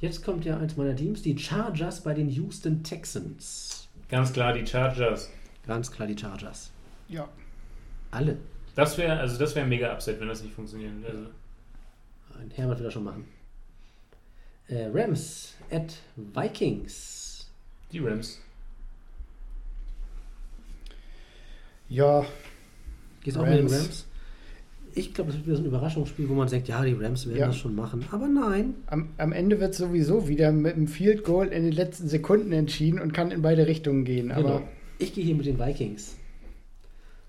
Jetzt 0.00 0.24
kommt 0.24 0.44
ja 0.44 0.56
eins 0.58 0.76
meiner 0.76 0.94
Teams, 0.94 1.22
die 1.22 1.36
Chargers 1.36 2.02
bei 2.02 2.14
den 2.14 2.28
Houston 2.28 2.82
Texans. 2.84 3.88
Ganz 4.08 4.32
klar, 4.32 4.52
die 4.52 4.64
Chargers. 4.66 5.30
Ganz 5.66 5.90
klar 5.90 6.06
die 6.06 6.16
Chargers. 6.16 6.70
Ja. 7.08 7.28
Alle. 8.10 8.38
Das 8.74 8.96
wäre 8.96 9.18
also 9.18 9.38
das 9.38 9.54
wäre 9.54 9.64
ein 9.64 9.68
mega 9.68 9.92
Upset, 9.92 10.20
wenn 10.20 10.28
das 10.28 10.42
nicht 10.42 10.54
funktioniert. 10.54 10.92
Also, 11.04 11.26
Ein 12.38 12.50
Hermann 12.52 12.78
wird 12.78 12.86
das 12.86 12.94
schon 12.94 13.04
machen. 13.04 13.24
Äh, 14.68 14.86
Rams 14.92 15.54
at 15.70 15.94
Vikings. 16.16 17.50
die 17.90 17.98
Rams. 17.98 18.40
Ja, 21.88 22.24
Gehst 23.22 23.36
auch 23.38 23.46
mit 23.46 23.58
den 23.58 23.66
Rams. 23.66 24.06
Ich 24.98 25.14
glaube, 25.14 25.30
es 25.30 25.36
wird 25.36 25.46
wieder 25.46 25.56
so 25.56 25.62
ein 25.62 25.66
Überraschungsspiel, 25.66 26.28
wo 26.28 26.34
man 26.34 26.48
denkt, 26.48 26.66
ja, 26.66 26.82
die 26.84 26.92
Rams 26.92 27.26
werden 27.28 27.38
Ja. 27.38 27.46
das 27.46 27.56
schon 27.56 27.74
machen. 27.76 28.04
Aber 28.10 28.26
nein. 28.26 28.74
Am, 28.86 29.10
am 29.16 29.32
Ende 29.32 29.60
wird 29.60 29.74
sowieso 29.74 30.26
wieder 30.26 30.50
mit 30.50 30.74
einem 30.74 30.88
Field 30.88 31.22
Goal 31.22 31.46
in 31.48 31.62
den 31.62 31.72
letzten 31.72 32.08
Sekunden 32.08 32.50
entschieden 32.52 33.00
und 33.00 33.12
kann 33.14 33.30
in 33.30 33.40
beide 33.42 33.66
Richtungen 33.68 34.04
gehen. 34.04 34.32
Aber 34.32 34.42
Genau. 34.58 34.68
Ich 34.98 35.14
gehe 35.14 35.24
hier 35.24 35.36
mit 35.36 35.46
den 35.46 35.58
Vikings. 35.60 36.16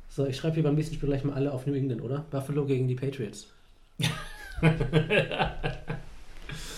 So, 0.09 0.26
ich 0.26 0.36
schreibe 0.38 0.55
hier 0.55 0.63
beim 0.63 0.74
nächsten 0.74 0.95
Spiel 0.95 1.09
gleich 1.09 1.24
mal 1.24 1.34
alle 1.34 1.51
auf 1.53 1.67
New 1.67 1.74
England, 1.76 2.01
oder? 2.01 2.26
Buffalo 2.32 2.65
gegen 2.65 2.88
die 2.88 2.95
Patriots. 2.95 3.47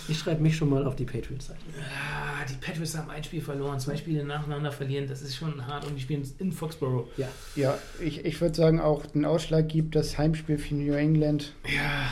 ich 0.07 0.17
schreibe 0.17 0.41
mich 0.41 0.55
schon 0.55 0.69
mal 0.69 0.85
auf 0.85 0.95
die 0.95 1.05
Patriots-Seite. 1.05 1.59
Ah, 1.79 2.45
die 2.49 2.55
Patriots 2.55 2.97
haben 2.97 3.09
ein 3.09 3.23
Spiel 3.23 3.41
verloren, 3.41 3.79
zwei 3.79 3.95
Spiele 3.95 4.23
nacheinander 4.23 4.71
verlieren. 4.71 5.07
Das 5.07 5.21
ist 5.21 5.35
schon 5.35 5.65
hart 5.65 5.85
und 5.85 5.95
die 5.95 6.01
spielen 6.01 6.23
in 6.39 6.51
Foxborough. 6.51 7.07
Ja. 7.17 7.27
ja, 7.55 7.77
ich, 7.99 8.25
ich 8.25 8.39
würde 8.41 8.55
sagen, 8.55 8.79
auch 8.79 9.05
den 9.05 9.25
Ausschlag 9.25 9.69
gibt 9.69 9.95
das 9.95 10.17
Heimspiel 10.17 10.57
für 10.57 10.75
New 10.75 10.93
England. 10.93 11.53
Ja, 11.65 12.11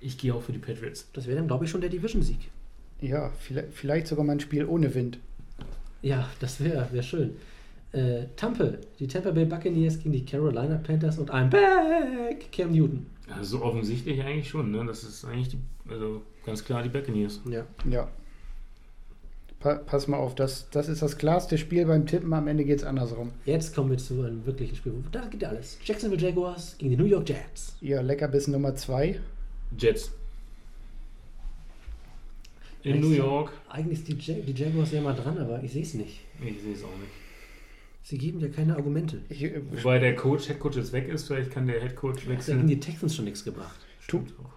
ich 0.00 0.18
gehe 0.18 0.34
auch 0.34 0.42
für 0.42 0.52
die 0.52 0.58
Patriots. 0.58 1.08
Das 1.12 1.26
wäre 1.26 1.36
dann, 1.36 1.46
glaube 1.46 1.64
ich, 1.64 1.70
schon 1.70 1.80
der 1.80 1.90
Division-Sieg. 1.90 2.50
Ja, 3.00 3.30
vielleicht, 3.38 3.72
vielleicht 3.72 4.06
sogar 4.06 4.24
mal 4.24 4.32
ein 4.32 4.40
Spiel 4.40 4.64
ohne 4.64 4.94
Wind. 4.94 5.18
Ja, 6.02 6.28
das 6.40 6.60
wäre 6.60 6.88
wär 6.92 7.02
schön. 7.02 7.36
Äh, 7.92 8.26
Tampa, 8.36 8.72
die 8.98 9.06
Tampa 9.06 9.30
Bay 9.30 9.44
Buccaneers 9.44 9.98
gegen 9.98 10.12
die 10.12 10.24
Carolina 10.24 10.76
Panthers 10.76 11.18
und 11.18 11.30
I'm 11.30 11.48
back, 11.48 12.52
Cam 12.52 12.72
Newton. 12.72 13.06
Also 13.28 13.62
offensichtlich 13.62 14.22
eigentlich 14.22 14.48
schon, 14.48 14.70
ne? 14.70 14.84
Das 14.86 15.02
ist 15.02 15.24
eigentlich 15.24 15.48
die, 15.48 15.58
also 15.88 16.22
ganz 16.44 16.64
klar 16.64 16.82
die 16.82 16.88
Buccaneers. 16.88 17.40
Ja. 17.48 17.66
Ja. 17.88 18.08
Pa 19.58 19.74
pass 19.74 20.08
mal 20.08 20.16
auf, 20.16 20.34
das, 20.34 20.70
das 20.70 20.88
ist 20.88 21.02
das 21.02 21.18
klarste 21.18 21.58
Spiel 21.58 21.84
beim 21.84 22.06
Tippen. 22.06 22.32
Am 22.32 22.48
Ende 22.48 22.64
geht 22.64 22.78
es 22.78 22.84
andersrum. 22.84 23.32
Jetzt 23.44 23.74
kommen 23.74 23.90
wir 23.90 23.98
zu 23.98 24.22
einem 24.22 24.46
wirklichen 24.46 24.74
Spiel. 24.74 24.94
Da 25.12 25.26
geht 25.26 25.42
ja 25.42 25.50
alles. 25.50 25.78
Jacksonville 25.84 26.20
Jaguars 26.22 26.76
gegen 26.78 26.92
die 26.92 26.96
New 26.96 27.04
York 27.04 27.28
Jets. 27.28 27.76
Ihr 27.82 28.02
Leckerbissen 28.02 28.52
Nummer 28.54 28.74
zwei. 28.74 29.20
Jets. 29.78 30.12
In 32.82 32.94
Echt? 32.94 33.02
New 33.02 33.10
York. 33.10 33.52
Eigentlich 33.68 33.98
ist 33.98 34.08
die, 34.08 34.32
Jag 34.32 34.46
die 34.46 34.54
Jaguars 34.54 34.92
ja 34.92 35.02
mal 35.02 35.12
dran, 35.14 35.36
aber 35.36 35.62
ich 35.62 35.72
sehe 35.72 35.82
es 35.82 35.92
nicht. 35.92 36.20
Ich 36.42 36.62
sehe 36.62 36.72
es 36.72 36.82
auch 36.82 36.96
nicht. 36.98 37.12
Sie 38.02 38.16
geben 38.16 38.40
ja 38.40 38.48
keine 38.48 38.74
Argumente. 38.76 39.20
Ich, 39.28 39.44
äh, 39.44 39.60
Wobei 39.70 39.98
der 39.98 40.16
Coach, 40.16 40.48
Headcoach 40.48 40.76
jetzt 40.76 40.92
weg 40.94 41.06
ist, 41.08 41.26
vielleicht 41.26 41.50
kann 41.50 41.66
der 41.66 41.80
Headcoach 41.82 42.14
Da 42.14 42.20
haben 42.22 42.28
wechseln. 42.30 42.66
die 42.66 42.80
Texans 42.80 43.14
schon 43.14 43.26
nichts 43.26 43.44
gebracht. 43.44 43.78
Stimmt 44.00 44.32
auch. 44.42 44.52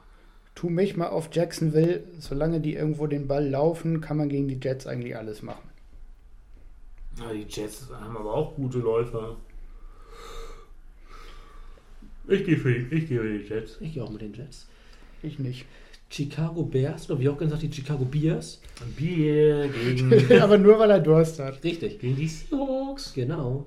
Tu 0.56 0.70
mich 0.70 0.96
mal 0.98 1.08
auf 1.08 1.30
Jacksonville. 1.32 2.04
Solange 2.20 2.60
die 2.62 2.76
irgendwo 2.76 3.08
den 3.08 3.28
Ball 3.28 3.48
laufen, 3.50 4.02
kann 4.02 4.18
man 4.18 4.30
gegen 4.30 4.48
die 4.48 4.60
Jets 4.62 4.88
eigentlich 4.88 5.16
alles 5.18 5.42
machen. 5.42 5.70
Ja, 7.20 7.32
die 7.32 7.46
Jets 7.48 7.88
haben 7.92 8.18
aber 8.18 8.34
auch 8.34 8.56
gute 8.56 8.80
Läufer. 8.80 9.38
Ich 12.28 12.46
gehe 12.46 12.58
für, 12.58 12.74
die- 12.74 12.96
ich 12.96 13.08
gehe 13.10 13.20
für 13.20 13.38
die 13.38 13.46
Jets. 13.46 13.78
Ich 13.82 13.94
gehe 13.94 14.04
auch 14.04 14.10
mit 14.12 14.22
den 14.22 14.34
Jets. 14.34 14.68
Ich 15.22 15.40
nicht. 15.40 15.66
Chicago 16.10 16.64
Bears, 16.64 17.10
oder 17.10 17.20
wie 17.20 17.30
auch 17.30 17.38
gesagt, 17.38 17.64
die 17.64 17.72
Chicago 17.74 18.06
Bears. 18.06 18.62
Bier 18.96 19.68
gegen, 19.70 20.32
Aber 20.42 20.58
nur 20.58 20.78
weil 20.80 20.92
er 20.92 21.00
Durst 21.00 21.40
hat. 21.40 21.64
Richtig. 21.64 22.00
gegen 22.00 22.16
die 22.16 22.28
Seahawks. 22.28 23.14
Genau. 23.14 23.66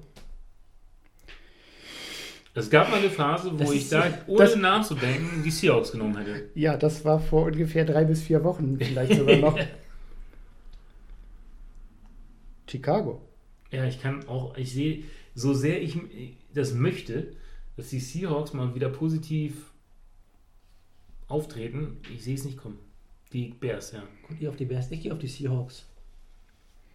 Es 2.56 2.70
gab 2.70 2.90
mal 2.90 2.96
eine 2.96 3.10
Phase, 3.10 3.52
wo 3.52 3.58
Das 3.58 3.70
ich 3.72 3.90
da, 3.90 4.06
ohne 4.26 4.56
nachzudenken, 4.56 5.42
die 5.44 5.50
Seahawks 5.50 5.92
genommen 5.92 6.16
hätte. 6.16 6.48
Ja, 6.54 6.78
das 6.78 7.04
war 7.04 7.20
vor 7.20 7.44
ungefähr 7.44 7.84
drei 7.84 8.04
bis 8.04 8.22
vier 8.22 8.42
Wochen, 8.44 8.78
vielleicht 8.78 9.14
sogar 9.14 9.36
noch. 9.36 9.58
Chicago. 12.66 13.20
Ja, 13.70 13.84
ich 13.84 14.00
kann 14.00 14.26
auch, 14.26 14.56
ich 14.56 14.72
sehe, 14.72 15.04
so 15.34 15.52
sehr 15.52 15.82
ich 15.82 15.98
das 16.54 16.72
möchte, 16.72 17.34
dass 17.76 17.90
die 17.90 18.00
Seahawks 18.00 18.54
mal 18.54 18.74
wieder 18.74 18.88
positiv 18.88 19.70
auftreten, 21.28 21.98
ich 22.14 22.24
sehe 22.24 22.36
es 22.36 22.44
nicht 22.46 22.56
kommen. 22.56 22.78
Die 23.34 23.48
Bears, 23.48 23.92
ja. 23.92 24.02
Guckt 24.26 24.40
ihr 24.40 24.48
auf 24.48 24.56
die 24.56 24.64
Bears? 24.64 24.90
Ich 24.90 25.02
gehe 25.02 25.12
auf 25.12 25.18
die 25.18 25.28
Seahawks. 25.28 25.84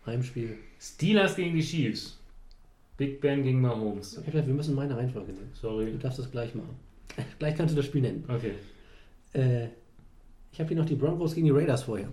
Heimspiel. 0.08 0.58
Steelers 0.80 1.36
gegen 1.36 1.56
die 1.56 1.62
Chiefs. 1.62 2.18
Big 3.02 3.20
Ben 3.20 3.42
gegen 3.42 3.62
Mahomes. 3.62 4.12
Ich 4.12 4.18
hab 4.20 4.26
gesagt, 4.28 4.46
wir 4.46 4.54
müssen 4.54 4.76
meine 4.76 4.96
Reihenfolge 4.96 5.32
nehmen. 5.32 5.50
Sorry. 5.60 5.92
Du 5.92 5.98
darfst 5.98 6.20
das 6.20 6.30
gleich 6.30 6.54
machen. 6.54 6.76
Gleich 7.40 7.56
kannst 7.56 7.74
du 7.74 7.78
das 7.78 7.88
Spiel 7.88 8.02
nennen. 8.02 8.24
Okay. 8.28 8.52
Äh, 9.34 9.70
ich 10.54 10.60
habe 10.60 10.68
hier 10.68 10.78
noch 10.78 10.86
die 10.86 10.94
Broncos 10.94 11.34
gegen 11.34 11.48
die 11.48 11.52
Raiders 11.52 11.82
vorher. 11.82 12.10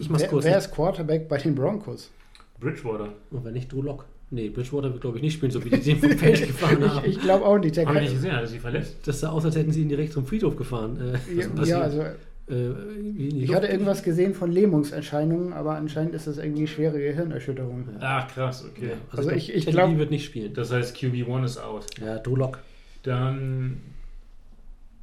Ich 0.00 0.10
mach's 0.10 0.22
Wer, 0.22 0.28
kurz. 0.30 0.44
wer 0.44 0.58
ist 0.58 0.72
Quarterback 0.72 1.28
bei 1.28 1.38
den 1.38 1.54
Broncos? 1.54 2.10
Bridgewater. 2.58 3.10
Und 3.30 3.44
wenn 3.44 3.52
nicht, 3.52 3.72
Drew 3.72 3.82
Lock. 3.82 4.04
Nee, 4.30 4.48
Bridgewater 4.48 4.90
wird, 4.90 5.00
glaube 5.00 5.18
ich, 5.18 5.22
nicht 5.22 5.34
spielen, 5.34 5.52
so 5.52 5.64
wie 5.64 5.70
die 5.70 5.80
den 5.80 5.98
vom 5.98 6.10
Feld 6.10 6.44
gefahren 6.44 6.90
haben. 6.90 7.06
Ich, 7.06 7.18
ich 7.18 7.22
glaube 7.22 7.44
auch 7.44 7.58
nicht. 7.58 7.76
Der 7.76 7.86
Haben 7.86 7.94
wir 7.94 8.00
nicht 8.02 8.14
gesehen, 8.14 8.32
hat 8.32 8.40
er 8.40 8.46
sich 8.48 8.60
verletzt? 8.60 8.96
Das 9.04 9.20
sah 9.20 9.30
aus, 9.30 9.44
als 9.44 9.54
hätten 9.54 9.70
sie 9.70 9.82
ihn 9.82 9.88
direkt 9.88 10.12
zum 10.12 10.26
Friedhof 10.26 10.56
gefahren. 10.56 10.98
Äh, 11.00 11.34
ja, 11.40 11.64
ja, 11.64 11.80
also 11.82 12.02
äh, 12.50 12.72
ich 13.18 13.54
hatte 13.54 13.66
irgendwas 13.66 14.02
gesehen 14.02 14.34
von 14.34 14.50
Lähmungserscheinungen, 14.50 15.52
aber 15.52 15.76
anscheinend 15.76 16.14
ist 16.14 16.26
das 16.26 16.38
irgendwie 16.38 16.66
schwere 16.66 16.98
Gehirnerschütterung. 16.98 17.88
Ach, 18.00 18.26
krass, 18.28 18.64
okay. 18.64 18.90
Ja, 18.90 19.16
Also 19.16 19.30
ich- 19.30 19.52
ich 19.54 19.64
Teddy 19.64 19.76
glaub- 19.76 19.90
B 19.90 19.98
wird 19.98 20.10
nicht 20.10 20.24
spielen. 20.24 20.54
Das 20.54 20.72
heißt, 20.72 20.96
QB1 20.96 21.44
ist 21.44 21.58
out. 21.58 21.86
Ja, 22.00 22.18
Drew 22.18 22.36
Lock. 22.36 22.60
Dann, 23.02 23.80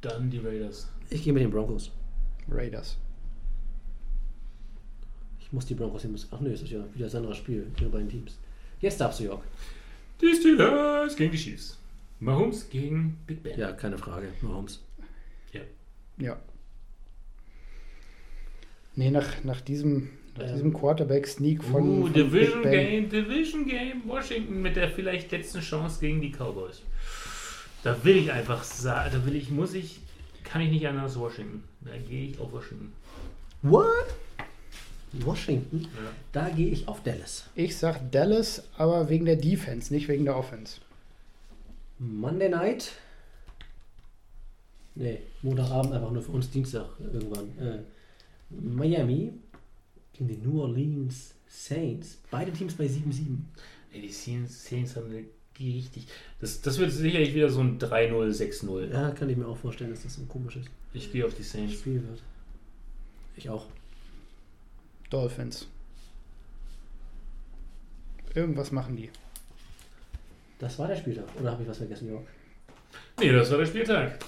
dann 0.00 0.30
die 0.30 0.38
Raiders. 0.38 0.88
Ich 1.10 1.22
gehe 1.24 1.32
mit 1.32 1.42
den 1.42 1.50
Broncos. 1.50 1.90
Raiders. 2.50 2.96
Ich 5.40 5.52
muss 5.52 5.66
die 5.66 5.74
Broncos 5.74 6.02
hier 6.02 6.10
müssen. 6.10 6.28
Ach 6.32 6.40
nee, 6.40 6.50
es 6.50 6.62
ist 6.62 6.70
ja 6.70 6.80
wieder 6.94 7.06
ein 7.06 7.16
anderes 7.16 7.36
Spiel. 7.36 7.66
Ihre 7.80 7.90
beiden 7.90 8.08
Teams. 8.08 8.36
Jetzt 8.80 9.00
darfst 9.00 9.20
du, 9.20 9.24
Jörg. 9.24 9.40
Die 10.20 10.34
Steelers 10.34 11.14
gegen 11.16 11.30
die 11.32 11.38
Chiefs. 11.38 11.78
Mahomes 12.20 12.68
gegen 12.68 13.18
Big 13.26 13.42
Ben. 13.42 13.58
Ja, 13.58 13.72
keine 13.72 13.98
Frage. 13.98 14.28
Mahomes. 14.42 14.82
Ja. 16.18 16.36
Nee, 18.96 19.10
nach, 19.10 19.44
nach 19.44 19.60
diesem, 19.60 20.10
nach 20.36 20.44
Ähm. 20.44 20.52
diesem 20.54 20.72
Quarterback-Sneak 20.74 21.62
von, 21.62 21.88
uh, 21.88 22.02
von 22.02 22.12
Division. 22.12 22.62
Game, 22.62 23.08
Division 23.08 23.66
Game, 23.66 24.02
Washington 24.06 24.62
mit 24.62 24.76
der 24.76 24.88
vielleicht 24.90 25.30
letzten 25.30 25.60
Chance 25.60 26.00
gegen 26.00 26.20
die 26.20 26.30
Cowboys. 26.32 26.82
Da 27.82 28.02
will 28.04 28.16
ich 28.16 28.32
einfach 28.32 28.64
sagen, 28.64 29.10
da 29.12 29.24
will 29.26 29.36
ich, 29.36 29.50
muss 29.50 29.74
ich, 29.74 30.00
kann 30.42 30.62
ich 30.62 30.70
nicht 30.70 30.88
anders 30.88 31.18
Washington. 31.18 31.62
Da 31.82 31.92
gehe 32.08 32.30
ich 32.30 32.40
auf 32.40 32.52
Washington. 32.52 32.92
What? 33.62 34.06
Washington? 35.12 35.82
Ja. 35.82 36.10
Da 36.32 36.48
gehe 36.48 36.68
ich 36.68 36.88
auf 36.88 37.02
Dallas. 37.02 37.48
Ich 37.54 37.76
sag 37.76 38.10
Dallas, 38.10 38.64
aber 38.76 39.08
wegen 39.08 39.24
der 39.24 39.36
Defense, 39.36 39.92
nicht 39.92 40.08
wegen 40.08 40.24
der 40.24 40.36
Offense. 40.36 40.80
Monday 41.98 42.48
Night. 42.48 42.92
Nee, 44.94 45.18
Montagabend 45.42 45.92
einfach 45.92 46.10
nur 46.10 46.22
für 46.22 46.32
uns 46.32 46.50
Dienstag 46.50 46.86
irgendwann. 47.12 47.46
Äh, 47.58 47.78
Miami 48.50 49.32
gegen 50.12 50.28
die 50.28 50.36
New 50.36 50.60
Orleans 50.60 51.34
Saints. 51.48 52.18
Beide 52.30 52.52
Teams 52.52 52.74
bei 52.74 52.86
7-7. 52.86 53.38
Ey, 53.92 54.00
die 54.02 54.12
Saints, 54.12 54.68
Saints 54.68 54.96
haben 54.96 55.06
eine 55.06 55.24
richtig. 55.58 56.06
Das, 56.40 56.60
das 56.60 56.78
wird 56.78 56.92
sicherlich 56.92 57.34
wieder 57.34 57.48
so 57.48 57.60
ein 57.60 57.78
3-0, 57.78 58.12
6-0. 58.30 58.92
Ja, 58.92 59.10
kann 59.10 59.28
ich 59.30 59.36
mir 59.36 59.46
auch 59.46 59.56
vorstellen, 59.56 59.90
dass 59.90 60.02
das 60.02 60.14
so 60.14 60.22
ein 60.22 60.28
komisches 60.28 60.66
Ich 60.92 61.10
gehe 61.12 61.24
auf 61.24 61.34
die 61.34 61.42
Saints. 61.42 61.74
Spiel 61.74 62.02
wird. 62.06 62.22
Ich 63.36 63.48
auch. 63.48 63.66
Dolphins. 65.10 65.68
Irgendwas 68.34 68.70
machen 68.70 68.96
die. 68.96 69.10
Das 70.58 70.78
war 70.78 70.88
der 70.88 70.96
Spieltag. 70.96 71.24
Oder 71.40 71.52
habe 71.52 71.62
ich 71.62 71.68
was 71.68 71.78
vergessen, 71.78 72.08
Jörg? 72.08 72.22
Nee, 73.18 73.32
das 73.32 73.50
war 73.50 73.58
der 73.58 73.66
Spieltag. 73.66 74.18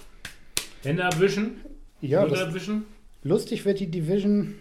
Hände 0.82 1.04
abwischen. 1.04 1.60
Ja, 2.00 2.20
Hände 2.20 2.34
das, 2.34 2.48
abwischen. 2.48 2.86
Lustig 3.22 3.64
wird 3.64 3.80
die 3.80 3.90
Division 3.90 4.54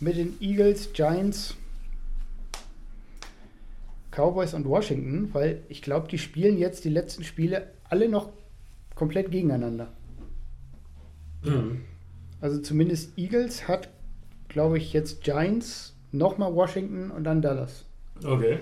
mit 0.00 0.16
den 0.16 0.36
Eagles, 0.40 0.92
Giants, 0.92 1.56
Cowboys 4.10 4.52
und 4.54 4.66
Washington, 4.66 5.32
weil 5.32 5.62
ich 5.68 5.80
glaube, 5.80 6.08
die 6.08 6.18
spielen 6.18 6.58
jetzt 6.58 6.84
die 6.84 6.90
letzten 6.90 7.24
Spiele 7.24 7.70
alle 7.84 8.08
noch 8.08 8.30
komplett 8.94 9.30
gegeneinander. 9.30 9.92
Mhm. 11.42 11.82
Also 12.40 12.60
zumindest 12.60 13.16
Eagles 13.16 13.68
hat, 13.68 13.88
glaube 14.48 14.78
ich, 14.78 14.92
jetzt 14.92 15.22
Giants, 15.22 15.94
nochmal 16.10 16.54
Washington 16.54 17.10
und 17.10 17.24
dann 17.24 17.40
Dallas. 17.40 17.84
Okay. 18.24 18.58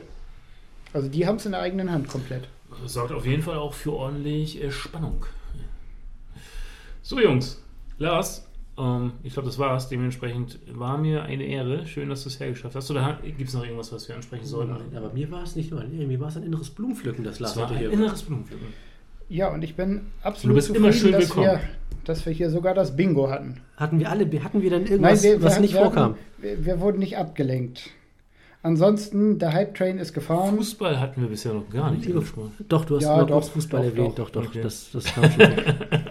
Also 0.93 1.09
die 1.09 1.27
haben 1.27 1.37
es 1.37 1.47
in 1.47 1.53
der 1.53 1.61
eigenen 1.61 1.91
Hand 1.91 2.09
komplett. 2.09 2.49
Das 2.83 2.93
sorgt 2.93 3.13
auf 3.13 3.27
jeden 3.27 3.43
Fall 3.43 3.57
auch 3.57 3.75
für 3.75 3.93
ordentlich 3.93 4.63
äh, 4.63 4.71
Spannung. 4.71 5.25
So, 7.03 7.21
Jungs. 7.21 7.61
Lars, 8.01 8.47
ähm, 8.79 9.13
ich 9.23 9.35
glaube, 9.35 9.47
das 9.47 9.59
war's. 9.59 9.89
Dementsprechend 9.89 10.59
war 10.73 10.97
mir 10.99 11.23
eine 11.23 11.45
Ehre. 11.45 11.87
Schön, 11.87 12.09
dass 12.09 12.23
du 12.23 12.31
es 12.31 12.41
hergeschafft 12.41 12.75
hast. 12.75 12.91
Oder 12.91 13.19
gibt 13.23 13.49
es 13.49 13.55
noch 13.55 13.63
irgendwas, 13.63 13.93
was 13.93 14.09
wir 14.09 14.17
ansprechen 14.17 14.47
sollten? 14.47 14.73
Nein, 14.73 14.97
aber 14.97 15.13
mir 15.13 15.31
war 15.31 15.43
es 15.43 15.55
nicht 15.55 15.71
nur 15.71 15.81
ein, 15.83 15.91
mir 16.09 16.19
war 16.19 16.29
es 16.29 16.37
ein 16.37 16.43
inneres 16.45 16.71
Blumenpflücken, 16.71 17.23
das 17.25 17.39
Lars 17.41 17.53
Das 17.55 17.63
war 17.63 17.69
heute 17.69 17.75
ein 17.75 17.81
hier 17.81 17.93
inneres 17.93 18.23
Blumenpflücken. 18.23 18.67
Ja, 19.29 19.53
und 19.53 19.63
ich 19.63 19.77
bin 19.77 20.01
absolut 20.23 20.57
bist 20.57 20.71
immer 20.71 20.93
schön 20.93 21.13
dass, 21.13 21.29
willkommen. 21.29 21.47
wir, 21.47 21.61
dass 22.05 22.27
wir 22.27 22.33
hier 22.33 22.51
sogar 22.51 22.75
das 22.75 22.97
Bingo 22.97 23.31
hatten. 23.31 23.61
Hatten 23.77 24.01
wir 24.01 24.11
alle, 24.11 24.25
hatten 24.43 24.63
wir 24.63 24.71
dann 24.71 24.87
irgendwas, 24.87 25.23
wir, 25.23 25.41
was 25.43 25.55
wir, 25.57 25.61
nicht 25.61 25.75
wir 25.75 25.83
vorkam? 25.83 26.13
Hatten, 26.13 26.19
wir, 26.39 26.65
wir 26.65 26.81
wurden 26.81 26.99
nicht 26.99 27.17
abgelenkt. 27.19 27.91
Ansonsten, 28.63 29.39
der 29.39 29.53
Hype-Train 29.55 29.99
ist 29.99 30.13
gefahren. 30.13 30.57
Fußball 30.57 31.01
hatten 31.01 31.23
wir 31.23 31.29
bisher 31.29 31.55
noch 31.55 31.71
gar 31.71 31.93
nicht. 31.93 32.11
Doch, 32.69 32.85
du 32.85 32.97
hast 32.97 33.03
Ja, 33.05 33.17
mal 33.17 33.25
doch, 33.27 33.35
kurz 33.37 33.49
Fußball 33.51 33.81
doch, 33.83 33.89
erwähnt. 33.91 34.19
doch. 34.19 34.29
Doch, 34.31 34.43
doch, 34.43 34.49
Okay. 34.51 34.61
das, 34.63 34.91
das 34.93 35.05
kam 35.07 35.31
schon. 35.31 35.41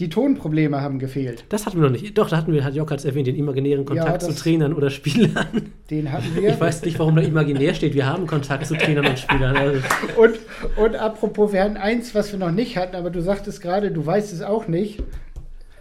Die 0.00 0.08
Tonprobleme 0.08 0.80
haben 0.80 0.98
gefehlt. 0.98 1.44
Das 1.50 1.66
hatten 1.66 1.76
wir 1.80 1.84
noch 1.84 1.90
nicht. 1.90 2.18
Doch, 2.18 2.28
da 2.28 2.36
hatten 2.38 2.52
wir, 2.52 2.64
hat 2.64 2.74
Jock 2.74 2.90
hat's 2.90 3.04
erwähnt, 3.04 3.28
den 3.28 3.36
imaginären 3.36 3.84
Kontakt 3.84 4.08
Ja, 4.10 4.18
zu 4.18 4.26
das- 4.32 4.40
Trainern 4.42 4.72
oder 4.74 4.90
Spielern. 4.90 5.46
Den 5.90 6.10
hatten 6.10 6.34
wir. 6.34 6.48
Ich 6.50 6.58
weiß 6.60 6.82
nicht, 6.84 6.98
warum 6.98 7.14
da 7.14 7.22
imaginär 7.22 7.74
steht. 7.74 7.94
Wir 7.94 8.06
haben 8.06 8.26
Kontakt 8.26 8.66
zu 8.66 8.74
Trainern 8.76 9.06
und 9.06 9.18
Spielern. 9.18 9.56
Also, 9.56 9.80
Und, 10.16 10.38
und 10.76 10.96
apropos, 10.96 11.52
wir 11.52 11.62
hatten 11.62 11.76
eins, 11.76 12.12
was 12.14 12.32
wir 12.32 12.38
noch 12.40 12.50
nicht 12.50 12.76
hatten, 12.76 12.96
aber 12.96 13.10
du 13.10 13.22
sagtest 13.22 13.60
gerade, 13.60 13.92
du 13.92 14.04
weißt 14.04 14.32
es 14.32 14.42
auch 14.42 14.66
nicht. 14.66 15.00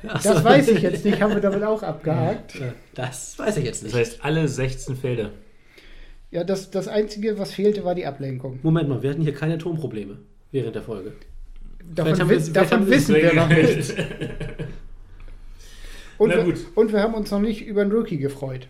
ach 0.07 0.22
Das 0.22 0.38
so. 0.39 0.43
weiß 0.43 0.68
ich 0.68 0.82
jetzt 0.84 1.05
nicht, 1.05 1.20
haben 1.22 1.34
wir 1.34 1.41
damit 1.41 1.64
auch 1.64 1.82
abgehakt. 1.82 2.53
Das 2.93 3.39
weiß 3.39 3.57
ich 3.57 3.66
jetzt 3.66 3.84
Das 3.84 3.93
nicht. 3.93 3.99
heißt, 3.99 4.20
alle 4.24 4.47
16 4.47 4.95
Felder. 4.95 5.32
Ja, 6.30 6.43
das, 6.43 6.70
das 6.70 6.88
Einzige, 6.88 7.39
was 7.39 7.51
fehlte, 7.51 7.84
war 7.84 7.95
die 7.95 8.05
Ablenkung. 8.05 8.59
Moment 8.61 8.89
mal, 8.89 9.01
wir 9.01 9.09
hatten 9.09 9.22
hier 9.24 9.34
keine 9.34 9.57
Tonprobleme 9.57 10.18
während 10.51 10.76
der 10.76 10.84
Folge. 10.84 11.14
Davon, 11.96 12.18
wir- 12.18 12.26
vielleicht 12.40 12.56
davon 12.56 12.86
wir 12.88 12.94
wissen 12.96 13.16
wir 13.16 13.34
noch 13.34 13.50
nichts. 13.50 13.94
Und 16.18 16.30
Na 16.30 16.38
wir, 16.38 16.44
gut. 16.46 16.56
und 16.76 16.92
wir 16.94 17.02
haben 17.02 17.14
uns 17.16 17.32
noch 17.32 17.40
nicht 17.42 17.66
über 17.66 17.82
einen 17.82 17.92
Rookie 17.92 18.18
gefreut. 18.18 18.68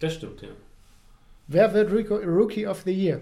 Das 0.00 0.14
stimmt, 0.14 0.42
ja. 0.42 0.48
Wer 1.48 1.72
wird 1.74 1.92
Rookie 1.92 2.66
of 2.66 2.82
the 2.84 2.92
Year? 2.92 3.20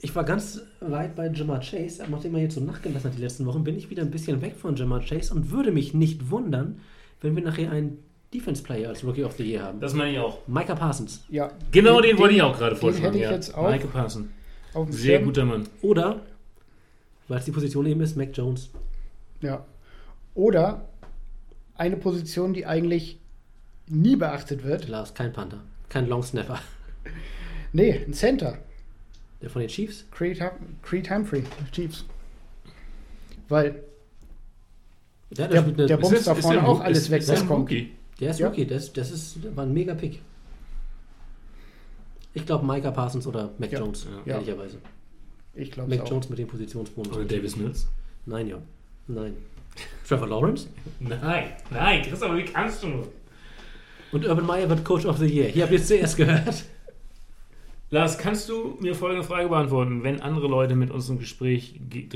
Ich 0.00 0.14
war 0.14 0.24
ganz 0.24 0.60
weit 0.80 1.16
bei 1.16 1.28
Jamar 1.28 1.60
Chase, 1.60 2.02
aber 2.02 2.12
nachdem 2.12 2.34
er 2.36 2.42
jetzt 2.42 2.54
so 2.54 2.60
nachgelassen 2.60 3.10
hat 3.10 3.18
die 3.18 3.22
letzten 3.22 3.46
Wochen, 3.46 3.64
bin 3.64 3.76
ich 3.76 3.90
wieder 3.90 4.02
ein 4.02 4.10
bisschen 4.10 4.40
weg 4.42 4.54
von 4.56 4.76
Jamar 4.76 5.00
Chase 5.00 5.34
und 5.34 5.50
würde 5.50 5.72
mich 5.72 5.92
nicht 5.92 6.30
wundern, 6.30 6.80
wenn 7.20 7.34
wir 7.34 7.42
nachher 7.42 7.70
einen 7.72 7.98
Defense-Player 8.32 8.88
als 8.90 9.02
Rookie 9.04 9.24
of 9.24 9.34
the 9.36 9.42
Year 9.44 9.62
haben. 9.64 9.80
Das 9.80 9.94
meine 9.94 10.12
ich 10.12 10.18
auch. 10.18 10.46
Micah 10.46 10.74
Parsons. 10.76 11.24
Ja, 11.30 11.50
Genau 11.72 12.00
den, 12.00 12.16
wollte 12.18 12.34
ich 12.34 12.42
auch 12.42 12.56
gerade 12.56 12.74
Den 12.76 12.80
vorschlagen. 12.80 13.06
hätte 13.06 13.16
ich 13.18 13.24
ja. 13.24 13.32
jetzt 13.32 13.54
auch 13.56 13.62
Maike 13.64 13.88
Parson. 13.88 14.28
auf 14.74 14.86
dem 14.88 14.92
Sehr 14.92 15.16
Schirm. 15.16 15.24
guter 15.24 15.44
Mann. 15.44 15.66
Oder, 15.82 16.20
weil 17.28 17.38
es 17.38 17.44
die 17.44 17.52
Position 17.52 17.86
eben 17.86 18.00
ist, 18.00 18.16
Mac 18.16 18.30
Jones. 18.36 18.70
Ja. 19.40 19.64
Oder 20.34 20.88
eine 21.76 21.96
Position, 21.96 22.54
die 22.54 22.66
eigentlich 22.66 23.20
nie 23.88 24.16
beachtet 24.16 24.64
wird. 24.64 24.88
Lars, 24.88 25.14
kein 25.14 25.32
Panther. 25.32 25.62
Kein 25.88 26.08
Long 26.08 26.22
Snapper. 26.22 26.58
Nee, 27.72 28.02
ein 28.06 28.14
Center. 28.14 28.56
Der 29.42 29.50
von 29.50 29.60
den 29.60 29.68
Chiefs? 29.68 30.06
Creed, 30.10 30.40
Hum- 30.40 30.78
Creed 30.82 31.10
Humphrey, 31.10 31.44
Chiefs. 31.70 32.06
Weil 33.48 33.82
Der, 35.30 35.48
Der- 35.48 35.62
eine- 35.64 35.72
der 35.86 35.96
Bums 35.98 36.12
Ist 36.18 36.26
da 36.26 36.34
vorne 36.34 36.66
auch 36.66 36.80
alles 36.80 36.98
ist, 37.02 37.10
weg, 37.10 37.20
Ist 37.20 37.28
was 37.28 37.46
kommt. 37.46 37.70
Rookie? 37.70 37.90
Der 38.20 38.30
ist 38.30 38.40
Ja. 38.40 38.48
okay, 38.48 38.64
das, 38.64 38.90
das 38.94 39.10
ist, 39.10 39.54
war 39.54 39.64
ein 39.66 39.74
mega 39.74 39.94
Pick. 39.94 40.22
Ich 42.32 42.46
glaube 42.46 42.64
Micah 42.66 42.90
Parsons 42.90 43.26
oder 43.26 43.50
Mac 43.58 43.70
Ja. 43.70 43.80
Jones, 43.80 44.06
Ja. 44.24 44.34
ehrlicherweise. 44.36 44.78
Ich 45.54 45.70
glaube 45.70 45.90
Mac 45.94 46.04
auch. 46.04 46.10
Jones 46.10 46.28
mit 46.28 46.38
dem 46.38 46.48
Positionsbonus. 46.48 47.16
Oder 47.16 47.24
Davis 47.24 47.56
Mills? 47.56 47.88
Nein, 48.26 48.48
ja. 48.48 48.58
Nein. 49.06 49.36
Trevor 50.06 50.28
Lawrence? 50.28 50.68
Nein, 51.00 51.52
nein, 51.70 52.02
Christoph, 52.02 52.34
wie 52.34 52.44
kannst 52.44 52.82
du 52.82 52.88
nur? 52.88 53.08
Und 54.10 54.26
Urban 54.26 54.46
Meyer 54.46 54.68
wird 54.68 54.84
Coach 54.84 55.04
of 55.04 55.18
the 55.18 55.26
Year. 55.26 55.48
Hier 55.48 55.62
habt 55.64 55.72
ihr 55.72 55.78
es 55.78 55.86
zuerst 55.86 56.16
gehört. 56.16 56.64
Lars, 57.90 58.18
kannst 58.18 58.48
du 58.48 58.76
mir 58.80 58.94
folgende 58.94 59.24
Frage 59.24 59.48
beantworten? 59.48 60.02
Wenn 60.02 60.20
andere 60.20 60.46
Leute 60.46 60.74
mit 60.76 60.90
uns 60.90 61.08
im 61.08 61.18
Gespräch 61.18 61.80
äh, 61.94 62.08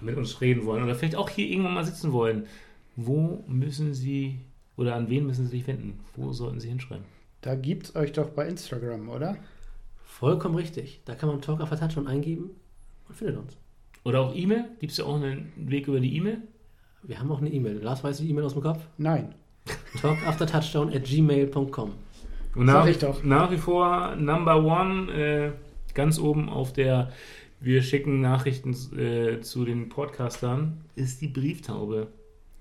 mit 0.00 0.16
uns 0.16 0.40
reden 0.40 0.66
wollen 0.66 0.82
oder 0.82 0.94
vielleicht 0.94 1.16
auch 1.16 1.30
hier 1.30 1.48
irgendwann 1.48 1.74
mal 1.74 1.84
sitzen 1.84 2.12
wollen, 2.12 2.46
wo 2.96 3.44
müssen 3.46 3.94
sie 3.94 4.40
oder 4.76 4.94
an 4.94 5.08
wen 5.08 5.26
müssen 5.26 5.44
sie 5.46 5.58
sich 5.58 5.66
wenden? 5.66 6.00
Wo 6.16 6.32
sollten 6.32 6.60
sie 6.60 6.68
hinschreiben? 6.68 7.04
Da 7.40 7.54
gibt's 7.54 7.96
euch 7.96 8.12
doch 8.12 8.30
bei 8.30 8.46
Instagram, 8.46 9.08
oder? 9.08 9.36
Vollkommen 10.20 10.54
richtig. 10.54 11.00
Da 11.06 11.14
kann 11.14 11.30
man 11.30 11.40
Talk 11.40 11.60
of 11.60 11.72
a 11.72 11.76
Touchdown 11.76 12.06
eingeben 12.06 12.50
und 13.08 13.14
findet 13.14 13.38
uns. 13.38 13.56
Oder 14.04 14.20
auch 14.20 14.34
E-Mail? 14.34 14.66
Gibt 14.78 14.92
es 14.92 14.98
ja 14.98 15.06
auch 15.06 15.14
einen 15.14 15.50
Weg 15.56 15.88
über 15.88 15.98
die 15.98 16.14
E-Mail? 16.14 16.42
Wir 17.02 17.18
haben 17.18 17.32
auch 17.32 17.40
eine 17.40 17.48
E-Mail. 17.48 17.78
Lars, 17.78 18.04
weißt 18.04 18.20
du 18.20 18.24
die 18.24 18.30
E-Mail 18.30 18.44
aus 18.44 18.52
dem 18.52 18.60
Kopf? 18.60 18.82
Nein. 18.98 19.34
Talkaftertouchdown 20.02 20.92
at 20.92 21.04
gmail.com. 21.04 21.92
Und 22.54 22.66
Sag 22.66 22.74
nach, 22.74 22.86
ich 22.86 22.98
doch. 22.98 23.24
nach 23.24 23.50
wie 23.50 23.56
vor 23.56 24.14
Number 24.16 24.62
One, 24.62 25.10
äh, 25.10 25.52
ganz 25.94 26.18
oben 26.18 26.50
auf 26.50 26.74
der 26.74 27.10
Wir 27.58 27.82
schicken 27.82 28.20
Nachrichten 28.20 28.76
äh, 28.98 29.40
zu 29.40 29.64
den 29.64 29.88
Podcastern, 29.88 30.84
ist 30.96 31.22
die 31.22 31.28
Brieftaube. 31.28 32.08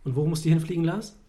Und 0.06 0.16
wo 0.16 0.26
muss 0.26 0.44
die 0.44 0.50
hinfliegen, 0.50 0.86
Lars? 0.86 1.20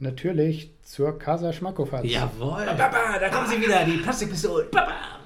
Natürlich 0.00 0.72
zur 0.82 1.16
Casa 1.16 1.52
Schmackofatz. 1.52 2.10
Jawohl. 2.10 2.64
Papa, 2.76 3.20
da 3.20 3.28
kommen 3.28 3.46
sie 3.46 3.60
wieder, 3.60 3.84
die 3.84 3.98
Plastikpistole. 3.98 4.64
Papa. 4.64 5.20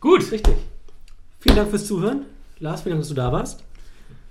Gut. 0.00 0.30
Richtig. 0.30 0.54
Vielen 1.40 1.56
Dank 1.56 1.70
fürs 1.70 1.86
Zuhören. 1.86 2.26
Lars, 2.60 2.82
vielen 2.82 2.94
Dank, 2.94 3.02
dass 3.02 3.08
du 3.08 3.14
da 3.14 3.32
warst. 3.32 3.64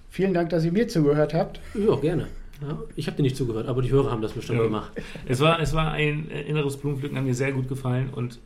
Vielen 0.10 0.34
Dank, 0.34 0.50
dass 0.50 0.64
ihr 0.66 0.72
mir 0.72 0.88
zugehört 0.88 1.34
habt. 1.34 1.60
Ja, 1.74 1.96
gerne. 1.96 2.28
Ja, 2.62 2.78
ich 2.96 3.06
habe 3.08 3.18
dir 3.18 3.24
nicht 3.24 3.38
zugehört, 3.38 3.68
aber 3.68 3.82
die 3.82 3.92
Hörer 3.92 4.10
haben 4.12 4.22
das 4.22 4.32
bestimmt 4.34 4.58
Ja. 4.60 4.66
gemacht. 4.66 4.92
Es 5.28 5.40
war, 5.42 5.60
es 5.62 5.74
war 5.74 5.92
ein 5.92 6.30
äh, 6.32 6.42
inneres 6.44 6.78
Blumenpflücken, 6.78 7.18
hat 7.18 7.24
mir 7.26 7.36
sehr 7.36 7.52
gut 7.52 7.68
gefallen. 7.68 8.10
Und 8.10 8.40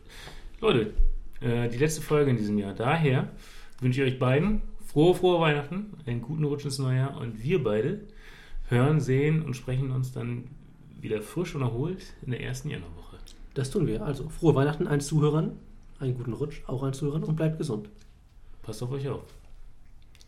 Leute, 0.59 0.91
äh, 1.39 1.69
die 1.69 1.77
letzte 1.77 2.01
Folge 2.01 2.31
in 2.31 2.37
diesem 2.37 2.57
Jahr. 2.57 2.73
Daher 2.73 3.29
wünsche 3.79 4.03
ich 4.03 4.13
euch 4.13 4.19
beiden 4.19 4.61
frohe, 4.85 5.15
frohe 5.15 5.39
Weihnachten, 5.39 5.93
einen 6.05 6.21
guten 6.21 6.43
Rutsch 6.43 6.65
ins 6.65 6.77
neue 6.79 6.97
Jahr. 6.97 7.17
Und 7.17 7.41
wir 7.41 7.63
beide 7.63 8.01
hören, 8.67 8.99
sehen 8.99 9.41
und 9.43 9.55
sprechen 9.55 9.91
uns 9.91 10.11
dann 10.11 10.45
wieder 10.99 11.21
frisch 11.21 11.55
und 11.55 11.61
erholt 11.61 12.01
in 12.25 12.31
der 12.31 12.41
ersten 12.41 12.69
Januarwoche. 12.69 13.17
Das 13.53 13.69
tun 13.71 13.87
wir. 13.87 14.01
Also, 14.03 14.29
frohe 14.29 14.55
Weihnachten 14.55 14.87
allen 14.87 15.01
Zuhörern, 15.01 15.53
einen 16.01 16.17
guten 16.17 16.33
Rutsch 16.33 16.61
auch 16.67 16.83
allen 16.83 16.93
Zuhörern 16.93 17.23
und 17.23 17.35
bleibt 17.35 17.57
gesund. 17.57 17.89
Passt 18.61 18.83
auf 18.83 18.91
euch 18.91 19.07
auf. 19.07 19.23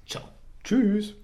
Ciao. 0.05 0.23
Tschüss. 0.63 1.15